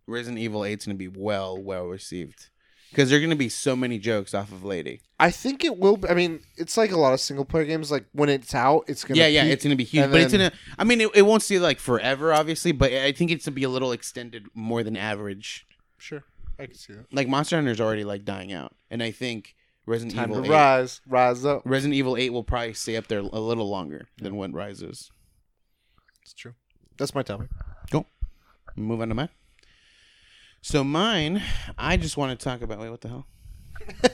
Resident 0.08 0.40
Evil 0.40 0.62
8's 0.62 0.86
gonna 0.86 0.96
be 0.98 1.10
well, 1.10 1.62
well 1.62 1.86
received 1.86 2.50
because 2.94 3.10
there 3.10 3.18
are 3.18 3.22
gonna 3.22 3.36
be 3.36 3.50
so 3.50 3.76
many 3.76 3.98
jokes 3.98 4.34
off 4.34 4.52
of 4.52 4.64
Lady. 4.64 5.02
I 5.20 5.32
think 5.32 5.64
it 5.66 5.78
will. 5.78 5.98
Be, 5.98 6.08
I 6.10 6.14
mean, 6.14 6.42
it's 6.58 6.78
like 6.78 6.92
a 6.92 6.98
lot 6.98 7.14
of 7.14 7.20
single 7.20 7.44
player 7.46 7.66
games. 7.66 7.92
Like 7.92 8.06
when 8.14 8.30
it's 8.30 8.54
out, 8.54 8.86
it's 8.88 9.04
gonna. 9.04 9.16
Be 9.16 9.20
Yeah, 9.22 9.28
yeah, 9.28 9.44
peak. 9.44 9.52
it's 9.54 9.64
gonna 9.64 9.76
be 9.76 9.84
huge, 9.84 10.12
but 10.12 10.22
it's 10.22 10.32
gonna. 10.32 10.52
I 10.78 10.84
mean, 10.84 11.02
it, 11.02 11.10
it 11.16 11.22
won't 11.24 11.42
stay 11.42 11.60
like 11.60 11.80
forever, 11.80 12.32
obviously, 12.32 12.72
but 12.72 12.92
I 12.94 13.12
think 13.12 13.32
it's 13.32 13.46
gonna 13.46 13.56
be 13.56 13.64
a 13.64 13.70
little 13.70 13.92
extended 13.92 14.46
more 14.54 14.84
than 14.84 14.96
average. 14.96 15.66
sure. 15.98 16.24
I 16.60 16.68
can 16.68 16.76
see 16.76 16.94
that. 16.94 17.12
Like 17.12 17.28
Monster 17.28 17.56
Hunter's 17.56 17.82
already 17.82 18.04
like 18.04 18.26
dying 18.26 18.54
out, 18.54 18.76
and 18.92 19.02
I 19.02 19.10
think 19.10 19.56
Resident 19.88 20.16
Time 20.16 20.30
Evil 20.30 20.44
to 20.44 20.50
8, 20.50 20.52
rise, 20.52 21.02
rise 21.08 21.46
up. 21.46 21.64
Resident 21.66 21.96
Evil 21.96 22.16
8 22.16 22.30
will 22.32 22.44
probably 22.44 22.74
stay 22.74 22.96
up 22.96 23.08
there 23.08 23.20
a 23.20 23.40
little 23.40 23.70
longer 23.70 24.08
than 24.18 24.36
what 24.36 24.54
rises. 24.54 25.10
It's 26.22 26.34
true. 26.34 26.54
That's 26.98 27.16
my 27.16 27.24
topic. 27.24 27.50
Cool. 27.92 28.06
Move 28.76 29.02
on 29.02 29.10
to 29.10 29.16
mine. 29.16 29.30
So 30.66 30.82
mine, 30.82 31.44
I 31.78 31.98
just 31.98 32.16
want 32.16 32.40
to 32.40 32.42
talk 32.42 32.62
about. 32.62 32.80
Wait, 32.80 32.90
what 32.90 33.02
the 33.02 33.10
hell? 33.10 33.28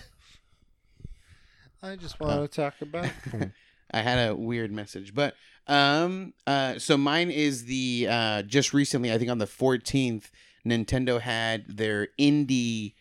I 1.83 1.95
just 1.95 2.19
want 2.19 2.51
to 2.51 2.61
talk 2.61 2.73
about. 2.81 3.05
I 3.91 4.01
had 4.01 4.29
a 4.29 4.35
weird 4.35 4.71
message, 4.71 5.13
but 5.13 5.35
um, 5.67 6.33
uh, 6.47 6.79
so 6.79 6.97
mine 6.97 7.29
is 7.29 7.65
the 7.65 8.07
uh, 8.09 8.41
just 8.41 8.73
recently. 8.73 9.13
I 9.13 9.19
think 9.19 9.29
on 9.29 9.37
the 9.37 9.45
fourteenth, 9.45 10.31
Nintendo 10.65 11.21
had 11.21 11.65
their 11.67 12.07
indie 12.19 12.95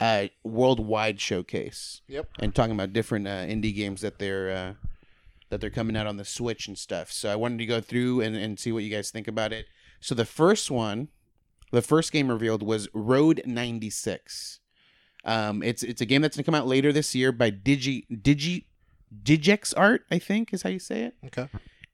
uh 0.00 0.28
worldwide 0.42 1.20
showcase. 1.20 2.00
Yep. 2.08 2.30
And 2.38 2.54
talking 2.54 2.72
about 2.72 2.94
different 2.94 3.28
uh, 3.28 3.44
indie 3.44 3.76
games 3.76 4.00
that 4.00 4.18
they're 4.18 4.50
uh, 4.50 4.72
that 5.50 5.60
they're 5.60 5.68
coming 5.68 5.94
out 5.94 6.06
on 6.06 6.16
the 6.16 6.24
Switch 6.24 6.68
and 6.68 6.78
stuff. 6.78 7.12
So 7.12 7.30
I 7.30 7.36
wanted 7.36 7.58
to 7.58 7.66
go 7.66 7.82
through 7.82 8.22
and, 8.22 8.34
and 8.34 8.58
see 8.58 8.72
what 8.72 8.82
you 8.82 8.90
guys 8.90 9.10
think 9.10 9.28
about 9.28 9.52
it. 9.52 9.66
So 10.00 10.14
the 10.14 10.24
first 10.24 10.70
one, 10.70 11.08
the 11.74 11.82
first 11.82 12.12
game 12.12 12.28
revealed 12.28 12.62
was 12.62 12.88
Road 12.94 13.42
96. 13.44 14.60
Um, 15.24 15.62
it's 15.62 15.82
it's 15.82 16.00
a 16.00 16.06
game 16.06 16.22
that's 16.22 16.36
gonna 16.36 16.44
come 16.44 16.54
out 16.54 16.66
later 16.66 16.92
this 16.92 17.14
year 17.14 17.32
by 17.32 17.50
Digi 17.50 18.06
Digi 18.10 18.64
DigixArt, 19.22 20.00
I 20.10 20.18
think 20.18 20.52
is 20.52 20.62
how 20.62 20.70
you 20.70 20.78
say 20.78 21.02
it. 21.04 21.14
Okay. 21.26 21.48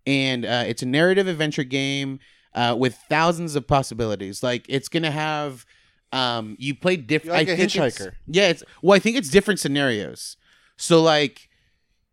And 0.07 0.45
uh, 0.45 0.65
it's 0.67 0.83
a 0.83 0.87
narrative 0.87 1.29
adventure 1.29 1.65
game 1.65 2.19
uh, 2.55 2.75
with 2.79 2.95
thousands 3.09 3.55
of 3.55 3.67
possibilities. 3.67 4.43
Like 4.43 4.67
it's 4.69 4.89
gonna 4.89 5.11
have 5.11 5.65
um, 6.13 6.57
you 6.59 6.75
play 6.75 6.97
different. 6.97 7.35
Like 7.35 7.49
I 7.49 7.53
a 7.53 7.57
think 7.57 7.77
it's- 7.77 7.99
hitchhiker. 7.99 8.13
Yeah, 8.27 8.49
it's 8.49 8.65
well, 8.83 8.97
I 8.97 8.99
think 8.99 9.17
it's 9.17 9.29
different 9.29 9.61
scenarios. 9.61 10.37
So 10.77 11.01
like 11.01 11.49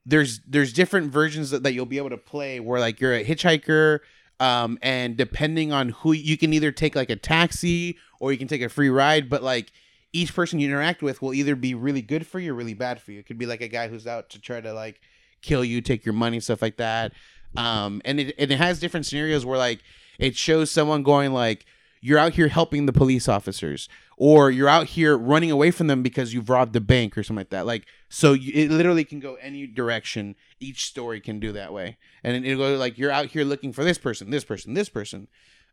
there's 0.06 0.40
there's 0.48 0.72
different 0.72 1.12
versions 1.12 1.50
that, 1.50 1.64
that 1.64 1.74
you'll 1.74 1.86
be 1.86 1.98
able 1.98 2.12
to 2.12 2.18
play 2.18 2.60
where 2.60 2.80
like 2.80 3.00
you're 3.02 3.14
a 3.16 3.26
hitchhiker 3.26 4.00
um 4.40 4.78
and 4.82 5.18
depending 5.18 5.72
on 5.72 5.90
who 5.90 6.12
you 6.12 6.38
can 6.38 6.54
either 6.54 6.72
take 6.72 6.96
like 6.96 7.10
a 7.10 7.16
taxi 7.16 7.98
or 8.20 8.32
you 8.32 8.38
can 8.38 8.48
take 8.48 8.62
a 8.62 8.70
free 8.70 8.90
ride 8.90 9.30
but 9.30 9.42
like 9.42 9.72
each 10.14 10.34
person 10.34 10.60
you 10.60 10.68
interact 10.68 11.02
with 11.02 11.22
will 11.22 11.34
either 11.34 11.56
be 11.56 11.74
really 11.74 12.02
good 12.02 12.26
for 12.26 12.40
you 12.40 12.52
or 12.52 12.56
really 12.56 12.74
bad 12.74 13.02
for 13.02 13.12
you. 13.12 13.20
It 13.20 13.28
could 13.28 13.38
be 13.38 13.46
like 13.46 13.62
a 13.62 13.68
guy 13.68 13.88
who's 13.88 14.08
out 14.08 14.30
to 14.32 14.42
try 14.42 14.62
to 14.62 14.74
like 14.74 15.02
kill 15.42 15.64
you 15.64 15.82
take 15.82 16.06
your 16.06 16.14
money 16.14 16.40
stuff 16.40 16.62
like 16.62 16.78
that. 16.78 17.14
Um 17.56 18.02
and 18.06 18.20
it, 18.20 18.36
and 18.38 18.52
it 18.52 18.58
has 18.58 18.80
different 18.80 19.06
scenarios 19.06 19.46
where 19.46 19.58
like 19.58 19.84
it 20.20 20.36
shows 20.36 20.72
someone 20.72 21.04
going 21.04 21.34
like 21.34 21.66
you're 22.02 22.20
out 22.20 22.34
here 22.34 22.48
helping 22.48 22.86
the 22.86 22.94
police 22.94 23.28
officers 23.28 23.90
or 24.18 24.50
you're 24.50 24.70
out 24.70 24.88
here 24.88 25.18
running 25.18 25.52
away 25.52 25.72
from 25.72 25.88
them 25.88 26.04
because 26.04 26.34
you've 26.34 26.50
robbed 26.50 26.74
the 26.74 26.82
bank 26.82 27.18
or 27.18 27.24
something 27.24 27.42
like 27.42 27.50
that. 27.50 27.66
Like 27.66 27.86
so 28.10 28.34
you, 28.34 28.52
it 28.54 28.72
literally 28.72 29.04
can 29.04 29.20
go 29.20 29.36
any 29.36 29.68
direction 29.68 30.36
each 30.60 30.86
story 30.86 31.20
can 31.20 31.40
do 31.40 31.52
that 31.54 31.74
way. 31.74 31.98
And 32.24 32.46
it'll 32.46 32.60
go 32.60 32.76
like 32.78 32.98
you're 32.98 33.12
out 33.12 33.28
here 33.28 33.44
looking 33.44 33.74
for 33.74 33.84
this 33.84 33.98
person 33.98 34.30
this 34.30 34.44
person 34.44 34.74
this 34.74 34.90
person. 34.90 35.28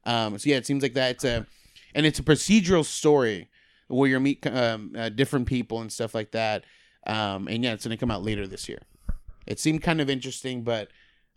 Um 0.05 0.39
so 0.39 0.51
yeah 0.51 0.57
it 0.57 0.67
seems 0.67 0.83
like 0.83 0.95
that 0.95 1.13
it's 1.13 1.25
a 1.25 1.47
and 1.95 2.07
it's 2.07 2.19
a 2.19 2.23
procedural 2.23 2.85
story 2.85 3.49
where 3.89 4.09
you 4.09 4.19
meet 4.19 4.47
um, 4.47 4.93
uh, 4.97 5.09
different 5.11 5.47
people 5.47 5.81
and 5.81 5.93
stuff 5.93 6.15
like 6.15 6.33
that. 6.33 6.65
Um 7.07 7.49
and 7.49 7.63
yeah 7.65 7.73
it's 7.73 7.85
gonna 7.85 7.97
come 7.97 8.11
out 8.11 8.23
later 8.23 8.47
this 8.47 8.69
year. 8.69 8.81
It 9.47 9.61
seemed 9.61 9.83
kind 9.83 10.01
of 10.01 10.09
interesting 10.09 10.63
but 10.63 10.89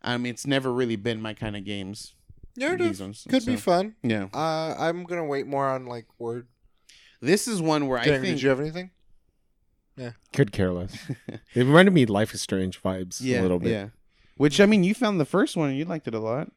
um 0.03 0.25
it's 0.25 0.47
never 0.47 0.71
really 0.71 0.95
been 0.95 1.21
my 1.21 1.33
kind 1.33 1.55
of 1.55 1.65
games 1.65 2.13
Narrative 2.57 2.87
these 2.87 3.01
ones, 3.01 3.25
could 3.29 3.45
be 3.45 3.55
fun. 3.55 3.95
yeah 4.03 4.27
Uh, 4.33 4.75
I'm 4.77 5.03
gonna 5.03 5.25
wait 5.25 5.47
more 5.47 5.67
on 5.69 5.85
like 5.85 6.07
word. 6.19 6.47
this 7.21 7.47
is 7.47 7.61
one 7.61 7.87
where 7.87 7.99
i 7.99 8.03
think 8.05 8.23
did 8.23 8.41
you 8.41 8.49
have 8.49 8.59
anything? 8.59 8.91
Yeah. 9.95 10.11
Could 10.33 10.51
care 10.51 10.71
less. 10.71 10.95
it 11.27 11.39
reminded 11.55 11.93
me 11.93 12.03
of 12.03 12.09
Life 12.09 12.33
is 12.33 12.41
Strange 12.41 12.81
vibes 12.81 13.19
yeah 13.21 13.39
a 13.39 13.43
little 13.43 13.59
bit. 13.59 13.71
yeah 13.71 13.87
Which 14.37 14.59
I 14.61 14.65
mean, 14.67 14.83
you 14.83 14.93
found 14.93 15.19
the 15.19 15.25
first 15.25 15.55
one 15.57 15.69
and 15.69 15.77
you 15.77 15.85
liked 15.85 16.07
it 16.07 16.13
a 16.13 16.19
lot. 16.19 16.51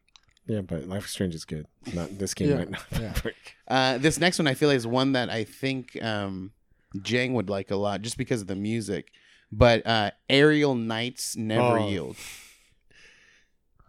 Yeah, 0.47 0.61
but 0.63 0.87
Life 0.89 1.05
is 1.07 1.11
Strange 1.13 1.35
is 1.35 1.45
good. 1.45 1.67
Not 1.95 2.19
this 2.19 2.35
game 2.35 2.51
Yeah. 2.51 2.57
might 2.57 2.71
not. 2.71 2.85
Yeah. 2.93 3.15
Uh, 3.69 3.99
this 3.99 4.19
next 4.19 4.39
one 4.39 4.47
I 4.49 4.55
feel 4.55 4.71
is 4.71 4.87
one 4.87 5.13
that 5.13 5.31
I 5.31 5.45
think 5.45 6.03
um, 6.03 6.53
Jang 7.03 7.33
would 7.35 7.49
like 7.49 7.71
a 7.71 7.77
lot 7.77 8.03
just 8.03 8.19
because 8.19 8.41
of 8.43 8.47
the 8.49 8.57
music. 8.57 9.11
But 9.53 9.87
uh, 9.87 10.11
Aerial 10.29 10.75
Knights 10.75 11.37
Never 11.37 11.79
Oh. 11.79 11.89
Yield. 11.89 12.17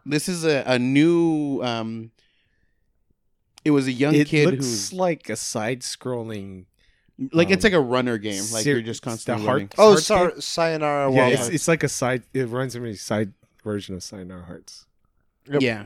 This 0.06 0.28
is 0.30 0.44
a, 0.46 0.64
a 0.66 0.80
new. 0.80 1.62
Um, 1.64 2.12
it 3.64 3.72
was 3.72 3.88
a 3.88 3.92
young 3.92 4.16
it 4.16 4.28
kid 4.28 4.46
looks 4.50 4.66
who's 4.66 4.94
like 4.94 5.30
a 5.30 5.36
side-scrolling. 5.36 6.66
like 7.32 7.52
it's 7.52 7.64
um, 7.64 7.72
like 7.72 7.78
a 7.78 7.82
runner 7.84 8.18
game. 8.18 8.44
Like 8.52 8.64
ser- 8.64 8.72
you're 8.72 8.82
just 8.82 9.02
constantly 9.04 9.44
the 9.44 9.48
heart- 9.48 9.56
running. 9.58 9.70
Oh, 9.78 9.92
Hearts 9.92 10.06
Sar- 10.06 10.32
game? 10.32 10.42
Sayonara 10.42 11.14
yeah, 11.14 11.28
it's, 11.28 11.48
it's 11.50 11.68
like 11.68 11.84
a 11.84 11.90
side. 11.90 12.24
It 12.34 12.48
runs 12.48 12.78
me 12.78 12.96
side 12.96 13.34
version 13.64 13.96
of 13.96 14.04
Sayonara 14.04 14.44
Hearts. 14.46 14.86
Yep. 15.50 15.62
Yeah, 15.62 15.86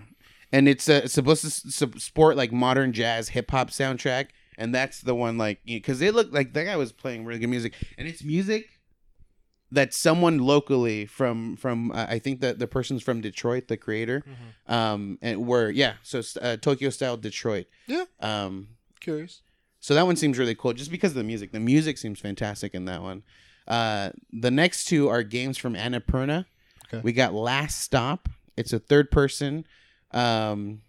and 0.52 0.68
it's 0.70 0.88
uh, 0.88 1.08
supposed 1.08 1.42
to 1.42 1.48
s- 1.48 1.82
s- 1.84 2.12
like 2.16 2.52
modern 2.52 2.94
jazz 2.94 3.30
hip 3.30 3.52
hop 3.52 3.70
soundtrack, 3.72 4.28
and 4.58 4.74
that's 4.74 5.02
the 5.02 5.16
one 5.16 5.38
like 5.38 5.60
because 5.66 6.02
it 6.02 6.14
looked 6.16 6.34
like 6.34 6.54
that 6.54 6.64
guy 6.64 6.76
was 6.78 6.92
playing 6.94 7.26
really 7.26 7.40
good 7.40 7.50
music, 7.50 7.74
and 7.98 8.08
it's 8.08 8.24
music 8.24 8.75
that 9.76 9.94
someone 9.94 10.40
locally 10.40 11.06
from 11.06 11.56
from 11.56 11.92
uh, 11.92 12.06
I 12.10 12.20
think 12.20 12.42
that 12.42 12.60
the 12.60 12.68
person's 12.68 13.04
from 13.04 13.22
Detroit, 13.22 13.68
the 13.68 13.78
creator, 13.78 14.24
Mhm. 14.28 14.74
um, 14.74 15.20
and 15.22 15.46
were 15.48 15.70
yeah, 15.70 15.94
so 16.04 16.22
uh, 16.42 16.58
Tokyo 16.58 16.90
style 16.90 17.16
Detroit, 17.18 17.68
Yeah. 17.88 18.06
um, 18.20 18.70
Curious. 19.00 19.42
so 19.80 19.94
that 19.94 20.06
one 20.06 20.16
seems 20.16 20.38
really 20.38 20.56
cool 20.56 20.74
just 20.74 20.92
because 20.92 21.12
of 21.12 21.18
the 21.18 21.24
music. 21.24 21.52
The 21.52 21.60
music 21.60 21.98
seems 21.98 22.20
fantastic 22.20 22.74
in 22.74 22.86
that 22.86 23.02
one. 23.02 23.24
Uh, 23.68 24.12
the 24.32 24.52
next 24.52 24.86
two 24.86 25.08
are 25.10 25.24
games 25.24 25.58
from 25.58 25.74
Annapurna. 25.76 26.46
Okay. 26.88 27.02
We 27.04 27.14
got 27.14 27.34
Last 27.34 27.80
Stop. 27.82 28.30
It's 28.58 28.74
a 28.74 28.80
third 28.80 29.10
person 29.12 29.66
um, 30.12 30.82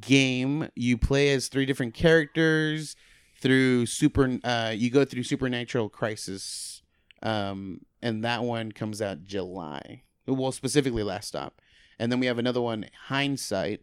game. 0.00 0.68
You 0.74 0.98
play 0.98 1.30
as 1.30 1.48
three 1.48 1.66
different 1.66 1.94
characters 1.94 2.96
through 3.40 3.86
super. 3.86 4.38
Uh, 4.42 4.72
you 4.76 4.90
go 4.90 5.04
through 5.04 5.22
supernatural 5.22 5.88
crisis, 5.88 6.77
um, 7.22 7.80
and 8.02 8.24
that 8.24 8.42
one 8.42 8.72
comes 8.72 9.02
out 9.02 9.24
July. 9.24 10.02
Well, 10.26 10.52
specifically 10.52 11.02
Last 11.02 11.28
Stop, 11.28 11.60
and 11.98 12.12
then 12.12 12.20
we 12.20 12.26
have 12.26 12.38
another 12.38 12.60
one, 12.60 12.86
Hindsight. 13.06 13.80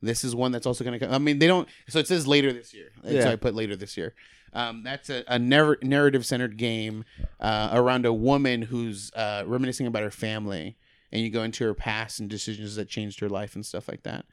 This 0.00 0.22
is 0.22 0.34
one 0.34 0.52
that's 0.52 0.66
also 0.66 0.84
going 0.84 0.98
to 0.98 1.04
come. 1.04 1.12
I 1.12 1.18
mean, 1.18 1.40
they 1.40 1.48
don't. 1.48 1.68
So 1.88 1.98
it 1.98 2.06
says 2.06 2.26
later 2.26 2.52
this 2.52 2.72
year. 2.72 2.92
Yeah. 3.02 3.22
So 3.22 3.32
I 3.32 3.36
put 3.36 3.54
later 3.54 3.74
this 3.74 3.96
year. 3.96 4.14
Um, 4.52 4.82
that's 4.82 5.10
a, 5.10 5.24
a 5.26 5.38
narr- 5.38 5.78
narrative 5.82 6.24
centered 6.24 6.56
game 6.56 7.04
uh, 7.40 7.70
around 7.72 8.06
a 8.06 8.12
woman 8.12 8.62
who's 8.62 9.12
uh, 9.14 9.42
reminiscing 9.46 9.86
about 9.86 10.02
her 10.02 10.10
family, 10.10 10.76
and 11.12 11.20
you 11.20 11.30
go 11.30 11.42
into 11.42 11.64
her 11.64 11.74
past 11.74 12.20
and 12.20 12.30
decisions 12.30 12.76
that 12.76 12.88
changed 12.88 13.20
her 13.20 13.28
life 13.28 13.54
and 13.54 13.66
stuff 13.66 13.88
like 13.88 14.04
that. 14.04 14.24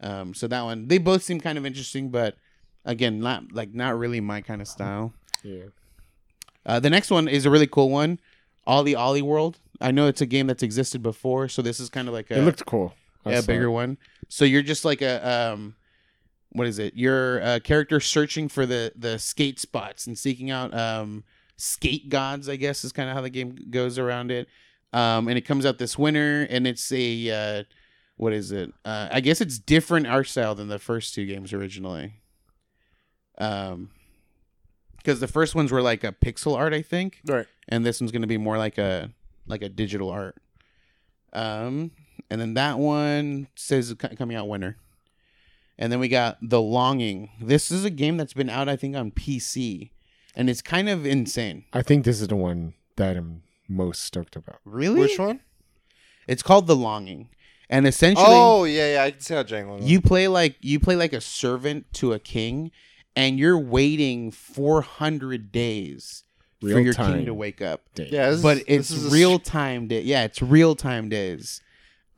Um, 0.00 0.34
so 0.34 0.48
that 0.48 0.62
one, 0.62 0.88
they 0.88 0.98
both 0.98 1.22
seem 1.22 1.40
kind 1.40 1.56
of 1.56 1.64
interesting, 1.64 2.10
but 2.10 2.36
again, 2.84 3.20
not 3.20 3.52
like 3.52 3.72
not 3.72 3.96
really 3.96 4.20
my 4.20 4.40
kind 4.40 4.60
of 4.60 4.68
style. 4.68 5.14
Yeah. 5.42 5.66
Uh, 6.64 6.80
the 6.80 6.90
next 6.90 7.10
one 7.10 7.28
is 7.28 7.46
a 7.46 7.50
really 7.50 7.66
cool 7.66 7.90
one, 7.90 8.20
OlliOlli 8.66 9.22
World. 9.22 9.58
I 9.80 9.90
know 9.90 10.06
it's 10.06 10.20
a 10.20 10.26
game 10.26 10.46
that's 10.46 10.62
existed 10.62 11.02
before, 11.02 11.48
so 11.48 11.62
this 11.62 11.80
is 11.80 11.88
kind 11.90 12.08
of 12.08 12.14
like 12.14 12.30
a 12.30 12.38
it 12.38 12.42
looked 12.42 12.64
cool. 12.66 12.94
I 13.24 13.30
yeah, 13.30 13.38
a 13.38 13.42
saw 13.42 13.46
bigger 13.46 13.64
it. 13.64 13.70
one. 13.70 13.98
So 14.28 14.44
you're 14.44 14.62
just 14.62 14.84
like 14.84 15.02
a 15.02 15.52
um, 15.52 15.74
what 16.50 16.66
is 16.66 16.78
it? 16.78 16.94
You're 16.94 17.40
a 17.40 17.60
character 17.60 17.98
searching 18.00 18.48
for 18.48 18.66
the 18.66 18.92
the 18.96 19.18
skate 19.18 19.58
spots 19.58 20.06
and 20.06 20.16
seeking 20.16 20.50
out 20.50 20.72
um 20.74 21.24
skate 21.56 22.08
gods. 22.08 22.48
I 22.48 22.56
guess 22.56 22.84
is 22.84 22.92
kind 22.92 23.08
of 23.08 23.16
how 23.16 23.22
the 23.22 23.30
game 23.30 23.56
goes 23.70 23.98
around 23.98 24.30
it. 24.30 24.48
Um, 24.92 25.28
and 25.28 25.38
it 25.38 25.42
comes 25.42 25.64
out 25.64 25.78
this 25.78 25.98
winter, 25.98 26.46
and 26.50 26.66
it's 26.66 26.92
a 26.92 27.30
uh, 27.30 27.64
what 28.16 28.32
is 28.32 28.52
it? 28.52 28.72
Uh, 28.84 29.08
I 29.10 29.20
guess 29.20 29.40
it's 29.40 29.58
different 29.58 30.06
art 30.06 30.28
style 30.28 30.54
than 30.54 30.68
the 30.68 30.78
first 30.78 31.14
two 31.14 31.26
games 31.26 31.52
originally. 31.52 32.14
Um, 33.38 33.90
because 35.02 35.20
the 35.20 35.28
first 35.28 35.54
ones 35.54 35.70
were 35.72 35.82
like 35.82 36.04
a 36.04 36.12
pixel 36.12 36.56
art, 36.56 36.72
I 36.72 36.82
think 36.82 37.20
Right. 37.26 37.46
and 37.68 37.84
this 37.84 38.00
one's 38.00 38.12
going 38.12 38.22
to 38.22 38.28
be 38.28 38.38
more 38.38 38.56
like 38.58 38.78
a 38.78 39.10
like 39.46 39.62
a 39.62 39.68
digital 39.68 40.10
art. 40.10 40.36
Um, 41.32 41.90
and 42.30 42.40
then 42.40 42.54
that 42.54 42.78
one 42.78 43.48
says 43.54 43.90
it's 43.90 44.16
coming 44.16 44.36
out 44.36 44.48
winter. 44.48 44.76
And 45.78 45.90
then 45.90 45.98
we 45.98 46.08
got 46.08 46.38
The 46.42 46.60
Longing. 46.60 47.30
This 47.40 47.70
is 47.70 47.84
a 47.84 47.90
game 47.90 48.16
that's 48.16 48.34
been 48.34 48.50
out, 48.50 48.68
I 48.68 48.76
think, 48.76 48.94
on 48.94 49.10
PC, 49.10 49.90
and 50.36 50.48
it's 50.50 50.62
kind 50.62 50.88
of 50.88 51.06
insane. 51.06 51.64
I 51.72 51.82
think 51.82 52.04
this 52.04 52.20
is 52.20 52.28
the 52.28 52.36
one 52.36 52.74
that 52.96 53.16
I'm 53.16 53.42
most 53.68 54.02
stoked 54.04 54.36
about. 54.36 54.60
Really? 54.64 55.00
Which 55.00 55.18
one? 55.18 55.40
It's 56.28 56.42
called 56.42 56.66
The 56.66 56.76
Longing, 56.76 57.30
and 57.70 57.86
essentially, 57.86 58.26
Oh 58.28 58.64
yeah, 58.64 58.94
yeah. 58.94 59.02
I 59.04 59.10
can 59.12 59.20
see 59.20 59.34
how 59.34 59.42
Jang 59.42 59.68
was. 59.68 59.82
you 59.84 60.00
play 60.00 60.28
like 60.28 60.56
you 60.60 60.78
play 60.78 60.94
like 60.94 61.12
a 61.14 61.20
servant 61.20 61.86
to 61.94 62.12
a 62.12 62.18
king, 62.20 62.70
and 63.16 63.38
you're 63.38 63.58
waiting 63.58 64.30
400 64.30 65.52
days 65.52 66.24
for 66.60 66.68
your 66.80 66.92
time 66.94 67.14
king 67.16 67.26
to 67.26 67.34
wake 67.34 67.60
up. 67.60 67.82
Day. 67.94 68.08
Yeah, 68.10 68.30
this 68.30 68.36
is- 68.36 68.42
but 68.42 68.54
this 68.58 68.64
it's 68.68 68.90
is 68.90 69.06
a 69.06 69.10
real 69.10 69.38
time 69.38 69.88
day. 69.88 70.02
Yeah, 70.02 70.24
it's 70.24 70.40
real 70.40 70.74
time 70.74 71.08
days. 71.08 71.60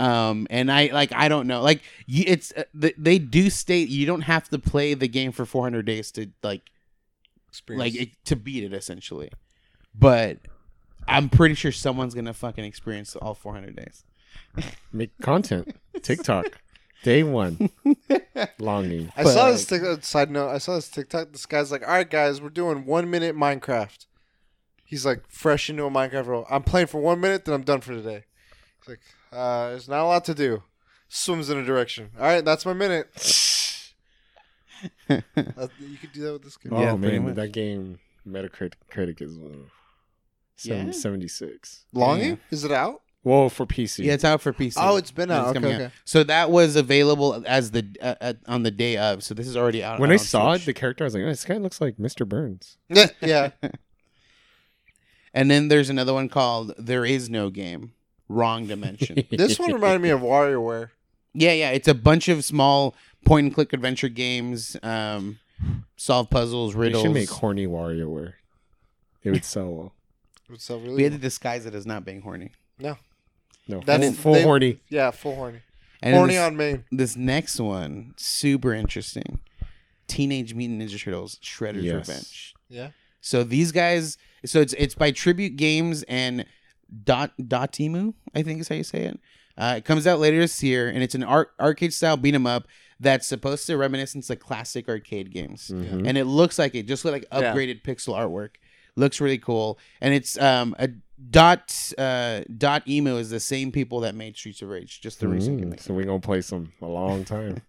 Um, 0.00 0.46
and 0.50 0.70
I 0.72 0.86
like 0.92 1.12
I 1.12 1.28
don't 1.28 1.46
know, 1.46 1.62
like 1.62 1.80
you, 2.06 2.24
it's 2.26 2.52
uh, 2.56 2.64
th- 2.78 2.96
they 2.98 3.18
do 3.20 3.48
state 3.48 3.88
you 3.88 4.06
don't 4.06 4.22
have 4.22 4.48
to 4.48 4.58
play 4.58 4.94
the 4.94 5.06
game 5.06 5.30
for 5.30 5.46
400 5.46 5.86
days 5.86 6.10
to 6.12 6.30
like 6.42 6.62
experience. 7.48 7.94
like 7.94 8.02
it, 8.02 8.24
to 8.24 8.34
beat 8.36 8.64
it 8.64 8.72
essentially. 8.74 9.30
But 9.96 10.38
I'm 11.06 11.28
pretty 11.28 11.54
sure 11.54 11.70
someone's 11.70 12.12
gonna 12.12 12.34
fucking 12.34 12.64
experience 12.64 13.14
all 13.14 13.34
400 13.34 13.76
days. 13.76 14.04
Make 14.92 15.12
content. 15.22 15.76
TikTok. 16.02 16.58
Day 17.04 17.22
one. 17.22 17.70
Longing. 18.58 19.12
I 19.16 19.22
saw 19.24 19.50
this 19.52 19.64
TikTok, 19.66 20.02
side 20.02 20.30
note. 20.30 20.48
I 20.50 20.58
saw 20.58 20.74
this 20.74 20.88
TikTok. 20.88 21.30
This 21.30 21.46
guy's 21.46 21.70
like, 21.70 21.82
"All 21.86 21.94
right, 21.94 22.08
guys, 22.10 22.40
we're 22.40 22.48
doing 22.48 22.84
one 22.86 23.08
minute 23.10 23.36
Minecraft." 23.36 24.06
He's 24.84 25.06
like 25.06 25.22
fresh 25.28 25.70
into 25.70 25.84
a 25.84 25.90
Minecraft 25.90 26.26
role. 26.26 26.46
I'm 26.50 26.62
playing 26.62 26.88
for 26.88 27.00
one 27.00 27.20
minute, 27.20 27.44
then 27.44 27.54
I'm 27.54 27.62
done 27.62 27.80
for 27.82 27.92
today. 27.92 28.24
He's 28.80 28.88
like, 28.88 29.00
uh, 29.32 29.68
"There's 29.70 29.88
not 29.88 30.00
a 30.00 30.06
lot 30.06 30.24
to 30.24 30.34
do." 30.34 30.62
Swims 31.08 31.48
in 31.50 31.58
a 31.58 31.64
direction. 31.64 32.10
All 32.18 32.24
right, 32.24 32.44
that's 32.44 32.66
my 32.66 32.72
minute. 32.72 33.08
Uh, 35.08 35.20
you 35.78 35.96
could 35.98 36.12
do 36.12 36.20
that 36.22 36.32
with 36.34 36.42
this 36.42 36.56
game. 36.58 36.72
Oh 36.74 36.80
Yeah, 36.82 36.94
pretty 36.96 37.18
man, 37.18 37.28
much. 37.28 37.34
that 37.36 37.52
game 37.52 37.98
Metacritic 38.28 38.74
critic 38.90 39.22
is 39.22 39.38
uh, 39.38 39.48
seven- 40.56 40.86
Yeah? 40.88 40.92
76. 40.92 41.84
Longing? 41.94 42.38
Is 42.50 42.64
it 42.64 42.72
out? 42.72 43.00
Well, 43.24 43.48
for 43.48 43.64
PC. 43.64 44.04
Yeah, 44.04 44.12
it's 44.12 44.24
out 44.24 44.42
for 44.42 44.52
PC. 44.52 44.74
Oh, 44.76 44.96
it's 44.96 45.10
been 45.10 45.30
out. 45.30 45.56
it's 45.56 45.64
Okay, 45.64 45.74
okay. 45.74 45.84
out. 45.86 45.90
So 46.04 46.22
that 46.24 46.50
was 46.50 46.76
available 46.76 47.42
as 47.46 47.70
the 47.70 47.86
uh, 48.02 48.14
uh, 48.20 48.32
on 48.46 48.62
the 48.64 48.70
day 48.70 48.98
of. 48.98 49.24
So 49.24 49.32
this 49.34 49.46
is 49.48 49.56
already 49.56 49.82
out. 49.82 49.98
when 49.98 50.10
out 50.10 50.12
I 50.12 50.16
on 50.16 50.18
saw 50.18 50.52
it, 50.52 50.66
the 50.66 50.74
character, 50.74 51.04
I 51.04 51.06
was 51.06 51.14
like, 51.14 51.22
oh, 51.24 51.28
this 51.28 51.44
guy 51.44 51.56
looks 51.56 51.80
like 51.80 51.96
Mr. 51.96 52.28
Burns. 52.28 52.76
Yeah, 52.90 53.06
yeah. 53.22 53.50
and 55.34 55.50
then 55.50 55.68
there's 55.68 55.90
another 55.90 56.12
one 56.12 56.28
called 56.28 56.74
"There 56.78 57.04
Is 57.04 57.28
No 57.30 57.50
Game." 57.50 57.92
Wrong 58.28 58.66
dimension. 58.66 59.24
This 59.30 59.58
one 59.58 59.72
reminded 59.72 60.00
me 60.02 60.08
of 60.10 60.20
WarioWare. 60.20 60.90
Yeah, 61.34 61.52
yeah, 61.52 61.70
it's 61.70 61.88
a 61.88 61.94
bunch 61.94 62.28
of 62.28 62.44
small 62.44 62.94
point 63.24 63.46
and 63.46 63.54
click 63.54 63.72
adventure 63.72 64.08
games. 64.08 64.76
Um, 64.82 65.38
solve 65.96 66.30
puzzles, 66.30 66.74
They 66.74 66.78
riddles. 66.80 67.02
should 67.02 67.12
make 67.12 67.28
horny 67.28 67.66
WarioWare. 67.66 68.34
It 69.22 69.30
would 69.30 69.44
sell 69.44 69.70
well. 69.72 69.92
What's 70.48 70.70
up, 70.70 70.78
we 70.80 70.84
really? 70.84 70.96
We 70.96 71.02
had 71.04 71.12
to 71.12 71.18
disguise 71.18 71.64
it 71.66 71.74
as 71.74 71.86
not 71.86 72.04
being 72.04 72.20
horny. 72.22 72.52
No. 72.78 72.96
No, 73.68 73.80
That's- 73.84 74.14
full, 74.14 74.22
full 74.22 74.32
they- 74.34 74.42
horny. 74.42 74.80
Yeah, 74.88 75.10
full 75.10 75.34
horny. 75.34 75.60
And 76.02 76.14
horny 76.14 76.34
this, 76.34 76.42
on 76.42 76.56
me. 76.56 76.78
this 76.92 77.16
next 77.16 77.58
one, 77.58 78.12
super 78.16 78.74
interesting. 78.74 79.40
Teenage 80.06 80.54
Mutant 80.54 80.82
Ninja 80.82 81.02
Turtles: 81.02 81.38
Shredder's 81.42 81.84
Yes. 81.84 81.94
Revenge. 82.08 82.54
Yeah. 82.68 82.90
So 83.22 83.42
these 83.42 83.72
guys, 83.72 84.18
so 84.44 84.60
it's 84.60 84.74
it's 84.74 84.94
by 84.94 85.10
Tribute 85.12 85.56
Games 85.56 86.02
and 86.08 86.44
Dot 87.04 87.32
Dotemu, 87.40 88.12
I 88.34 88.42
think 88.42 88.60
is 88.60 88.68
how 88.68 88.74
you 88.74 88.84
say 88.84 89.04
it. 89.04 89.18
Uh, 89.56 89.74
it 89.78 89.84
comes 89.86 90.06
out 90.06 90.18
later 90.18 90.38
this 90.38 90.62
year, 90.62 90.88
and 90.88 91.02
it's 91.02 91.14
an 91.14 91.22
art, 91.22 91.52
arcade 91.58 91.92
style 91.94 92.16
beat 92.18 92.34
'em 92.34 92.46
up 92.46 92.66
that's 93.00 93.26
supposed 93.26 93.66
to 93.66 93.76
reminiscence 93.78 94.28
of 94.28 94.40
classic 94.40 94.88
arcade 94.88 95.30
games, 95.32 95.70
Mhm. 95.72 96.06
and 96.06 96.18
it 96.18 96.24
looks 96.26 96.58
like 96.58 96.74
it, 96.74 96.86
just 96.86 97.04
like 97.04 97.24
Yeah. 97.32 97.54
upgraded 97.54 97.82
pixel 97.82 98.14
artwork. 98.14 98.56
Looks 98.96 99.20
really 99.22 99.38
cool, 99.38 99.78
and 100.02 100.12
it's 100.12 100.36
um 100.38 100.76
a 100.78 100.90
dot 101.30 101.92
uh 101.98 102.40
dot 102.56 102.86
emo 102.88 103.16
is 103.16 103.30
the 103.30 103.40
same 103.40 103.70
people 103.72 104.00
that 104.00 104.14
made 104.14 104.36
Streets 104.36 104.62
of 104.62 104.68
Rage, 104.68 105.00
just 105.00 105.20
the 105.20 105.28
recent 105.28 105.58
game. 105.58 105.72
Mm, 105.72 105.80
so 105.80 105.94
we're 105.94 106.04
gonna 106.04 106.20
play 106.20 106.40
some 106.40 106.72
a 106.82 106.86
long 106.86 107.24
time. 107.24 107.62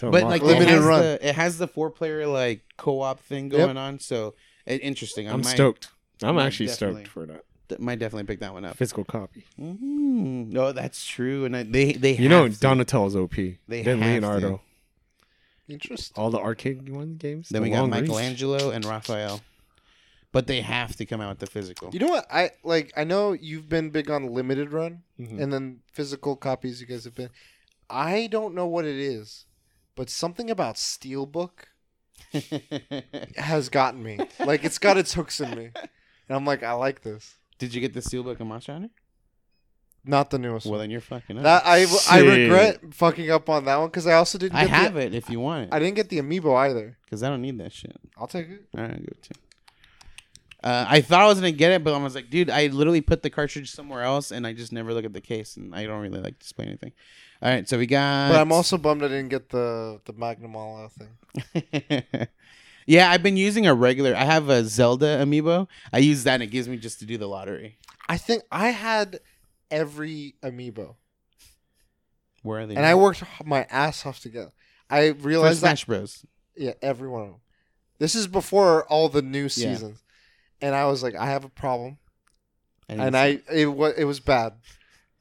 But 0.00 0.24
like 0.24 0.42
it 0.42 0.68
has, 0.68 0.82
run. 0.82 1.00
the, 1.02 1.28
it 1.28 1.34
has 1.36 1.58
the 1.58 1.68
four 1.68 1.90
player 1.90 2.26
like 2.26 2.62
co 2.76 3.00
op 3.00 3.20
thing 3.20 3.44
Yep. 3.50 3.58
going 3.60 3.76
on, 3.76 3.98
so 4.00 4.34
it, 4.66 4.80
interesting. 4.82 5.28
I 5.28 5.32
I'm 5.32 5.42
might- 5.42 5.50
stoked. 5.54 5.88
I'm 6.22 6.38
actually 6.38 6.68
stoked 6.68 7.08
for 7.08 7.26
that 7.26 7.44
th- 7.68 7.80
might 7.80 7.98
definitely 7.98 8.24
pick 8.24 8.40
that 8.40 8.52
one 8.52 8.64
up. 8.64 8.76
physical 8.76 9.04
copy. 9.04 9.44
Mm, 9.60 10.52
no, 10.52 10.72
that's 10.72 11.04
true, 11.04 11.44
and 11.44 11.56
I, 11.56 11.62
they 11.64 11.92
they 11.92 12.16
You 12.16 12.28
know, 12.28 12.48
to. 12.48 12.58
Donatello's 12.58 13.14
OP. 13.16 13.34
They 13.34 13.58
then 13.82 13.98
have 14.00 14.22
Leonardo. 14.22 14.60
Interesting. 15.68 16.20
All 16.22 16.30
the 16.30 16.38
arcade 16.38 16.88
one 16.88 17.16
games. 17.16 17.48
Then 17.48 17.62
the 17.62 17.68
we 17.68 17.70
got 17.74 17.80
long 17.82 17.90
reach. 17.92 18.02
Michelangelo 18.02 18.70
and 18.70 18.84
Raphael. 18.84 19.40
But 20.34 20.46
they 20.46 20.60
have 20.60 20.94
to 20.96 21.06
come 21.06 21.22
out 21.22 21.30
with 21.30 21.38
the 21.38 21.46
physical. 21.46 21.88
You 21.92 22.00
know 22.00 22.08
what? 22.08 22.26
I 22.30 22.50
like. 22.62 22.92
I 22.96 23.04
know 23.04 23.32
you've 23.32 23.68
been 23.70 23.88
big 23.88 24.10
on 24.10 24.26
limited 24.34 24.70
run, 24.72 25.02
Mhm. 25.18 25.40
and 25.40 25.50
then 25.52 25.80
physical 25.90 26.36
copies. 26.36 26.80
You 26.82 26.86
guys 26.86 27.04
have 27.04 27.14
been. 27.14 27.30
I 27.88 28.26
don't 28.26 28.54
know 28.54 28.66
what 28.66 28.84
it 28.84 28.96
is, 28.96 29.46
but 29.96 30.10
something 30.10 30.50
about 30.50 30.74
Steelbook 30.76 31.68
has 33.36 33.68
gotten 33.68 34.02
me. 34.02 34.18
like 34.40 34.64
it's 34.64 34.78
got 34.78 34.96
its 34.98 35.14
hooks 35.14 35.40
in 35.40 35.50
me, 35.56 35.70
and 35.74 36.36
I'm 36.36 36.44
like, 36.44 36.62
I 36.62 36.72
like 36.72 37.02
this. 37.02 37.34
Did 37.58 37.74
you 37.74 37.80
get 37.80 37.94
the 37.94 38.00
steelbook 38.00 38.40
of 38.40 38.46
Monster 38.46 38.72
Hunter? 38.72 38.90
Not 40.06 40.28
the 40.30 40.38
newest 40.38 40.66
one. 40.66 40.72
Well, 40.72 40.78
one. 40.80 40.84
then 40.84 40.90
you're 40.90 41.00
fucking 41.00 41.38
up. 41.38 41.44
That 41.44 41.62
I 41.64 41.86
I 42.10 42.20
regret 42.20 42.92
fucking 42.92 43.30
up 43.30 43.48
on 43.48 43.64
that 43.64 43.76
one 43.76 43.88
because 43.88 44.06
I 44.06 44.14
also 44.14 44.36
didn't. 44.36 44.56
I 44.56 44.62
Get 44.66 44.70
have 44.70 44.94
the, 44.94 45.00
it 45.06 45.14
if 45.14 45.30
you 45.30 45.40
want 45.40 45.64
it. 45.64 45.68
I 45.72 45.78
didn't 45.78 45.94
get 45.94 46.10
the 46.10 46.18
amiibo 46.18 46.54
either. 46.56 46.98
because 47.04 47.22
I 47.22 47.30
don't 47.30 47.40
need 47.40 47.58
that 47.58 47.72
shit. 47.72 47.96
I'll 48.18 48.26
take 48.26 48.48
it. 48.50 48.64
All 48.76 48.82
right, 48.82 48.98
good 48.98 49.22
too. 49.22 49.40
Uh, 50.64 50.86
I 50.88 51.02
thought 51.02 51.20
I 51.20 51.26
was 51.26 51.38
gonna 51.38 51.52
get 51.52 51.72
it, 51.72 51.84
but 51.84 51.92
I 51.92 51.98
was 52.02 52.14
like, 52.14 52.30
dude, 52.30 52.48
I 52.48 52.68
literally 52.68 53.02
put 53.02 53.22
the 53.22 53.28
cartridge 53.28 53.70
somewhere 53.70 54.02
else, 54.02 54.30
and 54.30 54.46
I 54.46 54.54
just 54.54 54.72
never 54.72 54.94
look 54.94 55.04
at 55.04 55.12
the 55.12 55.20
case, 55.20 55.58
and 55.58 55.74
I 55.74 55.84
don't 55.84 56.00
really 56.00 56.20
like 56.20 56.38
display 56.38 56.64
anything. 56.64 56.92
All 57.42 57.50
right, 57.50 57.68
so 57.68 57.76
we 57.76 57.86
got. 57.86 58.30
But 58.30 58.40
I'm 58.40 58.50
also 58.50 58.78
bummed 58.78 59.02
I 59.02 59.08
didn't 59.08 59.28
get 59.28 59.50
the 59.50 60.00
the 60.06 60.14
Magnamalo 60.14 60.90
thing. 60.90 62.28
yeah, 62.86 63.10
I've 63.10 63.22
been 63.22 63.36
using 63.36 63.66
a 63.66 63.74
regular. 63.74 64.14
I 64.16 64.24
have 64.24 64.48
a 64.48 64.64
Zelda 64.64 65.22
amiibo. 65.22 65.68
I 65.92 65.98
use 65.98 66.24
that, 66.24 66.34
and 66.34 66.42
it 66.42 66.46
gives 66.46 66.66
me 66.66 66.78
just 66.78 66.98
to 67.00 67.04
do 67.04 67.18
the 67.18 67.26
lottery. 67.26 67.76
I 68.08 68.16
think 68.16 68.44
I 68.50 68.68
had 68.70 69.20
every 69.70 70.36
amiibo, 70.42 70.94
Where 72.42 72.60
are 72.60 72.66
they? 72.66 72.76
and 72.76 72.86
I 72.86 72.94
worked 72.94 73.22
my 73.44 73.66
ass 73.68 74.06
off 74.06 74.20
to 74.20 74.30
get. 74.30 74.48
I 74.88 75.12
for 75.12 75.28
realized 75.28 75.60
that 75.60 75.78
Smash 75.78 75.84
Bros. 75.84 76.24
Yeah, 76.56 76.72
every 76.80 77.08
one 77.08 77.22
of 77.22 77.28
them. 77.28 77.40
This 77.98 78.14
is 78.14 78.26
before 78.26 78.84
all 78.86 79.08
the 79.08 79.22
new 79.22 79.48
seasons, 79.48 80.02
and 80.60 80.74
I 80.74 80.86
was 80.86 81.02
like, 81.02 81.14
I 81.14 81.26
have 81.26 81.44
a 81.44 81.48
problem, 81.48 81.98
didn't 82.88 83.02
and 83.02 83.16
I 83.16 83.40
it 83.52 83.66
was 83.66 83.94
it 83.96 84.04
was 84.04 84.20
bad, 84.20 84.54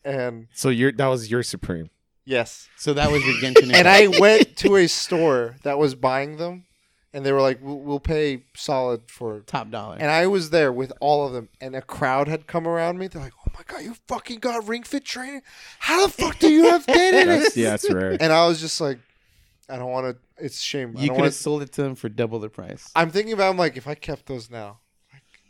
and 0.03 0.47
So 0.53 0.69
your 0.69 0.91
that 0.93 1.07
was 1.07 1.29
your 1.31 1.43
supreme. 1.43 1.89
yes, 2.25 2.69
so 2.77 2.93
that 2.93 3.11
was 3.11 3.25
your 3.25 3.35
Genshin. 3.35 3.73
and 3.73 3.87
I 3.87 4.07
went 4.19 4.55
to 4.57 4.75
a 4.77 4.87
store 5.01 5.55
that 5.63 5.77
was 5.77 5.95
buying 5.95 6.37
them, 6.37 6.65
and 7.13 7.25
they 7.25 7.31
were 7.31 7.41
like, 7.41 7.59
we'll, 7.61 7.79
we'll 7.79 7.99
pay 7.99 8.43
solid 8.55 9.01
for. 9.09 9.41
top 9.41 9.69
dollar. 9.69 9.97
And 9.99 10.09
I 10.09 10.27
was 10.27 10.49
there 10.49 10.71
with 10.71 10.91
all 10.99 11.25
of 11.27 11.33
them, 11.33 11.49
and 11.61 11.75
a 11.75 11.81
crowd 11.81 12.27
had 12.27 12.47
come 12.47 12.67
around 12.67 12.97
me. 12.97 13.07
They're 13.07 13.21
like, 13.21 13.33
"Oh 13.47 13.51
my 13.53 13.61
god, 13.67 13.83
you 13.83 13.95
fucking 14.07 14.39
got 14.39 14.67
Ring 14.67 14.83
Fit 14.83 15.05
training? 15.05 15.41
How 15.79 16.05
the 16.07 16.11
fuck 16.11 16.39
do 16.39 16.49
you 16.49 16.69
have 16.69 16.85
data?" 16.87 17.25
That's, 17.27 17.57
yeah, 17.57 17.75
it's 17.75 17.89
rare. 17.91 18.17
And 18.19 18.31
I 18.33 18.47
was 18.47 18.59
just 18.61 18.79
like, 18.81 18.99
I 19.69 19.77
don't 19.77 19.91
want 19.91 20.15
to. 20.15 20.43
It's 20.43 20.59
shame. 20.59 20.95
You 20.97 21.09
could 21.09 21.11
wanna, 21.11 21.23
have 21.25 21.35
sold 21.35 21.61
it 21.61 21.71
to 21.73 21.83
them 21.83 21.95
for 21.95 22.09
double 22.09 22.39
the 22.39 22.49
price. 22.49 22.89
I'm 22.95 23.11
thinking 23.11 23.33
about. 23.33 23.49
I'm 23.51 23.57
like, 23.57 23.77
if 23.77 23.87
I 23.87 23.95
kept 23.95 24.25
those 24.25 24.49
now, 24.49 24.79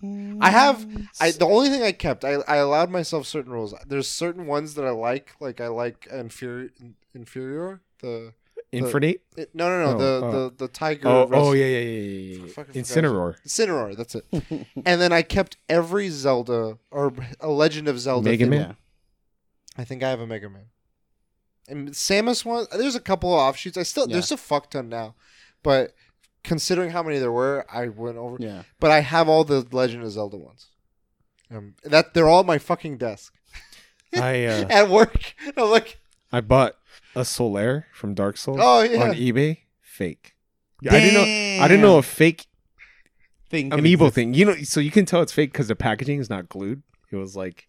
I 0.04 0.50
have. 0.50 0.86
I 1.22 1.32
the 1.32 1.46
only 1.46 1.70
thing 1.70 1.82
I 1.84 1.92
kept, 1.94 2.26
I, 2.26 2.34
I 2.48 2.58
allowed 2.58 2.90
myself 2.90 3.26
certain 3.26 3.52
rules. 3.52 3.74
There's 3.88 4.08
certain 4.10 4.46
ones 4.48 4.74
that 4.76 4.86
I 4.86 4.90
like, 4.90 5.32
like 5.40 5.62
I 5.62 5.68
like 5.68 6.08
inferior, 6.12 6.70
inferior. 7.14 7.82
The 8.00 8.34
Infernate. 8.74 9.22
it, 9.38 9.54
no, 9.54 9.70
no, 9.70 9.86
no, 9.86 9.96
Oh, 9.96 9.98
the, 9.98 10.26
oh. 10.26 10.32
the 10.50 10.56
the 10.58 10.68
tiger. 10.68 11.08
Oh, 11.08 11.30
oh 11.32 11.54
yeah, 11.54 11.66
yeah, 11.66 11.80
yeah, 11.80 12.38
yeah, 12.38 12.46
yeah. 12.58 12.64
Incineroar. 12.82 13.36
Incineroar. 13.46 13.96
That's 13.96 14.16
it. 14.16 14.26
and 14.86 15.00
then 15.00 15.14
I 15.14 15.22
kept 15.22 15.58
every 15.70 16.10
Zelda 16.10 16.80
or 16.90 17.14
a 17.40 17.50
Legend 17.50 17.88
of 17.88 18.00
Zelda. 18.00 18.30
Mega 18.30 18.46
theme. 18.46 18.50
Man? 18.50 18.76
I 19.78 19.84
think 19.84 20.02
I 20.04 20.10
have 20.10 20.20
a 20.20 20.28
Mega 20.28 20.50
Man. 20.50 20.66
And 21.68 21.90
Samus 21.92 22.44
one. 22.44 22.66
There's 22.76 22.96
a 22.96 23.00
couple 23.00 23.32
of 23.34 23.40
offshoots. 23.40 23.78
I 23.78 23.84
still 23.84 24.08
Yeah. 24.08 24.14
there's 24.14 24.32
a 24.32 24.38
fuck 24.38 24.72
ton 24.72 24.90
now, 24.90 25.16
but 25.62 25.94
considering 26.44 26.92
how 26.92 27.04
many 27.04 27.20
there 27.20 27.32
were, 27.32 27.66
I 27.72 27.88
went 27.88 28.18
over. 28.18 28.38
Yeah. 28.40 28.64
But 28.80 28.92
I 28.92 29.00
have 29.00 29.30
all 29.30 29.44
the 29.44 29.66
Legend 29.72 30.04
of 30.04 30.12
Zelda 30.12 30.38
ones. 30.38 30.68
Um, 31.54 31.76
that 31.84 32.14
they're 32.14 32.28
all 32.28 32.40
on 32.40 32.48
my 32.48 32.58
fucking 32.58 32.98
desk 32.98 33.32
I 34.16 34.46
uh, 34.46 34.68
at 34.70 34.90
work. 34.90 35.36
I'm 35.58 35.70
like, 35.70 36.00
I 36.32 36.42
bought 36.42 36.76
a 37.16 37.22
Solaire 37.22 37.86
from 37.94 38.14
Dark 38.14 38.38
Souls 38.38 38.60
oh 38.62 38.82
yeah, 38.82 39.04
on 39.04 39.12
eBay. 39.12 39.60
Fake. 39.82 40.36
Yeah, 40.82 40.96
I 40.96 41.00
didn't 41.00 41.14
know. 41.14 41.64
I 41.64 41.68
didn't 41.68 41.82
know 41.82 41.98
a 41.98 42.04
fake 42.04 42.48
Thing 43.54 43.70
could 43.70 43.84
amiibo 43.84 44.12
thing. 44.12 44.34
You 44.34 44.46
know, 44.46 44.56
so 44.64 44.80
you 44.80 44.90
can 44.90 45.06
tell 45.06 45.22
it's 45.22 45.32
fake 45.32 45.52
because 45.52 45.68
the 45.68 45.76
packaging 45.76 46.20
is 46.20 46.28
not 46.28 46.50
glued. 46.50 46.82
It 47.12 47.18
was 47.18 47.36
like, 47.36 47.68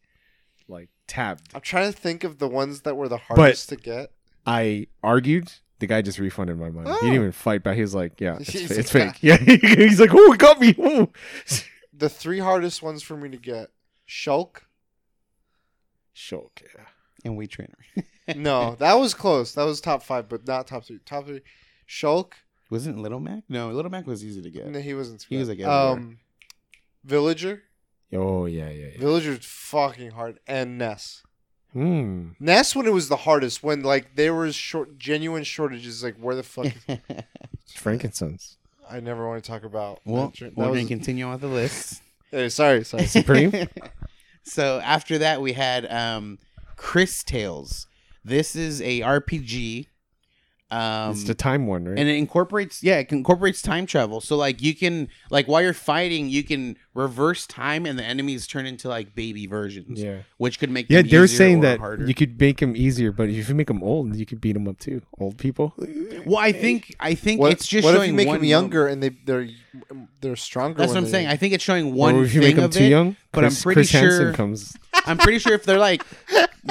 like 0.67 0.89
tabbed. 1.07 1.51
I'm 1.55 1.61
trying 1.61 1.93
to 1.93 1.99
think 1.99 2.25
of 2.25 2.39
the 2.39 2.49
ones 2.49 2.81
that 2.83 2.97
were 2.97 3.07
the 3.07 3.19
hardest 3.19 3.69
to 3.69 3.77
get. 3.77 4.11
I 4.47 4.87
argued. 5.03 5.53
The 5.85 5.89
guy 5.95 6.03
just 6.03 6.19
refunded 6.19 6.59
my 6.59 6.71
money. 6.71 6.89
He 6.89 6.97
Oh. 6.97 7.01
didn't 7.01 7.15
even 7.15 7.33
fight 7.33 7.63
back. 7.63 7.77
He 7.77 7.83
was 7.83 7.95
like, 7.95 8.21
"Yeah, 8.21 8.39
it's, 8.41 8.51
He's 8.51 8.69
fa- 8.69 8.79
it's 8.81 8.91
fake." 8.91 9.17
Yeah, 9.23 9.37
he's 9.37 10.01
like, 10.01 10.11
"Oh, 10.15 10.33
it 10.33 10.39
got 10.39 10.59
me." 10.61 10.75
Ooh. 10.79 11.13
The 11.97 12.09
three 12.09 12.41
hardest 12.41 12.83
ones 12.83 13.03
for 13.03 13.17
me 13.17 13.29
to 13.29 13.37
get: 13.37 13.69
Shulk. 14.09 14.63
Shulk. 16.17 16.63
Yeah. 16.63 16.87
And 17.25 17.37
we 17.37 17.47
trainer. 17.47 17.79
No, 18.35 18.75
that 18.77 18.95
was 18.95 19.13
close. 19.13 19.53
That 19.53 19.65
was 19.65 19.83
top 19.83 20.03
five, 20.03 20.31
but 20.31 20.47
not 20.47 20.67
top 20.67 20.85
three. 20.87 20.99
Top 21.05 21.27
three: 21.27 21.43
Shulk. 21.87 22.33
Wasn't 22.71 22.99
Little 22.99 23.21
Mac? 23.21 23.45
No, 23.51 23.71
Little 23.71 23.91
Mac 23.91 24.07
was 24.07 24.25
easy 24.25 24.41
to 24.41 24.51
get. 24.51 24.67
No, 24.67 24.79
he 24.81 24.95
wasn't. 24.95 25.21
too 25.21 25.27
He 25.29 25.37
was, 25.37 25.49
bad. 25.49 25.59
like, 25.59 25.67
everywhere. 25.67 25.93
um, 25.93 26.19
Villager. 27.05 27.63
Oh 28.15 28.47
yeah, 28.47 28.71
yeah, 28.71 28.87
yeah. 28.95 28.99
Villager's 28.99 29.45
fucking 29.45 30.13
hard, 30.13 30.41
and 30.47 30.79
Ness. 30.79 31.23
Hmm. 31.75 32.29
Ness 32.41 32.75
when 32.75 32.87
it 32.87 32.93
was 32.93 33.09
the 33.09 33.17
hardest, 33.17 33.63
when 33.63 33.83
like 33.83 34.15
there 34.15 34.33
was 34.33 34.55
short, 34.55 34.97
genuine 34.97 35.43
shortages. 35.45 36.03
Like 36.03 36.17
where 36.17 36.37
the 36.37 36.43
fuck? 36.45 36.67
Is, 36.89 36.99
Frankincense. 37.77 38.57
I 38.89 39.01
never 39.01 39.27
want 39.29 39.43
to 39.43 39.51
talk 39.51 39.65
about. 39.65 40.01
well, 40.05 40.29
that. 40.39 40.39
That 40.41 40.57
we're 40.57 40.71
was- 40.71 40.79
gonna 40.79 40.89
continue 40.89 41.27
on 41.27 41.41
the 41.41 41.49
list. 41.49 42.01
Hey, 42.31 42.49
sorry, 42.49 42.83
sorry. 42.85 43.07
Supreme? 43.07 43.53
so 44.43 44.81
after 44.81 45.19
that, 45.19 45.41
we 45.41 45.53
had 45.53 45.87
um, 45.87 46.41
Cris 46.75 47.23
Tales. 47.23 47.87
This 48.25 48.57
is 48.57 48.81
a 48.83 49.03
RPG. 49.03 49.87
Um, 50.69 51.13
it's 51.13 51.23
the 51.23 51.35
time 51.35 51.69
one, 51.69 51.85
right? 51.85 51.97
and 51.97 52.09
it 52.09 52.17
incorporates 52.17 52.83
yeah 52.83 52.97
it 52.97 53.13
incorporates 53.13 53.63
time 53.63 53.87
travel 53.87 54.21
so 54.21 54.35
like 54.37 54.61
you 54.61 54.75
can 54.75 55.09
like 55.31 55.47
while 55.47 55.63
you're 55.63 55.73
fighting 55.75 56.29
you 56.29 56.43
can 56.43 56.77
reverse 56.95 57.45
time 57.47 57.85
and 57.87 57.99
the 57.99 58.05
enemies 58.05 58.47
turn 58.47 58.67
into 58.67 58.89
like 58.89 59.15
baby 59.17 59.47
versions 59.49 60.01
yeah. 60.01 60.19
which 60.37 60.61
could 60.61 60.71
make 60.71 60.87
Yeah, 60.89 61.03
them 61.03 61.11
they 61.11 61.19
were 61.19 61.25
easier 61.25 61.37
saying 61.39 61.59
or 61.59 61.63
that 61.63 61.79
harder. 61.81 62.07
you 62.07 62.15
could 62.15 62.39
make 62.41 62.59
them 62.61 62.77
easier, 62.77 63.11
but 63.11 63.29
if 63.29 63.49
you 63.49 63.55
make 63.57 63.67
them 63.67 63.83
old, 63.83 64.15
you 64.15 64.25
could 64.25 64.41
beat 64.41 64.53
them 64.53 64.69
up 64.69 64.79
too. 64.79 65.03
Old 65.19 65.37
people. 65.37 65.75
well 66.25 66.39
i 66.39 66.53
think 66.53 66.95
i 67.01 67.15
think 67.15 67.41
What, 67.41 67.53
it's 67.53 67.67
just 67.67 67.85
what 67.85 67.95
showing 67.95 68.03
if 68.05 68.13
you 68.13 68.15
make 68.17 68.29
one 68.29 68.37
them 68.39 68.45
younger 68.45 68.87
and 68.87 69.03
they 69.03 69.09
they're 69.09 69.49
they're 70.21 70.37
stronger? 70.37 70.79
that's 70.79 70.91
what 70.93 70.99
i'm 70.99 71.07
saying 71.07 71.27
they- 71.27 71.33
i 71.33 71.37
think 71.37 71.53
it's 71.53 71.65
showing 71.65 71.95
one 71.95 72.15
or 72.15 72.25
if 72.25 72.33
you 72.33 72.41
thing 72.41 72.49
make 72.51 72.57
them 72.57 72.65
of 72.67 72.71
too 72.71 72.85
it 72.85 72.89
young, 72.91 73.17
but 73.33 73.45
I'm 73.45 73.55
pretty 73.55 73.79
Chris 73.79 73.91
Hansen 73.91 74.21
sure- 74.27 74.33
comes. 74.33 74.77
i'm 75.07 75.19
pretty 75.19 75.39
sure 75.41 75.53
if 75.55 75.65
they're 75.65 75.79
like 75.79 76.03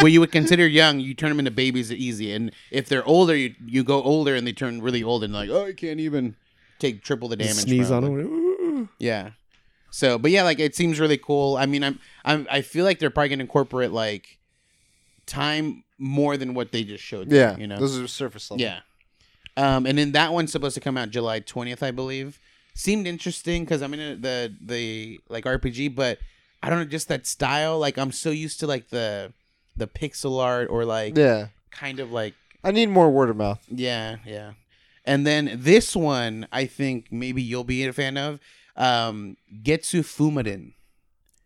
what 0.01 0.11
you 0.11 0.19
would 0.21 0.31
consider 0.31 0.65
young 0.65 0.99
you 0.99 1.13
turn 1.13 1.29
them 1.29 1.39
into 1.39 1.51
babies 1.51 1.91
easy 1.91 2.31
and 2.33 2.51
if 2.71 2.87
they're 2.87 3.05
older 3.05 3.35
you, 3.35 3.53
you 3.65 3.83
go 3.83 4.01
older 4.01 4.33
and 4.35 4.47
they 4.47 4.53
turn 4.53 4.81
really 4.81 5.03
old 5.03 5.23
and 5.23 5.33
like 5.33 5.49
oh 5.49 5.65
i 5.65 5.73
can't 5.73 5.99
even 5.99 6.35
take 6.79 7.03
triple 7.03 7.27
the 7.27 7.35
damage 7.35 7.55
Sneeze 7.55 7.91
on 7.91 8.03
them. 8.03 8.89
Yeah. 8.99 9.31
So, 9.93 10.17
but 10.17 10.31
yeah, 10.31 10.41
like 10.41 10.59
it 10.59 10.75
seems 10.75 10.99
really 10.99 11.19
cool. 11.19 11.55
I 11.55 11.67
mean, 11.67 11.83
I'm, 11.83 11.99
I'm, 12.25 12.47
I 12.49 12.61
feel 12.61 12.83
like 12.83 12.97
they're 12.97 13.11
probably 13.11 13.29
gonna 13.29 13.43
incorporate 13.43 13.91
like 13.91 14.39
time 15.27 15.83
more 15.99 16.35
than 16.35 16.55
what 16.55 16.71
they 16.71 16.83
just 16.83 17.03
showed. 17.03 17.31
yeah, 17.31 17.55
you 17.57 17.67
know. 17.67 17.77
those 17.77 17.99
are 17.99 18.07
surface 18.07 18.49
level. 18.49 18.59
yeah. 18.59 18.79
Um, 19.55 19.85
and 19.85 19.95
then 19.99 20.13
that 20.13 20.33
one's 20.33 20.51
supposed 20.51 20.73
to 20.73 20.81
come 20.81 20.97
out 20.97 21.11
July 21.11 21.41
20th, 21.41 21.83
I 21.83 21.91
believe. 21.91 22.39
Seemed 22.73 23.05
interesting 23.05 23.65
because 23.65 23.83
I'm 23.83 23.93
in 23.93 24.19
the 24.19 24.51
the 24.59 25.19
like 25.29 25.45
RPG, 25.45 25.93
but 25.93 26.17
I 26.63 26.71
don't 26.71 26.79
know, 26.79 26.85
just 26.85 27.07
that 27.09 27.27
style. 27.27 27.77
Like 27.77 27.99
I'm 27.99 28.11
so 28.11 28.31
used 28.31 28.59
to 28.61 28.67
like 28.67 28.89
the 28.89 29.31
the 29.77 29.85
pixel 29.85 30.41
art 30.41 30.71
or 30.71 30.85
like 30.85 31.15
yeah. 31.15 31.49
kind 31.69 31.99
of 31.99 32.11
like 32.11 32.33
I 32.63 32.71
need 32.71 32.89
more 32.89 33.11
word 33.11 33.29
of 33.29 33.37
mouth. 33.37 33.63
yeah, 33.69 34.15
yeah. 34.25 34.53
And 35.05 35.27
then 35.27 35.59
this 35.61 35.95
one, 35.95 36.47
I 36.51 36.65
think 36.65 37.11
maybe 37.11 37.43
you'll 37.43 37.63
be 37.63 37.85
a 37.85 37.93
fan 37.93 38.17
of. 38.17 38.39
Um, 38.75 39.37
Getsu 39.61 40.01
Fumaden, 40.01 40.73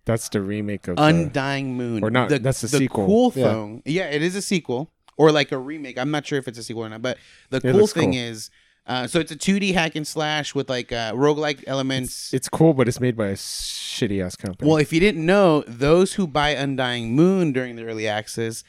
That's 0.05 0.29
the 0.29 0.41
remake 0.41 0.87
of. 0.87 0.95
the- 0.95 1.03
Undying 1.03 1.75
Moon. 1.75 2.03
or 2.03 2.09
not, 2.09 2.29
that's 2.29 2.61
the 2.61 2.67
sequel. 2.69 3.05
cool 3.05 3.33
Yeah. 3.35 3.51
thing, 3.53 3.81
yeah. 3.85 4.05
it 4.09 4.21
is 4.21 4.35
a 4.35 4.41
sequel 4.41 4.91
or 5.17 5.31
like 5.31 5.51
a 5.51 5.57
remake. 5.57 5.97
I'm 5.97 6.11
not 6.11 6.25
sure 6.25 6.39
if 6.39 6.47
it's 6.47 6.57
a 6.57 6.63
sequel 6.63 6.85
or 6.85 6.89
not, 6.89 7.01
but 7.01 7.17
the 7.49 7.57
It 7.57 7.71
cool 7.73 7.87
thing 7.87 8.11
cool. 8.11 8.19
is, 8.21 8.49
uh, 8.85 9.07
so 9.07 9.19
it's 9.19 9.31
a 9.33 9.35
2D 9.35 9.73
hack 9.73 9.95
and 9.97 10.07
slash 10.07 10.55
with 10.55 10.69
like 10.69 10.93
uh, 10.93 11.11
roguelike 11.13 11.63
elements. 11.67 12.33
it's 12.33 12.47
cool, 12.47 12.73
but 12.73 12.87
it's 12.87 13.01
made 13.01 13.17
by 13.17 13.27
a 13.27 13.33
shitty 13.35 14.23
ass 14.23 14.37
company. 14.37 14.65
well, 14.69 14.77
if 14.77 14.93
you 14.93 15.01
didn't 15.01 15.25
know, 15.25 15.63
those 15.67 16.13
who 16.13 16.25
buy 16.27 16.51
Undying 16.51 17.13
Moon 17.13 17.51
during 17.51 17.75
the 17.75 17.83
early 17.83 18.07
access, 18.07 18.63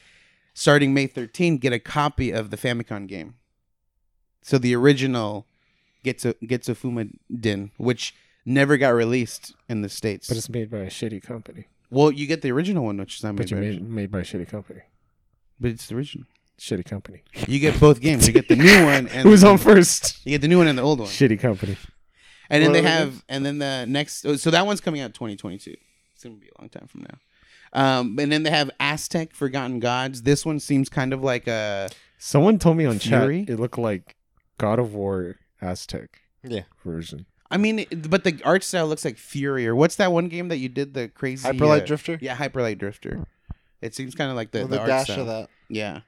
starting 0.53 0.93
May 0.93 1.07
13th, 1.07 1.61
get 1.61 1.71
a 1.71 1.79
copy 1.79 2.31
of 2.31 2.49
the 2.49 2.57
Famicom 2.57 3.07
game. 3.07 3.35
So 4.41 4.57
the 4.57 4.75
original 4.75 5.45
Getsu 6.03 6.33
Getsu 6.43 6.75
Fumaden, 6.75 7.71
which 7.77 8.13
never 8.49 8.77
got 8.77 8.89
released 8.89 9.53
in 9.69 9.81
the 9.81 9.89
states. 9.89 10.27
but 10.27 10.37
it's 10.37 10.49
made 10.49 10.69
by 10.69 10.79
a 10.79 10.87
shitty 10.87 11.21
company. 11.21 11.65
well, 11.89 12.11
you 12.11 12.27
get 12.27 12.41
the 12.41 12.51
original 12.51 12.83
one, 12.85 12.97
which 12.97 13.17
is 13.17 13.23
not 13.23 13.35
But 13.35 13.51
made, 13.51 13.51
you 13.51 13.55
by, 13.57 13.61
made 13.61 13.89
made 13.89 14.11
by 14.11 14.19
a 14.19 14.23
shitty 14.23 14.47
company. 14.47 14.81
but 15.59 15.71
it's 15.71 15.87
the 15.87 15.95
original. 15.95 16.25
Shitty 16.59 16.83
company. 16.85 17.23
You 17.47 17.57
get 17.59 17.79
both 17.79 18.01
games. 18.01 18.27
You 18.27 18.33
get 18.33 18.49
the 18.49 18.55
new 18.57 18.83
one 18.83 19.07
and 19.13 19.23
Who's 19.23 19.45
on 19.45 19.57
first? 19.57 20.19
You 20.25 20.31
get 20.31 20.41
the 20.41 20.49
new 20.49 20.57
one 20.57 20.67
and 20.67 20.77
the 20.77 20.81
old 20.81 20.99
one. 20.99 21.07
Shitty 21.07 21.39
company. 21.39 21.77
And 22.49 22.61
then 22.63 22.71
What 22.71 22.73
they 22.73 22.79
other 22.79 22.87
have, 22.89 23.23
and 23.29 23.45
then 23.45 23.59
the 23.59 23.85
next, 23.87 24.25
oh, 24.25 24.35
so 24.35 24.51
that 24.51 24.65
one's 24.65 24.81
coming 24.81 24.99
out 25.01 25.13
2022. 25.13 25.75
It's 26.13 26.23
gonna 26.23 26.35
be 26.35 26.47
a 26.47 26.61
long 26.61 26.67
time 26.69 26.87
from 26.87 27.03
now. 27.03 27.17
Um, 27.71 28.17
and 28.19 28.29
then 28.31 28.43
they 28.43 28.49
have 28.49 28.71
Aztech 28.79 29.31
Forgotten 29.33 29.79
Gods. 29.79 30.23
This 30.23 30.45
one 30.45 30.59
seems 30.59 30.89
kind 30.89 31.13
of 31.13 31.21
like 31.23 31.47
a 31.47 31.89
Someone 32.17 32.57
told 32.59 32.75
me 32.75 32.85
on 32.85 32.95
Furi? 32.95 33.45
chat 33.45 33.49
it 33.55 33.59
looked 33.59 33.77
like 33.77 34.17
God 34.57 34.79
of 34.79 34.93
War 34.95 35.35
Aztec 35.61 36.19
Yeah. 36.43 36.63
version. 36.83 37.25
I 37.51 37.57
mean, 37.57 37.85
but 38.09 38.23
the 38.23 38.39
art 38.45 38.63
style 38.63 38.87
looks 38.87 39.03
like 39.03 39.15
Furi. 39.15 39.65
Or 39.65 39.75
what's 39.75 39.95
that 39.95 40.11
one 40.11 40.27
game 40.27 40.49
that 40.49 40.57
you 40.57 40.69
did 40.69 40.93
the 40.93 41.07
crazy 41.07 41.47
Hyperlight 41.47 41.81
uh, 41.81 41.85
Drifter. 41.85 42.17
Yeah, 42.21 42.35
Hyperlight 42.35 42.77
Drifter. 42.77 43.25
It 43.81 43.95
seems 43.95 44.13
kind 44.13 44.29
of 44.29 44.35
like 44.35 44.51
the, 44.51 44.61
With 44.61 44.71
the, 44.71 44.75
the, 44.75 44.81
art 44.81 44.89
dash 44.89 45.05
style. 45.05 45.21
of 45.21 45.27
that. 45.27 45.49
Yeah. 45.69 46.01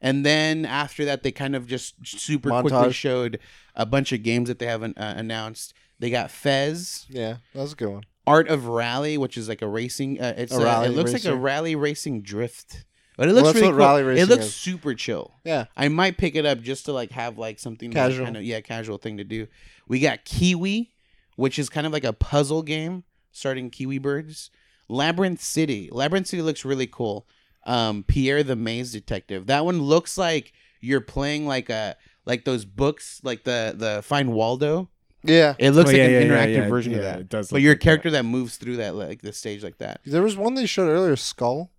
And 0.00 0.24
then 0.24 0.66
after 0.66 1.04
that, 1.06 1.22
they 1.22 1.32
kind 1.32 1.56
of 1.56 1.66
just 1.66 1.94
super 2.06 2.50
quickly 2.60 2.92
showed 2.92 3.38
a 3.74 3.86
bunch 3.86 4.12
of 4.12 4.22
games 4.22 4.48
that 4.48 4.58
they 4.58 4.66
haven't 4.66 4.98
uh, 4.98 5.14
announced. 5.16 5.72
They 5.98 6.10
got 6.10 6.30
Fez, 6.30 7.06
Yeah, 7.08 7.36
that 7.54 7.62
was 7.62 7.72
a 7.72 7.76
good 7.76 7.88
one. 7.88 8.04
Art 8.26 8.48
of 8.48 8.66
Rally, 8.66 9.16
which 9.16 9.36
is 9.36 9.48
like 9.48 9.62
a 9.62 9.68
racing. 9.68 10.20
Uh, 10.20 10.34
it's 10.36 10.52
A 10.52 10.60
a 10.60 10.64
rally 10.64 10.88
it 10.88 10.90
looks 10.90 11.12
like 11.12 11.24
a 11.24 11.36
rally 11.36 11.74
racing 11.76 12.22
drift, 12.22 12.84
but 13.16 13.28
it 13.28 13.32
Well, 13.34 13.42
looks 13.44 13.54
that's 13.54 13.62
really 13.62 13.66
what 13.74 13.78
cool. 13.78 14.02
rally 14.02 14.20
it 14.20 14.28
looks 14.28 14.44
is. 14.46 14.54
super 14.54 14.94
chill. 14.94 15.34
Yeah, 15.44 15.66
I 15.76 15.88
might 15.88 16.16
pick 16.18 16.34
it 16.36 16.44
up 16.46 16.60
just 16.60 16.84
to 16.86 16.92
like 16.92 17.10
have 17.12 17.38
like 17.38 17.58
something 17.58 17.90
like, 17.90 17.96
Casual. 17.96 18.24
kind 18.24 18.36
of 18.36 18.42
yeah, 18.42 18.60
casual 18.60 18.98
thing 18.98 19.16
to 19.18 19.24
do. 19.24 19.46
We 19.88 20.00
got 20.00 20.24
Kiwi, 20.24 20.92
which 21.36 21.58
is 21.58 21.68
kind 21.68 21.86
of 21.86 21.92
like 21.92 22.04
a 22.04 22.12
puzzle 22.12 22.62
game 22.62 23.04
starting 23.32 23.70
Kiwi 23.70 23.98
Birds. 23.98 24.50
Labyrinth 24.88 25.40
City. 25.40 25.88
Labyrinth 25.90 26.26
City 26.26 26.42
looks 26.42 26.64
really 26.64 26.86
cool. 26.86 27.26
Um, 27.66 28.04
Pierre 28.06 28.42
the 28.42 28.56
Maze 28.56 28.92
Detective. 28.92 29.46
That 29.46 29.64
one 29.64 29.80
looks 29.80 30.18
like 30.18 30.52
you're 30.80 31.00
playing 31.00 31.46
like 31.46 31.70
a 31.70 31.96
like 32.26 32.44
those 32.44 32.64
books, 32.64 33.20
like 33.24 33.44
the 33.44 33.74
the 33.76 34.02
Find 34.02 34.32
Waldo. 34.34 34.90
yeah. 35.22 35.54
It 35.58 35.70
looks 35.70 35.88
Oh, 35.88 35.92
like 35.92 35.96
yeah, 35.98 36.04
an 36.04 36.12
yeah, 36.12 36.18
yeah, 36.20 36.26
interactive 36.46 36.56
yeah, 36.56 36.68
version 36.68 36.92
of 36.92 36.98
yeah, 36.98 37.04
that. 37.12 37.20
it 37.20 37.28
does 37.30 37.48
but 37.48 37.56
look 37.56 37.62
you're 37.62 37.72
a 37.72 37.74
like 37.74 37.80
that. 37.80 37.84
character 37.84 38.10
that. 38.10 38.24
moves 38.24 38.56
through 38.58 38.76
that 38.76 38.94
like 38.94 39.22
the 39.22 39.32
stage 39.32 39.62
like 39.64 39.78
that. 39.78 40.00
There 40.04 40.22
was 40.22 40.36
one 40.36 40.54
they 40.54 40.66
showed 40.66 40.88
earlier, 40.90 41.16
Skul. 41.16 41.70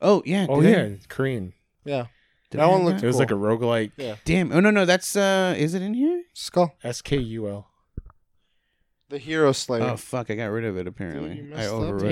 Oh 0.00 0.22
yeah. 0.26 0.46
Oh 0.48 0.60
did 0.60 0.78
I- 0.78 0.82
yeah, 0.90 0.96
Korean. 1.08 1.52
Yeah, 1.84 2.06
did 2.50 2.58
that 2.58 2.64
I 2.64 2.66
one 2.66 2.80
have 2.82 2.88
looked 2.90 3.02
It 3.02 3.06
was 3.06 3.14
Cool. 3.16 3.20
like 3.20 3.30
a 3.30 3.34
roguelike 3.34 4.18
Damn. 4.24 4.52
Oh 4.52 4.60
no 4.60 4.70
no 4.70 4.84
that's 4.84 5.16
uh 5.16 5.54
is 5.56 5.74
it 5.74 5.82
in 5.82 5.94
here? 5.94 6.22
Skul. 6.34 6.72
S 6.84 7.02
K 7.02 7.16
U 7.18 7.48
L. 7.48 7.68
The 9.08 9.18
Hero 9.18 9.52
Slayer. 9.52 9.82
Oh 9.90 9.96
fuck! 9.98 10.30
I 10.30 10.36
got 10.36 10.46
rid 10.46 10.64
of 10.64 10.78
it. 10.78 10.86
Apparently, 10.86 11.36
you 11.36 11.42
I 11.52 11.56
messed 11.58 11.70
overwrote 11.70 12.02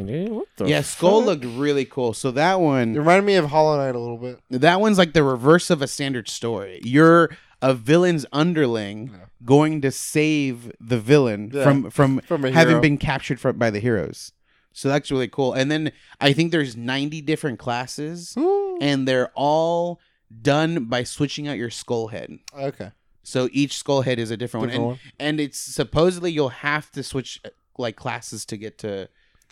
it. 0.00 0.06
Dude, 0.06 0.32
what 0.32 0.48
the 0.56 0.66
Yeah, 0.68 0.80
Skul 0.80 1.18
fuck? 1.20 1.26
looked 1.26 1.44
really 1.44 1.84
cool. 1.84 2.12
So 2.14 2.32
that 2.32 2.58
one 2.60 2.96
It 2.96 2.98
one, 2.98 2.98
reminded 2.98 3.26
me 3.26 3.34
of 3.36 3.44
Hollow 3.50 3.76
Knight 3.76 3.94
a 3.94 3.98
little 4.00 4.16
bit. 4.18 4.40
that 4.50 4.80
one's 4.80 4.98
like 4.98 5.12
the 5.12 5.22
reverse 5.22 5.70
of 5.70 5.82
a 5.82 5.86
standard 5.86 6.28
story. 6.28 6.80
You're 6.82 7.30
a 7.62 7.74
villain's 7.74 8.26
underling 8.32 9.10
Yeah. 9.12 9.26
going 9.44 9.80
to 9.82 9.92
save 9.92 10.72
the 10.80 10.98
villain 10.98 11.52
Yeah. 11.54 11.62
from 11.62 11.90
from 11.90 12.20
From 12.22 12.42
having 12.42 12.80
been 12.80 12.98
captured 12.98 13.38
from, 13.38 13.56
by 13.56 13.70
the 13.70 13.78
heroes. 13.78 14.32
So 14.78 14.88
that's 14.88 15.10
really 15.10 15.26
cool. 15.28 15.54
And 15.54 15.70
then 15.70 15.90
I 16.20 16.32
think 16.32 16.52
there's 16.52 16.76
90 16.76 17.20
different 17.22 17.58
classes, 17.58 18.34
Ooh. 18.38 18.78
and 18.80 19.08
they're 19.08 19.32
all 19.34 20.00
done 20.42 20.84
by 20.84 21.02
switching 21.02 21.48
out 21.48 21.56
your 21.56 21.70
skull 21.70 22.08
head. 22.08 22.38
Okay. 22.56 22.92
So 23.24 23.48
each 23.52 23.76
skull 23.76 24.02
head 24.02 24.18
is 24.18 24.30
a 24.30 24.36
different, 24.36 24.66
Different 24.68 24.84
one. 24.84 24.88
one. 24.92 24.98
And, 25.18 25.28
and 25.30 25.40
it's 25.40 25.58
supposedly 25.58 26.30
you'll 26.30 26.48
have 26.50 26.90
to 26.92 27.02
switch 27.02 27.40
uh, 27.44 27.48
like 27.76 27.96
classes 27.96 28.44
to 28.46 28.56
get 28.56 28.78
to 28.78 29.08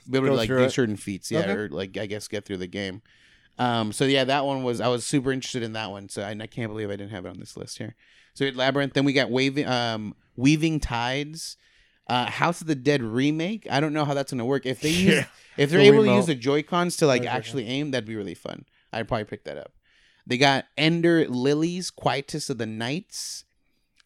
be 0.09 0.17
able 0.19 0.29
Go 0.29 0.33
to 0.35 0.37
like 0.39 0.49
do 0.49 0.59
it. 0.59 0.71
certain 0.71 0.97
feats. 0.97 1.31
Yeah, 1.31 1.41
Okay. 1.41 1.53
or 1.53 1.69
like 1.71 1.97
I 1.97 2.07
guess 2.07 2.29
get 2.29 2.45
through 2.45 2.59
the 2.59 2.67
game. 2.69 3.03
Um, 3.59 3.93
so 3.93 4.05
yeah, 4.05 4.25
that 4.25 4.45
one 4.47 4.63
was 4.63 4.81
I 4.81 4.89
was 4.89 5.05
super 5.05 5.33
interested 5.33 5.63
in 5.65 5.73
that 5.73 5.91
one. 5.91 6.09
So 6.09 6.23
I, 6.23 6.31
I 6.41 6.47
can't 6.47 6.71
believe 6.71 6.89
I 6.91 6.97
didn't 6.97 7.11
have 7.11 7.27
it 7.27 7.31
on 7.31 7.41
this 7.41 7.57
list 7.57 7.79
here. 7.79 7.97
So 8.35 8.45
we 8.45 8.47
had 8.47 8.57
Labyrinth. 8.57 8.93
Then 8.93 9.05
we 9.05 9.13
got 9.13 9.31
Waving, 9.31 9.67
um, 9.67 10.15
Weaving 10.37 10.79
Tides, 10.81 11.57
uh, 12.09 12.27
House 12.27 12.61
of 12.61 12.67
the 12.67 12.75
Dead 12.75 13.03
remake. 13.03 13.67
I 13.71 13.81
don't 13.81 13.93
know 13.93 14.05
how 14.05 14.15
that's 14.15 14.33
gonna 14.33 14.45
work. 14.45 14.65
If 14.67 14.81
they 14.81 14.91
use, 14.91 15.15
Yeah. 15.15 15.27
if 15.57 15.71
they're 15.71 15.81
The 15.81 15.87
able 15.87 16.05
to 16.05 16.15
use 16.15 16.27
the 16.27 16.35
Joy 16.35 16.63
Cons 16.63 16.97
to 16.99 17.07
like 17.07 17.23
Okay. 17.23 17.29
actually 17.31 17.67
aim, 17.67 17.91
that'd 17.91 18.07
be 18.09 18.17
really 18.17 18.35
fun. 18.35 18.65
I'd 18.93 19.09
probably 19.09 19.25
pick 19.25 19.45
that 19.45 19.59
up. 19.59 19.73
They 20.27 20.39
got 20.39 20.67
Ender 20.77 21.27
Lilies, 21.29 21.91
Quietus 21.91 22.51
of 22.51 22.59
the 22.59 22.67
Knights, 22.67 23.45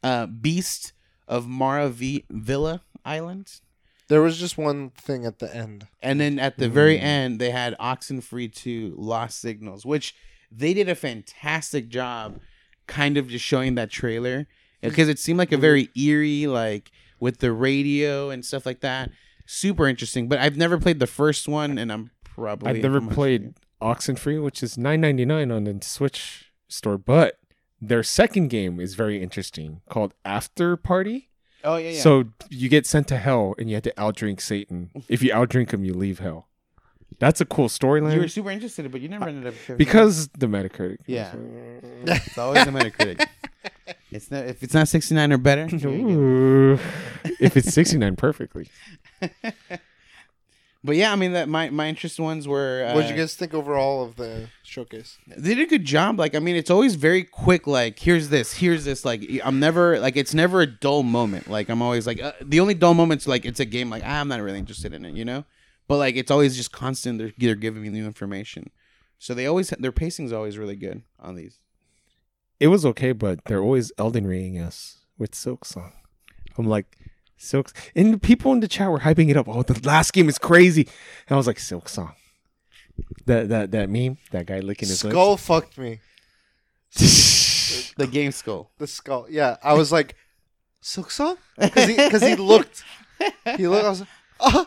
uh, 0.02 0.26
Beast 0.26 0.92
of 1.28 1.46
Mara 1.48 1.88
v- 1.88 2.24
Villa 2.30 2.82
Island. 3.04 3.60
There 4.08 4.20
was 4.20 4.38
just 4.38 4.58
one 4.58 4.90
thing 4.90 5.24
at 5.24 5.38
the 5.38 5.54
end. 5.54 5.86
And 6.02 6.20
then 6.20 6.38
at 6.38 6.58
the 6.58 6.68
very 6.68 6.98
Mm. 6.98 7.02
end, 7.02 7.38
they 7.38 7.50
had 7.50 7.76
Oxenfree 7.78 8.52
2 8.52 8.94
Lost 8.98 9.40
Signals, 9.40 9.86
which 9.86 10.14
they 10.50 10.74
did 10.74 10.88
a 10.88 10.94
fantastic 10.96 11.88
job 11.88 12.40
kind 12.88 13.16
of 13.16 13.28
just 13.28 13.44
showing 13.44 13.76
that 13.76 13.88
trailer 13.90 14.48
because 14.82 15.08
it 15.08 15.18
seemed 15.18 15.38
like 15.38 15.52
a 15.52 15.56
very 15.56 15.90
eerie, 15.96 16.46
like 16.48 16.90
with 17.20 17.38
the 17.38 17.52
radio 17.52 18.30
and 18.30 18.44
stuff 18.44 18.66
like 18.66 18.80
that. 18.80 19.10
Super 19.46 19.86
interesting. 19.86 20.28
But 20.28 20.38
I've 20.40 20.56
never 20.56 20.78
played 20.78 20.98
the 21.00 21.06
first 21.06 21.46
one, 21.48 21.78
and 21.78 21.92
I'm 21.92 22.10
probably. 22.24 22.70
I've 22.70 22.82
never 22.82 23.00
played 23.00 23.54
Oxenfree, 23.80 24.42
which 24.42 24.62
is 24.62 24.76
nine 24.78 25.00
ninety 25.00 25.24
nine 25.24 25.50
on 25.50 25.64
the 25.64 25.78
Switch 25.82 26.52
store, 26.68 26.98
but 26.98 27.38
their 27.80 28.02
second 28.02 28.48
game 28.48 28.78
is 28.78 28.94
very 28.94 29.22
interesting 29.22 29.80
called 29.88 30.14
After 30.24 30.76
Party. 30.76 31.28
Oh, 31.62 31.76
yeah, 31.76 31.90
yeah. 31.90 32.00
So 32.00 32.24
you 32.48 32.68
get 32.68 32.86
sent 32.86 33.08
to 33.08 33.18
hell 33.18 33.54
and 33.58 33.68
you 33.68 33.76
have 33.76 33.82
to 33.84 33.92
outdrink 33.92 34.40
Satan. 34.40 34.90
If 35.08 35.22
you 35.22 35.30
outdrink 35.30 35.72
him, 35.72 35.84
you 35.84 35.92
leave 35.92 36.18
hell. 36.18 36.48
That's 37.18 37.40
a 37.40 37.44
cool 37.44 37.68
storyline. 37.68 38.14
you 38.14 38.20
were 38.20 38.28
super 38.28 38.50
interested, 38.50 38.90
but 38.90 39.00
you 39.02 39.08
never 39.08 39.24
uh, 39.24 39.28
ended 39.28 39.46
up. 39.48 39.76
because 39.76 40.28
the 40.28 40.46
Metacritic. 40.46 40.98
Yeah. 41.06 41.34
It's 42.06 42.38
always 42.38 42.64
the 42.64 42.70
Metacritic. 42.70 43.26
It's 44.10 44.30
not, 44.30 44.44
if 44.46 44.62
it's 44.62 44.74
not 44.74 44.88
69 44.88 45.32
or 45.32 45.38
better, 45.38 45.66
here 45.76 45.78
you 45.78 45.84
go. 45.84 45.90
Ooh. 45.90 46.78
if 47.40 47.56
it's 47.56 47.72
sixty 47.72 47.98
nine, 47.98 48.16
perfectly. 48.16 48.68
But 50.82 50.96
yeah, 50.96 51.12
I 51.12 51.16
mean 51.16 51.32
that 51.32 51.48
my 51.48 51.68
my 51.68 51.88
interest 51.88 52.18
ones 52.18 52.48
were. 52.48 52.86
Uh, 52.88 52.94
what 52.94 53.02
did 53.02 53.10
you 53.10 53.16
guys 53.16 53.34
think 53.34 53.52
overall 53.52 54.02
of 54.02 54.16
the 54.16 54.48
showcase? 54.62 55.18
They 55.26 55.54
did 55.54 55.66
a 55.66 55.70
good 55.70 55.84
job. 55.84 56.18
Like 56.18 56.34
I 56.34 56.38
mean, 56.38 56.56
it's 56.56 56.70
always 56.70 56.94
very 56.94 57.22
quick. 57.22 57.66
Like 57.66 57.98
here's 57.98 58.30
this, 58.30 58.54
here's 58.54 58.86
this. 58.86 59.04
Like 59.04 59.22
I'm 59.44 59.60
never 59.60 60.00
like 60.00 60.16
it's 60.16 60.32
never 60.32 60.62
a 60.62 60.66
dull 60.66 61.02
moment. 61.02 61.50
Like 61.50 61.68
I'm 61.68 61.82
always 61.82 62.06
like 62.06 62.22
uh, 62.22 62.32
the 62.40 62.60
only 62.60 62.72
dull 62.72 62.94
moments 62.94 63.26
like 63.26 63.44
it's 63.44 63.60
a 63.60 63.66
game. 63.66 63.90
Like 63.90 64.02
ah, 64.06 64.20
I'm 64.20 64.28
not 64.28 64.40
really 64.40 64.58
interested 64.58 64.94
in 64.94 65.04
it, 65.04 65.14
you 65.14 65.24
know. 65.24 65.44
But 65.86 65.98
like 65.98 66.16
it's 66.16 66.30
always 66.30 66.56
just 66.56 66.72
constant. 66.72 67.18
They're 67.18 67.32
they're 67.36 67.54
giving 67.56 67.82
me 67.82 67.90
new 67.90 68.06
information. 68.06 68.70
So 69.18 69.34
they 69.34 69.46
always 69.46 69.68
their 69.68 69.92
pacing's 69.92 70.32
always 70.32 70.56
really 70.56 70.76
good 70.76 71.02
on 71.18 71.34
these. 71.34 71.58
It 72.60 72.68
was 72.68 72.84
okay, 72.86 73.12
but 73.12 73.44
they're 73.46 73.62
always 73.62 73.90
Elden 73.98 74.26
Ringing 74.26 74.58
us 74.60 74.98
with 75.18 75.34
Silk 75.34 75.64
Song. 75.64 75.92
I'm 76.58 76.66
like, 76.66 76.96
Silk, 77.38 77.72
and 77.96 78.20
people 78.22 78.52
in 78.52 78.60
the 78.60 78.68
chat 78.68 78.90
were 78.90 79.00
hyping 79.00 79.30
it 79.30 79.36
up. 79.36 79.48
Oh, 79.48 79.62
the 79.62 79.80
last 79.86 80.12
game 80.12 80.28
is 80.28 80.38
crazy, 80.38 80.82
and 80.82 81.34
I 81.34 81.36
was 81.36 81.46
like, 81.46 81.58
Silk 81.58 81.88
Song. 81.88 82.12
That 83.24 83.48
that 83.48 83.70
that 83.70 83.88
meme, 83.88 84.18
that 84.30 84.44
guy 84.46 84.60
licking 84.60 84.88
his 84.88 84.98
Skull 85.00 85.36
fucked 85.38 85.78
me. 85.78 86.00
lips. 87.00 87.36
The 87.96 88.06
game 88.08 88.32
skull. 88.32 88.72
The 88.78 88.86
skull. 88.88 89.26
Yeah, 89.30 89.56
I 89.62 89.74
was 89.74 89.92
like, 89.92 90.16
Silk 90.80 91.10
Song? 91.12 91.36
Because 91.56 91.86
he, 91.88 91.94
'cause 91.94 92.20
he 92.20 92.34
looked. 92.52 92.82
He 93.56 93.68
looked. 93.68 93.84
I 93.84 93.88
was 93.88 94.00
like, 94.00 94.08
uh 94.42 94.64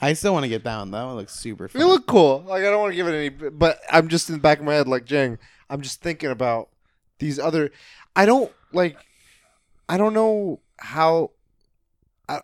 I 0.00 0.12
still 0.14 0.32
want 0.32 0.44
to 0.44 0.48
get 0.48 0.64
that 0.64 0.78
one. 0.78 0.90
That 0.92 1.04
one 1.04 1.16
looks 1.16 1.34
super 1.34 1.64
It 1.66 1.72
fun. 1.72 1.82
looked 1.86 2.06
cool. 2.06 2.44
Like 2.46 2.60
I 2.62 2.70
don't 2.70 2.80
want 2.80 2.92
to 2.92 2.96
give 2.96 3.06
it 3.08 3.14
any, 3.14 3.28
but 3.50 3.78
I'm 3.90 4.08
just 4.08 4.28
in 4.28 4.34
the 4.36 4.40
back 4.40 4.58
of 4.58 4.64
my 4.64 4.74
head, 4.74 4.88
like 4.88 5.04
Jang. 5.04 5.38
I'm 5.72 5.80
just 5.80 6.02
thinking 6.02 6.30
about 6.30 6.68
these 7.18 7.38
other. 7.38 7.70
I 8.14 8.26
don't 8.26 8.52
like. 8.72 8.96
I 9.88 9.96
don't 9.96 10.12
know 10.14 10.60
how. 10.78 11.30
I, 12.28 12.40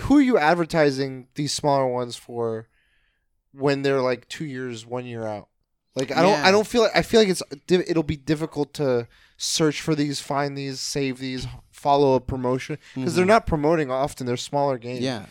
who 0.00 0.16
are 0.16 0.22
you 0.22 0.38
advertising 0.38 1.28
these 1.34 1.52
smaller 1.52 1.86
ones 1.86 2.16
for? 2.16 2.68
When 3.54 3.82
they're 3.82 4.00
like 4.00 4.28
two 4.28 4.46
years, 4.46 4.86
one 4.86 5.04
year 5.04 5.26
out. 5.26 5.48
Like 5.94 6.10
I 6.10 6.22
don't. 6.22 6.32
Yeah. 6.38 6.46
I 6.46 6.50
don't 6.50 6.66
feel 6.66 6.80
like. 6.82 6.92
I 6.96 7.02
feel 7.02 7.20
like 7.20 7.28
it's. 7.28 7.42
It'll 7.68 8.02
be 8.02 8.16
difficult 8.16 8.72
to 8.74 9.06
search 9.36 9.82
for 9.82 9.94
these, 9.94 10.20
find 10.20 10.56
these, 10.56 10.80
save 10.80 11.18
these, 11.18 11.46
follow 11.70 12.14
a 12.14 12.20
promotion 12.20 12.78
because 12.94 13.14
they're 13.14 13.24
Mhm. 13.26 13.28
not 13.28 13.46
promoting 13.46 13.90
often. 13.90 14.24
They're 14.26 14.36
smaller 14.38 14.78
games. 14.78 15.00
Yeah, 15.00 15.26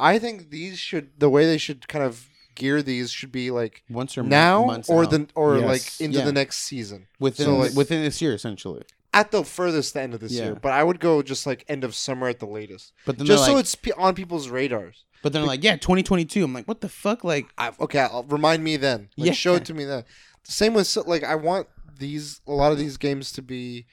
I 0.00 0.18
think 0.18 0.50
these 0.50 0.78
should 0.80 1.20
the 1.20 1.30
way 1.30 1.44
they 1.46 1.58
should 1.58 1.86
kind 1.86 2.04
of 2.04 2.28
gear 2.54 2.82
these 2.82 3.10
should 3.10 3.32
be 3.32 3.50
like 3.50 3.82
once 3.88 4.16
or 4.18 4.22
now 4.22 4.64
months 4.64 4.88
or 4.88 5.04
out. 5.04 5.10
the 5.10 5.28
or 5.34 5.58
Yes. 5.58 5.66
like 5.66 6.00
into 6.00 6.18
Yeah. 6.18 6.24
the 6.24 6.32
next 6.32 6.58
season 6.58 7.06
within 7.18 7.46
so, 7.46 7.56
like- 7.56 7.74
within 7.74 8.02
this 8.02 8.20
year 8.22 8.34
essentially. 8.34 8.82
at 9.14 9.30
the 9.30 9.44
furthest 9.44 9.96
end 9.96 10.14
of 10.14 10.20
this 10.20 10.32
Yeah. 10.32 10.44
year. 10.44 10.54
But 10.54 10.72
I 10.72 10.82
would 10.84 10.98
go 11.00 11.22
just 11.22 11.46
like 11.46 11.64
end 11.68 11.84
of 11.84 11.94
summer 11.94 12.28
at 12.28 12.38
the 12.40 12.46
latest, 12.46 12.92
But 13.04 13.18
then 13.18 13.26
just 13.26 13.40
they're 13.42 13.46
so 13.48 13.52
like, 13.54 13.60
it's 13.60 13.74
pe- 13.74 13.90
on 13.98 14.14
people's 14.14 14.48
radars. 14.48 15.04
but 15.22 15.32
then 15.32 15.42
they're 15.42 15.48
like, 15.48 15.62
yeah, 15.62 15.76
2022. 15.76 16.42
I'm 16.44 16.52
like, 16.54 16.66
what 16.66 16.80
the 16.80 16.88
fuck? 16.88 17.22
Like, 17.22 17.46
I, 17.58 17.72
okay, 17.78 18.00
I'll, 18.00 18.22
remind 18.24 18.64
me 18.64 18.76
then. 18.76 19.10
Like, 19.16 19.26
Yeah. 19.28 19.32
show 19.34 19.54
it 19.54 19.64
to 19.66 19.74
me 19.74 19.84
then. 19.84 20.04
Same 20.44 20.72
with 20.74 20.86
so- 20.86 21.04
like 21.06 21.24
I 21.24 21.34
want 21.34 21.68
these 21.98 22.40
a 22.46 22.52
lot 22.52 22.72
of 22.72 22.78
these 22.78 22.96
games 22.96 23.30
to 23.32 23.42
be 23.42 23.86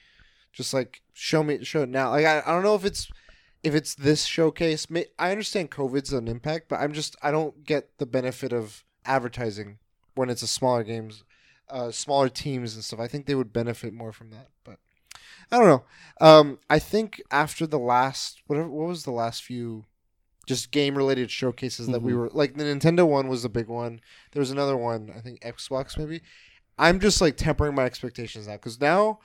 just 0.52 0.72
like 0.74 1.00
show 1.12 1.42
me 1.44 1.62
show 1.64 1.82
it 1.82 1.88
now. 1.90 2.10
Like 2.10 2.24
I, 2.26 2.38
I 2.44 2.52
don't 2.52 2.62
know 2.64 2.74
if 2.74 2.84
it's 2.84 3.06
if 3.62 3.74
it's 3.74 3.94
this 3.94 4.24
showcase. 4.24 4.86
I 5.18 5.30
understand 5.30 5.70
COVID's 5.70 6.12
an 6.12 6.28
impact, 6.28 6.68
but 6.68 6.80
I'm 6.80 6.92
just 6.92 7.16
I 7.22 7.30
don't 7.30 7.64
get 7.64 7.98
the 7.98 8.06
benefit 8.06 8.52
of 8.52 8.84
advertising 9.04 9.78
when 10.14 10.30
it's 10.30 10.42
a 10.42 10.46
smaller 10.46 10.82
games, 10.84 11.24
uh, 11.68 11.90
smaller 11.90 12.28
teams 12.28 12.74
and 12.74 12.84
stuff. 12.84 13.00
I 13.00 13.08
think 13.08 13.26
they 13.26 13.34
would 13.34 13.52
benefit 13.52 13.92
more 13.92 14.12
from 14.12 14.30
that. 14.30 14.48
But 14.64 14.78
I 15.50 15.58
don't 15.58 15.66
know. 15.66 15.84
Um, 16.20 16.58
I 16.68 16.78
think 16.78 17.20
after 17.30 17.66
the 17.66 17.78
last 17.78 18.42
whatever, 18.46 18.68
what 18.68 18.88
was 18.88 19.04
the 19.04 19.10
last 19.12 19.42
few, 19.42 19.84
just 20.46 20.70
game 20.70 20.96
related 20.96 21.30
showcases 21.30 21.86
that 21.88 22.02
we 22.02 22.12
Mhm. 22.12 22.16
were 22.16 22.30
like 22.32 22.56
the 22.56 22.64
Nintendo 22.64 23.06
one 23.06 23.28
was 23.28 23.42
the 23.42 23.48
big 23.48 23.68
one. 23.68 24.00
There 24.32 24.40
was 24.40 24.50
another 24.50 24.76
one, 24.76 25.12
I 25.14 25.20
think 25.20 25.40
Xbox 25.40 25.98
maybe. 25.98 26.22
I'm 26.78 26.98
just 26.98 27.20
like 27.20 27.36
tempering 27.36 27.74
my 27.74 27.84
expectations 27.84 28.46
now 28.46 28.54
because 28.54 28.80
now 28.80 29.20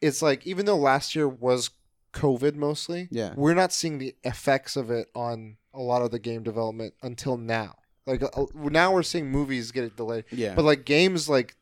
it's 0.00 0.22
like 0.22 0.46
even 0.46 0.64
though 0.66 0.78
last 0.78 1.14
year 1.14 1.28
was 1.28 1.70
COVID 2.16 2.54
mostly, 2.54 3.08
Yeah. 3.10 3.34
we're 3.36 3.54
not 3.54 3.72
seeing 3.72 3.98
the 3.98 4.14
effects 4.24 4.76
of 4.76 4.90
it 4.90 5.08
on 5.14 5.56
a 5.74 5.80
lot 5.80 6.02
of 6.02 6.10
the 6.10 6.18
game 6.18 6.42
development 6.42 6.94
until 7.02 7.36
now. 7.36 7.76
Like 8.06 8.22
uh, 8.22 8.46
now 8.54 8.92
we're 8.92 9.02
seeing 9.02 9.30
movies 9.30 9.70
get 9.72 9.96
delayed. 9.96 10.24
Yeah. 10.30 10.54
But 10.54 10.64
like 10.64 10.84
games 10.84 11.28
like 11.28 11.56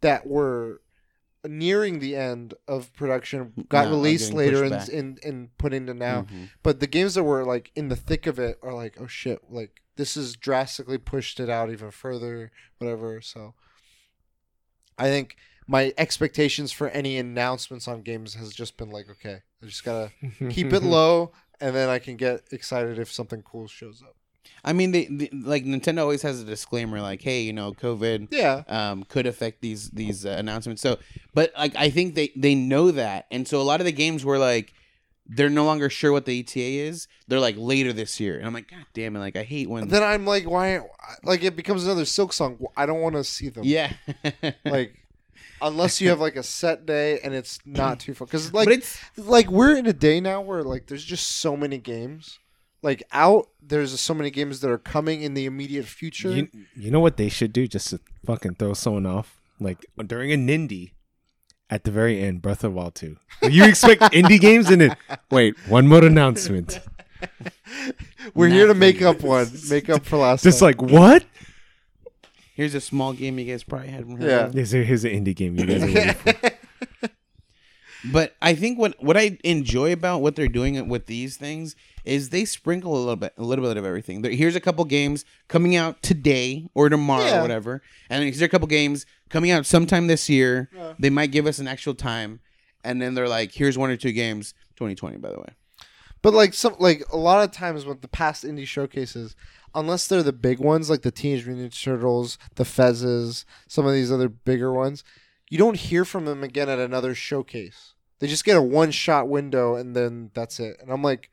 that 0.00 0.26
were 0.26 0.80
nearing 1.46 1.98
the 1.98 2.16
end 2.16 2.54
of 2.66 2.92
production 2.94 3.52
got 3.68 3.86
are 3.86 3.90
released 3.90 4.32
later 4.32 4.64
and, 4.64 4.88
and 4.88 5.18
and 5.22 5.56
put 5.58 5.72
into 5.74 5.92
now. 5.94 6.22
Mhm. 6.22 6.48
But 6.62 6.80
the 6.80 6.86
games 6.86 7.14
that 7.14 7.24
were 7.24 7.44
like 7.44 7.70
in 7.76 7.88
the 7.88 7.96
thick 7.96 8.26
of 8.26 8.38
it 8.38 8.58
are 8.62 8.72
like, 8.72 8.96
oh 9.00 9.06
shit, 9.06 9.40
like 9.50 9.82
this 9.96 10.14
has 10.16 10.34
drastically 10.36 10.98
pushed 10.98 11.38
it 11.38 11.48
out 11.50 11.70
even 11.70 11.90
further, 11.90 12.50
whatever. 12.78 13.20
So 13.20 13.54
I 14.98 15.04
think 15.08 15.36
my 15.66 15.92
expectations 15.98 16.72
for 16.72 16.88
any 16.88 17.16
announcements 17.18 17.88
on 17.88 18.02
games 18.02 18.34
has 18.34 18.52
just 18.52 18.76
been 18.76 18.90
like, 18.90 19.08
okay, 19.10 19.42
I 19.62 19.66
just 19.66 19.84
gotta 19.84 20.10
keep 20.50 20.72
it 20.72 20.82
low 20.96 21.32
and 21.60 21.74
then 21.74 21.88
I 21.88 21.98
can 21.98 22.16
get 22.16 22.42
excited 22.52 22.98
if 22.98 23.10
something 23.12 23.42
cool 23.42 23.66
shows 23.68 24.02
up. 24.02 24.14
I 24.62 24.72
mean, 24.74 24.92
they, 24.92 25.06
they 25.06 25.30
like 25.32 25.64
Nintendo 25.64 26.00
always 26.00 26.22
has 26.22 26.40
a 26.40 26.44
disclaimer 26.44 27.00
like, 27.00 27.22
"Hey, 27.22 27.42
you 27.42 27.52
know, 27.52 27.72
COVID 27.72 28.28
Yeah. 28.30 28.62
um, 28.68 29.04
could 29.04 29.26
affect 29.26 29.62
these 29.62 29.90
these 29.90 30.26
uh, 30.26 30.30
announcements." 30.38 30.82
So, 30.82 30.98
but 31.32 31.52
like 31.56 31.74
I 31.76 31.88
think 31.90 32.14
they 32.14 32.30
they 32.36 32.54
know 32.54 32.90
that, 32.90 33.26
and 33.30 33.48
so 33.48 33.58
a 33.60 33.62
lot 33.64 33.80
of 33.80 33.86
the 33.86 33.92
games 33.92 34.22
were 34.24 34.38
like 34.38 34.74
they're 35.26 35.48
no 35.48 35.64
longer 35.64 35.88
sure 35.88 36.12
what 36.12 36.26
the 36.26 36.40
ETA 36.40 36.60
is. 36.60 37.08
They're 37.26 37.40
like 37.40 37.56
later 37.58 37.92
this 37.94 38.20
year, 38.20 38.36
and 38.36 38.46
I'm 38.46 38.52
like, 38.52 38.68
God 38.70 38.84
damn 38.92 39.16
it! 39.16 39.20
Like 39.20 39.36
I 39.36 39.44
hate 39.44 39.68
when 39.70 39.88
Then 39.88 40.02
I'm 40.02 40.26
like, 40.26 40.44
why? 40.48 40.80
Like 41.22 41.42
it 41.42 41.56
becomes 41.56 41.84
another 41.84 42.04
Silk 42.04 42.32
song. 42.34 42.58
I 42.76 42.84
don't 42.84 43.00
want 43.00 43.14
to 43.16 43.24
see 43.24 43.48
them. 43.48 43.64
yeah, 43.64 43.92
like 44.66 44.94
unless 45.64 46.00
you 46.00 46.08
have 46.08 46.20
like 46.20 46.36
a 46.36 46.42
set 46.42 46.86
day 46.86 47.18
and 47.24 47.34
it's 47.34 47.58
not 47.64 47.98
too 47.98 48.14
far 48.14 48.26
because 48.26 48.52
like 48.52 48.66
but 48.66 48.74
it's 48.74 49.00
like 49.16 49.50
we're 49.50 49.76
in 49.76 49.86
a 49.86 49.92
day 49.92 50.20
now 50.20 50.40
where 50.40 50.62
like 50.62 50.86
there's 50.86 51.04
just 51.04 51.26
so 51.38 51.56
many 51.56 51.78
games 51.78 52.38
like 52.82 53.02
out 53.12 53.48
there's 53.62 53.98
so 53.98 54.14
many 54.14 54.30
games 54.30 54.60
that 54.60 54.70
are 54.70 54.78
coming 54.78 55.22
in 55.22 55.34
the 55.34 55.46
immediate 55.46 55.86
future 55.86 56.30
You, 56.30 56.48
you 56.76 56.90
know 56.90 57.00
what 57.00 57.16
they 57.16 57.28
should 57.28 57.52
do 57.52 57.66
just 57.66 57.88
to 57.90 58.00
fucking 58.26 58.56
throw 58.56 58.74
someone 58.74 59.06
off? 59.06 59.40
Like 59.58 59.86
during 60.06 60.32
a 60.32 60.36
Nindy, 60.36 60.92
at 61.70 61.84
the 61.84 61.90
very 61.90 62.20
end, 62.20 62.42
Breath 62.42 62.62
of 62.62 62.72
the 62.72 62.76
Wild 62.76 62.94
2. 62.94 63.16
You 63.50 63.64
expect 63.64 64.02
indie 64.12 64.40
games 64.40 64.68
and 64.70 64.82
then 64.82 64.96
wait, 65.30 65.56
one 65.68 65.88
more 65.88 66.04
announcement. 66.04 66.80
we're 68.34 68.48
here 68.48 68.66
to 68.66 68.74
make 68.74 69.00
up 69.00 69.22
one 69.22 69.50
make 69.70 69.88
up 69.88 70.04
for 70.04 70.18
last 70.18 70.44
Just 70.44 70.60
time. 70.60 70.66
like 70.66 70.82
what? 70.82 71.24
Here's 72.54 72.74
a 72.74 72.80
small 72.80 73.12
game 73.12 73.38
you 73.38 73.44
guys 73.44 73.62
probably 73.62 73.88
hadn't 73.88 74.16
heard 74.20 74.30
Yeah. 74.30 74.44
of. 74.46 74.54
Here's, 74.54 74.70
here's 74.72 75.04
an 75.04 75.10
indie 75.12 75.34
game 75.36 75.58
you 75.58 75.66
guys 75.66 75.82
are 75.82 75.86
waiting 75.86 76.14
for. 76.14 76.50
But 78.12 78.36
I 78.42 78.54
think 78.54 78.78
what 78.78 79.02
what 79.02 79.16
I 79.16 79.38
enjoy 79.44 79.90
about 79.90 80.20
what 80.20 80.36
they're 80.36 80.46
doing 80.46 80.88
with 80.90 81.06
these 81.06 81.38
things 81.38 81.74
is 82.04 82.28
they 82.28 82.44
sprinkle 82.44 82.94
a 82.94 82.98
little 83.00 83.16
bit 83.16 83.32
a 83.38 83.42
little 83.42 83.64
bit 83.66 83.78
of 83.78 83.86
everything. 83.86 84.20
There, 84.20 84.30
here's 84.30 84.54
a 84.54 84.60
couple 84.60 84.84
games 84.84 85.24
coming 85.48 85.74
out 85.74 86.02
today 86.02 86.68
or 86.74 86.90
tomorrow 86.90 87.24
Yeah. 87.24 87.38
or 87.38 87.42
whatever, 87.42 87.80
and 88.10 88.18
then 88.20 88.26
here's 88.26 88.42
a 88.42 88.48
couple 88.48 88.68
games 88.68 89.06
coming 89.30 89.50
out 89.50 89.64
sometime 89.64 90.06
this 90.06 90.28
year. 90.28 90.68
Yeah. 90.76 90.92
They 90.98 91.08
might 91.08 91.32
give 91.32 91.46
us 91.46 91.58
an 91.58 91.66
actual 91.66 91.94
time, 91.94 92.40
and 92.84 93.00
then 93.00 93.14
they're 93.14 93.28
like, 93.28 93.52
here's 93.52 93.78
one 93.78 93.88
or 93.88 93.96
two 93.96 94.12
games, 94.12 94.52
2020 94.76 95.16
by 95.16 95.30
the 95.30 95.38
way. 95.38 95.54
but 96.20 96.34
like 96.34 96.52
some 96.52 96.76
like 96.78 97.04
a 97.10 97.16
lot 97.16 97.42
of 97.42 97.52
times 97.52 97.86
with 97.86 98.02
the 98.02 98.08
past 98.08 98.44
indie 98.44 98.66
showcases 98.66 99.34
unless 99.74 100.06
they're 100.06 100.22
the 100.22 100.32
big 100.32 100.58
ones 100.58 100.88
like 100.88 101.02
the 101.02 101.10
teenage 101.10 101.46
mutant 101.46 101.72
Ninja 101.72 101.82
turtles 101.84 102.38
the 102.54 102.64
fezzes 102.64 103.44
some 103.66 103.86
of 103.86 103.92
these 103.92 104.12
other 104.12 104.28
bigger 104.28 104.72
ones 104.72 105.02
you 105.50 105.58
don't 105.58 105.76
hear 105.76 106.04
from 106.04 106.24
them 106.24 106.42
again 106.42 106.68
at 106.68 106.78
another 106.78 107.14
showcase. 107.14 107.92
They 108.18 108.26
just 108.26 108.44
get 108.44 108.56
a 108.56 108.62
one 108.62 108.90
shot 108.90 109.28
window 109.28 109.74
and 109.76 109.94
then 109.94 110.30
that's 110.34 110.58
it. 110.58 110.76
And 110.80 110.90
i'm 110.90 111.02
like 111.02 111.30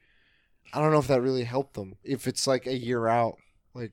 i 0.73 0.79
don't 0.81 0.91
know 0.91 0.99
if 0.99 1.07
that 1.07 1.21
really 1.21 1.43
helped 1.43 1.73
them 1.75 1.95
if 2.03 2.27
it's 2.27 2.45
like 2.47 2.67
a 2.67 2.75
year 2.75 3.07
out. 3.07 3.37
Like 3.73 3.91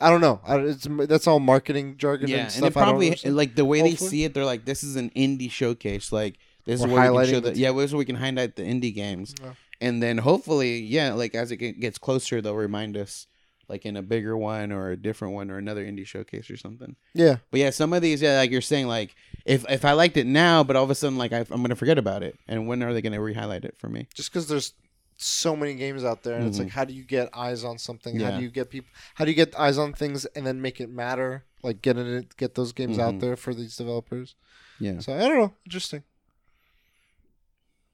i 0.00 0.08
don't 0.10 0.20
know. 0.20 0.40
I, 0.46 0.56
it's, 0.58 0.86
that's 1.06 1.26
all 1.26 1.40
marketing 1.40 1.96
jargon 1.98 2.28
Yeah, 2.28 2.36
and 2.36 2.42
and 2.44 2.52
stuff. 2.52 2.70
It 2.70 2.74
probably 2.74 3.14
like 3.24 3.54
the 3.54 3.64
way 3.64 3.82
they 3.82 3.96
see 3.96 4.24
it. 4.24 4.34
They're 4.34 4.44
like, 4.44 4.64
this 4.64 4.82
is 4.82 4.96
an 4.96 5.10
indie 5.10 5.50
showcase. 5.50 6.10
Like 6.12 6.38
this 6.64 6.80
is 6.80 6.86
where 6.86 7.10
we 7.12 7.18
can 7.18 7.26
show 7.26 7.40
the 7.40 7.50
the 7.52 7.58
yeah, 7.58 7.72
this 7.72 7.84
is 7.84 7.92
where 7.94 7.98
we 7.98 8.04
can 8.04 8.16
highlight 8.16 8.56
the 8.56 8.62
indie 8.62 8.94
games, 8.94 9.34
Yeah. 9.42 9.52
and 9.80 10.02
then 10.02 10.18
hopefully, 10.18 10.80
yeah, 10.80 11.14
like 11.14 11.34
as 11.34 11.50
it 11.50 11.56
gets 11.56 11.98
closer, 11.98 12.40
they'll 12.42 12.54
remind 12.54 12.96
us, 12.96 13.26
like 13.68 13.84
in 13.86 13.96
a 13.96 14.02
bigger 14.02 14.36
one 14.36 14.72
or 14.72 14.90
a 14.90 14.96
different 14.96 15.34
one 15.34 15.50
or 15.50 15.58
another 15.58 15.84
indie 15.84 16.06
showcase 16.06 16.50
or 16.50 16.56
something. 16.56 16.96
yeah 17.14 17.36
But 17.50 17.60
yeah, 17.60 17.70
some 17.70 17.92
of 17.92 18.02
these, 18.02 18.22
yeah, 18.22 18.36
like 18.38 18.50
you're 18.50 18.60
saying, 18.60 18.86
like 18.86 19.14
if 19.44 19.64
if 19.70 19.84
I 19.84 19.92
liked 19.92 20.16
it 20.16 20.26
now, 20.26 20.64
but 20.64 20.74
all 20.76 20.84
of 20.84 20.90
a 20.90 20.94
sudden, 20.94 21.18
like 21.18 21.32
I, 21.32 21.40
I'm 21.50 21.62
gonna 21.62 21.76
forget 21.76 21.98
about 21.98 22.22
it, 22.22 22.38
and 22.48 22.66
when 22.66 22.82
are 22.82 22.92
they 22.92 23.02
gonna 23.02 23.20
re-highlight 23.20 23.64
it 23.64 23.76
for 23.78 23.88
me? 23.88 24.06
just 24.14 24.30
because 24.32 24.48
there's 24.48 24.72
so 25.20 25.56
many 25.56 25.74
games 25.74 26.04
out 26.04 26.22
there 26.22 26.38
and 26.38 26.46
it's 26.46 26.58
Mhm. 26.58 26.64
like 26.64 26.70
how 26.70 26.84
do 26.84 26.94
you 26.94 27.02
get 27.02 27.28
eyes 27.34 27.64
on 27.64 27.76
something 27.76 28.20
how 28.20 28.30
do 28.36 28.40
you 28.40 28.50
get 28.50 28.70
people 28.70 28.88
how 29.16 29.24
do 29.24 29.32
you 29.32 29.34
get 29.34 29.52
eyes 29.58 29.76
on 29.76 29.92
things 29.92 30.24
and 30.36 30.46
then 30.46 30.62
make 30.62 30.80
it 30.80 30.88
matter 30.88 31.44
like 31.64 31.82
getting 31.82 32.06
it 32.06 32.36
get 32.36 32.54
those 32.54 32.72
games 32.72 33.00
out 33.00 33.14
Mhm. 33.14 33.20
there 33.20 33.36
for 33.36 33.52
these 33.52 33.74
developers 33.76 34.36
Yeah, 34.78 35.00
so 35.00 35.12
i 35.12 35.18
don't 35.18 35.36
know 35.36 35.54
interesting 35.66 36.04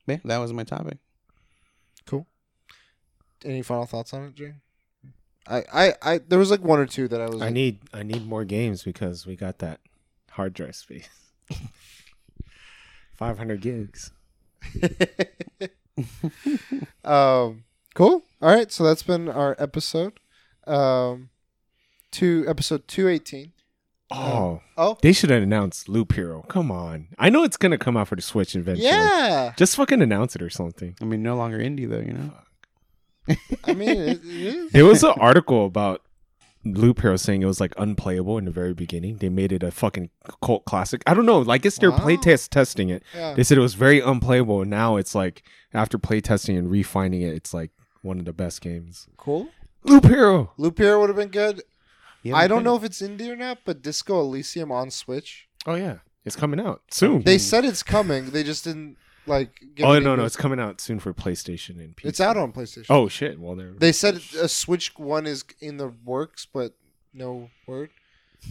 yeah, 0.06 0.18
that 0.26 0.36
was 0.36 0.52
my 0.52 0.64
topic. 0.64 0.98
Cool. 2.04 2.26
Any 3.42 3.62
final 3.62 3.86
thoughts 3.86 4.12
on 4.12 4.24
it 4.24 4.34
jay 4.34 4.52
I, 5.46 5.62
I, 5.72 5.94
I, 6.02 6.18
there 6.26 6.38
was 6.38 6.50
like 6.50 6.62
one 6.62 6.78
or 6.78 6.86
two 6.86 7.06
that 7.08 7.20
I 7.20 7.26
was. 7.26 7.42
I 7.42 7.46
like, 7.46 7.52
need 7.54 7.78
I 7.92 8.02
need 8.02 8.26
more 8.26 8.44
games 8.44 8.82
because 8.82 9.26
we 9.26 9.36
got 9.36 9.58
that 9.58 9.80
hard 10.30 10.54
drive 10.54 10.74
space. 10.76 11.08
500 13.14 13.60
gigs. 13.60 14.10
um, 17.04 17.64
cool. 17.94 18.22
All 18.42 18.54
right, 18.54 18.70
so 18.72 18.84
that's 18.84 19.02
been 19.02 19.28
our 19.28 19.54
episode. 19.58 20.14
Um, 20.66 21.30
two 22.10 22.44
episode 22.48 22.88
two 22.88 23.08
eighteen. 23.08 23.52
Oh, 24.10 24.60
Oh, 24.76 24.96
they 25.02 25.12
should 25.12 25.30
have 25.30 25.42
announced 25.42 25.88
Loop 25.88 26.12
Hero. 26.14 26.42
Come 26.48 26.70
on. 26.70 27.08
I 27.18 27.30
know 27.30 27.42
it's 27.42 27.56
going 27.56 27.72
to 27.72 27.78
come 27.78 27.96
out 27.96 28.08
for 28.08 28.16
the 28.16 28.22
Switch 28.22 28.54
eventually. 28.54 28.88
yeah. 28.88 29.52
Just 29.56 29.76
fucking 29.76 30.02
announce 30.02 30.36
it 30.36 30.42
or 30.42 30.50
something. 30.50 30.94
I 31.00 31.04
mean, 31.04 31.22
no 31.22 31.36
longer 31.36 31.58
indie 31.58 31.88
though, 31.88 32.00
you 32.00 32.12
know. 32.12 32.30
I 33.64 33.74
mean, 33.74 33.88
it, 33.90 34.18
it 34.18 34.24
is. 34.24 34.72
There 34.72 34.84
was 34.84 35.02
an 35.02 35.14
article 35.18 35.66
about 35.66 36.02
Loop 36.64 37.00
Hero 37.02 37.16
saying 37.16 37.42
it 37.42 37.46
was 37.46 37.60
like 37.60 37.74
unplayable 37.76 38.38
in 38.38 38.44
the 38.46 38.50
very 38.50 38.74
beginning. 38.74 39.18
They 39.18 39.28
made 39.28 39.52
it 39.52 39.62
a 39.62 39.70
fucking 39.70 40.10
cult 40.42 40.64
classic. 40.64 41.02
I 41.06 41.14
don't 41.14 41.26
know. 41.26 41.38
Like, 41.40 41.60
I 41.60 41.62
guess 41.62 41.78
they're 41.78 41.90
Wow. 41.90 41.98
playtest 41.98 42.48
testing 42.50 42.88
it. 42.90 43.02
Yeah. 43.14 43.34
They 43.34 43.42
said 43.42 43.58
it 43.58 43.62
was 43.62 43.74
very 43.74 44.00
unplayable. 44.00 44.62
And 44.62 44.70
now 44.70 44.96
it's 44.96 45.14
like, 45.14 45.42
after 45.72 45.98
playtesting 45.98 46.56
and 46.58 46.70
refining 46.70 47.22
it, 47.22 47.34
it's 47.34 47.52
like 47.52 47.70
one 48.02 48.18
of 48.18 48.24
the 48.24 48.32
best 48.32 48.60
games. 48.60 49.06
Cool. 49.16 49.48
Loop 49.84 50.04
Hero. 50.06 50.52
Loop 50.56 50.78
Hero 50.78 51.00
would 51.00 51.10
have 51.10 51.16
been 51.16 51.28
good. 51.28 51.62
You 52.22 52.34
I 52.34 52.46
don't 52.48 52.64
know 52.64 52.74
it? 52.74 52.78
if 52.78 52.84
it's 52.84 53.02
indie 53.02 53.28
or 53.28 53.36
not, 53.36 53.58
but 53.66 53.82
Disco 53.82 54.20
Elysium 54.20 54.72
on 54.72 54.90
Switch. 54.90 55.46
Oh, 55.66 55.74
yeah. 55.74 55.98
It's 56.24 56.36
coming 56.36 56.58
out 56.58 56.80
soon. 56.90 57.20
They 57.22 57.36
said 57.36 57.66
it's 57.66 57.82
coming. 57.82 58.30
They 58.30 58.42
just 58.42 58.64
didn't 58.64 58.96
like. 59.26 59.60
Give 59.74 59.86
oh, 59.86 59.98
no, 59.98 60.16
no. 60.16 60.24
It's 60.24 60.36
coming 60.36 60.60
out 60.60 60.80
soon 60.80 60.98
for 60.98 61.12
PlayStation 61.12 61.78
and 61.82 61.96
PC. 61.96 62.04
It's 62.06 62.20
out 62.20 62.36
on 62.36 62.52
PlayStation. 62.52 62.86
Oh, 62.90 63.08
shit. 63.08 63.38
Well, 63.38 63.56
they're. 63.56 63.72
They 63.72 63.92
said 63.92 64.16
a 64.40 64.48
Switch 64.48 64.96
one 64.98 65.26
is 65.26 65.44
in 65.60 65.76
the 65.76 65.92
works, 66.04 66.46
but 66.46 66.74
no 67.12 67.50
word. 67.66 67.90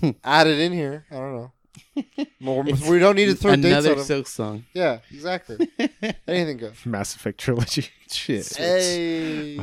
Add 0.24 0.48
it 0.48 0.60
in 0.60 0.72
here. 0.74 1.06
I 1.12 1.16
don't 1.16 1.36
know. 1.36 1.52
More, 2.40 2.64
we 2.64 3.00
don't 3.00 3.16
need 3.16 3.26
to 3.26 3.36
throw 3.36 3.56
dates 3.56 3.66
Another 3.66 3.92
on 3.92 3.98
them. 3.98 4.06
silk 4.06 4.28
song. 4.28 4.66
yeah, 4.74 5.00
exactly. 5.12 5.68
Anything 6.28 6.58
goes. 6.58 6.86
Mass 6.86 7.16
Effect 7.16 7.40
trilogy. 7.40 7.88
shit. 8.12 8.56
Hey, 8.56 9.58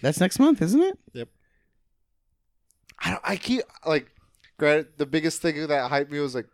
That's 0.00 0.20
next 0.20 0.38
month, 0.38 0.62
isn't 0.62 0.80
it? 0.80 0.98
Yep. 1.12 1.28
I, 3.00 3.10
don't, 3.10 3.22
I 3.24 3.36
keep 3.36 3.62
like, 3.84 4.10
granted, 4.58 4.96
the 4.96 5.06
biggest 5.06 5.42
thing 5.42 5.66
that 5.66 5.90
hyped 5.90 6.10
me 6.10 6.20
was 6.20 6.34
like, 6.34 6.46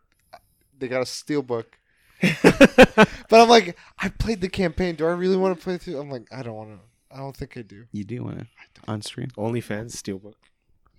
they 0.78 0.88
got 0.88 1.02
a 1.02 1.06
steel 1.06 1.42
book. 1.42 1.78
But 3.30 3.40
I'm 3.42 3.48
like, 3.48 3.76
I 3.98 4.08
played 4.08 4.40
the 4.40 4.48
campaign. 4.48 4.96
Do 4.96 5.06
I 5.06 5.12
really 5.12 5.36
want 5.36 5.56
to 5.56 5.62
play 5.62 5.78
through? 5.78 5.98
I'm 6.00 6.10
like, 6.10 6.26
I 6.32 6.42
don't 6.42 6.54
want 6.56 6.70
to. 6.70 6.78
I 7.14 7.18
don't 7.18 7.36
think 7.36 7.56
I 7.56 7.62
do. 7.62 7.84
You 7.92 8.02
do 8.04 8.24
want 8.24 8.40
to 8.40 8.46
on 8.88 9.02
stream. 9.02 9.28
OnlyFans, 9.36 9.92
Steelbook. 9.92 10.34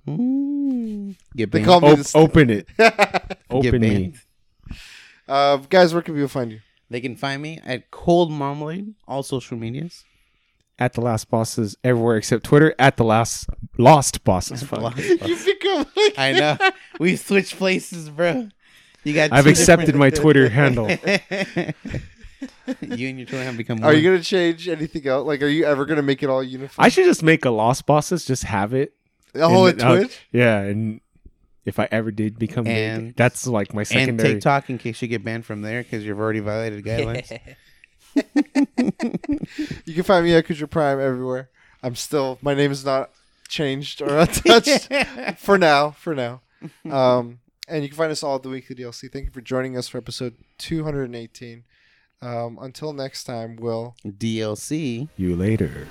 Ooh. 0.09 1.15
Get 1.35 1.51
They 1.51 1.59
banned. 1.59 1.65
call 1.65 1.81
me 1.81 1.89
Op- 1.91 1.97
the. 1.99 2.11
open 2.15 2.49
it. 2.49 2.67
Get 2.77 3.37
Open 3.49 3.81
me. 3.81 3.89
banned. 3.89 4.19
uh, 5.27 5.57
guys, 5.69 5.93
where 5.93 6.01
can 6.01 6.15
people 6.15 6.27
find 6.29 6.51
you? 6.51 6.59
They 6.89 7.01
can 7.01 7.15
find 7.15 7.41
me 7.41 7.59
at 7.65 7.91
Cold 7.91 8.31
Marmalade, 8.31 8.95
all 9.07 9.23
social 9.23 9.57
medias. 9.57 10.03
At 10.79 10.93
the 10.93 11.01
last 11.01 11.29
bosses 11.29 11.75
everywhere 11.83 12.17
except 12.17 12.43
Twitter. 12.43 12.73
At 12.79 12.97
the 12.97 13.03
last 13.03 13.47
lost 13.77 14.23
bosses. 14.23 14.63
Fuck. 14.67 14.97
you 14.97 15.17
become 15.45 15.85
like 15.95 16.13
I 16.17 16.31
know. 16.33 16.57
We 16.99 17.15
switched 17.17 17.57
places, 17.57 18.09
bro. 18.09 18.49
You 19.03 19.13
got. 19.13 19.31
I've 19.31 19.47
accepted 19.47 19.95
my 19.95 20.09
Twitter 20.09 20.49
handle. 20.49 20.89
you 20.97 20.97
and 21.09 21.73
your 23.19 23.25
children 23.25 23.45
have 23.45 23.57
become. 23.57 23.83
Are 23.83 23.87
one. 23.87 23.97
you 23.97 24.03
gonna 24.03 24.23
change 24.23 24.67
anything 24.67 25.07
else? 25.07 25.25
Like, 25.25 25.41
are 25.41 25.47
you 25.47 25.65
ever 25.65 25.85
gonna 25.85 26.01
make 26.01 26.23
it 26.23 26.29
all 26.29 26.43
uniform? 26.43 26.83
I 26.83 26.89
should 26.89 27.05
just 27.05 27.23
make 27.23 27.45
a 27.45 27.49
Lost 27.49 27.85
Bosses, 27.85 28.25
just 28.25 28.43
have 28.43 28.73
it. 28.73 28.93
oh, 29.35 29.65
and, 29.65 29.81
at 29.81 29.87
uh, 29.87 29.95
Twitch. 29.97 30.19
Yeah, 30.31 30.59
and 30.61 31.01
if 31.65 31.79
I 31.79 31.87
ever 31.91 32.11
did 32.11 32.39
become 32.39 32.67
And- 32.67 33.07
big, 33.07 33.15
that's 33.15 33.47
like 33.47 33.73
my 33.73 33.83
secondary. 33.83 34.09
and 34.09 34.19
secondary. 34.19 34.33
TikTok 34.35 34.69
in 34.69 34.77
case 34.77 35.01
you 35.01 35.07
get 35.07 35.23
banned 35.23 35.45
from 35.45 35.61
there 35.61 35.83
because 35.83 36.05
you've 36.05 36.19
already 36.19 36.39
violated 36.39 36.83
guidelines. 36.85 37.39
You 39.85 39.93
can 39.93 40.03
find 40.03 40.25
me 40.25 40.33
at 40.33 40.45
Kuja 40.45 40.69
Prime 40.69 40.99
everywhere. 40.99 41.49
I'm 41.83 41.95
still. 41.95 42.37
My 42.41 42.53
name 42.53 42.71
is 42.71 42.85
not 42.85 43.09
changed 43.47 44.01
or 44.01 44.17
untouched 44.19 44.89
for 45.39 45.57
now. 45.57 45.91
For 45.91 46.15
now. 46.15 46.41
Um, 46.89 47.39
and 47.67 47.83
you 47.83 47.89
can 47.89 47.97
find 47.97 48.11
us 48.11 48.23
all 48.23 48.35
at 48.35 48.43
the 48.43 48.49
Weekly 48.49 48.75
DLC. 48.75 49.11
Thank 49.11 49.25
you 49.25 49.31
for 49.31 49.41
joining 49.41 49.77
us 49.77 49.87
for 49.87 49.97
episode 49.97 50.35
218. 50.57 51.63
Um, 52.21 52.59
until 52.61 52.93
next 52.93 53.23
time, 53.23 53.55
we'll 53.55 53.95
DLC. 54.05 55.09
you 55.17 55.35
later. 55.35 55.87